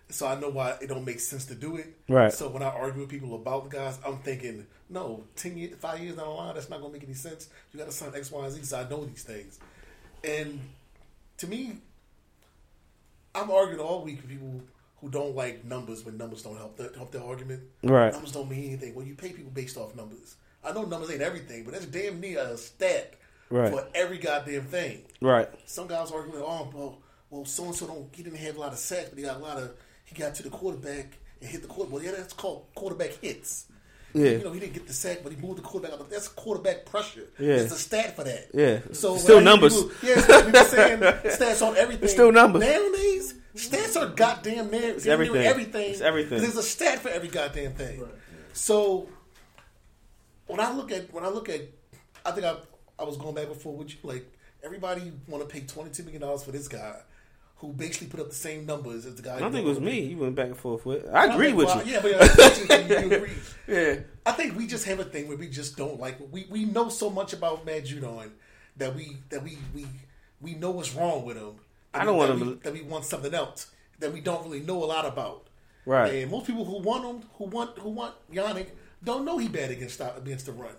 so 0.09 0.27
I 0.27 0.39
know 0.39 0.49
why 0.49 0.75
it 0.81 0.87
don't 0.87 1.03
make 1.05 1.19
sense 1.19 1.45
to 1.47 1.55
do 1.55 1.75
it. 1.77 1.87
Right. 2.07 2.31
So 2.31 2.49
when 2.49 2.61
I 2.61 2.67
argue 2.67 3.01
with 3.01 3.09
people 3.09 3.33
about 3.35 3.69
the 3.69 3.77
guys, 3.77 3.97
I'm 4.05 4.19
thinking, 4.19 4.67
no, 4.89 5.23
ten 5.35 5.57
years, 5.57 5.75
five 5.79 5.99
years 5.99 6.15
down 6.15 6.25
the 6.25 6.31
line, 6.31 6.53
that's 6.53 6.69
not 6.69 6.81
gonna 6.81 6.93
make 6.93 7.03
any 7.03 7.13
sense. 7.15 7.49
You 7.73 7.79
got 7.79 7.85
to 7.87 7.91
sign 7.91 8.11
X, 8.15 8.31
Y, 8.31 8.43
and 8.45 8.53
Z. 8.53 8.61
So 8.63 8.79
I 8.79 8.87
know 8.89 9.03
these 9.05 9.23
things, 9.23 9.59
and 10.23 10.59
to 11.37 11.47
me, 11.47 11.77
I'm 13.33 13.49
arguing 13.49 13.79
all 13.81 14.03
week 14.03 14.17
with 14.21 14.29
people 14.29 14.61
who 15.01 15.09
don't 15.09 15.35
like 15.35 15.65
numbers 15.65 16.05
when 16.05 16.17
numbers 16.17 16.43
don't 16.43 16.57
help 16.57 16.77
their, 16.77 16.91
help 16.95 17.11
their 17.11 17.23
argument. 17.23 17.63
Right. 17.83 18.13
Numbers 18.13 18.31
don't 18.31 18.49
mean 18.49 18.65
anything. 18.65 18.93
Well, 18.95 19.05
you 19.05 19.15
pay 19.15 19.29
people 19.29 19.51
based 19.51 19.75
off 19.77 19.95
numbers. 19.95 20.35
I 20.63 20.71
know 20.71 20.83
numbers 20.83 21.09
ain't 21.11 21.21
everything, 21.21 21.63
but 21.63 21.73
that's 21.73 21.87
damn 21.87 22.19
near 22.19 22.39
a 22.39 22.57
stat 22.57 23.15
Right. 23.49 23.71
for 23.71 23.85
every 23.93 24.17
goddamn 24.17 24.63
thing. 24.63 25.03
Right. 25.19 25.49
Some 25.65 25.87
guys 25.87 26.11
arguing, 26.11 26.41
oh, 26.41 26.69
well, 26.73 26.99
well, 27.29 27.45
so 27.45 27.65
and 27.65 27.75
so 27.75 27.87
don't 27.87 28.07
he 28.15 28.23
didn't 28.23 28.37
have 28.39 28.55
a 28.55 28.59
lot 28.59 28.71
of 28.71 28.77
sacks, 28.77 29.09
but 29.09 29.17
he 29.17 29.25
got 29.25 29.37
a 29.37 29.39
lot 29.43 29.57
of 29.57 29.71
he 30.05 30.15
got 30.15 30.35
to 30.35 30.43
the 30.43 30.49
quarterback 30.49 31.17
and 31.41 31.49
hit 31.49 31.61
the 31.61 31.67
quarterback. 31.67 31.93
Well, 31.93 32.03
yeah, 32.03 32.11
that's 32.17 32.33
called 32.33 32.65
quarterback 32.75 33.11
hits. 33.21 33.65
Yeah. 34.13 34.31
You 34.31 34.43
know, 34.43 34.51
he 34.51 34.59
didn't 34.59 34.73
get 34.73 34.87
the 34.87 34.93
sack, 34.93 35.19
but 35.23 35.31
he 35.31 35.41
moved 35.41 35.57
the 35.59 35.61
quarterback. 35.61 35.99
up. 35.99 36.09
That's 36.09 36.27
quarterback 36.27 36.85
pressure. 36.85 37.27
Yeah. 37.39 37.55
It's 37.55 37.73
a 37.73 37.77
stat 37.77 38.15
for 38.15 38.23
that. 38.23 38.49
Yeah. 38.53 38.79
So 38.93 39.17
Still 39.17 39.39
I 39.39 39.43
numbers. 39.43 39.75
People, 39.83 40.09
yeah, 40.09 40.19
so 40.21 40.45
people 40.45 40.63
saying 40.65 40.99
stats 40.99 41.65
on 41.67 41.77
everything. 41.77 42.03
It's 42.03 42.13
still 42.13 42.31
numbers. 42.31 42.61
Nowadays, 42.63 43.35
stats 43.55 43.99
are 43.99 44.13
goddamn 44.13 44.69
near 44.71 44.91
it's 44.95 45.05
everything. 45.05 45.37
everything. 45.45 45.91
It's 45.91 46.01
everything. 46.01 46.39
There's 46.41 46.57
a 46.57 46.63
stat 46.63 46.99
for 46.99 47.09
every 47.09 47.29
goddamn 47.29 47.73
thing. 47.73 48.03
So 48.53 49.07
when 50.47 50.59
I 50.59 50.73
look 50.73 50.91
at 50.91 51.13
when 51.13 51.23
I 51.23 51.29
look 51.29 51.49
at, 51.49 51.61
I 52.25 52.31
think 52.31 52.45
I 52.45 52.55
I 52.99 53.03
was 53.03 53.17
going 53.17 53.35
back 53.35 53.47
before 53.47 53.75
with 53.75 53.89
you. 53.91 53.97
Like 54.03 54.25
everybody 54.63 55.11
want 55.27 55.47
to 55.47 55.53
pay 55.53 55.61
twenty 55.65 55.91
two 55.91 56.03
million 56.03 56.21
dollars 56.21 56.43
for 56.43 56.51
this 56.51 56.67
guy, 56.67 56.97
who 57.61 57.71
basically 57.71 58.07
put 58.07 58.19
up 58.19 58.29
the 58.29 58.35
same 58.35 58.65
numbers 58.65 59.05
as 59.05 59.15
the 59.15 59.21
guy. 59.21 59.35
I 59.35 59.39
don't 59.39 59.51
think 59.51 59.65
it 59.65 59.69
was 59.69 59.79
me. 59.79 60.01
You 60.01 60.17
went 60.17 60.35
back 60.35 60.47
and 60.47 60.57
forth 60.57 60.83
with. 60.83 61.07
I 61.07 61.25
I 61.27 61.33
agree 61.33 61.47
think, 61.47 61.57
with 61.59 61.67
well, 61.67 61.85
you. 61.85 61.93
Yeah, 61.93 61.99
but 62.01 62.71
uh, 62.71 62.95
you 63.05 63.11
agree. 63.15 63.31
Yeah. 63.67 63.99
I 64.25 64.31
think 64.31 64.57
we 64.57 64.65
just 64.65 64.85
have 64.85 64.99
a 64.99 65.03
thing 65.03 65.27
where 65.27 65.37
we 65.37 65.47
just 65.47 65.77
don't 65.77 65.99
like 65.99 66.17
we 66.31 66.47
we 66.49 66.65
know 66.65 66.89
so 66.89 67.11
much 67.11 67.33
about 67.33 67.63
Matt 67.63 67.85
Judon 67.85 68.31
that 68.77 68.95
we 68.95 69.17
that 69.29 69.43
we 69.43 69.59
we 69.75 69.85
we 70.41 70.55
know 70.55 70.71
what's 70.71 70.93
wrong 70.95 71.23
with 71.23 71.37
him. 71.37 71.53
I 71.93 72.03
don't 72.03 72.17
that 72.17 72.27
want 72.27 72.35
we, 72.35 72.41
him 72.41 72.57
to- 72.57 72.63
that 72.63 72.73
we 72.73 72.81
want 72.81 73.05
something 73.05 73.33
else 73.33 73.71
that 73.99 74.11
we 74.11 74.21
don't 74.21 74.43
really 74.43 74.61
know 74.61 74.83
a 74.83 74.85
lot 74.85 75.05
about. 75.05 75.43
Right. 75.85 76.15
And 76.15 76.31
most 76.31 76.47
people 76.47 76.65
who 76.65 76.79
want 76.79 77.05
him, 77.05 77.29
who 77.35 77.45
want 77.45 77.77
who 77.77 77.89
want 77.89 78.15
Yannick, 78.33 78.69
don't 79.03 79.23
know 79.23 79.37
he 79.37 79.47
bad 79.47 79.69
against 79.69 80.01
against 80.01 80.47
the 80.47 80.51
run. 80.51 80.73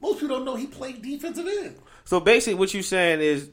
Most 0.00 0.20
people 0.20 0.36
don't 0.36 0.44
know 0.44 0.54
he 0.54 0.68
played 0.68 1.02
defensive 1.02 1.46
end. 1.46 1.76
So 2.04 2.20
basically, 2.20 2.54
what 2.54 2.72
you're 2.72 2.84
saying 2.84 3.20
is 3.20 3.50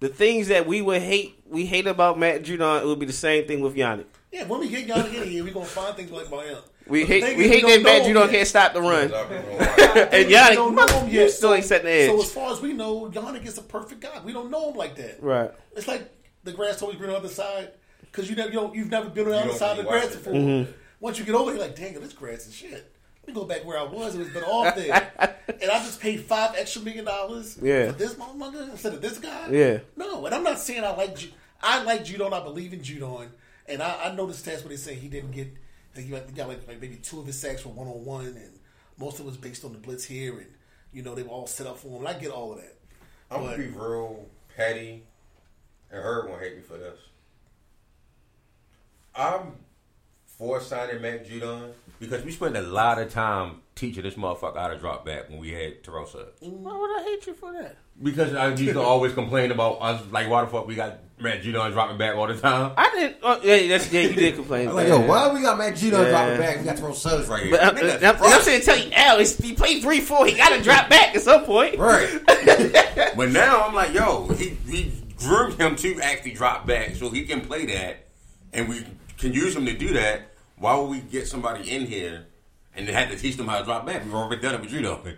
the 0.00 0.08
things 0.08 0.48
that 0.48 0.66
we 0.66 0.82
would 0.82 1.02
hate, 1.02 1.40
we 1.48 1.66
hate 1.66 1.86
about 1.86 2.18
Matt 2.18 2.42
Judon, 2.42 2.82
it 2.82 2.86
would 2.86 2.98
be 2.98 3.06
the 3.06 3.12
same 3.12 3.46
thing 3.46 3.60
with 3.60 3.74
Yannick. 3.74 4.06
Yeah, 4.32 4.44
when 4.44 4.60
we 4.60 4.68
get 4.68 4.86
Yannick 4.86 5.14
in 5.14 5.28
here, 5.28 5.44
we're 5.44 5.52
gonna 5.52 5.66
find 5.66 5.94
things 5.96 6.10
like 6.10 6.26
about 6.26 6.44
him. 6.44 6.58
We 6.86 7.00
But 7.00 7.08
hate, 7.08 7.38
we 7.38 7.48
hate 7.48 7.62
don't 7.62 7.82
that 7.82 8.02
Matt 8.02 8.02
Judon 8.02 8.30
can't 8.30 8.46
stop 8.46 8.74
the 8.74 8.80
run. 8.80 9.10
And 9.94 10.28
Yannick, 10.28 10.54
don't 10.54 10.74
know 10.74 11.28
still 11.28 11.54
ain't 11.54 11.64
setting 11.64 11.86
the 11.86 11.92
edge. 11.92 12.10
So 12.10 12.20
as 12.20 12.32
far 12.32 12.52
as 12.52 12.60
we 12.60 12.72
know, 12.72 13.08
Yannick 13.10 13.46
is 13.46 13.58
a 13.58 13.62
perfect 13.62 14.00
guy. 14.00 14.20
We 14.24 14.32
don't 14.32 14.50
know 14.50 14.70
him 14.70 14.76
like 14.76 14.96
that. 14.96 15.22
Right. 15.22 15.50
It's 15.76 15.86
like 15.86 16.10
the 16.42 16.52
grass 16.52 16.82
always 16.82 16.98
green 16.98 17.10
on 17.10 17.14
the 17.14 17.20
other 17.20 17.28
side 17.28 17.70
because 18.00 18.28
you 18.28 18.36
never 18.36 18.50
you 18.50 18.54
don't, 18.60 18.74
you've 18.74 18.90
never 18.90 19.08
been 19.08 19.26
on 19.26 19.30
the 19.30 19.38
other 19.38 19.52
side 19.52 19.78
of 19.78 19.84
the 19.84 19.90
grass 19.90 20.14
before. 20.14 20.32
Mm-hmm. 20.32 20.72
Once 21.00 21.18
you 21.18 21.24
get 21.24 21.34
over, 21.34 21.50
here, 21.50 21.60
you're 21.60 21.68
like, 21.68 21.76
dang, 21.76 21.94
this 21.94 22.12
grass 22.12 22.46
is 22.46 22.54
shit. 22.54 22.93
Let 23.26 23.28
me 23.28 23.40
go 23.40 23.46
back 23.46 23.64
where 23.64 23.78
I 23.78 23.84
was. 23.84 24.14
It 24.14 24.18
was 24.18 24.28
been 24.28 24.44
off 24.44 24.76
there, 24.76 25.10
and 25.48 25.70
I 25.70 25.78
just 25.78 25.98
paid 25.98 26.20
five 26.20 26.54
extra 26.58 26.82
million 26.82 27.06
dollars 27.06 27.58
Yeah. 27.62 27.86
for 27.90 27.92
this 27.98 28.14
motherfucker 28.14 28.70
instead 28.70 28.92
of 28.92 29.00
this 29.00 29.18
guy. 29.18 29.48
Yeah. 29.50 29.78
No, 29.96 30.26
and 30.26 30.34
I'm 30.34 30.42
not 30.42 30.58
saying 30.58 30.84
I 30.84 30.94
like 30.94 31.16
Ju- 31.16 31.30
I 31.62 31.82
like 31.84 32.04
Judon. 32.04 32.34
I 32.34 32.44
believe 32.44 32.74
in 32.74 32.80
Judon, 32.80 33.28
and 33.66 33.82
I, 33.82 34.10
I 34.10 34.14
know 34.14 34.26
the 34.26 34.34
stats 34.34 34.60
where 34.60 34.68
they 34.68 34.76
say 34.76 34.94
he 34.94 35.08
didn't 35.08 35.30
get 35.30 35.48
he 35.96 36.02
got, 36.04 36.26
he 36.28 36.32
got 36.34 36.48
like, 36.48 36.68
like 36.68 36.80
maybe 36.82 36.96
two 36.96 37.18
of 37.20 37.26
his 37.26 37.38
sacks 37.38 37.64
were 37.64 37.72
one 37.72 37.86
on 37.88 38.04
one, 38.04 38.26
and 38.26 38.58
most 38.98 39.14
of 39.14 39.20
it 39.20 39.28
was 39.28 39.38
based 39.38 39.64
on 39.64 39.72
the 39.72 39.78
blitz 39.78 40.04
here, 40.04 40.36
and 40.38 40.46
you 40.92 41.02
know 41.02 41.14
they 41.14 41.22
were 41.22 41.30
all 41.30 41.46
set 41.46 41.66
up 41.66 41.78
for 41.78 41.88
him. 41.88 42.06
And 42.06 42.08
I 42.08 42.18
get 42.20 42.30
all 42.30 42.52
of 42.52 42.58
that. 42.58 42.76
I'm 43.30 43.40
But- 43.40 43.52
gonna 43.52 43.62
be 43.62 43.68
real 43.68 44.26
petty, 44.54 45.04
and 45.90 46.02
Herb 46.02 46.28
won't 46.28 46.42
hate 46.42 46.56
me 46.56 46.62
for 46.62 46.76
this. 46.76 46.98
I'm 49.16 49.52
for 50.38 50.60
signing 50.60 51.00
Matt 51.00 51.26
Judon 51.26 51.72
because 52.00 52.24
we 52.24 52.32
spent 52.32 52.56
a 52.56 52.62
lot 52.62 52.98
of 53.00 53.10
time 53.12 53.60
teaching 53.74 54.02
this 54.02 54.14
motherfucker 54.14 54.56
how 54.56 54.68
to 54.68 54.78
drop 54.78 55.04
back 55.04 55.28
when 55.30 55.38
we 55.38 55.50
had 55.52 55.82
Terrell 55.82 56.06
Suggs. 56.06 56.40
Why 56.40 56.76
would 56.76 57.00
I 57.00 57.02
hate 57.04 57.26
you 57.26 57.34
for 57.34 57.52
that? 57.52 57.76
Because 58.02 58.34
I 58.34 58.48
used 58.48 58.72
to 58.72 58.80
always 58.80 59.12
complain 59.12 59.50
about 59.52 59.74
us, 59.80 60.02
like, 60.10 60.28
why 60.28 60.44
the 60.44 60.50
fuck 60.50 60.66
we 60.66 60.74
got 60.74 60.98
Matt 61.18 61.42
Judon 61.42 61.72
dropping 61.72 61.96
back 61.96 62.16
all 62.16 62.26
the 62.26 62.36
time? 62.36 62.72
I 62.76 62.90
didn't. 62.90 63.16
Oh, 63.22 63.40
yeah, 63.42 63.68
that's, 63.68 63.92
yeah, 63.92 64.00
you 64.02 64.14
did 64.14 64.34
complain. 64.34 64.68
I'm 64.70 64.74
like, 64.74 64.88
yo, 64.88 65.00
why 65.06 65.32
we 65.32 65.42
got 65.42 65.56
Matt 65.58 65.74
Judon 65.74 66.02
Yeah. 66.02 66.10
dropping 66.10 66.38
back? 66.38 66.58
We 66.58 66.64
got 66.64 66.76
to 66.76 66.82
throw 66.82 66.92
Suggs 66.92 67.28
right 67.28 67.40
uh, 67.40 67.44
here. 67.44 67.50
But 67.52 67.62
I'm, 67.62 67.76
Nigga, 67.76 68.16
I'm, 68.16 68.22
I'm 68.22 68.42
saying, 68.42 68.62
tell 68.62 68.78
you, 68.78 68.90
Al, 68.92 69.18
he's- 69.18 69.36
he 69.38 69.54
played 69.54 69.82
three, 69.82 70.00
four. 70.00 70.26
He 70.26 70.34
got 70.36 70.56
to 70.56 70.62
drop 70.62 70.88
back 70.90 71.14
at 71.14 71.22
some 71.22 71.44
point. 71.44 71.78
right. 71.78 72.08
But 73.16 73.30
now 73.30 73.62
I'm 73.64 73.74
like, 73.74 73.92
yo, 73.94 74.26
he, 74.28 74.50
he 74.68 74.92
groomed 75.18 75.60
him 75.60 75.76
to 75.76 76.00
actually 76.00 76.32
drop 76.32 76.66
back 76.66 76.96
so 76.96 77.10
he 77.10 77.24
can 77.24 77.40
play 77.42 77.64
that, 77.66 78.06
and 78.52 78.68
we 78.68 78.84
can 79.18 79.32
use 79.32 79.54
them 79.54 79.66
to 79.66 79.76
do 79.76 79.94
that. 79.94 80.32
Why 80.56 80.76
would 80.76 80.90
we 80.90 81.00
get 81.00 81.26
somebody 81.26 81.70
in 81.70 81.86
here 81.86 82.26
and 82.74 82.88
had 82.88 83.10
to 83.10 83.16
teach 83.16 83.36
them 83.36 83.48
how 83.48 83.58
to 83.58 83.64
drop 83.64 83.86
back? 83.86 84.04
We've 84.04 84.14
already 84.14 84.40
done 84.40 84.54
it 84.54 84.60
with 84.60 84.70
Judon. 84.70 85.16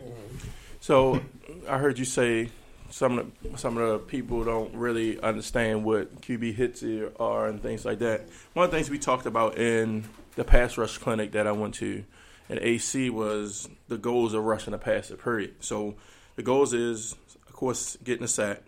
So 0.81 1.21
I 1.69 1.79
heard 1.79 1.99
you 1.99 2.05
say 2.05 2.51
some 2.91 3.19
of 3.19 3.33
the, 3.43 3.59
some 3.59 3.77
of 3.77 3.89
the 3.89 3.99
people 3.99 4.45
don't 4.45 4.75
really 4.75 5.21
understand 5.21 5.85
what 5.85 6.21
QB 6.21 6.55
hits 6.55 6.85
are 7.19 7.49
and 7.49 7.63
things 7.63 7.85
like 7.85 7.99
that. 7.99 8.23
One 8.55 8.65
of 8.65 8.71
the 8.71 8.77
things 8.77 8.91
we 8.91 8.99
talked 8.99 9.27
about 9.27 9.59
in 9.59 10.05
the 10.37 10.45
pass 10.45 10.79
rush 10.79 10.99
clinic 10.99 11.33
that 11.33 11.47
I 11.47 11.53
went 11.53 11.75
to 11.77 12.05
in 12.49 12.59
AC 12.61 13.11
was 13.11 13.69
the 13.89 13.99
goals 13.99 14.35
of 14.35 14.45
rushing 14.45 14.75
a 14.75 14.79
passer. 14.79 15.17
Period. 15.17 15.55
So 15.61 15.97
the 16.37 16.43
goals 16.43 16.73
is, 16.73 17.15
of 17.49 17.53
course, 17.53 17.97
getting 18.05 18.25
a 18.25 18.29
sack. 18.29 18.63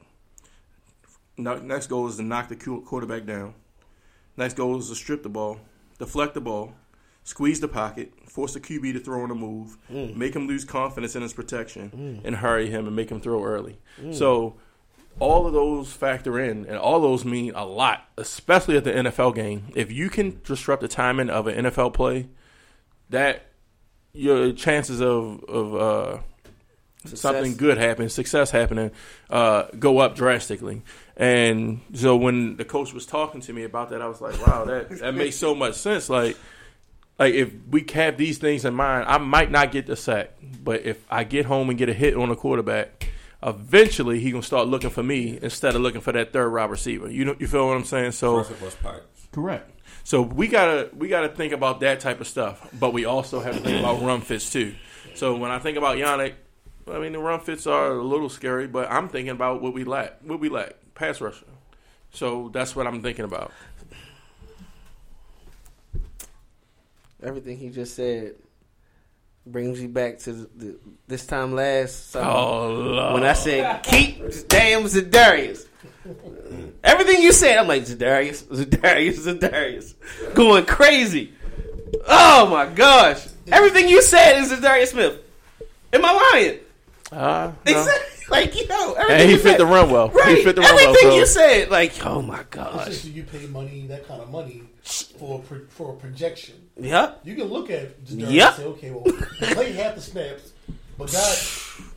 Next 1.36 1.86
goal 1.86 2.08
is 2.08 2.16
to 2.16 2.22
knock 2.22 2.48
the 2.48 2.56
quarterback 2.56 3.24
down. 3.24 3.54
Next 4.38 4.54
goal 4.54 4.78
is 4.78 4.88
to 4.88 4.94
strip 4.94 5.22
the 5.22 5.28
ball, 5.28 5.58
deflect 5.98 6.32
the 6.34 6.40
ball, 6.40 6.72
squeeze 7.24 7.60
the 7.60 7.68
pocket, 7.68 8.12
force 8.30 8.54
the 8.54 8.60
QB 8.60 8.92
to 8.94 9.00
throw 9.00 9.22
on 9.22 9.30
a 9.30 9.34
move, 9.34 9.76
make 10.16 10.34
him 10.34 10.46
lose 10.46 10.64
confidence 10.64 11.14
in 11.16 11.22
his 11.22 11.32
protection, 11.34 12.20
and 12.24 12.36
hurry 12.36 12.70
him 12.70 12.86
and 12.86 12.94
make 12.96 13.10
him 13.10 13.20
throw 13.20 13.44
early. 13.44 13.78
So 14.12 14.54
all 15.18 15.46
of 15.46 15.52
those 15.52 15.92
factor 15.92 16.38
in, 16.38 16.64
and 16.66 16.76
all 16.78 17.00
those 17.00 17.24
mean 17.24 17.52
a 17.56 17.64
lot, 17.66 18.08
especially 18.16 18.76
at 18.76 18.84
the 18.84 18.92
NFL 18.92 19.34
game. 19.34 19.72
If 19.74 19.90
you 19.90 20.08
can 20.08 20.40
disrupt 20.44 20.82
the 20.82 20.88
timing 20.88 21.28
of 21.30 21.48
an 21.48 21.66
NFL 21.66 21.92
play, 21.94 22.28
that 23.10 23.46
your 24.12 24.52
chances 24.52 25.00
of 25.02 25.42
of 25.44 25.74
uh, 25.74 26.18
something 27.04 27.56
good 27.56 27.78
happening, 27.78 28.08
success 28.08 28.50
happening, 28.52 28.90
uh, 29.30 29.64
go 29.78 29.98
up 29.98 30.14
drastically. 30.14 30.82
And 31.18 31.80
so 31.94 32.16
when 32.16 32.56
the 32.56 32.64
coach 32.64 32.94
was 32.94 33.04
talking 33.04 33.40
to 33.42 33.52
me 33.52 33.64
about 33.64 33.90
that, 33.90 34.00
I 34.00 34.06
was 34.06 34.20
like, 34.20 34.46
wow, 34.46 34.64
that 34.64 34.88
that 35.00 35.14
makes 35.14 35.36
so 35.36 35.54
much 35.54 35.74
sense. 35.74 36.08
Like 36.08 36.36
like 37.18 37.34
if 37.34 37.52
we 37.68 37.84
have 37.94 38.16
these 38.16 38.38
things 38.38 38.64
in 38.64 38.74
mind, 38.74 39.06
I 39.08 39.18
might 39.18 39.50
not 39.50 39.72
get 39.72 39.86
the 39.86 39.96
sack, 39.96 40.30
but 40.62 40.82
if 40.84 41.04
I 41.10 41.24
get 41.24 41.46
home 41.46 41.68
and 41.68 41.78
get 41.78 41.88
a 41.88 41.92
hit 41.92 42.14
on 42.16 42.28
the 42.28 42.36
quarterback, 42.36 43.08
eventually 43.42 44.20
he 44.20 44.30
gonna 44.30 44.42
start 44.44 44.68
looking 44.68 44.90
for 44.90 45.02
me 45.02 45.38
instead 45.42 45.74
of 45.74 45.80
looking 45.80 46.00
for 46.00 46.12
that 46.12 46.32
third 46.32 46.52
wide 46.52 46.70
receiver. 46.70 47.10
You 47.10 47.24
know, 47.24 47.36
you 47.38 47.48
feel 47.48 47.66
what 47.66 47.76
I'm 47.76 47.84
saying? 47.84 48.12
So 48.12 48.36
correct. 49.32 49.70
So 50.04 50.22
we 50.22 50.46
gotta 50.46 50.90
we 50.94 51.08
gotta 51.08 51.28
think 51.28 51.52
about 51.52 51.80
that 51.80 51.98
type 51.98 52.20
of 52.20 52.28
stuff, 52.28 52.68
but 52.78 52.92
we 52.92 53.04
also 53.04 53.40
have 53.40 53.56
to 53.56 53.60
think 53.60 53.80
about 53.80 54.00
run 54.02 54.20
fits 54.20 54.50
too. 54.50 54.76
So 55.14 55.36
when 55.36 55.50
I 55.50 55.58
think 55.58 55.76
about 55.76 55.96
Yannick, 55.96 56.34
I 56.88 57.00
mean 57.00 57.12
the 57.12 57.18
run 57.18 57.40
fits 57.40 57.66
are 57.66 57.92
a 57.92 58.02
little 58.02 58.28
scary, 58.28 58.68
but 58.68 58.88
I'm 58.90 59.08
thinking 59.08 59.32
about 59.32 59.60
what 59.60 59.74
we 59.74 59.82
lack. 59.82 60.22
What 60.22 60.38
we 60.38 60.48
lack, 60.48 60.76
pass 60.98 61.20
rusher. 61.20 61.46
So 62.12 62.50
that's 62.52 62.74
what 62.74 62.86
I'm 62.86 63.02
thinking 63.02 63.24
about. 63.24 63.52
Everything 67.22 67.58
he 67.58 67.70
just 67.70 67.94
said 67.96 68.34
brings 69.44 69.80
you 69.80 69.88
back 69.88 70.18
to 70.18 70.32
the, 70.32 70.48
the, 70.56 70.76
this 71.08 71.26
time 71.26 71.54
last 71.54 72.10
summer 72.10 72.30
Oh, 72.30 72.68
Lord. 72.72 73.14
when 73.14 73.24
I 73.24 73.32
said 73.32 73.82
keep 73.82 74.18
damn 74.48 74.82
Zadarius. 74.84 75.66
Everything 76.84 77.22
you 77.22 77.32
said, 77.32 77.58
I'm 77.58 77.66
like 77.68 77.82
Zadarius, 77.82 78.44
Zadarius, 78.44 79.18
Zadarius, 79.18 80.34
going 80.34 80.64
crazy. 80.64 81.32
Oh 82.06 82.46
my 82.46 82.66
gosh! 82.66 83.26
Everything 83.50 83.88
you 83.88 84.00
said 84.02 84.38
is 84.40 84.50
Zadarius 84.52 84.88
Smith. 84.88 85.18
Am 85.92 86.04
I 86.04 86.30
lying? 86.32 86.58
Uh, 87.10 87.52
no. 87.66 87.70
Exactly. 87.80 88.17
Like 88.30 88.54
you 88.54 88.66
know, 88.68 88.92
everything 88.94 89.20
And 89.20 89.28
he 89.30 89.36
you 89.36 89.42
fit 89.42 89.52
said- 89.52 89.60
the 89.60 89.66
run 89.66 89.90
well. 89.90 90.08
Right. 90.10 90.36
He 90.38 90.44
fit 90.44 90.54
the 90.56 90.62
run 90.62 90.74
well. 90.74 90.88
everything 90.90 91.10
so- 91.10 91.16
you 91.16 91.26
said, 91.26 91.70
like 91.70 92.06
oh 92.06 92.20
my 92.22 92.44
It's 92.52 92.84
just 92.86 93.04
you 93.06 93.22
pay 93.24 93.46
money, 93.46 93.86
that 93.88 94.06
kind 94.06 94.20
of 94.20 94.30
money, 94.30 94.62
for 95.18 95.38
a 95.38 95.42
pro- 95.42 95.66
for 95.70 95.94
a 95.94 95.96
projection. 95.96 96.54
Yep. 96.76 97.20
You 97.24 97.34
can 97.34 97.44
look 97.48 97.70
at 97.70 98.04
Zadarius 98.04 98.30
Yep. 98.30 98.54
say, 98.54 98.64
okay, 98.64 98.90
well, 98.90 99.04
he 99.04 99.54
played 99.54 99.74
half 99.74 99.94
the 99.94 100.00
snaps, 100.00 100.52
but 100.98 101.10
got 101.10 101.48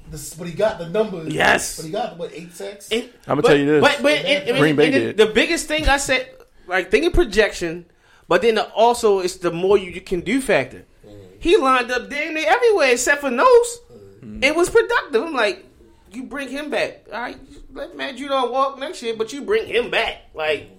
this, 0.09 0.34
but 0.34 0.47
he 0.47 0.53
got 0.53 0.79
the 0.79 0.89
numbers. 0.89 1.34
Yes. 1.34 1.75
but 1.77 1.86
he 1.86 1.91
got 1.91 2.17
what 2.17 2.32
eight 2.34 2.53
sacks. 2.53 2.89
It- 2.91 3.13
I'ma 3.27 3.41
but- 3.41 3.47
tell 3.49 3.57
you 3.57 3.65
this. 3.65 3.82
But, 3.82 4.01
but 4.01 4.11
it, 4.13 4.47
it- 4.49 4.57
Green 4.57 4.75
Bay 4.75 4.88
it- 4.88 4.91
did. 4.91 5.17
The 5.17 5.27
biggest 5.27 5.67
thing 5.67 5.88
I 5.89 5.97
said, 5.97 6.29
like 6.67 6.89
thinking 6.91 7.11
projection, 7.11 7.86
but 8.27 8.41
then 8.41 8.57
also 8.57 9.19
it's 9.19 9.36
the 9.38 9.51
more 9.51 9.77
you 9.77 9.99
can 10.01 10.21
do 10.21 10.39
factor. 10.41 10.86
Mm-hmm. 11.05 11.17
He 11.39 11.57
lined 11.57 11.91
up 11.91 12.09
damn 12.09 12.34
near 12.34 12.47
everywhere 12.47 12.91
except 12.93 13.21
for 13.21 13.29
nose. 13.32 13.79
Mm-hmm. 14.23 14.43
It 14.43 14.55
was 14.55 14.69
productive. 14.69 15.23
I'm 15.23 15.34
like, 15.34 15.65
you 16.12 16.24
bring 16.24 16.49
him 16.49 16.70
back. 16.70 17.05
All 17.12 17.20
right, 17.22 17.38
let 17.72 17.95
Matt 17.95 18.18
Judon 18.18 18.51
walk 18.51 18.80
next 18.80 19.01
year, 19.01 19.16
but 19.16 19.32
you 19.34 19.41
bring 19.41 19.66
him 19.68 19.89
back. 19.89 20.30
Like 20.34 20.70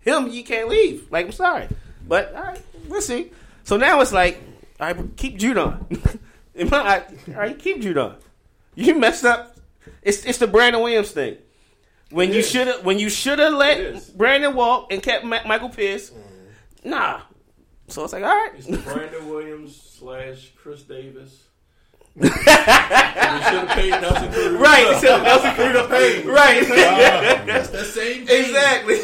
him, 0.00 0.28
you 0.28 0.44
can't 0.44 0.68
leave. 0.68 1.10
Like 1.10 1.26
I'm 1.26 1.32
sorry, 1.32 1.68
but 2.06 2.34
all 2.34 2.42
right, 2.42 2.62
we'll 2.88 3.00
see. 3.02 3.30
So 3.64 3.76
now 3.76 4.00
it's 4.00 4.12
like, 4.12 4.40
all 4.80 4.92
right, 4.92 5.16
keep 5.16 5.38
Judon. 5.38 6.18
In 6.54 6.68
my 6.68 6.78
eye, 6.78 7.04
all 7.28 7.34
right, 7.34 7.58
keep 7.58 7.80
Judon. 7.80 8.16
You 8.74 8.94
messed 8.98 9.24
up. 9.24 9.56
It's 10.02 10.24
it's 10.24 10.38
the 10.38 10.46
Brandon 10.46 10.82
Williams 10.82 11.10
thing. 11.12 11.36
When 12.10 12.32
you 12.32 12.42
should 12.42 12.66
have 12.66 12.84
when 12.84 12.98
you 12.98 13.08
should 13.08 13.38
have 13.38 13.54
let 13.54 14.16
Brandon 14.16 14.54
walk 14.54 14.92
and 14.92 15.02
kept 15.02 15.24
Ma- 15.24 15.46
Michael 15.46 15.70
Pierce, 15.70 16.12
nah. 16.84 17.22
So 17.88 18.04
it's 18.04 18.12
like 18.12 18.22
all 18.22 18.28
right. 18.28 18.52
It's 18.56 18.66
Brandon 18.84 19.28
Williams 19.28 19.80
slash 19.98 20.52
Chris 20.56 20.82
Davis. 20.82 21.44
We 22.14 22.28
should 22.28 22.34
have 22.36 23.68
paid 23.70 23.90
Nelson 23.90 24.32
Cruz. 24.32 24.52
Right, 24.60 25.02
Nelson 25.02 25.54
Cruz 25.54 25.72
to 25.72 25.86
pay. 25.88 26.22
Right, 26.26 26.66
That's 27.46 27.68
that 27.70 27.86
same. 27.86 28.26
thing. 28.26 28.44
exactly. 28.44 28.96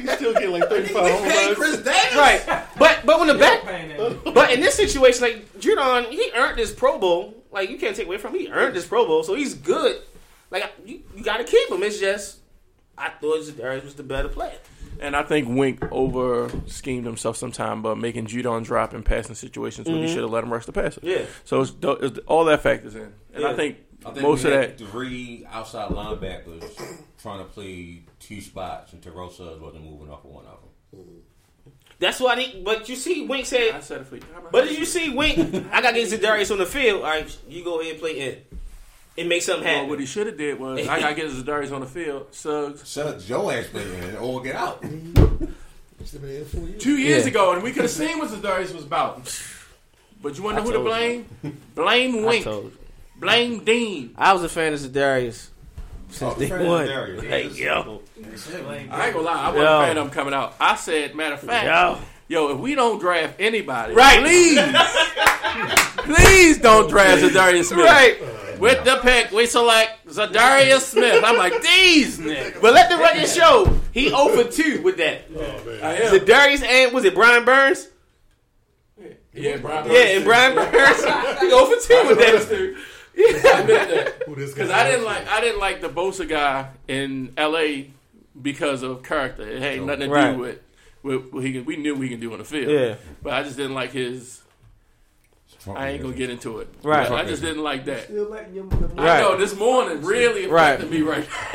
He's 0.00 0.12
still 0.14 0.32
getting 0.34 0.50
like 0.52 0.64
thirty 0.68 0.88
five 0.88 1.10
home 1.12 1.24
Hey, 1.24 1.46
runs. 1.46 1.56
Chris 1.58 1.76
Davis. 1.78 2.14
right, 2.16 2.66
but 2.78 3.00
but 3.04 3.18
when 3.18 3.28
the 3.28 3.34
back, 3.34 3.64
Paying 3.64 3.88
that. 3.88 4.34
but 4.34 4.52
in 4.52 4.60
this 4.60 4.74
situation, 4.74 5.22
like 5.22 5.52
Judon, 5.58 6.10
he 6.10 6.30
earned 6.36 6.58
this 6.58 6.72
Pro 6.72 6.98
Bowl. 6.98 7.34
Like 7.50 7.70
you 7.70 7.78
can't 7.78 7.96
take 7.96 8.06
away 8.06 8.18
from 8.18 8.34
him. 8.34 8.40
He 8.40 8.48
earned 8.48 8.76
this 8.76 8.86
Pro 8.86 9.06
Bowl, 9.06 9.22
so 9.24 9.34
he's 9.34 9.54
good. 9.54 10.00
Like 10.50 10.72
you, 10.84 11.00
you 11.16 11.24
got 11.24 11.38
to 11.38 11.44
keep 11.44 11.68
him. 11.70 11.82
It's 11.82 11.98
just 11.98 12.38
I 12.96 13.08
thought 13.10 13.40
Zadarius 13.42 13.84
was 13.84 13.94
the 13.94 14.02
better 14.02 14.28
player. 14.28 14.58
And 15.00 15.16
I 15.16 15.22
think 15.22 15.48
Wink 15.48 15.84
over 15.90 16.50
schemed 16.66 17.06
himself 17.06 17.36
sometime 17.36 17.82
by 17.82 17.94
making 17.94 18.26
Judon 18.26 18.64
drop 18.64 18.94
in 18.94 19.02
passing 19.02 19.34
situations 19.34 19.86
when 19.86 19.96
he 19.96 20.04
mm-hmm. 20.04 20.12
should 20.12 20.22
have 20.22 20.30
let 20.30 20.44
him 20.44 20.52
rush 20.52 20.66
the 20.66 20.72
passer. 20.72 21.00
Yeah. 21.02 21.22
So 21.44 21.62
it's, 21.62 21.72
it's, 21.82 22.18
all 22.26 22.44
that 22.46 22.62
factors 22.62 22.94
in. 22.94 23.12
And 23.34 23.44
I 23.44 23.54
think, 23.54 23.78
I 24.04 24.10
think 24.10 24.22
most 24.22 24.44
we 24.44 24.52
of 24.52 24.60
had 24.60 24.78
that. 24.78 24.88
three 24.88 25.46
outside 25.50 25.90
linebackers 25.90 26.64
trying 27.20 27.38
to 27.38 27.44
play 27.44 28.02
two 28.18 28.40
spots, 28.40 28.92
and 28.92 29.02
Terrell 29.02 29.30
Suggs 29.30 29.60
wasn't 29.60 29.84
moving 29.84 30.10
off 30.10 30.24
of 30.24 30.30
one 30.30 30.46
of 30.46 30.58
them. 30.60 31.00
Mm-hmm. 31.00 31.18
That's 32.00 32.20
why. 32.20 32.36
They, 32.36 32.60
but 32.64 32.88
you 32.88 32.94
see, 32.94 33.26
Wink 33.26 33.46
said 33.46 33.74
I 33.74 33.80
said 33.80 34.02
it 34.02 34.06
for 34.06 34.16
you. 34.16 34.22
But 34.52 34.64
did 34.68 34.78
you 34.78 34.84
see 34.84 35.10
Wink? 35.10 35.38
I 35.72 35.80
got 35.80 35.92
to 35.92 36.04
get 36.04 36.08
Zadarius 36.08 36.50
on 36.52 36.58
the 36.58 36.66
field. 36.66 37.02
All 37.02 37.08
right, 37.08 37.38
you 37.48 37.64
go 37.64 37.80
ahead 37.80 37.92
and 37.92 38.00
play 38.00 38.20
in. 38.20 38.38
It 39.18 39.26
makes 39.26 39.46
something 39.46 39.64
Well, 39.66 39.88
what 39.88 39.98
he 39.98 40.06
should 40.06 40.28
have 40.28 40.36
did 40.38 40.60
was 40.60 40.86
I 40.86 41.00
got 41.00 41.08
to 41.08 41.14
get 41.16 41.26
Zadarius 41.30 41.72
on 41.72 41.80
the 41.80 41.86
field. 41.88 42.28
Suggs. 42.32 42.88
Suggs, 42.88 43.28
your 43.28 43.52
ass 43.52 43.66
playing 43.66 43.92
in 44.04 44.16
or 44.16 44.40
get 44.40 44.54
out. 44.54 44.80
He's 44.84 46.12
been 46.12 46.30
in 46.30 46.44
four 46.44 46.60
years. 46.68 46.80
Two 46.82 46.96
years 46.96 47.24
Yeah. 47.24 47.30
ago, 47.30 47.52
and 47.54 47.62
we 47.64 47.72
could 47.72 47.82
have 47.82 47.90
seen 47.90 48.18
what 48.20 48.30
the 48.30 48.36
Zadarius 48.36 48.72
was 48.72 48.84
about. 48.84 49.26
But 50.22 50.36
you 50.38 50.44
want 50.44 50.56
to 50.58 50.62
I 50.62 50.64
know 50.64 50.70
who 50.70 50.72
to 50.72 50.78
told 50.78 50.86
blame? 50.86 51.26
Blame 51.74 52.18
I 52.24 52.28
Wink. 52.28 52.44
told 52.44 52.64
you. 52.66 52.72
Blame 53.16 53.64
Dean. 53.64 54.14
I 54.16 54.32
was 54.34 54.44
a 54.44 54.48
fan 54.48 54.72
of 54.72 54.78
Zadarius 54.78 55.48
since 56.10 56.22
Oh, 56.22 56.38
day 56.38 56.48
fan 56.48 56.60
of 56.60 56.66
one. 56.68 56.86
Zadarius. 56.86 57.22
Hey, 57.24 57.48
yo, 57.48 58.02
I 58.22 59.06
ain't 59.06 59.14
gonna 59.14 59.20
lie, 59.20 59.32
I 59.42 59.48
wasn't 59.48 59.64
Yo. 59.64 59.78
a 59.80 59.82
fan 59.84 59.96
of 59.98 60.04
him 60.06 60.10
coming 60.12 60.34
out. 60.34 60.54
I 60.60 60.76
said, 60.76 61.16
matter 61.16 61.34
of 61.34 61.40
fact, 61.40 61.66
yo, 61.66 61.98
yo, 62.46 62.54
if 62.54 62.60
we 62.60 62.76
don't 62.76 63.00
draft 63.00 63.34
anybody, 63.40 63.94
Right. 63.94 64.20
please, 64.20 64.58
please 66.04 66.58
don't 66.58 66.88
draft 66.88 67.22
Zadarius 67.22 67.64
Smith. 67.66 67.84
right. 67.84 68.16
With 68.58 68.84
the 68.84 68.98
pick, 69.02 69.30
we 69.32 69.46
select 69.46 70.06
Zadarius 70.06 70.80
Smith. 70.80 71.22
I'm 71.24 71.36
like, 71.36 71.60
these 71.62 72.18
niggas. 72.18 72.60
But 72.60 72.74
let 72.74 72.90
the 72.90 72.96
record 72.98 73.28
show 73.28 73.78
he 73.92 74.08
0 74.08 74.28
for 74.28 74.44
2 74.50 74.82
with 74.82 74.96
that. 74.98 75.22
Oh, 75.36 75.40
I 75.82 75.94
am. 75.96 76.12
Zadarius 76.18 76.62
and 76.62 76.92
was 76.92 77.04
it 77.04 77.14
Brian 77.14 77.44
Burns? 77.44 77.88
Yeah, 79.34 79.58
Brian. 79.58 79.90
Yeah, 79.90 79.98
and 80.16 80.24
Brian 80.24 80.54
Burns 80.54 81.04
he 81.40 81.48
0 81.50 81.64
for 81.66 81.76
2 81.80 82.08
with 82.08 82.18
that. 82.18 82.84
I 83.18 83.60
admit 83.60 83.88
that. 83.88 84.22
Who 84.26 84.34
this 84.34 84.52
Because 84.54 84.68
guy 84.70 84.80
I 84.86 84.90
didn't 84.90 85.04
like 85.04 85.28
I 85.28 85.40
didn't 85.40 85.60
like 85.60 85.80
the 85.80 85.88
Bosa 85.88 86.28
guy 86.28 86.70
in 86.86 87.32
L.A. 87.36 87.90
because 88.40 88.82
of 88.82 89.02
character. 89.02 89.42
It 89.42 89.60
had 89.60 89.82
nothing 89.82 90.08
to 90.08 90.14
Right. 90.14 90.32
do 90.32 90.38
with 90.38 90.60
what, 91.02 91.32
what 91.32 91.44
he 91.44 91.52
can, 91.52 91.64
we 91.64 91.76
knew 91.76 91.94
what 91.94 92.02
he 92.02 92.08
can 92.08 92.20
do 92.20 92.32
on 92.32 92.38
the 92.38 92.44
field. 92.44 92.70
Yeah. 92.70 92.94
But 93.22 93.32
I 93.34 93.42
just 93.42 93.56
didn't 93.56 93.74
like 93.74 93.92
his. 93.92 94.42
I 95.76 95.88
ain't 95.90 96.02
gonna 96.02 96.14
get 96.14 96.30
into 96.30 96.58
it. 96.60 96.68
Right. 96.82 97.10
I 97.10 97.24
just 97.24 97.42
didn't 97.42 97.62
like 97.62 97.84
that. 97.86 98.04
Still 98.04 98.30
letting 98.30 98.54
your 98.54 98.64
I 98.96 99.04
Right. 99.04 99.20
know 99.20 99.36
this 99.36 99.54
morning 99.56 100.02
really 100.02 100.46
Right. 100.46 100.74
affected 100.74 100.90
me 100.90 101.02
right. 101.02 101.28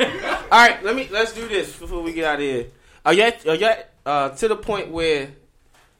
All 0.52 0.58
right, 0.60 0.82
let 0.84 0.94
me 0.94 1.08
let's 1.10 1.32
do 1.32 1.48
this 1.48 1.74
before 1.76 2.02
we 2.02 2.12
get 2.12 2.24
out 2.24 2.34
of 2.36 2.40
here. 2.40 2.66
Are 3.04 3.12
y'all, 3.12 3.32
are 3.48 3.54
y'all 3.54 3.76
uh, 4.06 4.28
to 4.30 4.48
the 4.48 4.56
point 4.56 4.90
where 4.90 5.30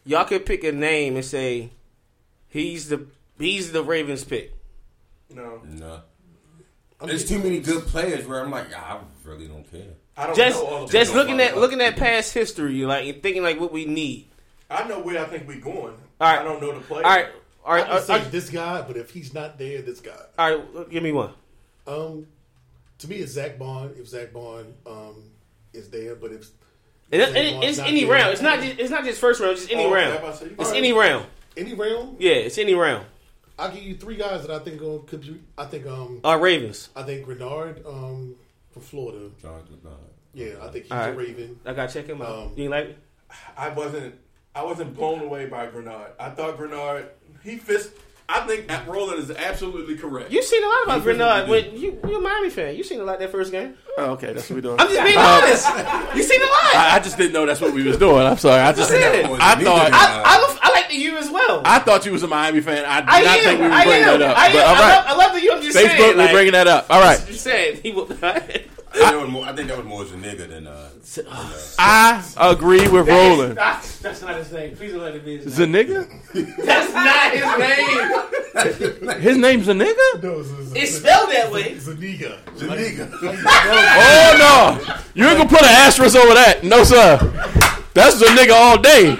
y'all 0.05 0.25
could 0.25 0.47
pick 0.47 0.65
a 0.65 0.73
name 0.73 1.17
and 1.17 1.25
say 1.25 1.71
he's 2.49 2.89
the 2.89 3.07
he's 3.39 3.73
the 3.73 3.83
Ravens 3.83 4.25
pick? 4.25 4.55
No. 5.31 5.61
No. 5.65 6.01
There's 7.05 7.29
too 7.29 7.39
many 7.39 7.59
good 7.61 7.83
players 7.87 8.27
where 8.27 8.41
I'm 8.41 8.51
like, 8.51 8.73
I 8.75 8.99
really 9.25 9.47
don't 9.47 9.71
care. 9.71 9.83
I 10.17 10.27
don't 10.27 10.37
Just 10.37 10.63
know 10.63 10.67
all 10.69 10.85
of 10.85 10.91
just 10.91 11.13
looking 11.15 11.41
at 11.41 11.57
looking 11.59 11.81
at 11.81 11.97
past 11.97 12.33
history, 12.33 12.85
like 12.85 13.07
and 13.07 13.23
thinking 13.23 13.43
like 13.43 13.59
what 13.61 13.73
we 13.73 13.85
need. 13.85 14.29
I 14.71 14.87
know 14.89 15.01
where 15.01 15.21
I 15.21 15.25
think 15.27 15.47
we're 15.49 15.59
going. 15.61 15.75
All 15.85 15.93
right. 16.21 16.41
I 16.41 16.45
don't 16.45 16.61
know 16.63 16.73
the 16.73 16.81
player. 16.81 17.05
All 17.05 17.11
right, 17.11 17.27
all 17.65 17.73
I 17.73 17.77
right, 17.81 17.89
uh, 17.91 18.01
say 18.01 18.15
uh, 18.21 18.29
this 18.31 18.51
guy, 18.51 18.83
but 18.83 18.97
if 18.97 19.11
he's 19.11 19.33
not 19.35 19.59
there, 19.59 19.83
this 19.83 20.01
guy. 20.01 20.13
all 20.39 20.57
right. 20.59 20.91
Give 20.91 21.03
me 21.03 21.13
one. 21.13 21.33
Um, 21.87 22.27
to 22.99 23.09
me, 23.09 23.17
it's 23.17 23.33
Zack 23.33 23.59
Baun. 23.59 23.95
If 23.99 24.09
Zack 24.09 24.33
Baun 24.33 24.75
um 24.87 25.17
is 25.73 25.89
there, 25.91 26.15
but 26.15 26.33
if 26.33 26.49
It, 27.11 27.21
it- 27.21 27.65
it's 27.65 27.79
any 27.79 28.05
there- 28.05 28.13
round. 28.13 28.33
It's 28.33 28.43
not. 28.43 28.61
Just, 28.61 28.79
it's 28.79 28.91
not 28.91 29.05
just 29.05 29.21
first 29.21 29.41
round. 29.41 29.53
It's 29.53 29.63
just 29.63 29.73
any 29.73 29.85
Oh, 29.85 29.93
round. 29.93 30.13
I'm 30.15 30.19
about 30.19 30.33
to 30.35 30.39
say, 30.41 30.51
you 30.51 30.57
It's 30.59 30.73
any 30.73 30.93
round. 30.93 31.27
any 31.57 31.75
round, 31.75 32.17
Yeah, 32.21 32.33
it's 32.33 32.59
any 32.59 32.75
round. 32.75 33.07
I'll 33.59 33.71
give 33.73 33.83
you 33.85 33.95
three 33.95 34.17
guys 34.17 34.45
that 34.47 34.51
I 34.51 34.59
think 34.65 34.81
going 34.81 35.05
could 35.07 35.21
be. 35.21 35.41
I 35.57 35.65
think 35.67 35.87
um 35.87 36.21
Uh, 36.25 36.37
Ravens. 36.39 36.89
I 36.97 37.03
think 37.03 37.27
Greenard 37.27 37.87
um 37.87 38.35
from 38.73 38.83
Florida. 38.83 39.31
Jonathan 39.41 39.79
Bond. 39.83 39.97
Yeah, 40.33 40.55
I 40.63 40.69
think 40.69 40.85
he's 40.85 40.93
All 40.93 40.99
a. 41.05 41.13
Raven. 41.13 41.61
I 41.65 41.73
gotta 41.75 41.93
check 41.93 42.07
him 42.07 42.21
out. 42.21 42.29
Um, 42.47 42.53
you 42.57 42.69
like 42.69 42.87
it? 42.87 42.99
I 43.57 43.69
wasn't. 43.69 44.15
I 44.55 44.63
wasn't 44.63 44.95
blown 44.95 45.21
away 45.21 45.47
by 45.47 45.67
Greenard. 45.67 46.11
I 46.19 46.31
thought 46.31 46.57
Greenard. 46.59 47.07
He 47.43 47.57
fits. 47.57 47.89
I 48.27 48.41
think 48.47 48.71
Roland 48.89 49.19
is 49.23 49.31
absolutely 49.31 49.97
correct. 49.97 50.31
You've 50.33 50.45
seen 50.47 50.65
a 50.65 50.67
lot 50.67 50.85
about 50.85 51.01
He 51.03 51.09
really 51.09 51.19
Greenard. 51.19 51.41
did. 51.47 51.49
When 51.51 51.77
you 51.79 52.01
you 52.09 52.17
a 52.17 52.21
Miami 52.21 52.49
fan. 52.49 52.75
you've 52.75 52.87
seen 52.87 53.01
a 53.01 53.05
lot 53.05 53.19
that 53.19 53.31
first 53.31 53.53
game. 53.53 53.75
oh, 53.99 54.13
okay, 54.13 54.33
that's 54.33 54.49
what 54.49 54.55
we're 54.57 54.61
doing. 54.63 54.81
I'm 54.81 54.89
just 54.89 55.03
being 55.05 55.19
uh, 55.19 55.41
honest. 55.43 56.17
You 56.17 56.23
seen 56.23 56.41
a 56.41 56.45
lot. 56.47 56.75
I, 56.75 56.91
I 56.97 57.01
just 57.01 57.19
didn't 57.19 57.33
know 57.35 57.45
that's 57.45 57.61
what 57.61 57.75
we 57.75 57.83
was 57.83 57.99
doing. 57.99 58.25
I'm 58.25 58.39
sorry. 58.39 58.63
I 58.63 58.73
just 58.73 58.91
That's 58.91 59.03
it. 59.19 59.27
I 59.27 59.63
thought 59.63 59.91
I, 59.93 60.23
I, 60.25 60.41
love, 60.41 60.59
I 60.63 60.71
like 60.73 60.89
the 60.89 60.97
U 60.97 61.19
as 61.19 61.29
well. 61.31 61.61
I 61.67 61.81
thought 61.81 62.07
you 62.07 62.13
was 62.13 62.23
a 62.23 62.29
Miami 62.29 62.61
fan. 62.63 62.85
I 62.87 63.01
did 63.01 63.09
I 63.11 63.21
not 63.23 63.37
am. 63.39 63.45
think 63.45 63.61
we 63.61 63.67
were 63.67 63.73
I 63.73 63.85
bringing 63.85 64.03
am. 64.09 64.19
that 64.21 64.31
up. 64.31 64.39
I 64.39 64.47
am. 64.47 64.53
But 64.55 64.65
all 64.67 64.75
I, 64.75 64.79
love, 64.97 65.05
I 65.07 65.15
love 65.17 65.33
the 65.35 65.43
U. 65.43 65.53
I'm 65.53 65.63
just 65.63 65.77
Facebook, 65.77 65.89
saying. 65.99 66.17
we're 66.17 66.23
like, 66.25 66.33
bringing 66.33 66.53
that 66.53 66.67
up. 66.67 66.87
All 66.89 67.01
right, 67.03 67.23
Just 67.27 67.43
saying. 67.43 67.81
He 67.83 67.91
will. 67.91 68.07
I, 68.95 68.97
think 68.97 69.11
that 69.11 69.21
was 69.21 69.31
more, 69.31 69.45
I 69.45 69.53
think 69.53 69.69
that 69.69 69.77
was 69.77 69.87
more 69.87 70.03
as 70.03 70.13
a 70.13 70.17
nigga 70.17 70.49
than 70.49 70.67
uh. 70.67 70.89
I 71.79 72.25
agree 72.37 72.87
with 72.89 73.09
Roland. 73.09 73.57
That's, 73.57 73.99
that's 73.99 74.23
not 74.23 74.37
his 74.37 74.53
name. 74.53 74.77
Please 74.77 74.93
don't 74.93 75.03
let 75.03 75.15
it 75.15 75.25
be 75.25 75.39
his 75.39 75.57
The 75.57 75.67
nigga? 75.67 76.09
That's 76.65 76.93
not 76.93 77.33
his 77.33 79.05
name. 79.11 79.21
His 79.21 79.37
name's 79.37 79.69
a 79.69 79.73
nigga? 79.73 80.23
No, 80.23 80.41
it's, 80.41 80.51
it's, 80.51 80.73
It's 80.75 80.97
spelled 80.99 81.31
that 81.31 81.51
way. 81.51 81.77
Zuniga. 81.79 82.39
Nigga. 82.57 83.11
Oh 83.97 84.37
no! 84.39 84.97
You 85.15 85.29
ain't 85.29 85.39
gonna 85.39 85.49
put 85.49 85.63
an 85.63 85.69
asterisk 85.69 86.17
over 86.17 86.35
that. 86.35 86.63
No 86.65 86.85
sir. 86.85 87.19
That's 87.95 88.21
a 88.21 88.27
nigga 88.27 88.53
all 88.53 88.79
day. 88.81 89.17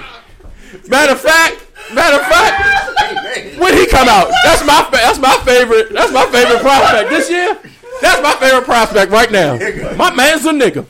Matter 0.87 1.13
of 1.13 1.21
fact, 1.21 1.65
matter 1.93 2.17
of 2.17 2.27
fact, 2.27 3.57
when 3.59 3.75
he 3.75 3.87
come 3.87 4.07
out, 4.09 4.29
that's 4.43 4.65
my 4.65 4.83
fa- 4.83 4.99
that's 5.03 5.19
my 5.19 5.35
favorite. 5.45 5.91
That's 5.93 6.11
my 6.11 6.25
favorite 6.27 6.61
prospect 6.61 7.09
this 7.09 7.29
year. 7.29 7.57
That's 8.01 8.21
my 8.21 8.35
favorite 8.39 8.65
prospect 8.65 9.11
right 9.11 9.31
now. 9.31 9.55
My 9.95 10.13
man's 10.13 10.45
a 10.45 10.51
nigga. 10.51 10.85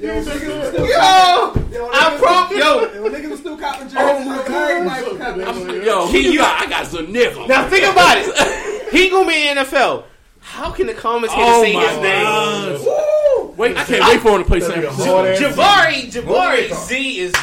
Yo, 0.00 1.52
I'm 1.92 2.18
pro. 2.18 2.56
Yo, 2.56 3.02
When 3.02 3.12
niggas 3.12 3.30
was 3.30 3.40
still 3.40 3.56
copping 3.58 3.88
jerseys, 3.88 3.96
oh 3.98 4.24
my 4.24 4.42
god, 4.46 5.84
Yo, 5.84 6.06
who 6.06 6.18
you 6.18 6.38
got? 6.38 6.62
I 6.62 6.68
got 6.68 6.86
some 6.86 7.06
nigga. 7.08 7.48
now 7.48 7.68
think 7.68 7.84
about 7.90 8.16
it. 8.18 8.92
He 8.92 9.10
gonna 9.10 9.28
be 9.28 9.48
in 9.48 9.56
the 9.56 9.62
NFL. 9.62 10.04
How 10.40 10.70
can 10.72 10.86
the 10.86 10.94
commentator 10.94 11.42
Oh 11.42 11.62
say 11.62 11.74
my 11.74 11.86
his 11.86 11.98
name? 12.00 12.86
Woo! 12.86 13.54
Wait, 13.56 13.76
I 13.76 13.84
can't 13.84 14.04
wait 14.08 14.20
for 14.20 14.30
him 14.36 14.42
to 14.42 14.48
play 14.48 14.60
San 14.60 14.80
Francisco. 14.80 15.34
Jabari, 15.34 16.10
Jabari 16.10 16.72
Z 16.86 17.18
is 17.18 17.34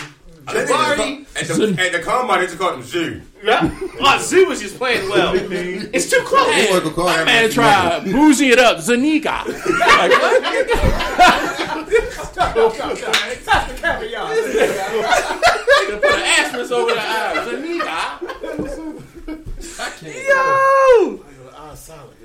Jabari. 0.45 1.25
At 1.35 1.47
the, 1.47 1.75
at 1.81 1.91
the 1.91 1.99
combine, 1.99 2.39
they 2.41 2.45
just 2.45 2.57
called 2.57 2.75
him 2.75 2.83
Zoo. 2.83 3.21
Yeah. 3.43 3.69
Oh, 3.99 4.19
Z 4.21 4.45
was 4.45 4.61
just 4.61 4.77
playing 4.77 5.09
well. 5.09 5.33
It's 5.93 6.09
too 6.09 6.21
close. 6.25 6.53
He 6.55 6.67
wasn't 6.67 6.83
gonna 6.83 6.95
call 6.95 7.05
My 7.05 7.17
that 7.17 7.25
man 7.25 7.43
man 7.43 7.51
tried 7.51 8.03
boozy 8.05 8.49
it 8.49 8.59
up, 8.59 8.79
Zuniga. 8.79 9.43
Like, 9.45 9.47
what? 10.11 10.43
Nigga 15.85 16.01
put 16.01 16.11
an 16.11 16.21
asterisk 16.21 16.71
over 16.71 16.93
the 16.93 17.01
eye. 17.01 17.45
Zuniga. 17.49 18.19
Yo, 20.27 21.25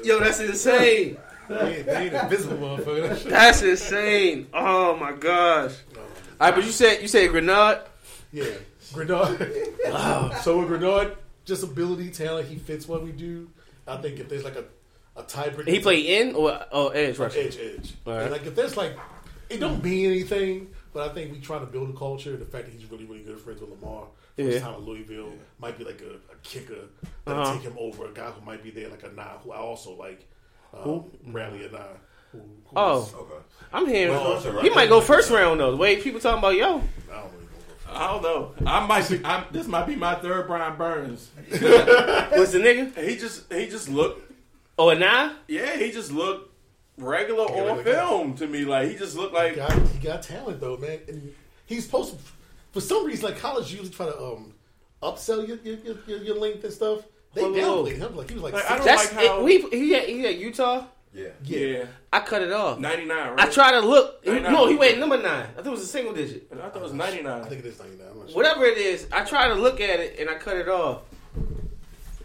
yo, 0.05 0.20
that's 0.20 0.40
insane. 0.40 1.16
They, 1.48 1.82
they 1.82 1.97
ain't 1.97 2.14
invisible, 2.14 2.56
motherfucker. 2.59 3.24
That's 3.28 3.62
insane. 3.62 4.47
Oh 4.55 4.97
my 4.97 5.12
gosh. 5.12 5.74
All 6.40 6.47
right, 6.47 6.55
but 6.55 6.64
you 6.64 6.70
said 6.70 7.02
you 7.02 7.09
said 7.09 7.28
Greenard. 7.30 7.82
Yeah, 8.32 8.44
Greenard. 8.93 10.36
so 10.43 10.59
with 10.61 10.69
Greenard, 10.69 11.16
just 11.44 11.62
ability, 11.62 12.11
talent, 12.11 12.48
he 12.48 12.57
fits 12.57 12.86
what 12.89 13.02
we 13.02 13.12
do. 13.12 13.48
I 13.86 13.97
think 13.97 14.19
if 14.20 14.28
there's 14.28 14.44
like 14.44 14.57
a 14.57 14.65
a 15.16 15.23
tiebreaker, 15.24 15.69
He 15.69 15.81
play 15.81 16.20
in 16.20 16.35
or 16.36 16.61
or 16.73 16.94
edge 16.94 17.19
rusher. 17.19 17.40
edge, 17.40 17.59
edge. 17.59 17.94
All 18.07 18.12
right. 18.15 18.23
And 18.23 18.31
like 18.32 18.47
if 18.47 18.55
there's 18.55 18.77
like, 18.77 18.97
it 19.48 19.59
don't 19.59 19.82
mean 19.82 20.07
anything, 20.11 20.69
but 20.93 21.11
I 21.11 21.12
think 21.12 21.32
we 21.32 21.40
trying 21.40 21.61
to 21.61 21.66
build 21.66 21.90
a 21.90 21.93
culture. 21.98 22.36
The 22.36 22.44
fact 22.44 22.66
that 22.66 22.73
he's 22.74 22.89
really, 22.90 23.05
really 23.05 23.23
good 23.24 23.40
friends 23.40 23.61
with 23.61 23.70
Lamar, 23.70 24.07
from 24.36 24.44
his 24.44 24.55
Yeah. 24.55 24.61
time 24.61 24.74
at 24.74 24.82
Louisville, 24.82 25.32
might 25.59 25.77
be 25.77 25.85
like 25.85 26.01
a, 26.02 26.15
a 26.32 26.36
kicker 26.44 26.82
that 27.24 27.36
Uh-huh. 27.36 27.52
take 27.55 27.62
him 27.62 27.74
over. 27.78 28.07
A 28.07 28.12
guy 28.12 28.31
who 28.31 28.40
might 28.47 28.62
be 28.62 28.70
there 28.70 28.89
like 28.89 29.02
a 29.02 29.11
nine, 29.11 29.27
who 29.43 29.51
I 29.51 29.57
also 29.59 29.94
like, 29.97 30.24
um, 30.73 31.05
Bradley 31.27 31.61
Anae. 31.69 31.97
Who, 32.31 32.39
who 32.39 32.44
Oh, 32.77 33.01
was- 33.01 33.15
Okay. 33.15 33.35
I'm 33.73 33.89
hearing 33.89 34.15
Well, 34.15 34.35
also, 34.35 34.52
right. 34.52 34.62
he 34.62 34.70
might 34.70 34.89
go 34.89 35.01
first 35.01 35.31
round 35.32 35.59
though. 35.59 35.73
The 35.73 35.77
way 35.77 35.97
people 36.01 36.20
talking 36.20 36.39
about 36.39 36.55
yo. 36.55 36.81
I 37.92 38.06
don't 38.12 38.22
know. 38.22 38.52
I 38.56 38.58
don't 38.58 38.64
know. 38.64 38.70
I 38.70 38.86
might 38.86 39.08
be. 39.08 39.24
I'm, 39.24 39.44
this 39.52 39.66
might 39.66 39.86
be 39.86 39.96
my 39.96 40.14
third 40.16 40.46
Brian 40.46 40.76
Burns. 40.76 41.30
What's 41.48 42.52
the 42.52 42.58
nigga? 42.58 42.96
He 43.08 43.16
just 43.16 43.52
he 43.52 43.66
just 43.68 43.88
looked. 43.88 44.32
Oh, 44.78 44.88
a 44.90 44.94
nine? 44.94 45.32
Yeah, 45.48 45.76
he 45.76 45.90
just 45.90 46.10
looked 46.12 46.54
regular 46.96 47.44
on 47.44 47.76
like 47.76 47.84
that. 47.84 48.06
film 48.08 48.34
to 48.36 48.46
me. 48.46 48.64
Like 48.64 48.88
he 48.90 48.96
just 48.96 49.16
looked 49.16 49.34
like. 49.34 49.52
He 49.52 49.56
got, 49.56 49.72
he 49.88 49.98
got 49.98 50.22
talent 50.22 50.60
though, 50.60 50.76
man, 50.76 51.00
and 51.08 51.34
he's 51.66 51.84
supposed 51.84 52.12
to. 52.16 52.18
For 52.72 52.80
some 52.80 53.04
reason, 53.06 53.24
like 53.24 53.38
college 53.38 53.70
usually 53.70 53.90
try 53.90 54.06
to 54.06 54.18
um 54.18 54.52
upsell 55.02 55.46
your 55.46 55.58
your, 55.58 55.76
your, 55.78 55.96
your, 56.06 56.18
your 56.18 56.36
length 56.36 56.64
and 56.64 56.72
stuff. 56.72 57.00
They 57.34 57.42
downplayed 57.42 57.96
him 57.96 58.16
like 58.16 58.28
he 58.28 58.34
was 58.34 58.42
like, 58.42 58.54
Like, 58.54 58.70
I 58.70 58.76
don't 58.76 58.86
That's 58.86 59.12
like 59.14 59.24
how- 59.26 59.38
it, 59.40 59.44
we. 59.44 59.60
He 59.70 59.94
at, 59.94 60.08
he 60.08 60.26
at 60.26 60.36
Utah. 60.36 60.84
Yeah. 61.12 61.28
Yeah, 61.42 61.84
I 62.12 62.20
cut 62.20 62.42
it 62.42 62.52
off. 62.52 62.78
ninety 62.78 63.04
nine. 63.04 63.18
I 63.30 63.34
Right? 63.34 63.52
tried 63.52 63.72
to 63.72 63.80
look. 63.80 64.24
No, 64.24 64.68
he 64.68 64.76
went 64.76 64.98
number 64.98 65.20
nine. 65.20 65.48
I 65.58 65.62
thought 65.62 65.66
it 65.66 65.70
was 65.70 65.82
a 65.82 65.86
single 65.86 66.12
digit. 66.12 66.46
I 66.52 66.68
thought 66.68 66.76
it 66.76 66.82
was 66.82 66.92
ninety 66.92 67.26
I 67.26 67.42
think 67.42 67.64
it 67.64 67.66
is 67.66 67.78
ninety 67.80 67.96
nine. 67.96 68.08
Sure. 68.28 68.36
Whatever 68.36 68.64
it 68.64 68.78
is, 68.78 69.08
I 69.10 69.24
tried 69.24 69.48
to 69.48 69.54
look 69.54 69.80
at 69.80 69.98
it 69.98 70.20
and 70.20 70.30
I 70.30 70.34
cut 70.34 70.56
it 70.56 70.68
off. 70.68 71.02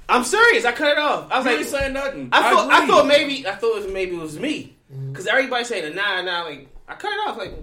I'm 0.08 0.24
serious. 0.24 0.66
I 0.66 0.72
cut 0.72 0.92
it 0.92 0.98
off. 1.00 1.32
I 1.32 1.38
was 1.40 1.46
You 1.46 1.52
like, 1.52 1.60
ain't 1.62 1.70
saying 1.70 1.94
nothing. 1.94 2.30
I 2.32 2.52
thought 2.52 2.70
I, 2.70 2.78
agree. 2.78 2.88
thought 2.88 3.08
maybe 3.08 3.48
I 3.48 3.56
thought 3.56 3.78
it 3.78 3.84
was, 3.86 3.94
maybe 3.94 4.16
it 4.16 4.20
was 4.20 4.40
me 4.40 4.76
mm-hmm. 4.94 5.12
because 5.12 5.26
everybody 5.26 5.64
saying 5.64 5.92
a 5.92 5.96
nine 5.96 6.26
nine. 6.26 6.46
Like 6.46 6.68
I 6.88 6.94
cut 6.94 7.12
it 7.12 7.28
off. 7.28 7.38
Like 7.38 7.54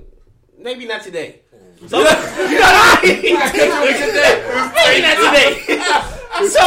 maybe 0.58 0.86
not 0.86 1.02
today. 1.02 1.40
Mm-hmm. 1.54 1.86
So, 1.86 1.98
you 1.98 2.04
know 2.04 2.10
what 2.10 2.98
I 2.98 3.02
mean? 3.04 3.22
maybe 4.74 5.02
not 5.02 5.16
today. 5.22 5.52
so 6.48 6.60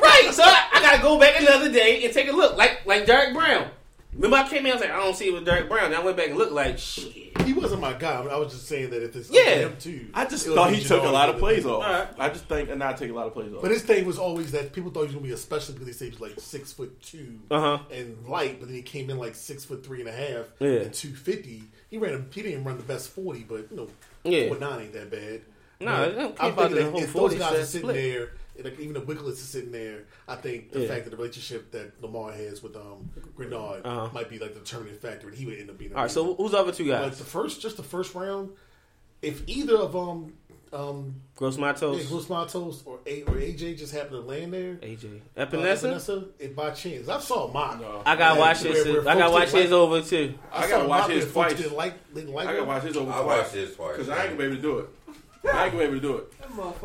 right. 0.00 0.32
So 0.32 0.44
I, 0.44 0.68
I 0.74 0.80
gotta 0.80 1.02
go 1.02 1.18
back 1.18 1.40
another 1.40 1.72
day 1.72 2.04
and 2.04 2.14
take 2.14 2.28
a 2.28 2.32
look. 2.32 2.56
Like 2.56 2.86
like 2.86 3.04
Derrick 3.06 3.34
Brown. 3.34 3.68
Remember 4.16 4.36
I 4.38 4.48
came 4.48 4.64
in. 4.66 4.72
I 4.72 4.74
was 4.74 4.80
like, 4.82 4.90
I 4.90 4.96
don't 4.96 5.14
see 5.14 5.28
it 5.28 5.32
with 5.34 5.44
Derrick 5.44 5.68
Brown. 5.68 5.90
Then 5.90 6.00
I 6.00 6.04
went 6.04 6.16
back 6.16 6.28
and 6.28 6.36
looked 6.38 6.52
like 6.52 6.78
shit. 6.78 7.12
He 7.42 7.52
wasn't 7.52 7.80
my 7.80 7.92
guy. 7.92 8.22
I, 8.22 8.24
I 8.26 8.36
was 8.38 8.52
just 8.52 8.66
saying 8.66 8.90
that 8.90 9.02
if 9.04 9.14
it's 9.14 9.30
Yeah. 9.30 9.42
up 9.66 9.72
him 9.72 9.76
too. 9.78 10.08
I 10.14 10.24
just 10.24 10.46
thought 10.46 10.72
he 10.72 10.82
took 10.82 11.04
a 11.04 11.08
lot 11.08 11.28
of 11.28 11.38
plays 11.38 11.64
off. 11.66 11.84
Alright. 11.84 12.08
I 12.18 12.28
just 12.30 12.46
think 12.46 12.70
and 12.70 12.78
not 12.78 12.96
take 12.96 13.10
a 13.10 13.14
lot 13.14 13.26
of 13.26 13.34
plays 13.34 13.52
off. 13.52 13.62
But 13.62 13.70
his 13.70 13.82
thing 13.82 14.04
was 14.06 14.18
always 14.18 14.52
that 14.52 14.72
people 14.72 14.90
thought 14.90 15.00
he 15.02 15.06
was 15.06 15.14
gonna 15.14 15.26
be 15.26 15.32
a 15.32 15.36
specialist 15.36 15.74
because 15.78 15.86
they 15.86 15.92
say 15.92 16.06
he 16.06 16.10
was 16.12 16.20
like 16.20 16.40
six 16.40 16.72
foot 16.72 17.00
two 17.02 17.38
Uh-huh. 17.50 17.78
and 17.92 18.26
light, 18.26 18.58
but 18.58 18.66
then 18.68 18.76
he 18.76 18.82
came 18.82 19.10
in 19.10 19.18
like 19.18 19.34
six 19.34 19.64
foot 19.64 19.84
three 19.84 20.00
and 20.00 20.08
a 20.08 20.12
half 20.12 20.46
Yeah. 20.58 20.68
and 20.80 20.94
two 20.94 21.14
fifty. 21.14 21.62
He 21.90 21.98
ran. 21.98 22.14
A, 22.14 22.34
he 22.34 22.42
didn't 22.42 22.64
run 22.64 22.78
the 22.78 22.82
best 22.84 23.10
forty, 23.10 23.44
but 23.44 23.70
you 23.70 23.76
know, 23.76 23.88
Yeah. 24.24 24.48
four 24.48 24.58
nine 24.58 24.80
ain't 24.84 24.92
that 24.94 25.10
bad. 25.10 25.42
Nah, 25.78 26.06
But 26.06 26.16
don't 26.16 26.26
I'm 26.30 26.32
care 26.36 26.48
about 26.50 26.56
thinking 26.70 26.76
that 26.86 26.90
whole 26.90 27.02
if 27.02 27.10
40 27.10 27.36
those 27.36 27.48
guys 27.50 27.58
are 27.60 27.64
sitting 27.66 27.88
split. 27.90 27.94
there, 27.96 28.22
and 28.22 28.30
like 28.64 28.78
even 28.80 28.94
the 28.94 29.00
Willekes 29.00 29.32
is 29.32 29.40
sitting 29.40 29.72
there. 29.72 30.04
I 30.28 30.36
think 30.36 30.72
the 30.72 30.80
Yeah. 30.80 30.88
fact 30.88 31.04
that 31.04 31.10
the 31.10 31.16
relationship 31.16 31.70
that 31.72 32.02
Lamar 32.02 32.32
has 32.32 32.62
with 32.62 32.76
um 32.76 33.10
Greenard 33.36 33.82
Uh-huh. 33.84 34.08
might 34.12 34.28
be 34.28 34.38
like 34.38 34.54
the 34.54 34.60
determining 34.60 34.96
factor, 34.98 35.28
and 35.28 35.36
he 35.36 35.46
would 35.46 35.58
end 35.58 35.70
up 35.70 35.78
being. 35.78 35.92
a 35.92 35.94
All 35.96 36.02
right. 36.02 36.10
So 36.10 36.34
who's 36.34 36.52
the 36.52 36.58
other 36.58 36.72
two 36.72 36.88
But 36.88 37.08
guys? 37.10 37.18
the 37.18 37.24
first, 37.24 37.60
just 37.60 37.76
the 37.76 37.82
first 37.82 38.14
round, 38.14 38.50
if 39.22 39.42
either 39.46 39.76
of 39.76 39.92
them 39.92 40.34
um, 40.72 41.22
Gross 41.36 41.54
yeah, 41.56 41.60
Matos, 41.60 42.06
Gus 42.10 42.28
Matos 42.28 42.82
or 42.84 42.98
A, 43.06 43.22
or 43.22 43.34
AJ 43.36 43.78
just 43.78 43.94
happened 43.94 44.10
to 44.12 44.20
land 44.20 44.52
there. 44.52 44.74
AJ, 44.82 45.20
Uh, 45.36 45.46
Epenesa. 45.46 45.94
Epenesa, 45.94 46.28
it 46.40 46.56
by 46.56 46.70
chance. 46.70 47.08
I 47.08 47.20
saw 47.20 47.46
a 47.46 47.52
mock. 47.52 47.80
I 48.04 48.16
gotta 48.16 48.38
watch 48.38 48.60
this. 48.62 48.84
I 49.06 49.14
gotta 49.14 49.32
watch 49.32 49.52
didn't 49.52 49.62
his 49.62 49.70
like- 49.70 49.72
over 49.72 50.02
too. 50.02 50.34
I 50.52 50.62
saw 50.62 50.68
gotta 50.68 50.88
watch 50.88 51.00
mock 51.02 51.10
his 51.10 51.24
where 51.26 51.32
twice. 51.32 51.56
Didn't 51.56 51.76
like, 51.76 52.14
didn't 52.14 52.32
like 52.34 52.48
I 52.48 52.52
gotta 52.54 52.64
watch 52.64 52.82
his 52.82 52.96
over 52.96 53.10
I 53.12 53.22
twice. 53.22 53.38
watched 53.38 53.52
his 53.54 53.74
twice. 53.76 53.92
Because 53.96 54.08
I 54.08 54.16
ain't 54.16 54.24
gonna 54.30 54.36
be 54.38 54.44
able 54.44 54.56
to 54.56 54.62
do 54.62 54.78
it. 54.80 54.88
I 55.52 55.64
ain't 55.64 55.72
gonna 55.72 55.78
be 55.78 55.80
able 55.84 55.94
to 55.94 56.00
do 56.00 56.16
it. 56.16 56.32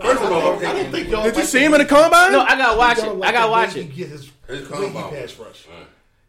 First 0.01 0.23
of 0.23 0.31
all, 0.31 0.57
I 0.59 0.61
don't 0.61 0.91
think 0.91 1.09
y'all 1.09 1.23
Did 1.23 1.33
you 1.35 1.41
like 1.41 1.49
see 1.49 1.63
him 1.63 1.73
in 1.73 1.79
the 1.79 1.85
combine? 1.85 2.31
No, 2.31 2.41
I 2.41 2.57
gotta 2.57 2.77
watch 2.77 2.97
y'all 2.97 3.21
it. 3.21 3.25
I 3.25 3.31
gotta 3.31 3.51
watch 3.51 3.75
way 3.75 3.81
it. 3.81 3.83
He 3.91 4.01
get 4.03 4.09
his, 4.09 4.31
His 4.47 4.67
the 4.67 4.75
way 4.75 4.87
he 4.87 4.93
pass 4.93 5.37
rush. 5.37 5.65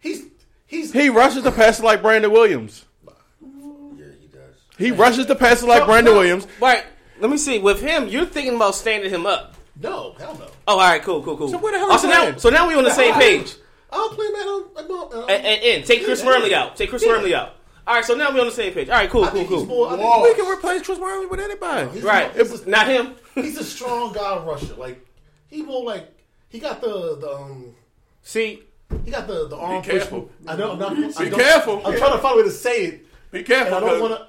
He's 0.01 0.25
he's 0.67 0.93
He 0.93 1.09
rushes 1.09 1.43
the 1.43 1.53
passer 1.53 1.83
like 1.83 2.03
Brandon 2.03 2.31
Williams. 2.31 2.85
Yeah, 3.05 4.05
he 4.21 4.27
does. 4.29 4.55
He 4.79 4.91
rushes 4.91 5.27
the 5.27 5.35
passer 5.35 5.67
like 5.67 5.85
Brandon 5.87 6.15
Williams. 6.15 6.47
Right. 6.61 6.85
Let 7.21 7.31
me 7.31 7.37
see. 7.37 7.59
With 7.59 7.81
him, 7.81 8.09
you're 8.09 8.27
thinking 8.27 8.57
about 8.57 8.75
standing 8.75 9.11
him 9.11 9.27
up. 9.27 9.55
no 9.81 10.15
hell 10.19 10.37
no. 10.39 10.47
Oh, 10.67 10.75
all 10.75 10.79
right, 10.79 11.03
cool, 11.03 11.23
cool, 11.23 11.37
cool. 11.37 11.49
So 11.49 11.59
where 11.59 11.73
the 11.73 11.79
hell 11.79 11.89
oh, 11.91 11.95
is 11.97 12.03
so 12.03 12.09
now, 12.09 12.27
at? 12.27 12.41
so 12.41 12.51
now 12.51 12.69
we 12.69 12.75
on 12.75 12.85
the 12.85 12.91
same 12.91 13.15
page. 13.15 13.55
I'll 13.91 14.09
play 14.11 14.27
man 14.33 14.47
on. 14.47 14.63
on, 14.77 14.91
on 14.91 15.31
And, 15.31 15.45
and, 15.45 15.63
and 15.63 15.85
take 15.85 16.05
Chris 16.05 16.21
Yeah. 16.23 16.27
Wormley 16.29 16.55
out. 16.55 16.77
Take 16.77 16.91
Chris 16.91 17.05
Yeah. 17.05 17.11
Wormley 17.13 17.35
out. 17.35 17.57
All 17.87 17.95
right, 17.97 18.05
so 18.05 18.15
now 18.15 18.33
we 18.33 18.39
on 18.41 18.47
the 18.47 18.53
same 18.53 18.73
page. 18.73 18.89
All 18.89 18.95
right, 18.97 19.11
cool, 19.11 19.25
I 19.25 19.31
cool, 19.31 19.45
cool. 19.47 19.67
more. 19.67 19.89
I 19.93 19.97
think 19.97 20.23
We 20.39 20.43
can 20.45 20.53
replace 20.53 20.83
Chris 20.83 20.99
Wormley 20.99 21.27
with 21.27 21.41
anybody. 21.41 21.91
he's 21.91 22.03
Right. 22.03 22.35
more- 22.37 22.45
he's 22.47 22.63
a- 22.63 22.69
Not 22.71 22.87
him. 22.87 23.15
He's 23.35 23.59
a 23.59 23.65
strong 23.65 24.13
guy 24.13 24.37
rusher. 24.39 24.75
Like 24.77 25.05
he 25.49 25.63
more 25.63 25.83
like 25.85 26.09
he 26.49 26.59
got 26.59 26.81
the 26.81 27.17
the 27.21 27.33
um 27.35 27.75
See, 28.23 28.63
he 29.05 29.11
got 29.11 29.27
the 29.27 29.49
the 29.49 29.57
arm. 29.57 29.83
careful. 29.83 30.31
I 30.47 30.55
don't. 30.55 30.81
I'm 30.81 30.93
I 30.93 31.09
Be 31.25 31.31
don't- 31.31 31.41
careful. 31.41 31.83
I'm 31.85 31.97
trying 31.97 32.13
to 32.13 32.19
find 32.19 32.35
a 32.35 32.37
way 32.39 32.43
to 32.45 32.51
say 32.51 32.85
it. 32.85 33.07
Be 33.33 33.39
And 33.39 33.47
careful. 33.47 33.75
I 33.75 33.81
don't 33.81 34.01
want 34.01 34.23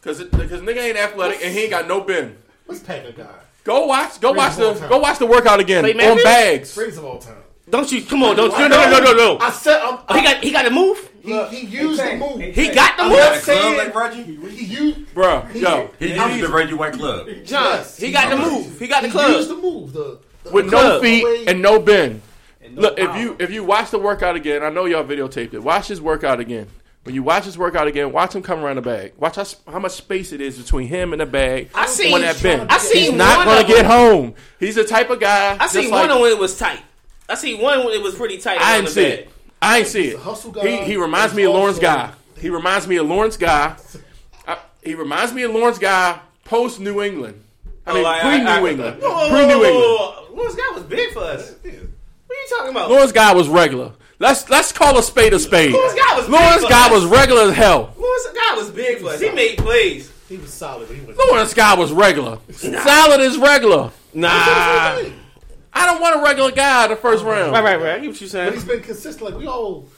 Because 0.00 0.18
to. 0.18 0.24
because 0.24 0.60
nigga 0.62 0.78
ain't 0.82 0.96
athletic 0.96 1.40
and 1.44 1.52
he 1.54 1.60
ain't 1.62 1.70
got 1.70 1.86
no 1.86 2.00
bend. 2.00 2.36
Let's 2.66 2.80
pack 2.80 3.04
a 3.06 3.12
guy. 3.12 3.26
Go 3.62 3.86
watch. 3.86 4.20
Go 4.20 4.32
watch 4.32 4.56
Greatest 4.56 4.60
of 4.60 4.66
all 4.66 4.74
the. 4.74 4.80
time. 4.80 4.88
Go 4.88 4.98
watch 4.98 5.18
the 5.18 5.26
workout 5.26 5.60
again 5.60 5.82
Clay 5.82 5.92
on 5.92 5.96
Matthews? 5.98 6.24
bags. 6.24 6.74
Greatest 6.74 6.98
of 6.98 7.04
all 7.04 7.18
time. 7.18 7.36
don't 7.68 7.90
you? 7.92 8.02
Come 8.02 8.22
on, 8.22 8.36
don't. 8.36 8.50
No, 8.58 8.68
no, 8.68 8.90
no, 8.90 8.98
no, 9.00 9.12
no. 9.12 9.38
I 9.40 9.50
said 9.50 9.80
I'm, 9.82 9.98
He 10.16 10.22
got, 10.22 10.42
he 10.42 10.50
got 10.50 10.62
to 10.62 10.70
move. 10.70 11.10
He, 11.26 11.56
he 11.60 11.66
used 11.78 12.00
the 12.00 12.16
move. 12.16 12.40
He 12.54 12.68
got 12.70 12.96
the 12.96 13.02
I'm 13.04 13.08
move. 13.10 13.18
not 13.18 13.32
Club 13.32 13.42
saying 13.42 13.78
like 13.78 13.94
Reggie? 13.94 14.22
he 14.22 14.64
used. 14.64 15.14
Bro, 15.14 15.46
yo, 15.54 15.90
He 15.98 16.14
used 16.14 16.42
the 16.44 16.48
Reggie 16.48 16.74
White 16.74 16.92
club. 16.94 17.26
John, 17.44 17.64
Yes, 17.76 17.96
he 17.98 18.06
he 18.06 18.12
got 18.12 18.30
the 18.30 18.36
move. 18.36 18.78
He 18.78 18.86
got 18.86 19.02
the 19.02 19.08
club. 19.10 19.30
He 19.30 19.36
used 19.36 19.50
the 19.50 19.56
move. 19.56 19.92
The, 19.92 20.18
the 20.44 20.50
with 20.50 20.66
the 20.70 20.70
no 20.70 21.00
feet 21.00 21.48
and 21.48 21.60
no 21.60 21.78
bend. 21.80 22.22
no 22.70 22.82
Look, 22.82 22.98
if 22.98 23.16
you 23.16 23.36
if 23.38 23.50
you 23.50 23.64
watch 23.64 23.90
the 23.90 23.98
workout 23.98 24.36
again, 24.36 24.62
I 24.62 24.70
know 24.70 24.84
y'all 24.86 25.04
videotaped 25.04 25.54
it. 25.54 25.62
Watch 25.62 25.88
his 25.88 26.00
workout 26.00 26.40
again. 26.40 26.68
When 27.04 27.14
you 27.14 27.22
watch 27.22 27.44
his 27.44 27.56
workout 27.56 27.86
again, 27.86 28.10
watch 28.10 28.34
him 28.34 28.42
come 28.42 28.64
around 28.64 28.76
the 28.76 28.82
bag. 28.82 29.12
Watch 29.16 29.36
how, 29.36 29.44
how 29.70 29.78
much 29.78 29.92
space 29.92 30.32
it 30.32 30.40
is 30.40 30.58
between 30.58 30.88
him 30.88 31.12
and 31.12 31.20
the 31.20 31.26
bag 31.26 31.70
I 31.72 31.86
seen- 31.86 32.12
on 32.12 32.20
that 32.22 32.42
bend. 32.42 32.68
I 32.68 32.78
seen 32.78 33.02
He's 33.02 33.12
not 33.12 33.44
going 33.44 33.64
to 33.64 33.72
get 33.72 33.86
home. 33.86 34.34
He's 34.58 34.74
the 34.74 34.82
type 34.82 35.08
of 35.10 35.20
guy. 35.20 35.54
I 35.54 35.58
just 35.58 35.74
seen 35.74 35.90
like, 35.90 36.10
one 36.10 36.20
when 36.20 36.32
it 36.32 36.38
was 36.38 36.58
tight. 36.58 36.80
I 37.28 37.36
seen 37.36 37.60
one 37.62 37.84
when 37.84 37.94
it 37.94 38.02
was 38.02 38.16
pretty 38.16 38.38
tight. 38.38 38.60
I 38.60 38.78
on 38.78 38.84
didn't 38.84 38.84
the 38.86 38.90
see 38.90 39.02
bed. 39.02 39.18
it. 39.20 39.28
I 39.62 39.78
ain't 39.78 39.86
see 39.88 40.08
it. 40.08 40.18
hustle 40.18 40.52
guy. 40.52 40.66
He 40.66 40.84
he 40.92 40.96
reminds 40.96 41.34
me 41.34 41.44
of 41.44 41.52
Lawrence 41.54 41.78
Guy. 41.78 42.12
He 42.38 42.50
reminds 42.50 42.86
me 42.86 42.96
of 42.96 43.06
Lawrence 43.06 43.36
Guy. 43.36 43.76
I, 44.46 44.58
he 44.82 44.94
reminds 44.94 45.32
me 45.32 45.42
of 45.42 45.52
Lawrence 45.52 45.78
Guy 45.78 46.18
post 46.44 46.78
New 46.80 47.02
England. 47.02 47.42
I 47.86 47.94
mean 47.94 48.04
Oh, 48.04 48.08
I- 48.08 48.20
pre 48.20 48.38
New 48.42 48.66
England. 48.68 49.00
Whoa, 49.02 49.10
whoa, 49.10 49.28
Pre 49.30 49.38
whoa, 49.40 49.46
New 49.46 49.64
England. 49.64 49.74
whoa, 49.74 50.22
whoa. 50.30 50.34
Lawrence 50.36 50.54
guy 50.56 50.70
was 50.74 50.82
big 50.84 51.12
for 51.12 51.20
us. 51.20 51.54
What 51.62 51.72
are 51.72 51.76
you 51.78 52.46
talking 52.50 52.70
about? 52.72 52.90
Lawrence 52.90 53.12
Guy 53.12 53.32
was 53.32 53.48
regular. 53.48 53.92
Let's 54.18 54.48
let's 54.50 54.72
call 54.72 54.98
a 54.98 55.02
spade 55.02 55.32
a 55.32 55.38
spade. 55.38 55.72
Lawrence 55.72 55.94
Guy 55.94 56.16
was 56.16 56.24
big 56.26 56.32
Lawrence 56.34 56.62
for 56.62 56.68
Guy 56.68 56.86
us. 56.86 56.92
was 56.92 57.04
regular 57.06 57.42
as 57.42 57.54
hell. 57.56 57.94
Lawrence 57.98 58.26
guy 58.34 58.56
was 58.56 58.70
big 58.70 58.98
for 58.98 59.08
us. 59.08 59.20
He 59.20 59.30
made 59.30 59.58
plays. 59.58 60.12
He 60.28 60.36
was 60.36 60.52
solid. 60.52 60.88
He 60.90 61.00
was 61.06 61.16
Lawrence 61.16 61.54
Guy 61.54 61.74
was 61.74 61.92
regular. 61.92 62.38
Solid 62.50 63.20
is 63.20 63.38
regular. 63.38 63.90
Nah. 64.12 64.98
Right, 66.00 66.06
I 66.06 66.10
don't 66.10 66.14
want 66.14 66.16
a 66.16 66.28
regular 66.30 66.50
guy 66.52 66.86
the 66.88 66.96
first 66.96 67.24
round. 67.24 67.52
Right, 67.52 67.62
right, 67.64 67.80
right. 67.80 67.94
I 67.94 67.98
get 68.00 68.08
what 68.08 68.20
you're 68.20 68.30
But 68.44 68.52
he's 68.54 68.62
saying. 68.64 68.66
been 68.78 68.82
consistent. 68.84 69.30
Like 69.30 69.38
we 69.40 69.46
all, 69.46 69.88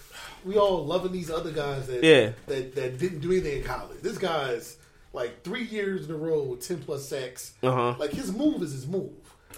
we 0.45 0.57
all 0.57 0.85
loving 0.85 1.13
these 1.13 1.31
other 1.31 1.51
guys 1.53 1.87
that 1.89 2.03
Yeah. 2.05 2.33
that 2.47 2.75
that 2.75 2.99
didn't 2.99 3.21
do 3.21 3.33
anything 3.33 3.59
in 3.59 3.65
college. 3.65 4.01
This 4.03 4.19
guy's 4.19 4.77
like 5.13 5.43
three 5.43 5.65
years 5.65 6.07
in 6.07 6.15
a 6.15 6.17
row 6.19 6.43
with 6.43 6.67
ten 6.67 6.79
plus 6.79 7.09
sacks. 7.09 7.53
Uh-huh. 7.63 7.95
Like 7.99 8.11
his 8.11 8.33
move 8.33 8.63
is 8.63 8.73
his 8.73 8.87
move. 8.87 9.13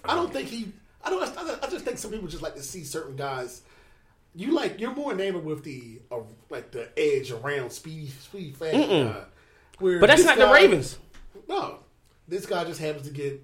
I 0.04 0.14
don't 0.14 0.32
think 0.32 0.48
he. 0.48 0.72
I 1.04 1.10
don't. 1.10 1.22
I, 1.36 1.58
I 1.62 1.70
just 1.70 1.84
think 1.84 1.98
some 1.98 2.10
people 2.10 2.28
just 2.28 2.42
like 2.42 2.54
to 2.56 2.62
see 2.62 2.84
certain 2.84 3.16
guys. 3.16 3.62
You 4.34 4.54
like 4.54 4.78
you're 4.80 4.94
more 4.94 5.12
enamored 5.12 5.44
with 5.44 5.64
the 5.64 6.00
uh, 6.10 6.18
like 6.50 6.70
the 6.70 6.88
edge 6.96 7.32
around 7.32 7.70
speedy, 7.72 8.06
speedy 8.08 8.52
fast 8.52 8.76
guy. 8.76 9.24
Where 9.80 9.98
But 9.98 10.06
that's 10.06 10.20
this 10.22 10.26
not 10.26 10.38
the 10.38 10.52
Ravens. 10.52 10.98
No, 11.48 11.78
this 12.28 12.46
guy 12.46 12.62
just 12.64 12.78
happens 12.80 13.06
to 13.08 13.12
get 13.12 13.42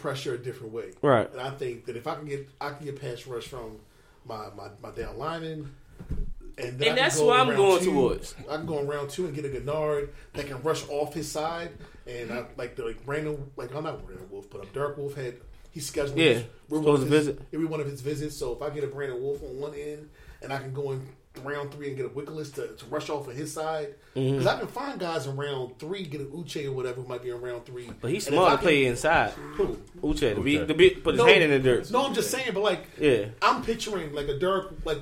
pressure 0.00 0.34
a 0.34 0.38
different 0.38 0.72
way. 0.72 0.92
Right. 1.02 1.30
And 1.30 1.40
I 1.40 1.50
think 1.50 1.86
that 1.86 1.96
if 1.96 2.06
I 2.06 2.14
can 2.14 2.26
get 2.26 2.48
I 2.60 2.70
can 2.70 2.84
get 2.86 3.00
pass 3.00 3.26
rush 3.26 3.44
from 3.48 3.78
my 4.26 4.48
my, 4.56 4.68
my 4.82 4.90
down 4.90 5.18
lineman. 5.18 5.74
And, 6.58 6.76
then 6.76 6.88
And 6.88 6.98
that's 6.98 7.18
go 7.18 7.26
what 7.26 7.38
I'm 7.38 7.54
going 7.54 7.78
two, 7.84 7.92
towards. 7.92 8.34
I 8.50 8.56
can 8.56 8.66
go 8.66 8.78
on 8.78 8.88
round 8.88 9.10
two 9.10 9.26
and 9.26 9.34
get 9.34 9.44
a 9.44 9.48
Greenard 9.48 10.08
that 10.32 10.46
can 10.48 10.60
rush 10.62 10.82
off 10.88 11.14
his 11.14 11.30
side, 11.30 11.70
and 12.04 12.32
I 12.32 12.46
like 12.56 12.74
the 12.74 12.84
like 12.84 13.04
Brandon, 13.06 13.48
like 13.56 13.72
I'm 13.76 13.84
not 13.84 14.04
Brandon 14.04 14.26
Wolf, 14.28 14.50
but 14.50 14.62
I'm 14.62 14.68
Derek 14.72 14.96
Wolfe 14.96 15.14
had 15.14 15.34
he 15.70 15.78
scheduled. 15.78 16.18
Yeah, 16.18 16.24
his- 16.32 16.36
every 16.42 16.48
supposed 16.78 16.84
one 16.84 16.94
of 16.94 17.00
to 17.08 17.14
his- 17.14 17.26
visit. 17.26 17.42
every 17.52 17.66
one 17.66 17.80
of 17.80 17.86
his 17.86 18.00
visits. 18.00 18.36
So 18.36 18.52
if 18.54 18.62
I 18.62 18.70
get 18.70 18.82
a 18.82 18.88
Brandon 18.88 19.22
Wolf 19.22 19.40
on 19.42 19.56
one 19.60 19.74
end, 19.74 20.08
and 20.42 20.52
I 20.52 20.58
can 20.58 20.72
go 20.72 20.90
in 20.92 21.06
round 21.44 21.72
three 21.72 21.88
and 21.88 21.96
get 21.96 22.06
a 22.06 22.08
Willekes 22.10 22.54
to, 22.54 22.68
to 22.76 22.84
rush 22.86 23.08
off 23.10 23.28
of 23.28 23.34
his 23.34 23.52
side, 23.52 23.94
Mm-hmm. 24.16 24.32
because 24.38 24.46
I 24.46 24.58
can 24.58 24.66
find 24.68 24.98
guys 24.98 25.26
in 25.26 25.36
round 25.36 25.78
three, 25.78 26.04
get 26.04 26.20
an 26.20 26.26
Uche 26.28 26.66
or 26.66 26.72
whatever 26.72 27.02
who 27.02 27.08
might 27.08 27.22
be 27.22 27.30
in 27.30 27.40
round 27.40 27.64
three. 27.66 27.88
But 28.00 28.10
he's 28.10 28.26
And 28.26 28.34
smart 28.34 28.52
I 28.54 28.56
to 28.56 28.62
play 28.62 28.84
inside. 28.86 29.30
Who? 29.30 29.78
Uche, 30.02 30.34
to 30.34 30.40
be, 30.40 30.54
Uche. 30.56 30.66
to 30.66 30.74
be, 30.74 30.90
put 30.90 31.14
his 31.14 31.24
hand 31.24 31.44
in 31.44 31.50
the 31.50 31.58
dirt. 31.60 31.90
No, 31.92 32.04
I'm 32.06 32.14
just 32.14 32.30
saying, 32.30 32.50
but 32.52 32.62
like, 32.62 32.84
Yeah. 32.98 33.26
I'm 33.42 33.62
picturing 33.62 34.12
like 34.12 34.26
a 34.28 34.36
Dirk, 34.38 34.72
like 34.84 34.98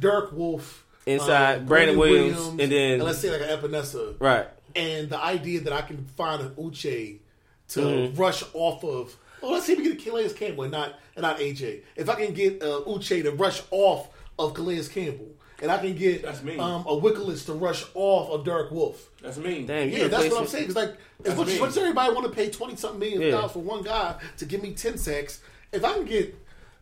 Derek 0.00 0.32
Wolfe 0.32 0.84
Inside, 1.06 1.58
um, 1.60 1.66
Brandon 1.66 1.96
Williams, 1.96 2.38
and 2.48 2.58
then- 2.72 3.00
let's 3.00 3.18
say 3.20 3.30
like 3.30 3.48
an 3.48 3.56
Epenesa, 3.56 4.16
Right. 4.18 4.46
And 4.74 5.08
the 5.08 5.18
idea 5.22 5.60
that 5.60 5.72
I 5.72 5.82
can 5.82 6.04
find 6.16 6.42
an 6.42 6.50
Uche 6.56 7.18
to 7.68 7.80
Mm-hmm. 7.80 8.20
rush 8.20 8.42
off 8.52 8.82
of. 8.84 9.16
Well, 9.40 9.52
let's 9.52 9.66
see 9.66 9.74
if 9.74 9.78
we 9.78 9.84
get 9.84 9.92
a 10.00 10.02
Calais 10.04 10.28
Campbell 10.30 10.64
and 10.64 10.72
not 10.72 10.94
and 11.14 11.22
not 11.22 11.38
AJ. 11.38 11.82
If 11.94 12.08
I 12.08 12.14
can 12.16 12.34
get 12.34 12.60
uh, 12.62 12.80
Uche 12.86 13.22
to 13.22 13.30
rush 13.30 13.62
off 13.70 14.08
of 14.38 14.54
Calais 14.54 14.82
Campbell, 14.92 15.28
and 15.62 15.70
I 15.70 15.78
can 15.78 15.94
get 15.96 16.22
That's 16.22 16.42
mean. 16.42 16.60
um, 16.60 16.82
a 16.82 16.92
Willekes 16.96 17.46
to 17.46 17.52
rush 17.54 17.84
off 17.94 18.30
of 18.30 18.44
Derek 18.44 18.70
Wolfe. 18.70 19.08
That's 19.22 19.38
mean. 19.38 19.66
Damn, 19.66 19.88
Yeah, 19.88 20.08
that's 20.08 20.30
what 20.30 20.40
I'm 20.42 20.46
saying. 20.46 20.66
It's 20.66 20.74
like 20.76 20.90
as 20.90 20.96
That's 21.24 21.36
much, 21.38 21.60
much 21.60 21.68
as 21.70 21.78
everybody 21.78 22.12
want 22.14 22.26
to 22.26 22.32
pay 22.32 22.50
twenty 22.50 22.76
something 22.76 22.98
million 23.00 23.22
Yeah. 23.22 23.30
dollars 23.32 23.52
for 23.52 23.60
one 23.60 23.82
guy 23.82 24.16
to 24.38 24.44
give 24.44 24.62
me 24.62 24.72
ten 24.74 24.98
sacks, 24.98 25.40
if 25.72 25.84
I 25.84 25.94
can 25.94 26.04
get 26.04 26.34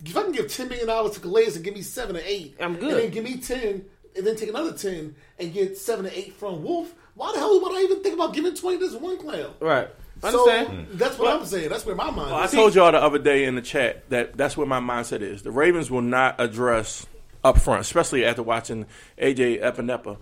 if 0.05 0.17
I 0.17 0.23
can 0.23 0.33
give 0.33 0.53
ten 0.53 0.69
million 0.69 0.87
dollars 0.89 1.13
to 1.15 1.21
Calais 1.21 1.55
and 1.55 1.63
give 1.65 1.75
me 1.75 1.83
seven 1.83 2.17
or 2.17 2.23
eight, 2.25 2.57
I'm 2.61 2.75
good. 2.75 2.93
And 2.93 2.99
then 3.05 3.11
give 3.11 3.25
me 3.25 3.37
ten, 3.39 3.85
and 4.17 4.27
then 4.27 4.37
take 4.37 4.49
another 4.51 4.73
ten 4.73 5.15
and 5.39 5.53
get 5.53 5.79
seven 5.79 6.07
or 6.07 6.11
eight 6.13 6.35
from 6.35 6.63
Wolfe. 6.63 6.93
Why 7.15 7.33
the 7.33 7.39
hell 7.39 7.61
would 7.61 7.73
I 7.73 7.83
even 7.83 8.03
think 8.03 8.15
about 8.17 8.35
giving 8.35 8.55
twenty 8.55 8.79
to 8.79 8.87
this 8.89 8.95
one 9.01 9.19
clown? 9.19 9.55
Right. 9.61 9.89
So 10.21 10.49
Understand? 10.51 10.89
that's 10.93 11.19
what 11.19 11.35
I'm 11.39 11.45
saying. 11.45 11.69
That's 11.69 11.85
where 11.85 11.95
my 11.95 12.07
mind. 12.11 12.31
Well, 12.31 12.35
I 12.41 12.47
told 12.47 12.75
y'all 12.75 12.93
the 12.93 12.99
other 13.03 13.19
day 13.19 13.45
in 13.45 13.57
the 13.57 13.63
chat 13.63 14.09
that 14.11 14.37
that's 14.37 14.57
where 14.57 14.67
my 14.67 14.81
mindset 14.81 15.21
is. 15.21 15.43
The 15.43 15.51
Ravens 15.51 15.91
will 15.91 16.03
not 16.03 16.41
address 16.41 17.07
up 17.45 17.59
front, 17.59 17.83
especially 17.83 18.25
after 18.25 18.43
watching 18.43 18.87
AJ 19.19 19.63
Epenesa 19.63 20.17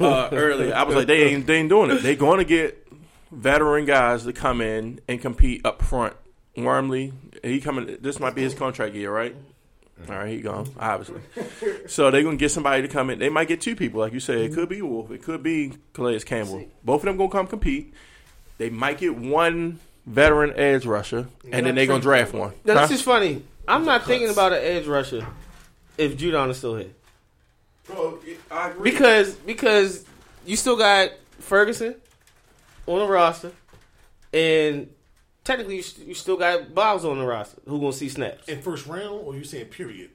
uh, 0.00 0.28
earlier. 0.32 0.74
I 0.74 0.82
was 0.84 0.94
like, 0.94 1.06
they 1.06 1.24
ain't 1.24 1.46
they 1.46 1.56
ain't 1.56 1.68
doing 1.68 1.90
it. 1.90 2.02
They're 2.02 2.14
going 2.14 2.38
to 2.38 2.44
get 2.44 2.86
veteran 3.32 3.84
guys 3.86 4.24
to 4.24 4.32
come 4.32 4.60
in 4.60 5.00
and 5.08 5.20
compete 5.20 5.64
up 5.64 5.82
front. 5.82 6.14
Wormley, 6.56 7.12
he 7.42 7.60
coming. 7.60 7.98
This 8.00 8.18
might 8.18 8.34
be 8.34 8.42
his 8.42 8.54
contract 8.54 8.94
year, 8.94 9.12
right? 9.12 9.34
All 10.08 10.14
right, 10.14 10.28
he 10.28 10.40
gone 10.40 10.68
obviously. 10.78 11.20
So 11.88 12.10
they're 12.10 12.22
gonna 12.22 12.36
get 12.36 12.50
somebody 12.50 12.82
to 12.82 12.88
come 12.88 13.10
in. 13.10 13.18
They 13.18 13.28
might 13.28 13.48
get 13.48 13.60
two 13.60 13.74
people, 13.74 14.00
like 14.00 14.12
you 14.12 14.20
said. 14.20 14.38
It 14.38 14.54
could 14.54 14.68
be 14.68 14.80
Wolfe. 14.82 15.10
It 15.10 15.22
could 15.22 15.42
be 15.42 15.72
Calais 15.92 16.20
Campbell. 16.20 16.66
Both 16.84 17.02
of 17.02 17.06
them 17.06 17.16
gonna 17.16 17.30
come 17.30 17.46
compete. 17.48 17.92
They 18.58 18.70
might 18.70 18.98
get 18.98 19.16
one 19.16 19.78
veteran 20.06 20.52
edge 20.56 20.86
rusher, 20.86 21.26
and 21.50 21.66
then 21.66 21.74
they're 21.74 21.86
gonna 21.86 22.00
draft 22.02 22.32
one. 22.32 22.52
Now, 22.64 22.74
Huh? 22.74 22.80
this 22.86 22.98
is 22.98 23.02
funny. 23.02 23.42
I'm 23.66 23.84
not 23.84 24.04
thinking 24.04 24.30
about 24.30 24.52
an 24.52 24.60
edge 24.62 24.86
rusher 24.86 25.26
if 25.98 26.16
Judon 26.16 26.50
is 26.50 26.58
still 26.58 26.76
here. 26.76 26.90
Bro, 27.86 28.20
I 28.50 28.70
agree. 28.70 28.90
Because 28.90 29.34
because 29.34 30.04
you 30.46 30.56
still 30.56 30.76
got 30.76 31.10
Ferguson 31.38 31.94
on 32.86 32.98
the 33.00 33.06
roster, 33.06 33.52
and 34.32 34.88
technically 35.44 35.76
you, 35.76 35.84
you 36.06 36.14
still 36.14 36.36
got 36.36 36.74
Bobs 36.74 37.04
on 37.04 37.18
the 37.18 37.26
roster 37.26 37.60
who 37.66 37.80
gonna 37.80 37.92
see 37.92 38.08
snaps. 38.08 38.48
in 38.48 38.62
first 38.62 38.86
round, 38.86 39.20
or 39.24 39.34
you 39.34 39.44
saying 39.44 39.66
period? 39.66 40.10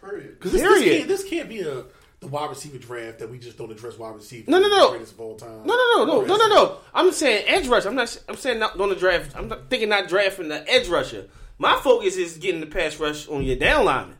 Period. 0.00 0.38
Because 0.38 0.52
this, 0.52 0.62
Period. 0.62 0.82
This, 0.82 0.96
can't, 0.96 1.08
this 1.08 1.24
can't 1.24 1.48
be 1.48 1.60
a 1.60 1.84
the 2.22 2.28
wide 2.28 2.50
receiver 2.50 2.78
draft 2.78 3.18
that 3.18 3.28
we 3.28 3.38
just 3.38 3.58
don't 3.58 3.70
address 3.70 3.98
wide 3.98 4.14
receiver. 4.14 4.48
No, 4.48 4.60
no, 4.60 4.68
no. 4.68 4.90
Greatest 4.90 5.12
of 5.12 5.20
all 5.20 5.36
time. 5.36 5.66
No, 5.66 5.74
no, 5.74 6.04
no, 6.04 6.04
no, 6.04 6.24
no, 6.24 6.36
no, 6.36 6.48
no. 6.48 6.76
I'm 6.94 7.10
saying 7.12 7.44
edge 7.48 7.66
rusher. 7.66 7.88
I'm 7.88 7.96
not. 7.96 8.16
I'm 8.28 8.36
saying 8.36 8.60
not 8.60 8.78
on 8.80 8.88
the 8.88 8.94
draft. 8.94 9.36
I'm 9.36 9.48
not 9.48 9.68
thinking 9.68 9.88
not 9.88 10.08
drafting 10.08 10.48
the 10.48 10.68
edge 10.70 10.88
rusher. 10.88 11.28
My 11.58 11.78
focus 11.82 12.16
is 12.16 12.38
getting 12.38 12.60
the 12.60 12.66
pass 12.66 12.98
rush 12.98 13.28
on 13.28 13.42
your 13.42 13.56
down 13.56 13.84
lineman. 13.84 14.16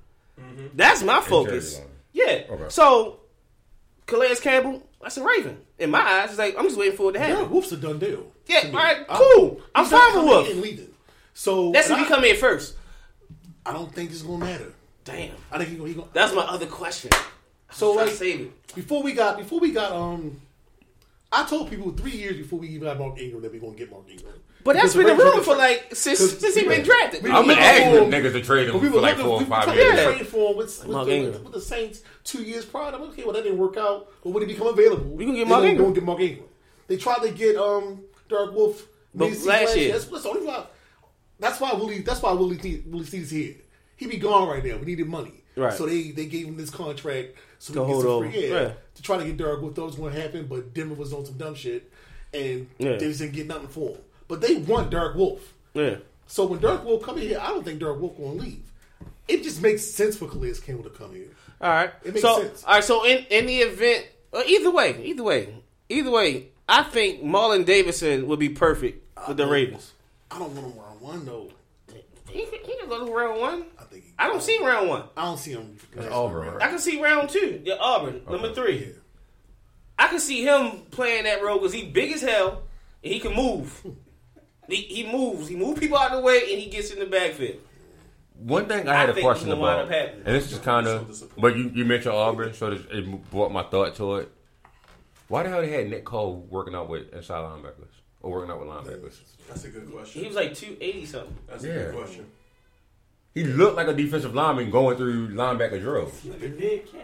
That's 0.74 1.02
my 1.02 1.20
focus. 1.20 1.80
Yeah. 2.12 2.42
Okay. 2.50 2.64
So, 2.68 3.20
Calais 4.06 4.36
Campbell, 4.36 4.82
that's 5.00 5.16
a 5.16 5.24
Raven. 5.24 5.59
In 5.78 5.90
my 5.90 6.00
eyes, 6.00 6.30
it's 6.30 6.38
like 6.38 6.54
I'm 6.59 6.64
just 6.64 6.78
waiting 6.78 6.96
for 6.96 7.10
it 7.10 7.14
to 7.14 7.18
Derek 7.18 7.34
happen. 7.36 7.50
Wolfe's 7.50 7.72
a 7.72 7.76
done 7.76 7.98
deal. 7.98 8.26
Yeah, 8.46 8.60
to 8.60 8.66
me. 8.68 8.72
all 8.74 8.78
right, 8.80 8.96
I'm- 9.09 9.22
cool. 9.36 9.60
I'm 9.74 9.84
he's 9.84 9.92
not 9.92 10.00
fine 10.00 10.06
with 10.09 10.14
coming 10.14 10.28
Wolfe. 10.28 10.50
and 10.50 10.60
leading. 10.62 10.88
So 11.34 11.72
That's 11.72 11.86
if 11.88 11.96
and 11.96 12.02
he 12.02 12.09
come 12.12 12.24
in 12.24 12.36
first. 12.36 12.76
I 13.64 13.72
don't 13.72 13.92
think 13.94 14.10
it's 14.10 14.22
gonna 14.22 14.44
matter. 14.44 14.72
Damn. 15.04 15.30
I 15.50 15.59
think 15.59 15.70
he 15.70 15.76
gonna. 15.76 15.88
He 15.88 15.94
gonna 15.94 16.09
That's 16.12 16.34
my 16.34 16.42
other 16.42 16.66
question. 16.66 17.10
so 17.70 17.94
Try 17.94 18.04
like 18.04 18.12
save 18.12 18.40
it. 18.42 18.74
before 18.74 19.02
we 19.02 19.12
got 19.12 19.38
before 19.38 19.60
we 19.60 19.70
got 19.72 19.92
um, 19.92 20.40
I 21.32 21.44
told 21.46 21.70
people 21.70 21.90
three 21.92 22.10
years 22.12 22.36
before 22.36 22.59
we 22.59 22.68
even 22.68 22.82
got 22.88 22.98
Mark 22.98 23.18
Ingram 23.18 23.42
that 23.42 23.50
we 23.52 23.59
are 23.59 23.60
gonna 23.62 23.74
get 23.74 23.90
Mark 23.90 24.04
Ingram. 24.10 24.34
But 24.64 24.74
that's 24.76 24.94
Because 24.94 25.06
been 25.06 25.16
the 25.16 25.24
Ravens- 25.24 25.30
rumor 25.34 25.42
for 25.42 25.56
like 25.56 25.94
since 25.96 26.20
Because- 26.20 26.38
since 26.38 26.54
he 26.54 26.68
been 26.68 26.84
drafted. 26.84 27.22
We- 27.22 27.30
I've 27.30 27.40
been 27.46 27.48
looking 27.48 27.62
asking 27.64 28.10
for- 28.10 28.16
niggas 28.16 28.32
to 28.32 28.42
trade 28.42 28.68
him 28.68 28.80
we 28.80 28.88
for 28.88 28.94
were 28.94 29.00
like 29.00 29.16
looking, 29.16 29.24
four 29.26 29.34
or 29.36 29.38
we 29.40 29.44
five 29.46 29.64
tried 29.64 29.74
years. 29.76 29.90
to 29.90 29.96
Yeah. 30.02 30.12
trade 30.12 30.26
for 30.28 30.50
him 30.50 30.56
with, 30.56 30.78
with, 30.78 30.88
Mark 30.88 31.06
the, 31.09 31.14
Ingram. 31.14 31.44
with 31.44 31.52
the 31.54 31.60
Saints 31.60 32.02
two 32.22 32.42
years 32.42 32.64
prior. 32.64 32.92
I'm 32.94 33.02
okay, 33.02 33.24
well 33.24 33.32
that 33.32 33.42
didn't 33.44 33.59
work 33.59 33.76
out. 33.76 34.09
But 34.22 34.30
when 34.30 34.46
he 34.46 34.52
become 34.52 34.68
available, 34.68 35.10
We 35.16 35.24
gonna 35.24 35.38
get 35.38 35.48
Mark 35.48 35.60
gonna 35.60 35.70
Ingram. 35.70 35.82
Go 35.84 35.86
and 35.86 35.94
get 35.94 36.04
Mark 36.04 36.20
Ingram. 36.20 36.46
They 36.86 36.96
tried 36.96 37.22
to 37.22 37.30
get 37.30 37.56
um 37.56 38.02
Derek 38.28 38.52
Wolfe 38.52 38.86
But 39.14 39.24
mid-season 39.30 39.48
last 39.48 39.76
year. 39.76 39.92
That's, 39.92 40.04
that's 40.04 40.22
the 40.22 40.28
only 40.28 40.46
why. 40.46 40.66
That's 41.40 41.59
why 41.60 41.72
Willie. 41.72 42.00
That's 42.02 42.22
why 42.22 42.32
Willie 42.32 42.56
T- 42.56 42.82
Willie 42.86 43.04
Steve's 43.06 43.30
here. 43.30 43.54
He 43.96 44.06
be 44.06 44.16
gone 44.18 44.48
right 44.48 44.64
now. 44.64 44.76
We 44.76 44.86
needed 44.86 45.09
money, 45.09 45.42
Right. 45.56 45.72
So 45.72 45.86
they 45.86 46.10
they 46.12 46.26
gave 46.26 46.46
him 46.46 46.56
this 46.56 46.70
contract 46.70 47.30
so 47.59 47.72
To 47.74 47.80
we 47.82 47.86
hold 47.92 48.02
get 48.04 48.09
some 48.10 48.30
free 48.32 48.48
yeah, 48.48 48.60
Yeah. 48.62 48.72
To 48.97 49.02
try 49.02 49.16
to 49.19 49.24
get 49.24 49.36
Derek 49.36 49.60
Wolfe. 49.62 49.74
Thought 49.74 49.82
it 49.82 49.86
was 49.86 49.97
going 49.97 50.14
to 50.14 50.20
happen, 50.20 50.47
but 50.47 50.74
Denver 50.74 50.94
was 50.94 51.12
on 51.12 51.24
some 51.24 51.36
dumb 51.39 51.55
shit, 51.55 51.90
and 52.35 52.69
Yeah. 52.78 52.93
they 52.97 53.06
just 53.09 53.20
didn't 53.20 53.35
get 53.35 53.47
nothing 53.47 53.69
for 53.69 53.90
him. 53.90 53.98
But 54.28 54.40
they 54.40 54.56
want 54.56 54.90
Derek 54.90 55.16
Wolfe. 55.16 55.52
Yeah. 55.74 55.97
So 56.27 56.47
when 56.47 56.60
Derek 56.60 56.85
Wolfe 56.85 57.02
come 57.02 57.16
in 57.19 57.28
here, 57.28 57.39
I 57.40 57.48
don't 57.48 57.64
think 57.64 57.81
Derek 57.81 58.01
Wolfe 58.01 58.16
going 58.16 58.39
to 58.39 58.44
leave. 58.44 58.62
It 59.28 59.43
just 59.43 59.62
makes 59.62 59.82
sense 59.85 60.16
for 60.16 60.28
Calais 60.28 60.55
Campbell 60.64 60.85
to 60.85 60.90
come 60.90 61.14
here. 61.14 61.28
All 61.60 61.70
right. 61.70 61.90
It 62.05 62.14
makes 62.14 62.23
so 62.23 62.43
sense. 62.43 62.64
all 62.64 62.74
right. 62.74 62.85
So 62.85 63.05
in 63.06 63.24
in 63.31 63.47
the 63.47 63.59
event, 63.59 64.06
uh, 64.32 64.43
either 64.47 64.70
way, 64.70 65.01
either 65.05 65.23
way, 65.23 65.55
either 65.89 66.10
way, 66.10 66.48
I 66.69 66.82
think 66.82 67.23
Marlon 67.23 67.64
Davidson 67.64 68.27
would 68.27 68.39
be 68.40 68.48
perfect 68.48 69.02
for 69.24 69.32
the 69.35 69.47
Ravens. 69.47 69.93
I 70.31 70.39
don't 70.39 70.55
want 70.55 70.74
him 70.74 70.81
round 70.82 71.01
one 71.01 71.24
though. 71.24 71.51
He 72.28 72.44
can, 72.47 72.60
he 72.64 72.77
can 72.78 72.89
go 72.89 73.06
to 73.06 73.12
round 73.12 73.40
one. 73.40 73.64
I 74.22 74.28
think 74.28 74.42
he, 74.42 74.56
I 74.56 74.58
don't 74.58 74.62
see 74.62 74.64
round 74.64 74.88
one. 74.88 75.02
I 75.16 75.24
don't 75.24 75.38
see 75.38 75.52
him. 75.52 75.76
Auburn, 76.10 76.62
I 76.62 76.68
can 76.68 76.78
see 76.78 77.00
round 77.00 77.28
two. 77.30 77.60
Yeah, 77.64 77.74
Auburn, 77.80 78.22
number 78.30 78.52
three. 78.54 78.78
Yeah. 78.78 78.92
I 79.98 80.08
can 80.08 80.20
see 80.20 80.42
him 80.44 80.82
playing 80.90 81.24
that 81.24 81.42
role 81.42 81.58
because 81.58 81.72
he 81.72 81.86
big 81.86 82.12
as 82.12 82.22
hell 82.22 82.62
and 83.04 83.12
he 83.12 83.20
can 83.20 83.34
move. 83.34 83.84
he, 84.68 84.76
he 84.76 85.10
moves. 85.10 85.48
He 85.48 85.56
moves 85.56 85.78
people 85.78 85.98
out 85.98 86.12
of 86.12 86.18
the 86.18 86.22
way 86.22 86.40
and 86.50 86.60
he 86.60 86.68
gets 86.68 86.90
in 86.90 86.98
the 86.98 87.06
backfield. 87.06 87.58
One 88.38 88.66
thing 88.66 88.88
I 88.88 88.94
I 88.94 88.96
had 88.96 89.10
a 89.10 89.20
question 89.20 89.48
it's 89.48 89.54
gonna 89.54 89.60
wind 89.60 89.88
about, 89.88 90.14
and 90.14 90.34
this 90.34 90.50
is 90.50 90.58
kind 90.58 90.88
of, 90.88 91.22
but 91.38 91.56
you, 91.56 91.70
you 91.74 91.84
mentioned 91.84 92.14
Auburn, 92.14 92.54
so 92.54 92.70
this, 92.70 92.84
it 92.90 93.30
brought 93.30 93.52
my 93.52 93.62
thought 93.62 93.94
to 93.96 94.16
it. 94.16 94.32
Why 95.28 95.44
the 95.44 95.48
hell 95.48 95.60
they 95.60 95.70
had 95.70 95.88
Nick 95.88 96.04
Coe 96.04 96.44
working 96.50 96.74
out 96.74 96.88
with 96.88 97.12
inside 97.14 97.38
linebackers 97.38 97.92
or 98.20 98.32
working 98.32 98.50
out 98.50 98.58
with 98.58 98.68
linebackers? 98.68 99.20
That's 99.48 99.64
a 99.64 99.68
good 99.68 99.92
question. 99.92 100.22
He 100.22 100.26
was 100.26 100.34
like 100.34 100.54
two 100.54 100.76
eighty 100.80 101.06
something. 101.06 101.36
That's 101.48 101.62
a 101.62 101.68
good 101.68 101.94
question. 101.94 102.26
He 103.34 103.44
looked 103.44 103.76
like 103.76 103.88
a 103.88 103.94
defensive 103.94 104.34
lineman 104.34 104.70
going 104.70 104.96
through 104.96 105.28
linebacker 105.30 105.80
drills. 105.80 106.24
Like 106.24 106.42
a 106.42 106.48
dead 106.48 106.86
cat. 106.92 107.00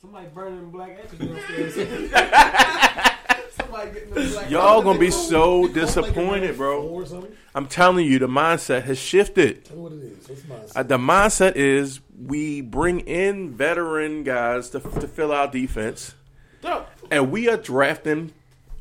Somebody 0.00 0.28
burning 0.34 0.70
black 0.70 0.98
ashes 0.98 1.20
upstairs. 1.20 1.74
Somebody 3.56 3.90
getting 3.90 4.14
the 4.14 4.30
black 4.30 4.50
Y'all 4.50 4.82
gonna 4.82 4.98
be 4.98 5.10
so 5.10 5.26
Nick 5.28 5.36
Coe 5.36 5.60
like 5.60 5.70
a 5.70 5.74
disappointed, 5.80 6.56
bro. 6.56 6.88
four 6.88 7.02
or 7.02 7.06
something? 7.06 7.32
I'm 7.54 7.66
telling 7.66 8.06
you, 8.06 8.18
the 8.18 8.28
mindset 8.28 8.84
has 8.84 8.98
shifted. 8.98 9.64
Tell 9.64 9.76
me 9.76 9.82
what 9.82 9.92
it 9.92 10.02
is. 10.02 10.28
What's 10.28 10.48
mine? 10.48 10.60
Uh, 10.74 10.82
the 10.82 10.98
mindset 10.98 11.56
is 11.56 12.00
we 12.18 12.60
bring 12.62 13.00
in 13.00 13.54
veteran 13.54 14.24
guys 14.24 14.70
to, 14.70 14.80
to 14.80 15.08
fill 15.08 15.32
our 15.32 15.48
defense, 15.48 16.14
and 17.10 17.30
we 17.30 17.48
are 17.48 17.56
drafting 17.56 18.32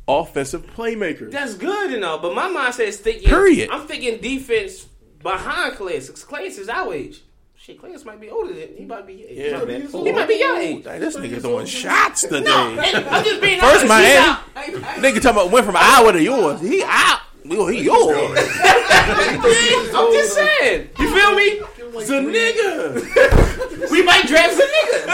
offensive 0.08 0.66
playmakers. 0.76 1.32
that's 1.32 1.56
good 1.56 1.92
and 1.94 2.04
all, 2.06 2.20
but 2.20 2.36
my 2.36 2.50
mindset 2.50 2.88
is 2.88 2.98
thinking. 2.98 3.28
Period. 3.28 3.70
I'm 3.72 3.88
thinking 3.88 4.22
defense 4.22 4.86
behind 5.26 5.76
Clay. 5.76 6.00
Because 6.00 6.24
Clay 6.24 6.44
is 6.46 6.70
our 6.70 6.94
age. 6.94 7.24
Shit, 7.58 7.80
Clay 7.80 7.96
might 8.06 8.22
be 8.22 8.30
older 8.30 8.54
than 8.54 8.76
he 8.78 8.86
might 8.86 9.08
be. 9.08 9.26
Yeah, 9.28 9.60
he, 9.60 9.66
man. 9.66 9.88
he 9.88 10.12
might 10.12 10.28
be 10.28 10.36
your 10.36 10.58
age. 10.58 10.86
Hey, 10.86 11.00
this 11.00 11.18
nigga 11.18 11.42
throwing 11.42 11.66
shots 11.66 12.22
today. 12.22 12.42
No, 12.42 12.78
I'm 12.80 13.24
just 13.24 13.42
being 13.42 13.60
First 13.60 13.86
honest. 13.86 13.88
Miami. 13.88 14.42
Nigga 15.02 15.22
talking 15.22 15.30
about 15.30 15.52
went 15.52 15.66
from 15.66 15.76
Iowa 15.78 16.14
to 16.14 16.22
yours. 16.22 16.62
He 16.62 16.84
out. 16.86 17.22
Yo, 17.44 17.68
he 17.68 17.82
yours. 17.84 18.40
I'm 18.62 20.12
just 20.14 20.34
saying. 20.36 20.90
You 21.00 21.16
feel 21.16 21.34
me? 21.36 21.62
It's 21.98 22.10
a 22.10 22.20
nigga. 22.22 23.02
We 23.92 24.04
might 24.04 24.26
draft 24.26 24.56
the 24.58 24.64
nigga. 24.64 25.06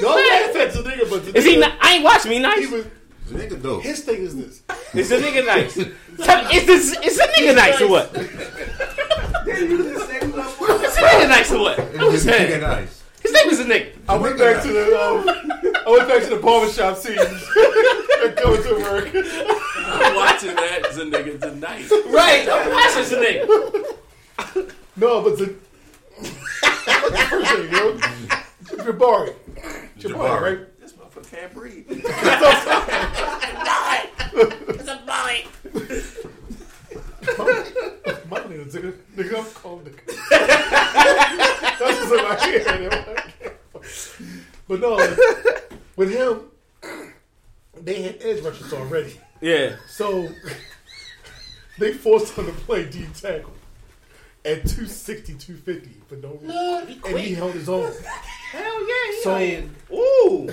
No 0.00 0.16
offense 0.18 0.74
to 0.74 0.82
nigga, 0.82 1.08
but 1.10 1.24
the 1.26 1.38
Is 1.38 1.44
he? 1.44 1.56
nigga- 1.56 1.60
Not, 1.60 1.72
I 1.80 1.94
ain't 1.94 2.04
watching 2.04 2.30
me 2.30 2.36
he 2.36 2.42
nice. 2.42 2.66
Was, 3.24 3.32
Nigga 3.42 3.62
dope. 3.62 3.82
his 3.82 4.00
thing 4.04 4.22
is 4.22 4.36
this. 4.36 4.62
Is 4.94 5.08
the 5.08 5.16
nigga 5.16 5.46
nice? 5.46 5.74
Tell 6.24 6.50
Is 6.52 6.66
this? 6.66 6.98
Is 7.04 7.16
the 7.16 7.24
nigga 7.36 7.54
nice 7.56 7.80
or 7.80 7.88
what? 7.88 8.14
Is 8.16 8.28
the 10.94 11.02
nigga 11.02 11.28
nice 11.28 11.52
or 11.52 11.58
what? 11.60 11.78
I'm 11.78 12.10
just 12.12 12.26
Nigga 12.26 12.30
saying. 12.48 12.60
nice. 12.60 13.02
His 13.22 13.32
name 13.32 13.48
is 13.50 13.60
a 13.60 13.64
nigga. 13.64 13.92
I 14.08 14.16
went 14.16 14.38
back 14.38 14.62
to 14.62 14.68
the 14.68 15.00
um, 15.00 15.28
I 15.86 15.90
went 15.90 16.08
back 16.08 16.22
to 16.24 16.28
the 16.30 16.40
barbershop 16.42 16.96
scene 16.96 17.18
and 17.18 18.36
going 18.36 18.62
to 18.62 18.74
work. 18.82 19.08
I'm 19.14 20.14
watching 20.16 20.54
that. 20.56 20.80
It's 20.86 20.96
a 20.98 21.04
nigga 21.04 21.40
tonight. 21.40 21.88
Right. 22.08 22.48
I'm 22.50 22.70
watching 22.70 23.10
the 23.10 23.96
nigga. 24.56 24.72
No, 24.96 25.22
but 25.22 25.38
the 25.38 25.54
what's 26.16 26.30
the 27.10 27.26
first 27.30 27.54
name, 27.56 27.72
yo? 27.72 27.96
Jabari. 28.84 29.34
Jabari, 29.98 30.40
right? 30.40 30.58
This 31.32 31.40
can't 31.40 31.54
breathe. 31.54 31.86
It's 31.88 32.08
a 34.88 34.96
boy. 35.06 35.44
My 38.28 38.38
name 38.48 38.60
is 38.60 38.74
nigga. 38.74 38.92
Nigga, 39.16 39.38
I'm 39.38 39.44
called 39.54 39.84
nigga. 39.86 40.00
That's 41.78 41.80
what's 41.80 42.12
in 42.12 42.16
my 42.22 42.34
head. 42.38 43.22
But 44.68 44.80
no, 44.80 44.94
like, 44.94 45.72
with 45.96 46.10
him, 46.12 46.42
they 47.80 48.02
had 48.02 48.18
edge 48.20 48.42
rushers 48.44 48.72
already. 48.72 49.18
Yeah. 49.40 49.76
So 49.88 50.28
they 51.78 51.92
forced 51.94 52.34
him 52.36 52.46
to 52.46 52.52
play 52.52 52.84
D 52.88 53.06
tackle 53.14 53.52
at 54.44 54.62
260, 54.66 55.34
250 55.34 56.00
for 56.08 56.16
no 56.16 56.34
reason. 56.34 57.00
and 57.06 57.18
he 57.18 57.32
held 57.34 57.52
his 57.54 57.68
own. 57.68 57.90
Hell 58.50 58.88
yeah. 58.88 59.12
He 59.12 59.22
So- 59.22 59.94
Ooh. 59.94 60.50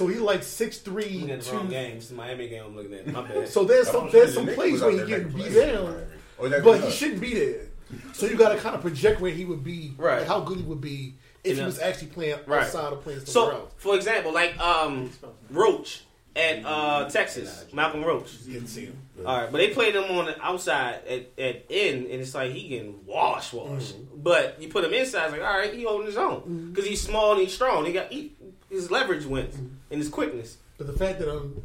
So 0.00 0.06
he 0.06 0.14
like 0.16 0.40
6'3, 0.40 0.86
Looking 0.94 1.30
at 1.30 1.42
the 1.42 1.52
wrong 1.52 1.68
game. 1.68 1.98
It's 1.98 2.08
the 2.08 2.14
Miami 2.14 2.48
game 2.48 2.64
I'm 2.64 2.74
looking 2.74 2.94
at. 2.94 3.06
My 3.08 3.20
bad. 3.20 3.46
So 3.50 3.64
there's 3.64 3.86
some 3.90 4.08
there's 4.10 4.32
some 4.32 4.46
plays 4.46 4.80
where 4.80 4.92
he 4.92 5.06
getting 5.06 5.28
beat 5.28 5.54
down, 5.54 6.06
but 6.38 6.80
he 6.80 6.90
shouldn't 6.90 7.20
be 7.20 7.34
there. 7.34 7.66
So 8.14 8.24
you 8.24 8.38
got 8.38 8.54
to 8.54 8.56
kind 8.56 8.74
of 8.74 8.80
project 8.80 9.20
where 9.20 9.30
he 9.30 9.44
would 9.44 9.62
be, 9.62 9.92
Right. 9.98 10.20
like 10.20 10.26
how 10.26 10.40
good 10.40 10.56
he 10.56 10.64
would 10.64 10.80
be 10.80 11.16
if 11.44 11.58
he 11.58 11.62
was 11.62 11.78
actually 11.80 12.06
playing 12.08 12.38
Right. 12.46 12.62
outside 12.62 12.94
of 12.94 13.02
playing 13.02 13.26
somewhere 13.26 13.52
So, 13.56 13.60
else. 13.60 13.72
for 13.76 13.94
example, 13.94 14.32
like 14.32 14.58
um, 14.58 15.10
Roach 15.50 16.04
at 16.34 16.64
uh, 16.64 17.10
Texas, 17.10 17.66
Malcolm 17.74 18.02
Roach. 18.02 18.42
Didn't 18.46 18.68
see 18.68 18.86
him. 18.86 18.96
All 19.26 19.36
right, 19.38 19.52
but 19.52 19.58
they 19.58 19.68
played 19.68 19.94
him 19.96 20.04
on 20.04 20.26
the 20.26 20.40
outside 20.42 21.00
at, 21.06 21.30
at 21.38 21.66
end, 21.68 22.06
and 22.06 22.22
it's 22.22 22.34
like 22.34 22.52
he 22.52 22.68
getting 22.68 23.04
wash 23.04 23.52
wash. 23.52 23.92
Mm-hmm. 23.92 24.22
But 24.22 24.62
you 24.62 24.68
put 24.68 24.82
him 24.84 24.94
inside, 24.94 25.24
it's 25.24 25.32
like 25.32 25.42
all 25.42 25.58
right, 25.58 25.74
he 25.74 25.82
holding 25.82 26.06
his 26.06 26.16
own 26.16 26.70
because 26.72 26.88
he's 26.88 27.02
small 27.02 27.32
and 27.32 27.40
he's 27.42 27.52
strong. 27.52 27.84
He 27.84 27.92
got 27.92 28.10
he, 28.10 28.32
his 28.70 28.90
leverage 28.90 29.24
wins 29.26 29.54
Mm-hmm. 29.56 29.66
and 29.90 29.98
his 30.00 30.08
quickness. 30.08 30.56
But 30.78 30.86
the 30.86 30.92
fact 30.94 31.18
that 31.18 31.30
um 31.30 31.60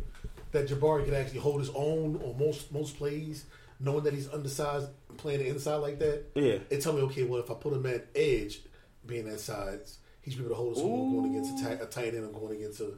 that 0.52 0.68
Jabari 0.68 1.06
can 1.06 1.14
actually 1.14 1.40
hold 1.40 1.60
his 1.60 1.70
own 1.76 2.18
on 2.24 2.36
most 2.40 2.72
most 2.72 2.98
plays, 2.98 3.46
knowing 3.80 4.04
that 4.04 4.14
he's 4.14 4.30
undersized, 4.30 4.90
playing 5.18 5.40
the 5.40 5.48
inside 5.48 5.78
like 5.78 6.00
that, 6.00 6.24
Yeah. 6.36 6.60
it 6.70 6.82
tell 6.82 6.94
me 6.94 7.02
okay, 7.04 7.24
well 7.24 7.40
if 7.40 7.50
I 7.52 7.54
put 7.56 7.74
him 7.74 7.86
at 7.86 8.08
edge, 8.16 8.60
being 9.06 9.26
that 9.26 9.40
size, 9.40 9.98
he's 10.22 10.38
able 10.40 10.50
to 10.50 10.56
hold 10.56 10.76
his 10.76 10.84
own 10.84 11.14
going 11.16 11.30
against 11.36 11.60
a, 11.66 11.78
ta- 11.78 11.84
a 11.84 11.88
tight 11.88 12.14
end 12.16 12.24
and 12.26 12.34
going 12.34 12.56
against 12.58 12.80
a 12.82 12.92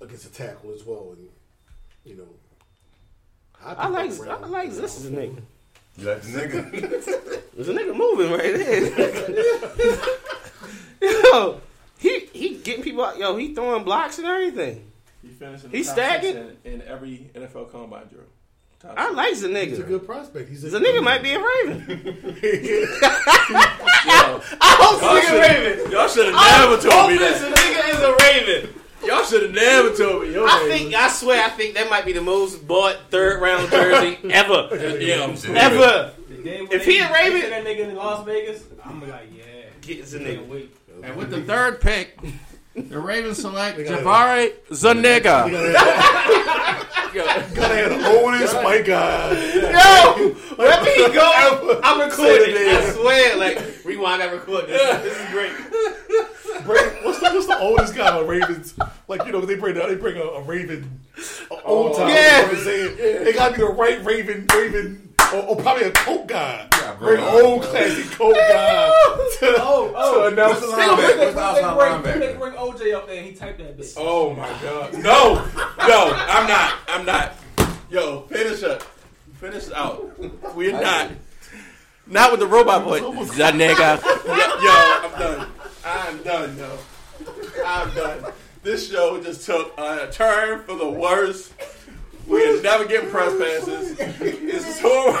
against 0.00 0.26
a 0.26 0.32
tackle 0.32 0.72
as 0.72 0.84
well, 0.84 1.14
and 1.16 1.28
you 2.04 2.16
know. 2.16 2.28
I 3.64 3.88
like 3.88 4.10
think 4.12 4.28
I 4.28 4.46
like 4.46 4.72
this 4.72 4.98
is 4.98 5.06
a 5.06 5.10
nigga. 5.10 5.40
You 5.96 6.08
like 6.08 6.20
the 6.22 6.28
nigga? 6.38 6.70
There's 7.54 7.68
a 7.68 7.72
nigga 7.72 7.94
moving 7.96 8.30
right 8.32 8.54
there. 8.54 10.00
yo, 11.00 11.60
he 11.62 11.62
he 11.62 11.73
getting 12.64 12.82
people 12.82 13.04
out. 13.04 13.18
Yo, 13.18 13.36
he 13.36 13.54
throwing 13.54 13.84
blocks 13.84 14.18
and 14.18 14.26
everything. 14.26 14.90
He 15.22 15.28
finished 15.28 15.66
He's 15.70 15.90
stacking? 15.90 16.36
in, 16.36 16.56
in 16.64 16.82
every 16.82 17.30
NFL 17.34 17.70
combine 17.70 18.06
drill. 18.08 18.24
Top 18.80 18.94
I 18.98 19.04
six. 19.06 19.16
like 19.16 19.38
the 19.40 19.48
nigga. 19.48 19.68
He's 19.68 19.78
a 19.78 19.82
good 19.84 20.04
prospect. 20.04 20.48
He's 20.50 20.64
a, 20.64 20.68
The 20.70 20.78
nigga 20.78 21.02
might 21.02 21.22
be 21.22 21.32
a 21.32 21.38
Raven. 21.38 21.84
Yo, 24.06 24.40
I 24.60 24.76
hope 24.80 25.00
y'all 25.00 25.14
this 25.14 25.24
nigga 25.30 25.40
Raven. 25.40 25.90
Y'all 25.92 26.08
should 26.08 26.26
have 26.26 26.34
never 26.34 26.76
told 26.90 27.10
me 27.10 27.16
this 27.18 27.40
that. 27.40 27.54
nigga 27.56 27.94
is 27.94 28.00
a 28.00 28.14
Raven. 28.60 28.74
Y'all 29.04 29.24
should 29.24 29.42
have 29.42 29.52
never 29.54 29.94
told 29.94 30.22
me. 30.22 30.32
Yo, 30.34 30.44
I 30.46 30.66
think 30.70 30.94
I 30.94 31.08
swear 31.08 31.42
I 31.44 31.48
think 31.50 31.74
that 31.74 31.88
might 31.90 32.04
be 32.04 32.12
the 32.12 32.20
most 32.22 32.66
bought 32.66 32.96
third 33.10 33.40
round 33.40 33.70
jersey 33.70 34.18
ever. 34.30 34.68
yeah, 35.00 35.24
I'm 35.24 35.36
serious. 35.36 35.62
Ever. 35.62 36.12
The 36.28 36.34
day 36.42 36.60
when 36.62 36.72
If 36.72 36.84
he 36.84 36.98
a 36.98 37.10
Raven- 37.12 37.32
they 37.32 37.40
say 37.40 37.50
that 37.50 37.64
nigga 37.64 37.88
in 37.90 37.96
Las 37.96 38.24
Vegas, 38.26 38.64
I'm 38.84 39.00
be 39.00 39.06
like, 39.06 39.28
yeah. 39.34 39.42
Get 39.80 40.04
the 40.06 40.18
nigga. 40.18 40.68
And 41.02 41.16
with 41.16 41.30
the 41.30 41.42
third 41.42 41.80
pick, 41.80 42.18
the 42.74 42.98
Ravens 42.98 43.38
select 43.38 43.78
Jabari 43.78 44.52
Zuniga. 44.72 45.48
Gotta 47.14 47.52
have 47.54 47.90
the 47.90 48.20
oldest 48.20 48.56
white 48.56 48.84
guy. 48.84 49.30
Yo, 49.30 50.28
wherever 50.56 50.84
he 50.84 51.14
go, 51.14 51.80
I'm 51.84 52.00
recording. 52.00 52.54
Say 52.54 52.76
I 52.76 52.90
swear, 52.90 53.36
like 53.36 53.84
rewind. 53.84 54.22
I 54.22 54.32
record 54.32 54.66
this. 54.66 55.02
This 55.02 55.20
is 55.20 55.30
great. 55.30 55.52
Bring, 56.64 56.84
what's 57.04 57.20
the 57.20 57.30
what's 57.30 57.46
the 57.46 57.58
oldest 57.58 57.94
guy 57.94 58.16
on 58.16 58.26
Ravens? 58.26 58.74
Like 59.06 59.24
you 59.26 59.32
know 59.32 59.40
they 59.40 59.54
bring 59.54 59.74
they 59.74 59.94
bring 59.94 60.16
a, 60.16 60.22
a 60.22 60.42
Raven, 60.42 61.00
a 61.50 61.62
old 61.62 61.92
oh. 61.94 61.98
time. 61.98 62.08
yeah. 62.08 62.38
You 62.38 62.42
know 62.42 62.48
what 62.48 62.58
I'm 62.58 62.64
saying? 62.64 63.24
They 63.24 63.32
gotta 63.32 63.54
be 63.54 63.60
the 63.60 63.66
right 63.68 64.04
Raven, 64.04 64.46
Raven, 64.52 65.13
or, 65.34 65.42
or 65.42 65.56
probably 65.56 65.84
a 65.84 65.90
Coke 65.92 66.26
guy. 66.28 66.68
Yeah, 66.72 66.94
bro. 66.94 67.08
bring 67.08 67.22
an 67.24 67.44
old 67.44 67.62
classic 67.62 68.10
Coke 68.12 68.34
guy 68.34 68.86
to, 69.40 69.54
Oh, 69.58 69.92
oh. 69.96 70.28
to 70.28 70.32
announce 70.34 70.60
the 70.60 70.66
the 70.66 70.76
They 70.76 70.82
linebacker? 70.82 71.76
bring, 71.76 72.02
they, 72.02 72.10
bring, 72.10 72.20
they, 72.20 72.26
they 72.32 72.38
bring 72.38 72.52
OJ 72.54 72.94
up 72.94 73.06
there 73.06 73.16
and 73.18 73.26
he 73.26 73.32
typed 73.34 73.58
that 73.58 73.78
bitch. 73.78 73.94
Oh 73.96 74.34
my 74.34 74.48
god. 74.62 74.92
No, 74.94 75.34
no, 75.86 76.12
I'm 76.14 76.46
not. 76.48 76.78
I'm 76.88 77.04
not. 77.06 77.34
Yo, 77.90 78.22
finish 78.22 78.62
up. 78.62 78.82
Finish 79.34 79.70
out. 79.72 80.18
We're 80.54 80.72
not. 80.80 81.10
Not 82.06 82.30
with 82.32 82.40
the 82.40 82.46
robot 82.46 82.82
voice. 82.84 83.36
That 83.36 83.54
nigga. 83.54 84.02
Yo, 84.26 84.34
yo, 84.34 84.74
I'm 85.02 85.18
done. 85.18 85.48
I'm 85.84 86.22
done, 86.22 86.58
yo. 86.58 86.78
I'm 87.64 87.94
done. 87.94 88.32
This 88.62 88.90
show 88.90 89.22
just 89.22 89.44
took 89.46 89.78
a 89.78 90.08
turn 90.10 90.62
for 90.64 90.76
the 90.76 90.88
worse. 90.88 91.52
We're 92.26 92.62
never 92.62 92.84
getting 92.86 93.10
press 93.10 93.32
passes. 93.38 93.96
It's 94.00 94.80
so. 94.80 95.18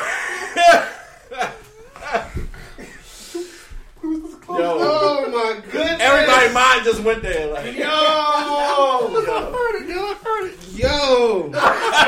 Yo, 4.46 4.76
Oh 4.78 5.30
my 5.30 5.60
goodness. 5.70 6.00
everybody's 6.00 6.52
mind 6.54 6.84
just 6.84 7.00
went 7.02 7.22
there. 7.22 7.52
Like, 7.52 7.74
Yo, 7.74 7.86
I 7.88 9.50
heard 9.50 9.82
it, 9.82 9.88
yo, 9.88 10.02
I 10.04 10.14
heard 10.22 10.50
it. 10.52 10.58
yo, 10.74 11.50
I 11.54 11.56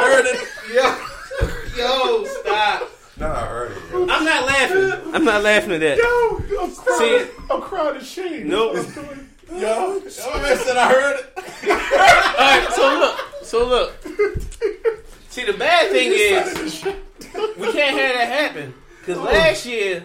heard 0.05 0.27
it. 0.27 1.77
yo, 1.77 2.25
stop. 2.27 2.91
No, 3.19 3.33
I 3.33 3.47
heard 3.47 3.73
it. 3.73 3.79
Yo. 3.91 4.03
I'm 4.09 4.25
not 4.25 4.47
laughing. 4.47 5.15
I'm 5.15 5.25
not 5.25 5.43
laughing 5.43 5.73
at 5.73 5.81
that. 5.81 5.97
Yo, 5.99 6.63
I'm 6.63 6.75
crying. 6.75 7.25
See- 7.27 7.31
I'm 7.51 7.63
crying 7.63 7.97
in 7.97 8.03
shame. 8.05 8.49
Nope. 8.49 8.77
Yo, 9.51 9.57
yo, 9.57 10.01
man 10.01 10.59
said 10.59 10.77
I 10.77 10.89
heard 10.93 11.21
it. 11.21 11.33
All 11.71 11.77
right, 11.79 12.69
so 12.75 12.99
look, 13.01 13.45
so 13.45 13.67
look. 13.67 14.06
See, 15.47 15.53
the 15.53 15.59
bad 15.59 15.91
thing 15.93 16.13
is 16.13 16.85
we 16.85 17.73
can't 17.73 17.97
have 17.99 18.15
that 18.15 18.29
happen 18.29 18.75
because 19.01 19.19
oh. 19.19 19.25
last 19.25 19.67
year 19.67 20.03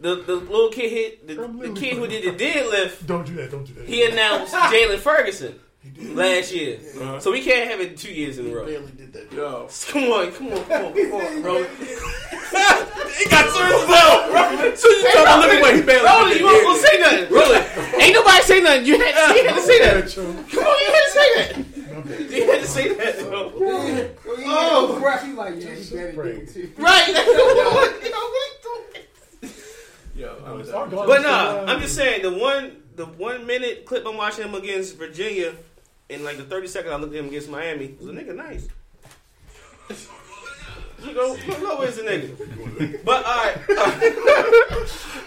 the 0.00 0.16
the 0.16 0.36
little 0.36 0.70
kid 0.70 0.90
hit 0.90 1.26
the, 1.26 1.34
the 1.34 1.74
kid 1.78 1.96
who 1.96 2.06
did 2.06 2.38
the 2.38 2.44
deadlift. 2.44 3.06
Don't 3.06 3.26
do 3.26 3.34
that. 3.34 3.50
Don't 3.50 3.66
do 3.66 3.74
that. 3.74 3.86
He 3.86 4.04
announced 4.04 4.54
Jaylon 4.54 4.98
Ferguson 4.98 5.58
last 6.14 6.52
year, 6.54 6.78
uh-huh. 7.00 7.20
so 7.20 7.32
we 7.32 7.42
can't 7.42 7.70
have 7.70 7.80
it 7.80 7.96
two 7.96 8.12
years 8.12 8.38
in 8.38 8.50
a 8.50 8.54
row. 8.54 8.66
barely 8.66 8.90
did 8.92 9.12
that. 9.12 9.32
Yo, 9.32 9.68
Come 9.88 10.04
on, 10.04 10.32
come 10.32 10.48
on, 10.48 10.64
come 10.64 10.84
on, 10.86 10.92
come 10.94 11.12
on, 11.12 11.42
bro. 11.42 11.64
he 11.64 13.28
got 13.30 13.50
serious 13.52 13.84
though. 13.84 14.32
Right? 14.32 14.78
So 14.78 14.88
you 14.88 15.02
talking 15.04 15.22
about 15.22 15.40
look 15.40 15.52
at 15.54 15.62
what 15.62 15.76
he 15.76 15.82
barely 15.82 16.06
Rolly, 16.06 16.30
did. 16.32 16.40
you 16.40 16.46
weren't 16.46 16.64
gonna 16.64 16.80
say 16.80 16.98
nothing. 16.98 17.34
Rolly, 17.34 18.02
ain't 18.02 18.14
nobody 18.14 18.42
say 18.42 18.60
nothing. 18.60 18.86
You 18.86 18.98
had, 18.98 19.36
you 19.36 19.48
had 19.48 19.54
to 19.54 19.62
say 19.62 19.78
that. 19.80 20.14
Come 20.14 20.64
on, 20.64 20.76
you 20.80 20.92
had 20.92 21.02
to 21.02 21.10
say 21.10 21.62
that. 21.62 21.75
You 22.30 22.46
had 22.50 22.60
to 22.62 22.66
say 22.66 22.94
that. 22.94 23.18
Bro. 23.28 23.52
Oh, 24.48 25.00
rap, 25.02 25.22
he 25.24 25.32
like, 25.32 25.54
yeah, 25.60 25.74
he 25.74 25.94
better 25.96 26.12
do 26.12 26.20
it 26.22 26.48
too. 26.52 26.70
Right. 26.78 27.08
Yo, 30.14 30.34
I'm 30.46 30.60
It's 30.60 30.70
done. 30.70 30.80
our 30.82 30.88
God. 30.88 31.06
But 31.06 31.22
nah, 31.22 31.64
I'm 31.70 31.80
just 31.80 31.94
saying 31.94 32.22
the 32.22 32.32
one 32.32 32.82
the 32.96 33.04
one 33.06 33.46
minute 33.46 33.84
clip 33.84 34.06
I'm 34.06 34.16
watching 34.16 34.44
him 34.44 34.54
against 34.54 34.96
Virginia, 34.96 35.52
in 36.08 36.24
like 36.24 36.38
the 36.38 36.44
30 36.44 36.66
seconds 36.68 36.92
I 36.92 36.96
looked 36.96 37.12
at 37.14 37.18
him 37.20 37.28
against 37.28 37.50
Miami, 37.50 37.94
was 37.98 38.08
a 38.08 38.12
nigga 38.12 38.34
nice. 38.34 38.68
You 41.04 41.12
go, 41.12 41.36
look, 41.46 41.60
look, 41.60 41.78
where's 41.78 41.96
the 41.96 42.02
nigga? 42.02 43.04
But 43.04 43.24
all 43.26 43.44
right, 43.44 43.56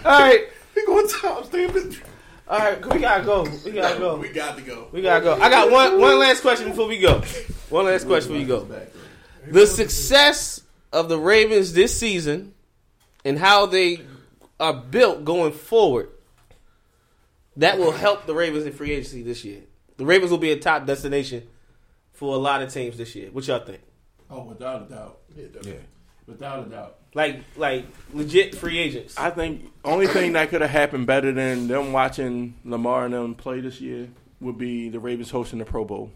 all 0.05 0.19
right, 0.19 0.47
He 0.73 0.85
going 0.85 1.07
top 1.07 1.45
stamp 1.45 1.75
it. 1.75 2.01
All 2.49 2.57
right, 2.57 2.85
we 2.85 2.99
gotta 2.99 3.23
go. 3.23 3.43
We 3.63 3.71
gotta 3.71 3.99
go. 3.99 4.15
We 4.15 4.29
got 4.29 4.57
to 4.57 4.63
go. 4.63 4.87
We 4.91 5.01
gotta 5.01 5.23
go. 5.23 5.35
I 5.35 5.49
got 5.49 5.69
one 5.69 5.99
one 5.99 6.17
last 6.17 6.41
question 6.41 6.69
before 6.69 6.87
we 6.87 6.97
go. 6.97 7.21
One 7.69 7.85
last 7.85 8.07
question 8.07 8.33
before 8.33 8.41
you 8.41 8.67
go. 8.67 8.67
The 9.51 9.67
success 9.67 10.63
of 10.91 11.09
the 11.09 11.19
Ravens 11.19 11.73
this 11.73 11.97
season 11.97 12.53
and 13.23 13.37
how 13.37 13.67
they 13.67 14.01
are 14.59 14.73
built 14.73 15.23
going 15.23 15.53
forward, 15.53 16.09
that 17.57 17.77
will 17.77 17.91
help 17.91 18.25
the 18.25 18.33
Ravens 18.33 18.65
in 18.65 18.73
free 18.73 18.91
agency 18.91 19.21
this 19.21 19.45
year. 19.45 19.61
The 19.97 20.05
Ravens 20.05 20.31
will 20.31 20.39
be 20.39 20.51
a 20.51 20.59
top 20.59 20.85
destination 20.85 21.47
for 22.13 22.33
a 22.33 22.37
lot 22.37 22.61
of 22.61 22.73
teams 22.73 22.97
this 22.97 23.15
year. 23.15 23.29
What 23.31 23.47
y'all 23.47 23.63
think? 23.63 23.81
Oh, 24.29 24.43
without 24.43 24.83
a 24.83 24.85
doubt. 24.89 25.19
Yeah. 25.35 25.73
Without 26.29 26.67
a 26.67 26.69
doubt. 26.69 26.95
Like 27.15 27.43
like 27.57 27.85
legit 28.13 28.53
free 28.55 28.77
agents. 28.77 29.17
I 29.17 29.31
think 29.31 29.71
only 29.83 30.05
thing 30.05 30.33
that 30.33 30.49
could 30.49 30.61
have 30.61 30.69
happened 30.69 31.07
better 31.07 31.31
than 31.31 31.67
them 31.67 31.91
watching 31.91 32.53
Lamar 32.63 33.05
and 33.05 33.13
them 33.13 33.33
play 33.33 33.61
this 33.61 33.81
year 33.81 34.09
would 34.39 34.57
be 34.59 34.89
the 34.89 34.99
Ravens 34.99 35.31
hosting 35.31 35.57
the 35.57 35.65
Pro 35.65 35.83
Bowl, 35.83 36.11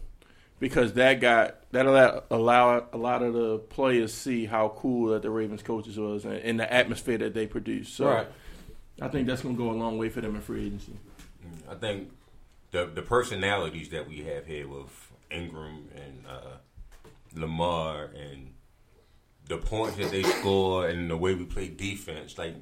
because 0.60 0.92
that 0.92 1.20
got 1.20 1.56
that 1.72 1.86
allowed 1.86 2.22
allow 2.30 2.86
a 2.92 2.96
lot 2.96 3.22
of 3.24 3.34
the 3.34 3.58
players 3.58 4.14
see 4.14 4.46
how 4.46 4.68
cool 4.76 5.10
that 5.10 5.22
the 5.22 5.30
Ravens 5.30 5.62
coaches 5.64 5.98
was 5.98 6.24
and, 6.24 6.36
and 6.36 6.60
the 6.60 6.72
atmosphere 6.72 7.18
that 7.18 7.34
they 7.34 7.46
produced. 7.48 7.94
So 7.96 8.06
Right. 8.06 8.26
I 9.02 9.08
think 9.08 9.26
that's 9.26 9.42
going 9.42 9.56
to 9.56 9.60
go 9.60 9.70
a 9.70 9.74
long 9.74 9.98
way 9.98 10.08
for 10.08 10.20
them 10.20 10.36
in 10.36 10.40
free 10.40 10.66
agency. 10.66 10.92
I 11.68 11.74
think 11.74 12.12
the 12.70 12.86
the 12.86 13.02
personalities 13.02 13.88
that 13.88 14.08
we 14.08 14.18
have 14.22 14.46
here 14.46 14.68
with 14.68 15.12
Ingram 15.28 15.88
and 15.96 16.24
uh, 16.28 16.58
Lamar 17.34 18.10
and 18.14 18.53
the 19.48 19.58
points 19.58 19.96
that 19.96 20.10
they 20.10 20.22
score 20.22 20.88
and 20.88 21.10
the 21.10 21.16
way 21.16 21.34
we 21.34 21.44
play 21.44 21.68
defense, 21.68 22.38
like 22.38 22.54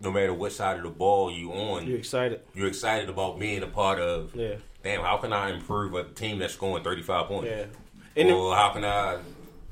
no 0.00 0.10
matter 0.10 0.34
what 0.34 0.52
side 0.52 0.76
of 0.76 0.82
the 0.82 0.90
ball 0.90 1.30
you 1.30 1.52
on, 1.52 1.86
you're 1.86 1.98
excited? 1.98 2.40
you're 2.54 2.68
excited 2.68 3.08
about 3.08 3.38
being 3.38 3.62
a 3.62 3.66
part 3.66 3.98
of. 3.98 4.34
Yeah. 4.34 4.56
Damn, 4.82 5.02
how 5.02 5.16
can 5.16 5.32
I 5.32 5.50
improve 5.50 5.94
a 5.94 6.04
team 6.04 6.38
that's 6.38 6.54
scoring 6.54 6.84
35 6.84 7.26
points? 7.26 7.48
Yeah. 7.50 7.66
And 8.16 8.30
the- 8.30 8.54
how 8.54 8.70
can 8.72 8.84
I 8.84 9.18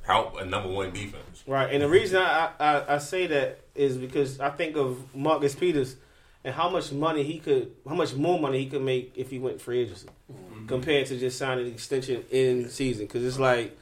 help 0.02 0.36
a 0.40 0.44
number 0.44 0.68
one 0.68 0.92
defense? 0.92 1.44
Right, 1.46 1.72
and 1.72 1.82
the 1.82 1.88
reason 1.88 2.20
I, 2.20 2.50
I, 2.58 2.94
I 2.94 2.98
say 2.98 3.26
that 3.28 3.60
is 3.74 3.96
because 3.96 4.40
I 4.40 4.50
think 4.50 4.76
of 4.76 5.14
Marcus 5.14 5.54
Peters 5.54 5.96
and 6.42 6.54
how 6.54 6.68
much 6.70 6.92
money 6.92 7.22
he 7.22 7.38
could, 7.38 7.72
how 7.88 7.94
much 7.94 8.14
more 8.14 8.38
money 8.38 8.58
he 8.58 8.66
could 8.66 8.82
make 8.82 9.12
if 9.16 9.30
he 9.30 9.38
went 9.38 9.60
free 9.60 9.80
agency 9.80 10.08
mm-hmm. 10.32 10.66
compared 10.66 11.06
to 11.08 11.18
just 11.18 11.38
signing 11.38 11.66
an 11.66 11.72
extension 11.72 12.24
in 12.30 12.68
season. 12.68 13.06
Because 13.06 13.24
it's 13.24 13.38
like 13.38 13.76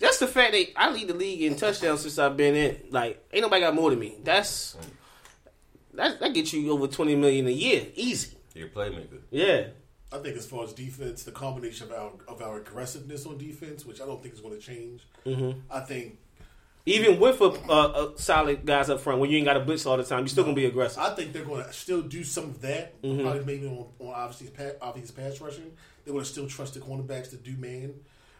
just 0.00 0.20
the 0.20 0.26
fact 0.26 0.52
that 0.52 0.66
I 0.76 0.90
lead 0.92 1.08
the 1.08 1.14
league 1.14 1.42
in 1.42 1.56
touchdowns 1.56 2.00
since 2.02 2.18
I've 2.18 2.36
been 2.36 2.54
in. 2.54 2.78
Like, 2.90 3.24
ain't 3.32 3.42
nobody 3.42 3.62
got 3.62 3.74
more 3.74 3.90
than 3.90 3.98
me. 3.98 4.16
That's 4.22 4.76
that 5.94 6.20
that 6.20 6.34
gets 6.34 6.52
you 6.52 6.70
over 6.72 6.86
twenty 6.86 7.16
million 7.16 7.46
a 7.46 7.50
year, 7.50 7.86
easy. 7.94 8.36
You're 8.54 8.68
a 8.68 8.70
playmaker. 8.70 9.18
Yeah, 9.30 9.68
I 10.12 10.18
think 10.18 10.36
as 10.36 10.46
far 10.46 10.64
as 10.64 10.72
defense, 10.72 11.24
the 11.24 11.32
combination 11.32 11.88
of 11.90 11.92
our 11.92 12.12
of 12.28 12.42
our 12.42 12.58
aggressiveness 12.58 13.26
on 13.26 13.38
defense, 13.38 13.84
which 13.86 14.00
I 14.00 14.06
don't 14.06 14.22
think 14.22 14.34
is 14.34 14.40
going 14.40 14.54
to 14.54 14.60
change. 14.60 15.02
Mm-hmm. 15.24 15.60
I 15.70 15.80
think 15.80 16.18
even 16.88 17.18
with 17.18 17.40
a, 17.40 17.44
a, 17.44 18.12
a 18.14 18.18
solid 18.18 18.64
guys 18.64 18.88
up 18.90 19.00
front, 19.00 19.18
when 19.20 19.28
you 19.30 19.38
ain't 19.38 19.46
got 19.46 19.54
to 19.54 19.60
blitz 19.60 19.86
all 19.86 19.96
the 19.96 20.04
time, 20.04 20.22
you 20.22 20.28
still 20.28 20.44
gonna 20.44 20.54
be 20.54 20.66
aggressive. 20.66 21.02
I 21.02 21.14
think 21.14 21.32
they're 21.32 21.44
going 21.44 21.64
to 21.64 21.72
still 21.72 22.00
do 22.02 22.22
some 22.22 22.44
of 22.44 22.60
that. 22.62 23.02
Mhm. 23.02 23.22
Probably 23.22 23.44
maybe 23.44 23.66
on, 23.66 23.86
on 23.98 24.14
obviously 24.14 24.48
pa- 24.48 24.78
obvious 24.86 25.10
pass 25.10 25.40
rushing. 25.40 25.72
They're 26.04 26.12
going 26.12 26.24
to 26.24 26.30
still 26.30 26.46
trust 26.46 26.74
the 26.74 26.80
cornerbacks 26.80 27.30
to 27.30 27.36
do 27.36 27.56
man. 27.56 27.94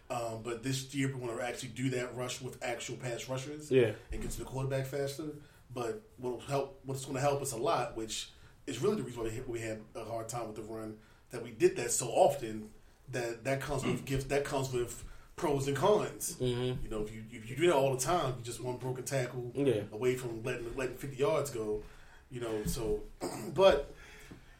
Um, 0.09 0.41
but 0.43 0.63
this 0.63 0.93
year 0.95 1.11
we're 1.13 1.25
going 1.25 1.37
to 1.37 1.43
actually 1.45 1.69
do 1.69 1.89
that 1.91 2.15
rush 2.15 2.41
with 2.41 2.57
actual 2.63 2.95
pass 2.97 3.27
rushers. 3.27 3.69
Yeah. 3.69 3.91
and 4.11 4.21
get 4.21 4.31
to 4.31 4.39
the 4.39 4.45
quarterback 4.45 4.85
faster. 4.85 5.25
But 5.73 6.01
what 6.17 6.33
will 6.33 6.39
help? 6.39 6.79
What's 6.85 7.03
going 7.03 7.15
to 7.15 7.21
help 7.21 7.41
us 7.41 7.51
a 7.51 7.57
lot, 7.57 7.97
which 7.97 8.29
is 8.65 8.81
really 8.81 8.95
the 8.95 9.03
reason 9.03 9.23
why 9.23 9.41
we 9.47 9.59
had 9.59 9.81
a 9.95 10.03
hard 10.05 10.29
time 10.29 10.47
with 10.47 10.55
the 10.55 10.63
run, 10.63 10.95
that 11.31 11.43
we 11.43 11.51
did 11.51 11.75
that 11.77 11.91
so 11.91 12.07
often. 12.07 12.69
That 13.11 13.43
that 13.45 13.61
comes 13.61 13.85
with 13.85 14.03
gifts. 14.05 14.25
That 14.25 14.43
comes 14.43 14.71
with 14.73 15.03
pros 15.37 15.67
and 15.69 15.77
cons. 15.77 16.35
Mhm. 16.41 16.83
You 16.83 16.89
know, 16.89 17.01
if 17.03 17.13
you 17.13 17.23
if 17.31 17.49
you 17.49 17.55
do 17.55 17.67
that 17.67 17.75
all 17.75 17.93
the 17.95 17.99
time, 18.03 18.35
you 18.37 18.43
just 18.43 18.59
one 18.61 18.75
broken 18.77 19.03
tackle 19.05 19.51
Yeah. 19.55 19.83
away 19.93 20.15
from 20.15 20.43
letting 20.43 20.75
letting 20.75 20.97
fifty 20.97 21.15
yards 21.17 21.49
go. 21.49 21.83
You 22.31 22.41
know, 22.41 22.63
so 22.65 23.01
but 23.53 23.93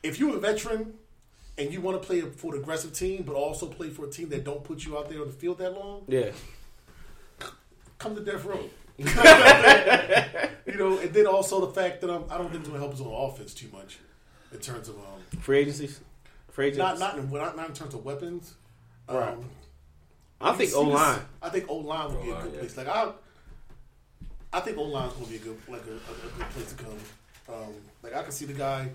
if 0.04 0.18
you're 0.20 0.38
a 0.38 0.40
veteran 0.40 0.94
and 1.58 1.72
you 1.74 1.82
want 1.82 2.00
to 2.02 2.06
play 2.06 2.22
for 2.22 2.54
an 2.56 2.62
aggressive 2.62 2.94
team, 2.94 3.24
but 3.24 3.36
also 3.36 3.68
play 3.68 3.90
for 3.90 4.06
a 4.06 4.10
team 4.10 4.30
that 4.30 4.44
don't 4.44 4.64
put 4.64 4.86
you 4.86 4.98
out 4.98 5.10
there 5.10 5.22
on 5.22 5.28
the 5.28 5.34
field 5.34 5.58
that 5.60 5.74
long, 5.74 6.04
Yeah, 6.08 6.32
come 7.98 8.16
to 8.16 8.22
death 8.22 8.46
row. 8.46 8.70
you 8.98 9.06
know, 10.76 10.98
and 10.98 11.14
then 11.14 11.28
also 11.28 11.66
the 11.66 11.72
fact 11.74 12.02
that 12.02 12.10
um, 12.10 12.26
I 12.32 12.38
don't 12.38 12.50
think 12.50 12.62
it's 12.62 12.70
going 12.70 12.80
to 12.82 12.88
help 12.88 12.94
us 12.94 13.02
on 13.02 13.30
offense 13.30 13.54
too 13.54 13.68
much 13.72 14.00
in 14.52 14.60
terms 14.60 14.90
of 14.90 14.96
um, 14.98 15.40
free 15.42 15.60
agencies, 15.60 16.00
free 16.50 16.68
agents. 16.68 16.80
not 16.80 17.00
not 17.00 17.18
in, 17.20 17.30
not 17.32 17.56
not 17.56 17.68
in 17.70 17.76
terms 17.76 17.94
of 17.94 18.04
weapons. 18.04 18.56
Um, 19.10 19.16
Right. 19.18 19.38
I 20.42 20.54
think 20.54 20.72
you 20.72 20.78
O 20.78 20.82
line. 20.84 21.20
I 21.42 21.50
think 21.50 21.66
O 21.70 21.78
line 21.78 22.14
would 22.14 22.22
be 22.24 22.30
a 22.30 22.34
O-line, 22.34 22.44
good 22.46 22.54
yeah. 22.54 22.60
place. 22.60 22.78
Like 22.78 22.88
I, 22.88 23.12
I 24.54 24.60
think 24.60 24.78
O 24.78 24.84
line's 24.84 25.14
going 25.14 25.26
to 25.26 25.32
be 25.32 25.38
a 25.38 25.40
good 25.40 25.58
like 25.68 25.82
a, 25.88 25.92
a, 25.92 25.94
a 25.94 26.38
good 26.38 26.50
place 26.52 26.74
to 26.74 26.84
come. 26.84 26.98
Um, 27.50 27.74
like 28.04 28.16
I 28.16 28.22
can 28.24 28.32
see 28.32 28.46
the 28.46 28.54
guy. 28.54 28.90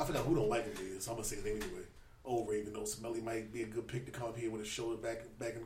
I 0.00 0.04
forgot 0.04 0.24
who 0.24 0.34
don't 0.36 0.48
like 0.48 0.64
him 0.64 0.74
is. 0.96 1.04
So 1.04 1.10
I'm 1.12 1.16
gonna 1.16 1.24
say 1.26 1.36
his 1.36 1.44
name 1.44 1.56
anyway. 1.56 1.82
Old 2.24 2.50
even 2.54 2.72
though. 2.72 2.84
Smelly 2.84 3.20
might 3.20 3.52
be 3.52 3.62
a 3.62 3.66
good 3.66 3.86
pick 3.86 4.06
to 4.06 4.12
come 4.12 4.28
up 4.28 4.38
here 4.38 4.50
with 4.50 4.60
his 4.62 4.68
shoulder 4.68 4.96
back 4.96 5.22
back 5.38 5.54
in 5.56 5.64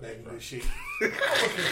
back 0.00 0.16
in 0.16 0.22
good 0.24 0.42
shape. 0.42 0.62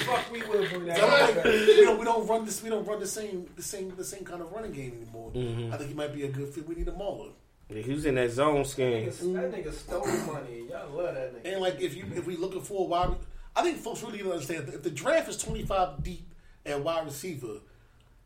Fuck, 0.06 0.32
we 0.32 0.42
will 0.42 0.66
bring 0.68 0.86
that. 0.86 1.00
I 1.02 1.32
don't 1.32 1.44
we 1.44 1.84
don't 1.84 1.98
we 1.98 2.04
don't 2.04 2.26
run 2.26 2.44
this 2.44 2.62
we 2.62 2.70
don't 2.70 2.86
run 2.86 2.98
the 3.00 3.06
same 3.06 3.46
the 3.56 3.62
same 3.62 3.94
the 3.96 4.04
same 4.04 4.24
kind 4.24 4.42
of 4.42 4.50
running 4.52 4.72
game 4.72 4.94
anymore. 5.00 5.30
Mm-hmm. 5.32 5.72
I 5.72 5.76
think 5.76 5.90
he 5.90 5.94
might 5.94 6.12
be 6.14 6.24
a 6.24 6.28
good 6.28 6.48
fit. 6.52 6.66
We 6.68 6.74
need 6.74 6.88
a 6.88 6.92
mauler. 6.92 7.30
Yeah, 7.68 7.82
he 7.82 7.92
was 7.92 8.06
in 8.06 8.14
that 8.16 8.30
zone 8.30 8.64
scheme. 8.64 9.06
Nigga- 9.08 9.32
That 9.34 9.52
nigga 9.52 9.72
stole 9.72 10.06
money. 10.32 10.66
Y'all 10.70 10.90
love 10.96 11.14
that 11.14 11.34
nigga. 11.34 11.52
And 11.52 11.60
like 11.60 11.80
if 11.80 11.96
you 11.96 12.04
if 12.14 12.26
we 12.26 12.36
looking 12.36 12.62
for 12.62 12.84
a 12.84 12.88
wide, 12.88 13.16
I 13.54 13.62
think 13.62 13.78
folks 13.78 14.02
really 14.02 14.18
don't 14.18 14.32
understand 14.32 14.68
if 14.68 14.82
the 14.82 14.90
draft 14.90 15.28
is 15.28 15.36
twenty 15.36 15.64
five 15.64 16.02
deep 16.02 16.32
at 16.64 16.80
wide 16.82 17.04
receiver, 17.04 17.60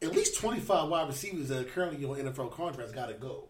at 0.03 0.13
least 0.13 0.39
twenty 0.39 0.61
five 0.61 0.89
wide 0.89 1.09
receivers 1.09 1.49
that 1.49 1.59
are 1.61 1.65
currently 1.65 2.05
on 2.07 2.17
NFL 2.17 2.53
contracts 2.53 2.93
got 2.93 3.07
to 3.09 3.15
go. 3.15 3.49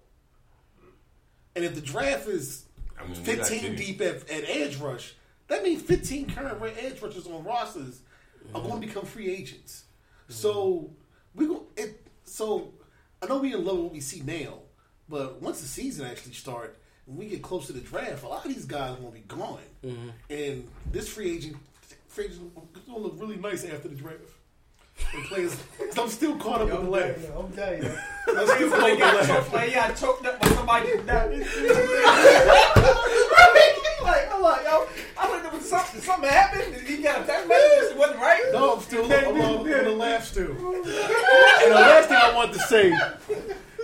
And 1.57 1.65
if 1.65 1.75
the 1.75 1.81
draft 1.81 2.29
is 2.29 2.65
I 2.99 3.03
mean, 3.03 3.13
we 3.13 3.17
got 3.17 3.47
fifteen 3.47 3.77
two. 3.77 3.77
deep 3.77 4.01
at, 4.01 4.31
at 4.31 4.45
edge 4.49 4.77
rush, 4.77 5.15
that 5.49 5.63
means 5.63 5.83
fifteen 5.83 6.29
current 6.31 6.63
edge 6.79 7.01
rushers 7.03 7.27
on 7.27 7.45
rosters 7.45 8.01
are 8.55 8.61
going 8.61 8.65
to 8.65 8.71
mm-hmm. 8.71 8.81
become 8.81 9.05
free 9.05 9.31
agents. 9.31 9.85
Mm-hmm. 10.25 10.33
So 10.33 10.91
we 11.35 11.47
go 11.47 11.67
it. 11.77 12.07
So 12.25 12.73
I 13.23 13.27
know 13.27 13.39
we 13.39 13.53
in 13.53 13.65
love 13.65 13.77
with 13.77 13.85
what 13.85 13.93
we 13.93 14.01
see 14.01 14.21
now, 14.21 14.59
but 15.09 15.43
once 15.43 15.61
the 15.61 15.69
season 15.69 16.07
actually 16.07 16.35
start, 16.35 16.79
when 17.07 17.19
we 17.19 17.27
get 17.27 17.43
close 17.43 17.67
to 17.67 17.73
the 17.73 17.81
draft, 17.81 18.23
a 18.23 18.29
lot 18.29 18.45
of 18.45 18.55
these 18.55 18.65
guys 18.65 18.99
will 18.99 19.11
be 19.11 19.21
gone, 19.21 19.59
mm-hmm. 19.85 20.11
and 20.31 20.69
this 20.93 21.09
free 21.09 21.37
agent, 21.37 21.57
free 22.09 22.27
agent 22.27 22.53
is 22.77 22.83
going 22.83 22.99
to 22.99 23.03
look 23.03 23.17
really 23.19 23.37
nice 23.37 23.65
after 23.65 23.89
the 23.89 23.97
draft. 23.97 24.21
And 25.15 25.25
players, 25.25 25.57
I'm 25.99 26.09
still 26.09 26.37
caught 26.37 26.61
up 26.61 26.69
Yo, 26.69 26.79
in 26.79 26.83
the 26.83 26.87
I'm 26.87 26.91
laugh. 26.91 27.17
I'm 27.37 27.53
telling 27.53 27.83
you. 27.83 27.89
I'm 28.29 28.47
still 28.47 28.71
caught 28.71 28.81
up 28.81 28.91
in 28.91 28.99
the 28.99 29.27
choked, 29.27 29.53
like, 29.53 29.69
he 29.69 29.75
got 29.75 29.97
choked 29.97 30.27
up 30.27 30.41
by 30.41 30.49
somebody. 30.49 30.97
That, 30.99 31.31
like, 34.03 34.33
I'm 34.33 34.43
like, 34.43 34.65
yo, 34.65 34.87
I 35.19 35.41
there 35.43 35.51
was 35.51 35.69
something, 35.69 36.01
something 36.01 36.31
happened. 36.31 36.75
He 36.87 37.03
got 37.03 37.23
a 37.23 37.27
text. 37.27 37.47
It 37.51 37.97
wasn't 37.97 38.21
right. 38.21 38.43
No, 38.53 38.75
I'm 38.75 38.81
still 38.81 39.05
I'm 39.05 39.67
in 39.67 39.85
the 39.85 39.91
laugh 39.91 40.25
still. 40.25 40.51
And 40.51 40.85
the 40.85 41.75
last 41.75 42.09
thing 42.09 42.17
I 42.17 42.33
want 42.35 42.53
to 42.53 42.59
say 42.61 42.93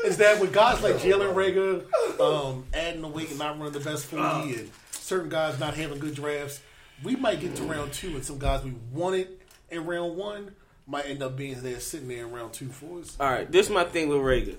is 0.05 0.16
that 0.18 0.40
with 0.40 0.52
guys 0.52 0.82
like 0.82 0.97
Jalen 0.97 1.34
Reagor 1.34 2.20
um, 2.20 2.64
adding 2.72 3.02
the 3.02 3.09
weight 3.09 3.30
and 3.30 3.38
not 3.38 3.59
running 3.59 3.72
the 3.72 3.80
best 3.80 4.06
40 4.06 4.55
and 4.55 4.70
certain 4.93 5.28
guys 5.28 5.59
not 5.59 5.74
having 5.74 5.98
good 5.98 6.14
drafts, 6.14 6.60
we 7.02 7.16
might 7.16 7.40
get 7.40 7.56
to 7.56 7.64
round 7.64 7.93
two 7.93 8.10
and 8.10 8.24
some 8.24 8.38
guys 8.38 8.62
we 8.64 8.74
wanted 8.93 9.28
in 9.70 9.84
round 9.86 10.16
one 10.16 10.55
might 10.87 11.07
end 11.07 11.23
up 11.23 11.37
being 11.37 11.61
there 11.63 11.81
sitting 11.81 12.09
there 12.09 12.27
in 12.27 12.33
round 12.33 12.53
two 12.53 12.69
for 12.69 13.01
us. 13.01 13.17
All 13.19 13.31
right, 13.31 13.51
this 13.51 13.67
is 13.67 13.73
my 13.73 13.85
thing 13.85 14.09
with 14.09 14.19
Reagor. 14.19 14.57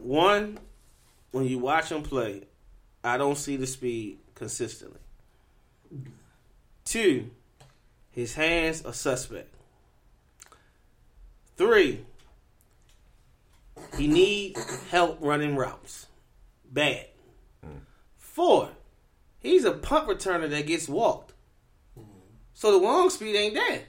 One, 0.00 0.58
when 1.30 1.44
you 1.46 1.58
watch 1.58 1.90
him 1.90 2.02
play, 2.02 2.42
I 3.04 3.16
don't 3.16 3.36
see 3.36 3.56
the 3.56 3.66
speed 3.66 4.18
consistently. 4.34 5.00
Two, 6.84 7.30
his 8.10 8.34
hands 8.34 8.84
are 8.84 8.92
suspect. 8.92 9.52
Three, 11.56 12.04
he 13.96 14.06
needs 14.06 14.82
help 14.90 15.18
running 15.20 15.56
routes. 15.56 16.06
Bad. 16.70 17.06
Four, 18.18 18.70
he's 19.38 19.64
a 19.64 19.72
punt 19.72 20.08
returner 20.08 20.50
that 20.50 20.66
gets 20.66 20.88
walked. 20.88 21.32
So 22.54 22.72
the 22.72 22.78
long 22.78 23.10
speed 23.10 23.36
ain't 23.36 23.54
there. 23.54 23.84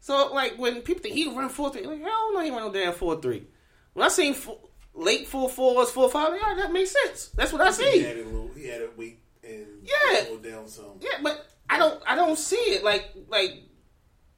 So 0.00 0.32
like 0.32 0.56
when 0.58 0.82
people 0.82 1.02
think 1.02 1.14
he 1.14 1.24
can 1.24 1.36
run 1.36 1.48
four 1.48 1.70
three, 1.70 1.84
like 1.86 2.00
hell 2.00 2.32
no, 2.32 2.40
he 2.40 2.50
run 2.50 2.62
no 2.62 2.72
damn 2.72 2.92
four 2.92 3.20
three. 3.20 3.46
When 3.94 4.04
I 4.06 4.08
seen 4.08 4.34
four, 4.34 4.58
late 4.94 5.26
four 5.26 5.48
fours, 5.48 5.90
four 5.90 6.08
five, 6.10 6.34
yeah, 6.40 6.54
that 6.54 6.72
makes 6.72 6.90
sense. 7.04 7.28
That's 7.34 7.52
what 7.52 7.60
I 7.62 7.66
He 7.68 7.72
see. 7.72 8.06
added 8.06 8.26
a 8.26 8.28
little, 8.28 8.50
he 8.56 8.70
added 8.70 8.96
weight 8.96 9.18
and 9.42 9.66
Yeah. 9.82 10.24
slowed 10.26 10.42
down 10.44 10.68
some. 10.68 10.98
Yeah, 11.00 11.18
but 11.22 11.46
I 11.68 11.78
don't, 11.78 12.02
I 12.06 12.14
don't 12.14 12.38
see 12.38 12.56
it. 12.56 12.84
Like, 12.84 13.10
like 13.28 13.62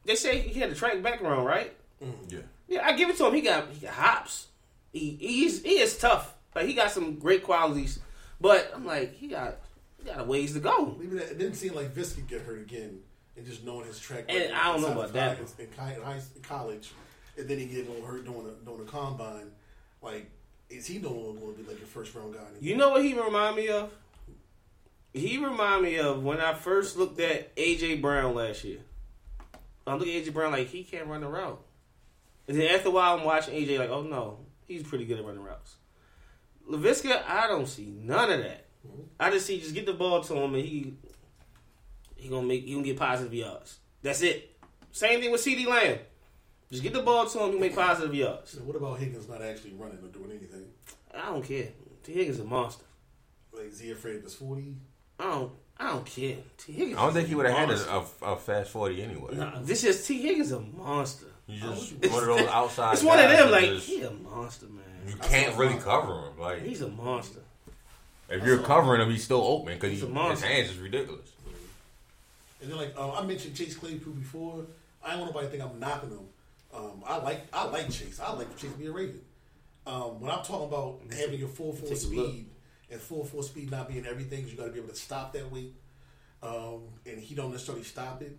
they 0.05 0.15
say 0.17 0.39
he 0.41 0.59
had 0.61 0.71
a 0.71 0.75
track 0.75 1.03
background, 1.03 1.47
right? 1.47 1.77
Mm-hmm. 2.03 2.35
Yeah. 2.35 2.41
Yeah, 2.69 2.87
I 2.87 2.93
give 2.93 3.11
it 3.11 3.17
to 3.19 3.27
him. 3.27 3.35
He 3.35 3.41
got, 3.43 3.69
he 3.71 3.81
got 3.87 3.95
hops. 3.95 4.47
He, 4.93 5.17
he's, 5.21 5.63
he 5.63 5.79
is 5.81 5.99
tough. 5.99 6.35
Like 6.55 6.67
he 6.67 6.75
got 6.75 6.91
some 6.91 7.17
great 7.19 7.43
qualities, 7.45 8.01
but 8.41 8.73
I'm 8.75 8.85
like, 8.87 9.15
he 9.15 9.29
got, 9.29 9.59
he 9.99 10.05
got 10.05 10.21
a 10.21 10.25
ways 10.25 10.55
to 10.55 10.61
go. 10.61 10.97
Maybe 10.99 11.17
that, 11.19 11.33
it 11.33 11.39
didn't 11.39 11.55
seem 11.55 11.75
like 11.75 11.91
Visky 11.93 12.23
get 12.23 12.41
hurt 12.43 12.61
again, 12.61 13.01
and 13.41 13.49
just 13.49 13.65
knowing 13.65 13.87
his 13.87 13.99
track. 13.99 14.27
And 14.29 14.53
I 14.55 14.73
don't 14.73 14.83
know 14.83 14.93
about 14.93 15.15
that 15.15 15.39
In, 15.39 15.47
in 15.59 16.43
college, 16.43 16.91
and 17.39 17.49
then 17.49 17.59
he 17.59 17.67
get 17.67 17.89
little 17.89 18.05
hurt 18.05 18.25
doing 18.25 18.47
a 18.47 18.65
doing 18.65 18.83
a 18.83 18.85
combine. 18.85 19.51
Like, 20.03 20.31
is 20.69 20.87
he 20.87 20.99
no 20.99 21.11
longer 21.11 21.41
going 21.41 21.55
to 21.55 21.63
be 21.63 21.69
like 21.69 21.79
your 21.79 21.87
first 21.87 22.15
round 22.15 22.35
guy? 22.35 22.41
Anymore? 22.41 22.59
You 22.61 22.77
know 22.77 22.91
what 22.91 23.03
he 23.03 23.19
remind 23.19 23.57
me 23.57 23.69
of? 23.69 23.91
He 25.15 25.39
remind 25.39 25.83
me 25.83 25.99
of 25.99 26.23
when 26.23 26.39
I 26.41 26.53
first 26.53 26.97
looked 26.97 27.19
at 27.19 27.57
AJ 27.57 28.03
Brown 28.03 28.35
last 28.35 28.63
year. 28.63 28.81
I'm 29.87 29.99
looking 29.99 30.15
at 30.17 30.25
AJ 30.25 30.35
Brown 30.35 30.53
like 30.53 30.69
he 30.69 30.85
can't 30.85 31.07
run 31.07 31.23
the 31.23 31.29
route. 31.29 31.61
And 32.47 32.59
then 32.59 32.71
after 32.75 32.89
a 32.89 32.93
while 32.93 33.19
I'm 33.19 33.25
watching 33.25 33.55
AJ 33.55 33.79
like, 33.79 33.91
oh 33.91 34.03
no, 34.03 34.39
he's 34.67 34.83
pretty 34.83 35.07
good 35.07 35.19
at 35.19 35.25
running 35.25 35.43
routes. 35.43 35.77
Laviska, 36.69 37.25
I 37.27 37.49
don't 37.49 37.67
see 37.67 37.87
none 37.87 38.31
of 38.31 38.41
that. 38.41 38.67
Mm-hmm. 38.87 39.03
I 39.19 39.31
just 39.31 39.47
see 39.47 39.59
just 39.61 39.75
get 39.75 39.87
the 39.87 39.95
ball 39.95 40.23
to 40.23 40.35
him 40.35 40.55
and 40.55 40.65
he 40.65 40.95
he 42.21 42.29
gonna 42.29 42.47
make 42.47 42.65
he 42.65 42.73
gonna 42.73 42.85
get 42.85 42.99
positive 42.99 43.33
yards. 43.35 43.79
That's 44.03 44.23
it. 44.23 44.57
Same 44.93 45.21
thing 45.21 45.31
with 45.31 45.41
CeeDee 45.45 45.67
Lamb. 45.67 45.99
Just 46.71 46.83
get 46.83 46.93
the 46.93 47.03
ball 47.03 47.27
to 47.27 47.39
him, 47.45 47.53
he 47.53 47.59
make 47.59 47.75
positive 47.75 48.15
yards. 48.15 48.51
So 48.53 48.59
what 48.61 48.77
about 48.77 48.99
Higgins 48.99 49.29
not 49.29 49.43
actually 49.43 49.73
running 49.73 49.99
or 49.99 50.09
doing 50.09 50.31
anything? 50.31 50.67
I 51.15 51.27
don't 51.27 51.45
care. 51.45 51.69
Tee 52.05 52.13
Higgins 52.13 52.39
a 52.41 52.45
monster. 52.45 52.85
Like, 53.53 53.67
is 53.73 53.81
he 53.81 53.91
afraid 53.91 54.17
of 54.17 54.23
his 54.23 54.35
forty? 54.35 54.75
I 55.19 55.25
don't. 55.25 55.53
I 55.79 55.89
don't 55.91 56.07
care. 56.07 56.37
Tee 56.59 56.73
Higgins. 56.73 56.99
I 56.99 57.05
don't 57.05 57.13
think 57.15 57.29
he 57.29 57.35
would 57.35 57.47
have 57.47 57.57
had 57.57 57.71
a, 57.71 57.91
a, 58.25 58.33
a 58.33 58.37
fast 58.37 58.71
forty 58.71 59.03
anyway. 59.03 59.35
Nah, 59.35 59.61
this 59.63 59.83
is 59.85 60.07
Tee 60.07 60.23
Higgins 60.23 60.53
a 60.53 60.61
monster. 60.61 61.27
You 61.47 61.59
just 61.61 61.95
one 62.11 62.23
of 62.23 62.27
those 62.39 62.49
outside. 62.49 62.93
It's 62.93 63.03
one 63.03 63.19
of 63.19 63.29
them. 63.31 63.51
Like 63.51 63.65
just- 63.65 63.89
he 63.89 64.03
a 64.03 64.11
monster, 64.11 64.67
man. 64.67 64.85
you 65.09 65.15
can't 65.17 65.57
really 65.57 65.77
cover 65.79 66.13
him. 66.29 66.39
Like 66.39 66.63
He's 66.63 66.83
a 66.83 66.89
monster. 66.89 67.41
if 68.29 68.45
you're 68.45 68.59
covering 68.59 69.01
him, 69.01 69.11
he's 69.11 69.25
still 69.25 69.43
open 69.43 69.75
because 69.75 69.91
He's 69.91 70.03
a 70.03 70.07
his 70.07 70.15
monster. 70.15 70.47
hands 70.47 70.71
is 70.71 70.79
ridiculous. 70.79 71.30
And 72.63 72.71
then 72.71 72.77
like 72.79 72.97
um, 72.99 73.13
I 73.13 73.25
mentioned 73.25 73.55
Chase 73.57 73.75
Claypool 73.77 74.15
before. 74.15 74.67
I 75.03 75.11
don't 75.13 75.21
want 75.21 75.33
nobody 75.35 75.47
to 75.47 75.51
think 75.59 75.63
I'm 75.73 75.81
knocking 75.81 76.11
him. 76.11 76.27
Um, 76.75 77.03
I 77.07 77.17
like 77.19 77.47
I 77.53 77.65
like 77.65 77.91
Chase. 77.91 78.21
I 78.21 78.33
like 78.33 78.57
Chase 78.57 78.73
to 78.73 78.79
be 78.79 78.87
a 78.87 78.93
Raven. 78.93 79.21
Um, 79.87 80.21
when 80.21 80.31
I'm 80.31 80.43
talking 80.45 80.67
about 80.69 81.01
having 81.11 81.39
your 81.39 81.49
full 81.49 81.73
four 81.73 81.89
Take 81.89 81.99
a 82.03 82.07
look. 82.07 82.27
speed 82.31 82.47
and 82.91 83.01
full 83.01 83.25
four 83.25 83.43
speed 83.43 83.71
not 83.71 83.89
being 83.89 84.07
everything, 84.07 84.47
you 84.47 84.57
got 84.57 84.67
to 84.67 84.71
be 84.73 84.79
able 84.79 84.91
to 84.91 84.95
stop 84.95 85.33
that 85.33 85.51
weight. 85.51 85.75
Um, 86.43 86.83
and 87.07 87.19
he 87.19 87.35
don't 87.35 87.51
necessarily 87.51 87.85
stop 87.85 88.23
it. 88.23 88.37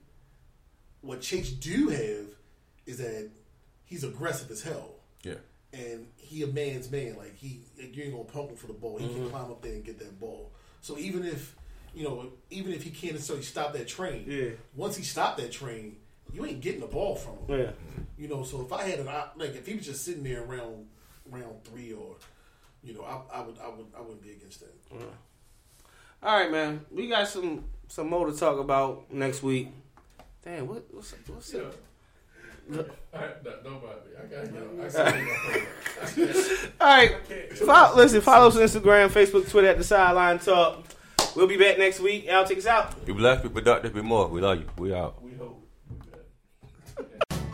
What 1.02 1.22
Chase 1.22 1.52
do 1.52 1.90
have 1.90 2.26
is 2.86 2.98
that 3.00 3.30
he's 3.86 4.04
aggressive 4.04 4.50
as 4.52 4.62
hell, 4.62 4.92
Yeah. 5.24 5.36
and 5.74 6.08
he 6.18 6.44
a 6.44 6.48
man's 6.48 6.92
man. 6.92 7.16
Like 7.18 7.36
he, 7.36 7.62
you 7.78 8.04
ain't 8.04 8.12
gonna 8.14 8.24
pump 8.26 8.50
him 8.52 8.56
for 8.56 8.68
the 8.68 8.74
ball. 8.74 8.98
He 9.00 9.06
Mm-hmm. 9.08 9.16
can 9.24 9.30
climb 9.32 9.52
up 9.52 9.62
there 9.62 9.74
and 9.74 9.84
get 9.84 9.98
that 10.00 10.20
ball. 10.20 10.52
So 10.82 10.98
even 10.98 11.26
if 11.26 11.56
you 11.94 12.04
know, 12.04 12.32
even 12.50 12.74
if 12.74 12.84
he 12.84 12.90
can't 12.90 13.14
necessarily 13.14 13.44
stop 13.44 13.74
that 13.74 13.88
train, 13.88 14.26
Yeah. 14.28 14.50
once 14.76 14.96
he 14.96 15.04
stopped 15.04 15.38
that 15.40 15.52
train, 15.52 15.98
you 16.34 16.46
ain't 16.46 16.62
getting 16.62 16.80
the 16.82 16.88
ball 16.88 17.16
from 17.16 17.34
him. 17.48 17.60
Yeah. 17.60 17.72
You 18.18 18.28
know, 18.28 18.44
so 18.44 18.62
if 18.62 18.72
I 18.72 18.84
had 18.84 19.00
an 19.00 19.08
op- 19.08 19.34
like 19.38 19.56
if 19.56 19.66
he 19.68 19.76
was 19.76 19.86
just 19.86 20.06
sitting 20.06 20.24
there 20.24 20.44
around 20.44 20.88
round 21.30 21.64
three 21.64 21.92
or 21.94 22.16
you 22.84 22.94
know, 22.94 23.04
I, 23.04 23.38
I 23.38 23.42
would 23.42 23.56
I 23.64 23.68
would 23.70 23.86
I 23.98 24.02
wouldn't 24.02 24.22
be 24.24 24.32
against 24.32 24.60
that. 24.62 24.74
All 26.24 26.38
right, 26.40 26.52
man. 26.52 26.86
We 26.92 27.08
got 27.10 27.28
some 27.28 27.66
some 27.88 28.10
more 28.10 28.28
to 28.28 28.38
talk 28.38 28.60
about 28.60 29.12
next 29.12 29.44
week. 29.44 29.70
Damn, 30.46 30.68
what 30.68 30.86
what's 30.92 31.14
what's 31.28 31.54
up? 31.56 31.76
All 32.74 32.88
right. 36.80 37.16
Follow, 37.66 37.96
listen, 37.98 38.22
follow 38.22 38.48
us 38.48 38.56
on 38.56 38.62
Instagram, 38.64 39.10
Facebook, 39.10 39.50
Twitter 39.50 39.68
at 39.68 39.78
the 39.78 39.84
Sideline 39.84 40.40
Talk. 40.40 40.84
We'll 41.36 41.48
be 41.48 41.58
back 41.58 41.78
next 41.78 42.00
week. 42.00 42.28
Al, 42.28 42.46
take 42.46 42.58
us 42.58 42.66
out. 42.66 43.06
Be 43.06 43.14
blessed, 43.14 43.44
be 43.44 43.50
productive, 43.50 43.94
be 43.94 44.02
more. 44.02 44.28
We 44.28 44.42
love 44.42 44.60
you. 44.60 44.68
We 44.78 44.94
out. 44.94 45.21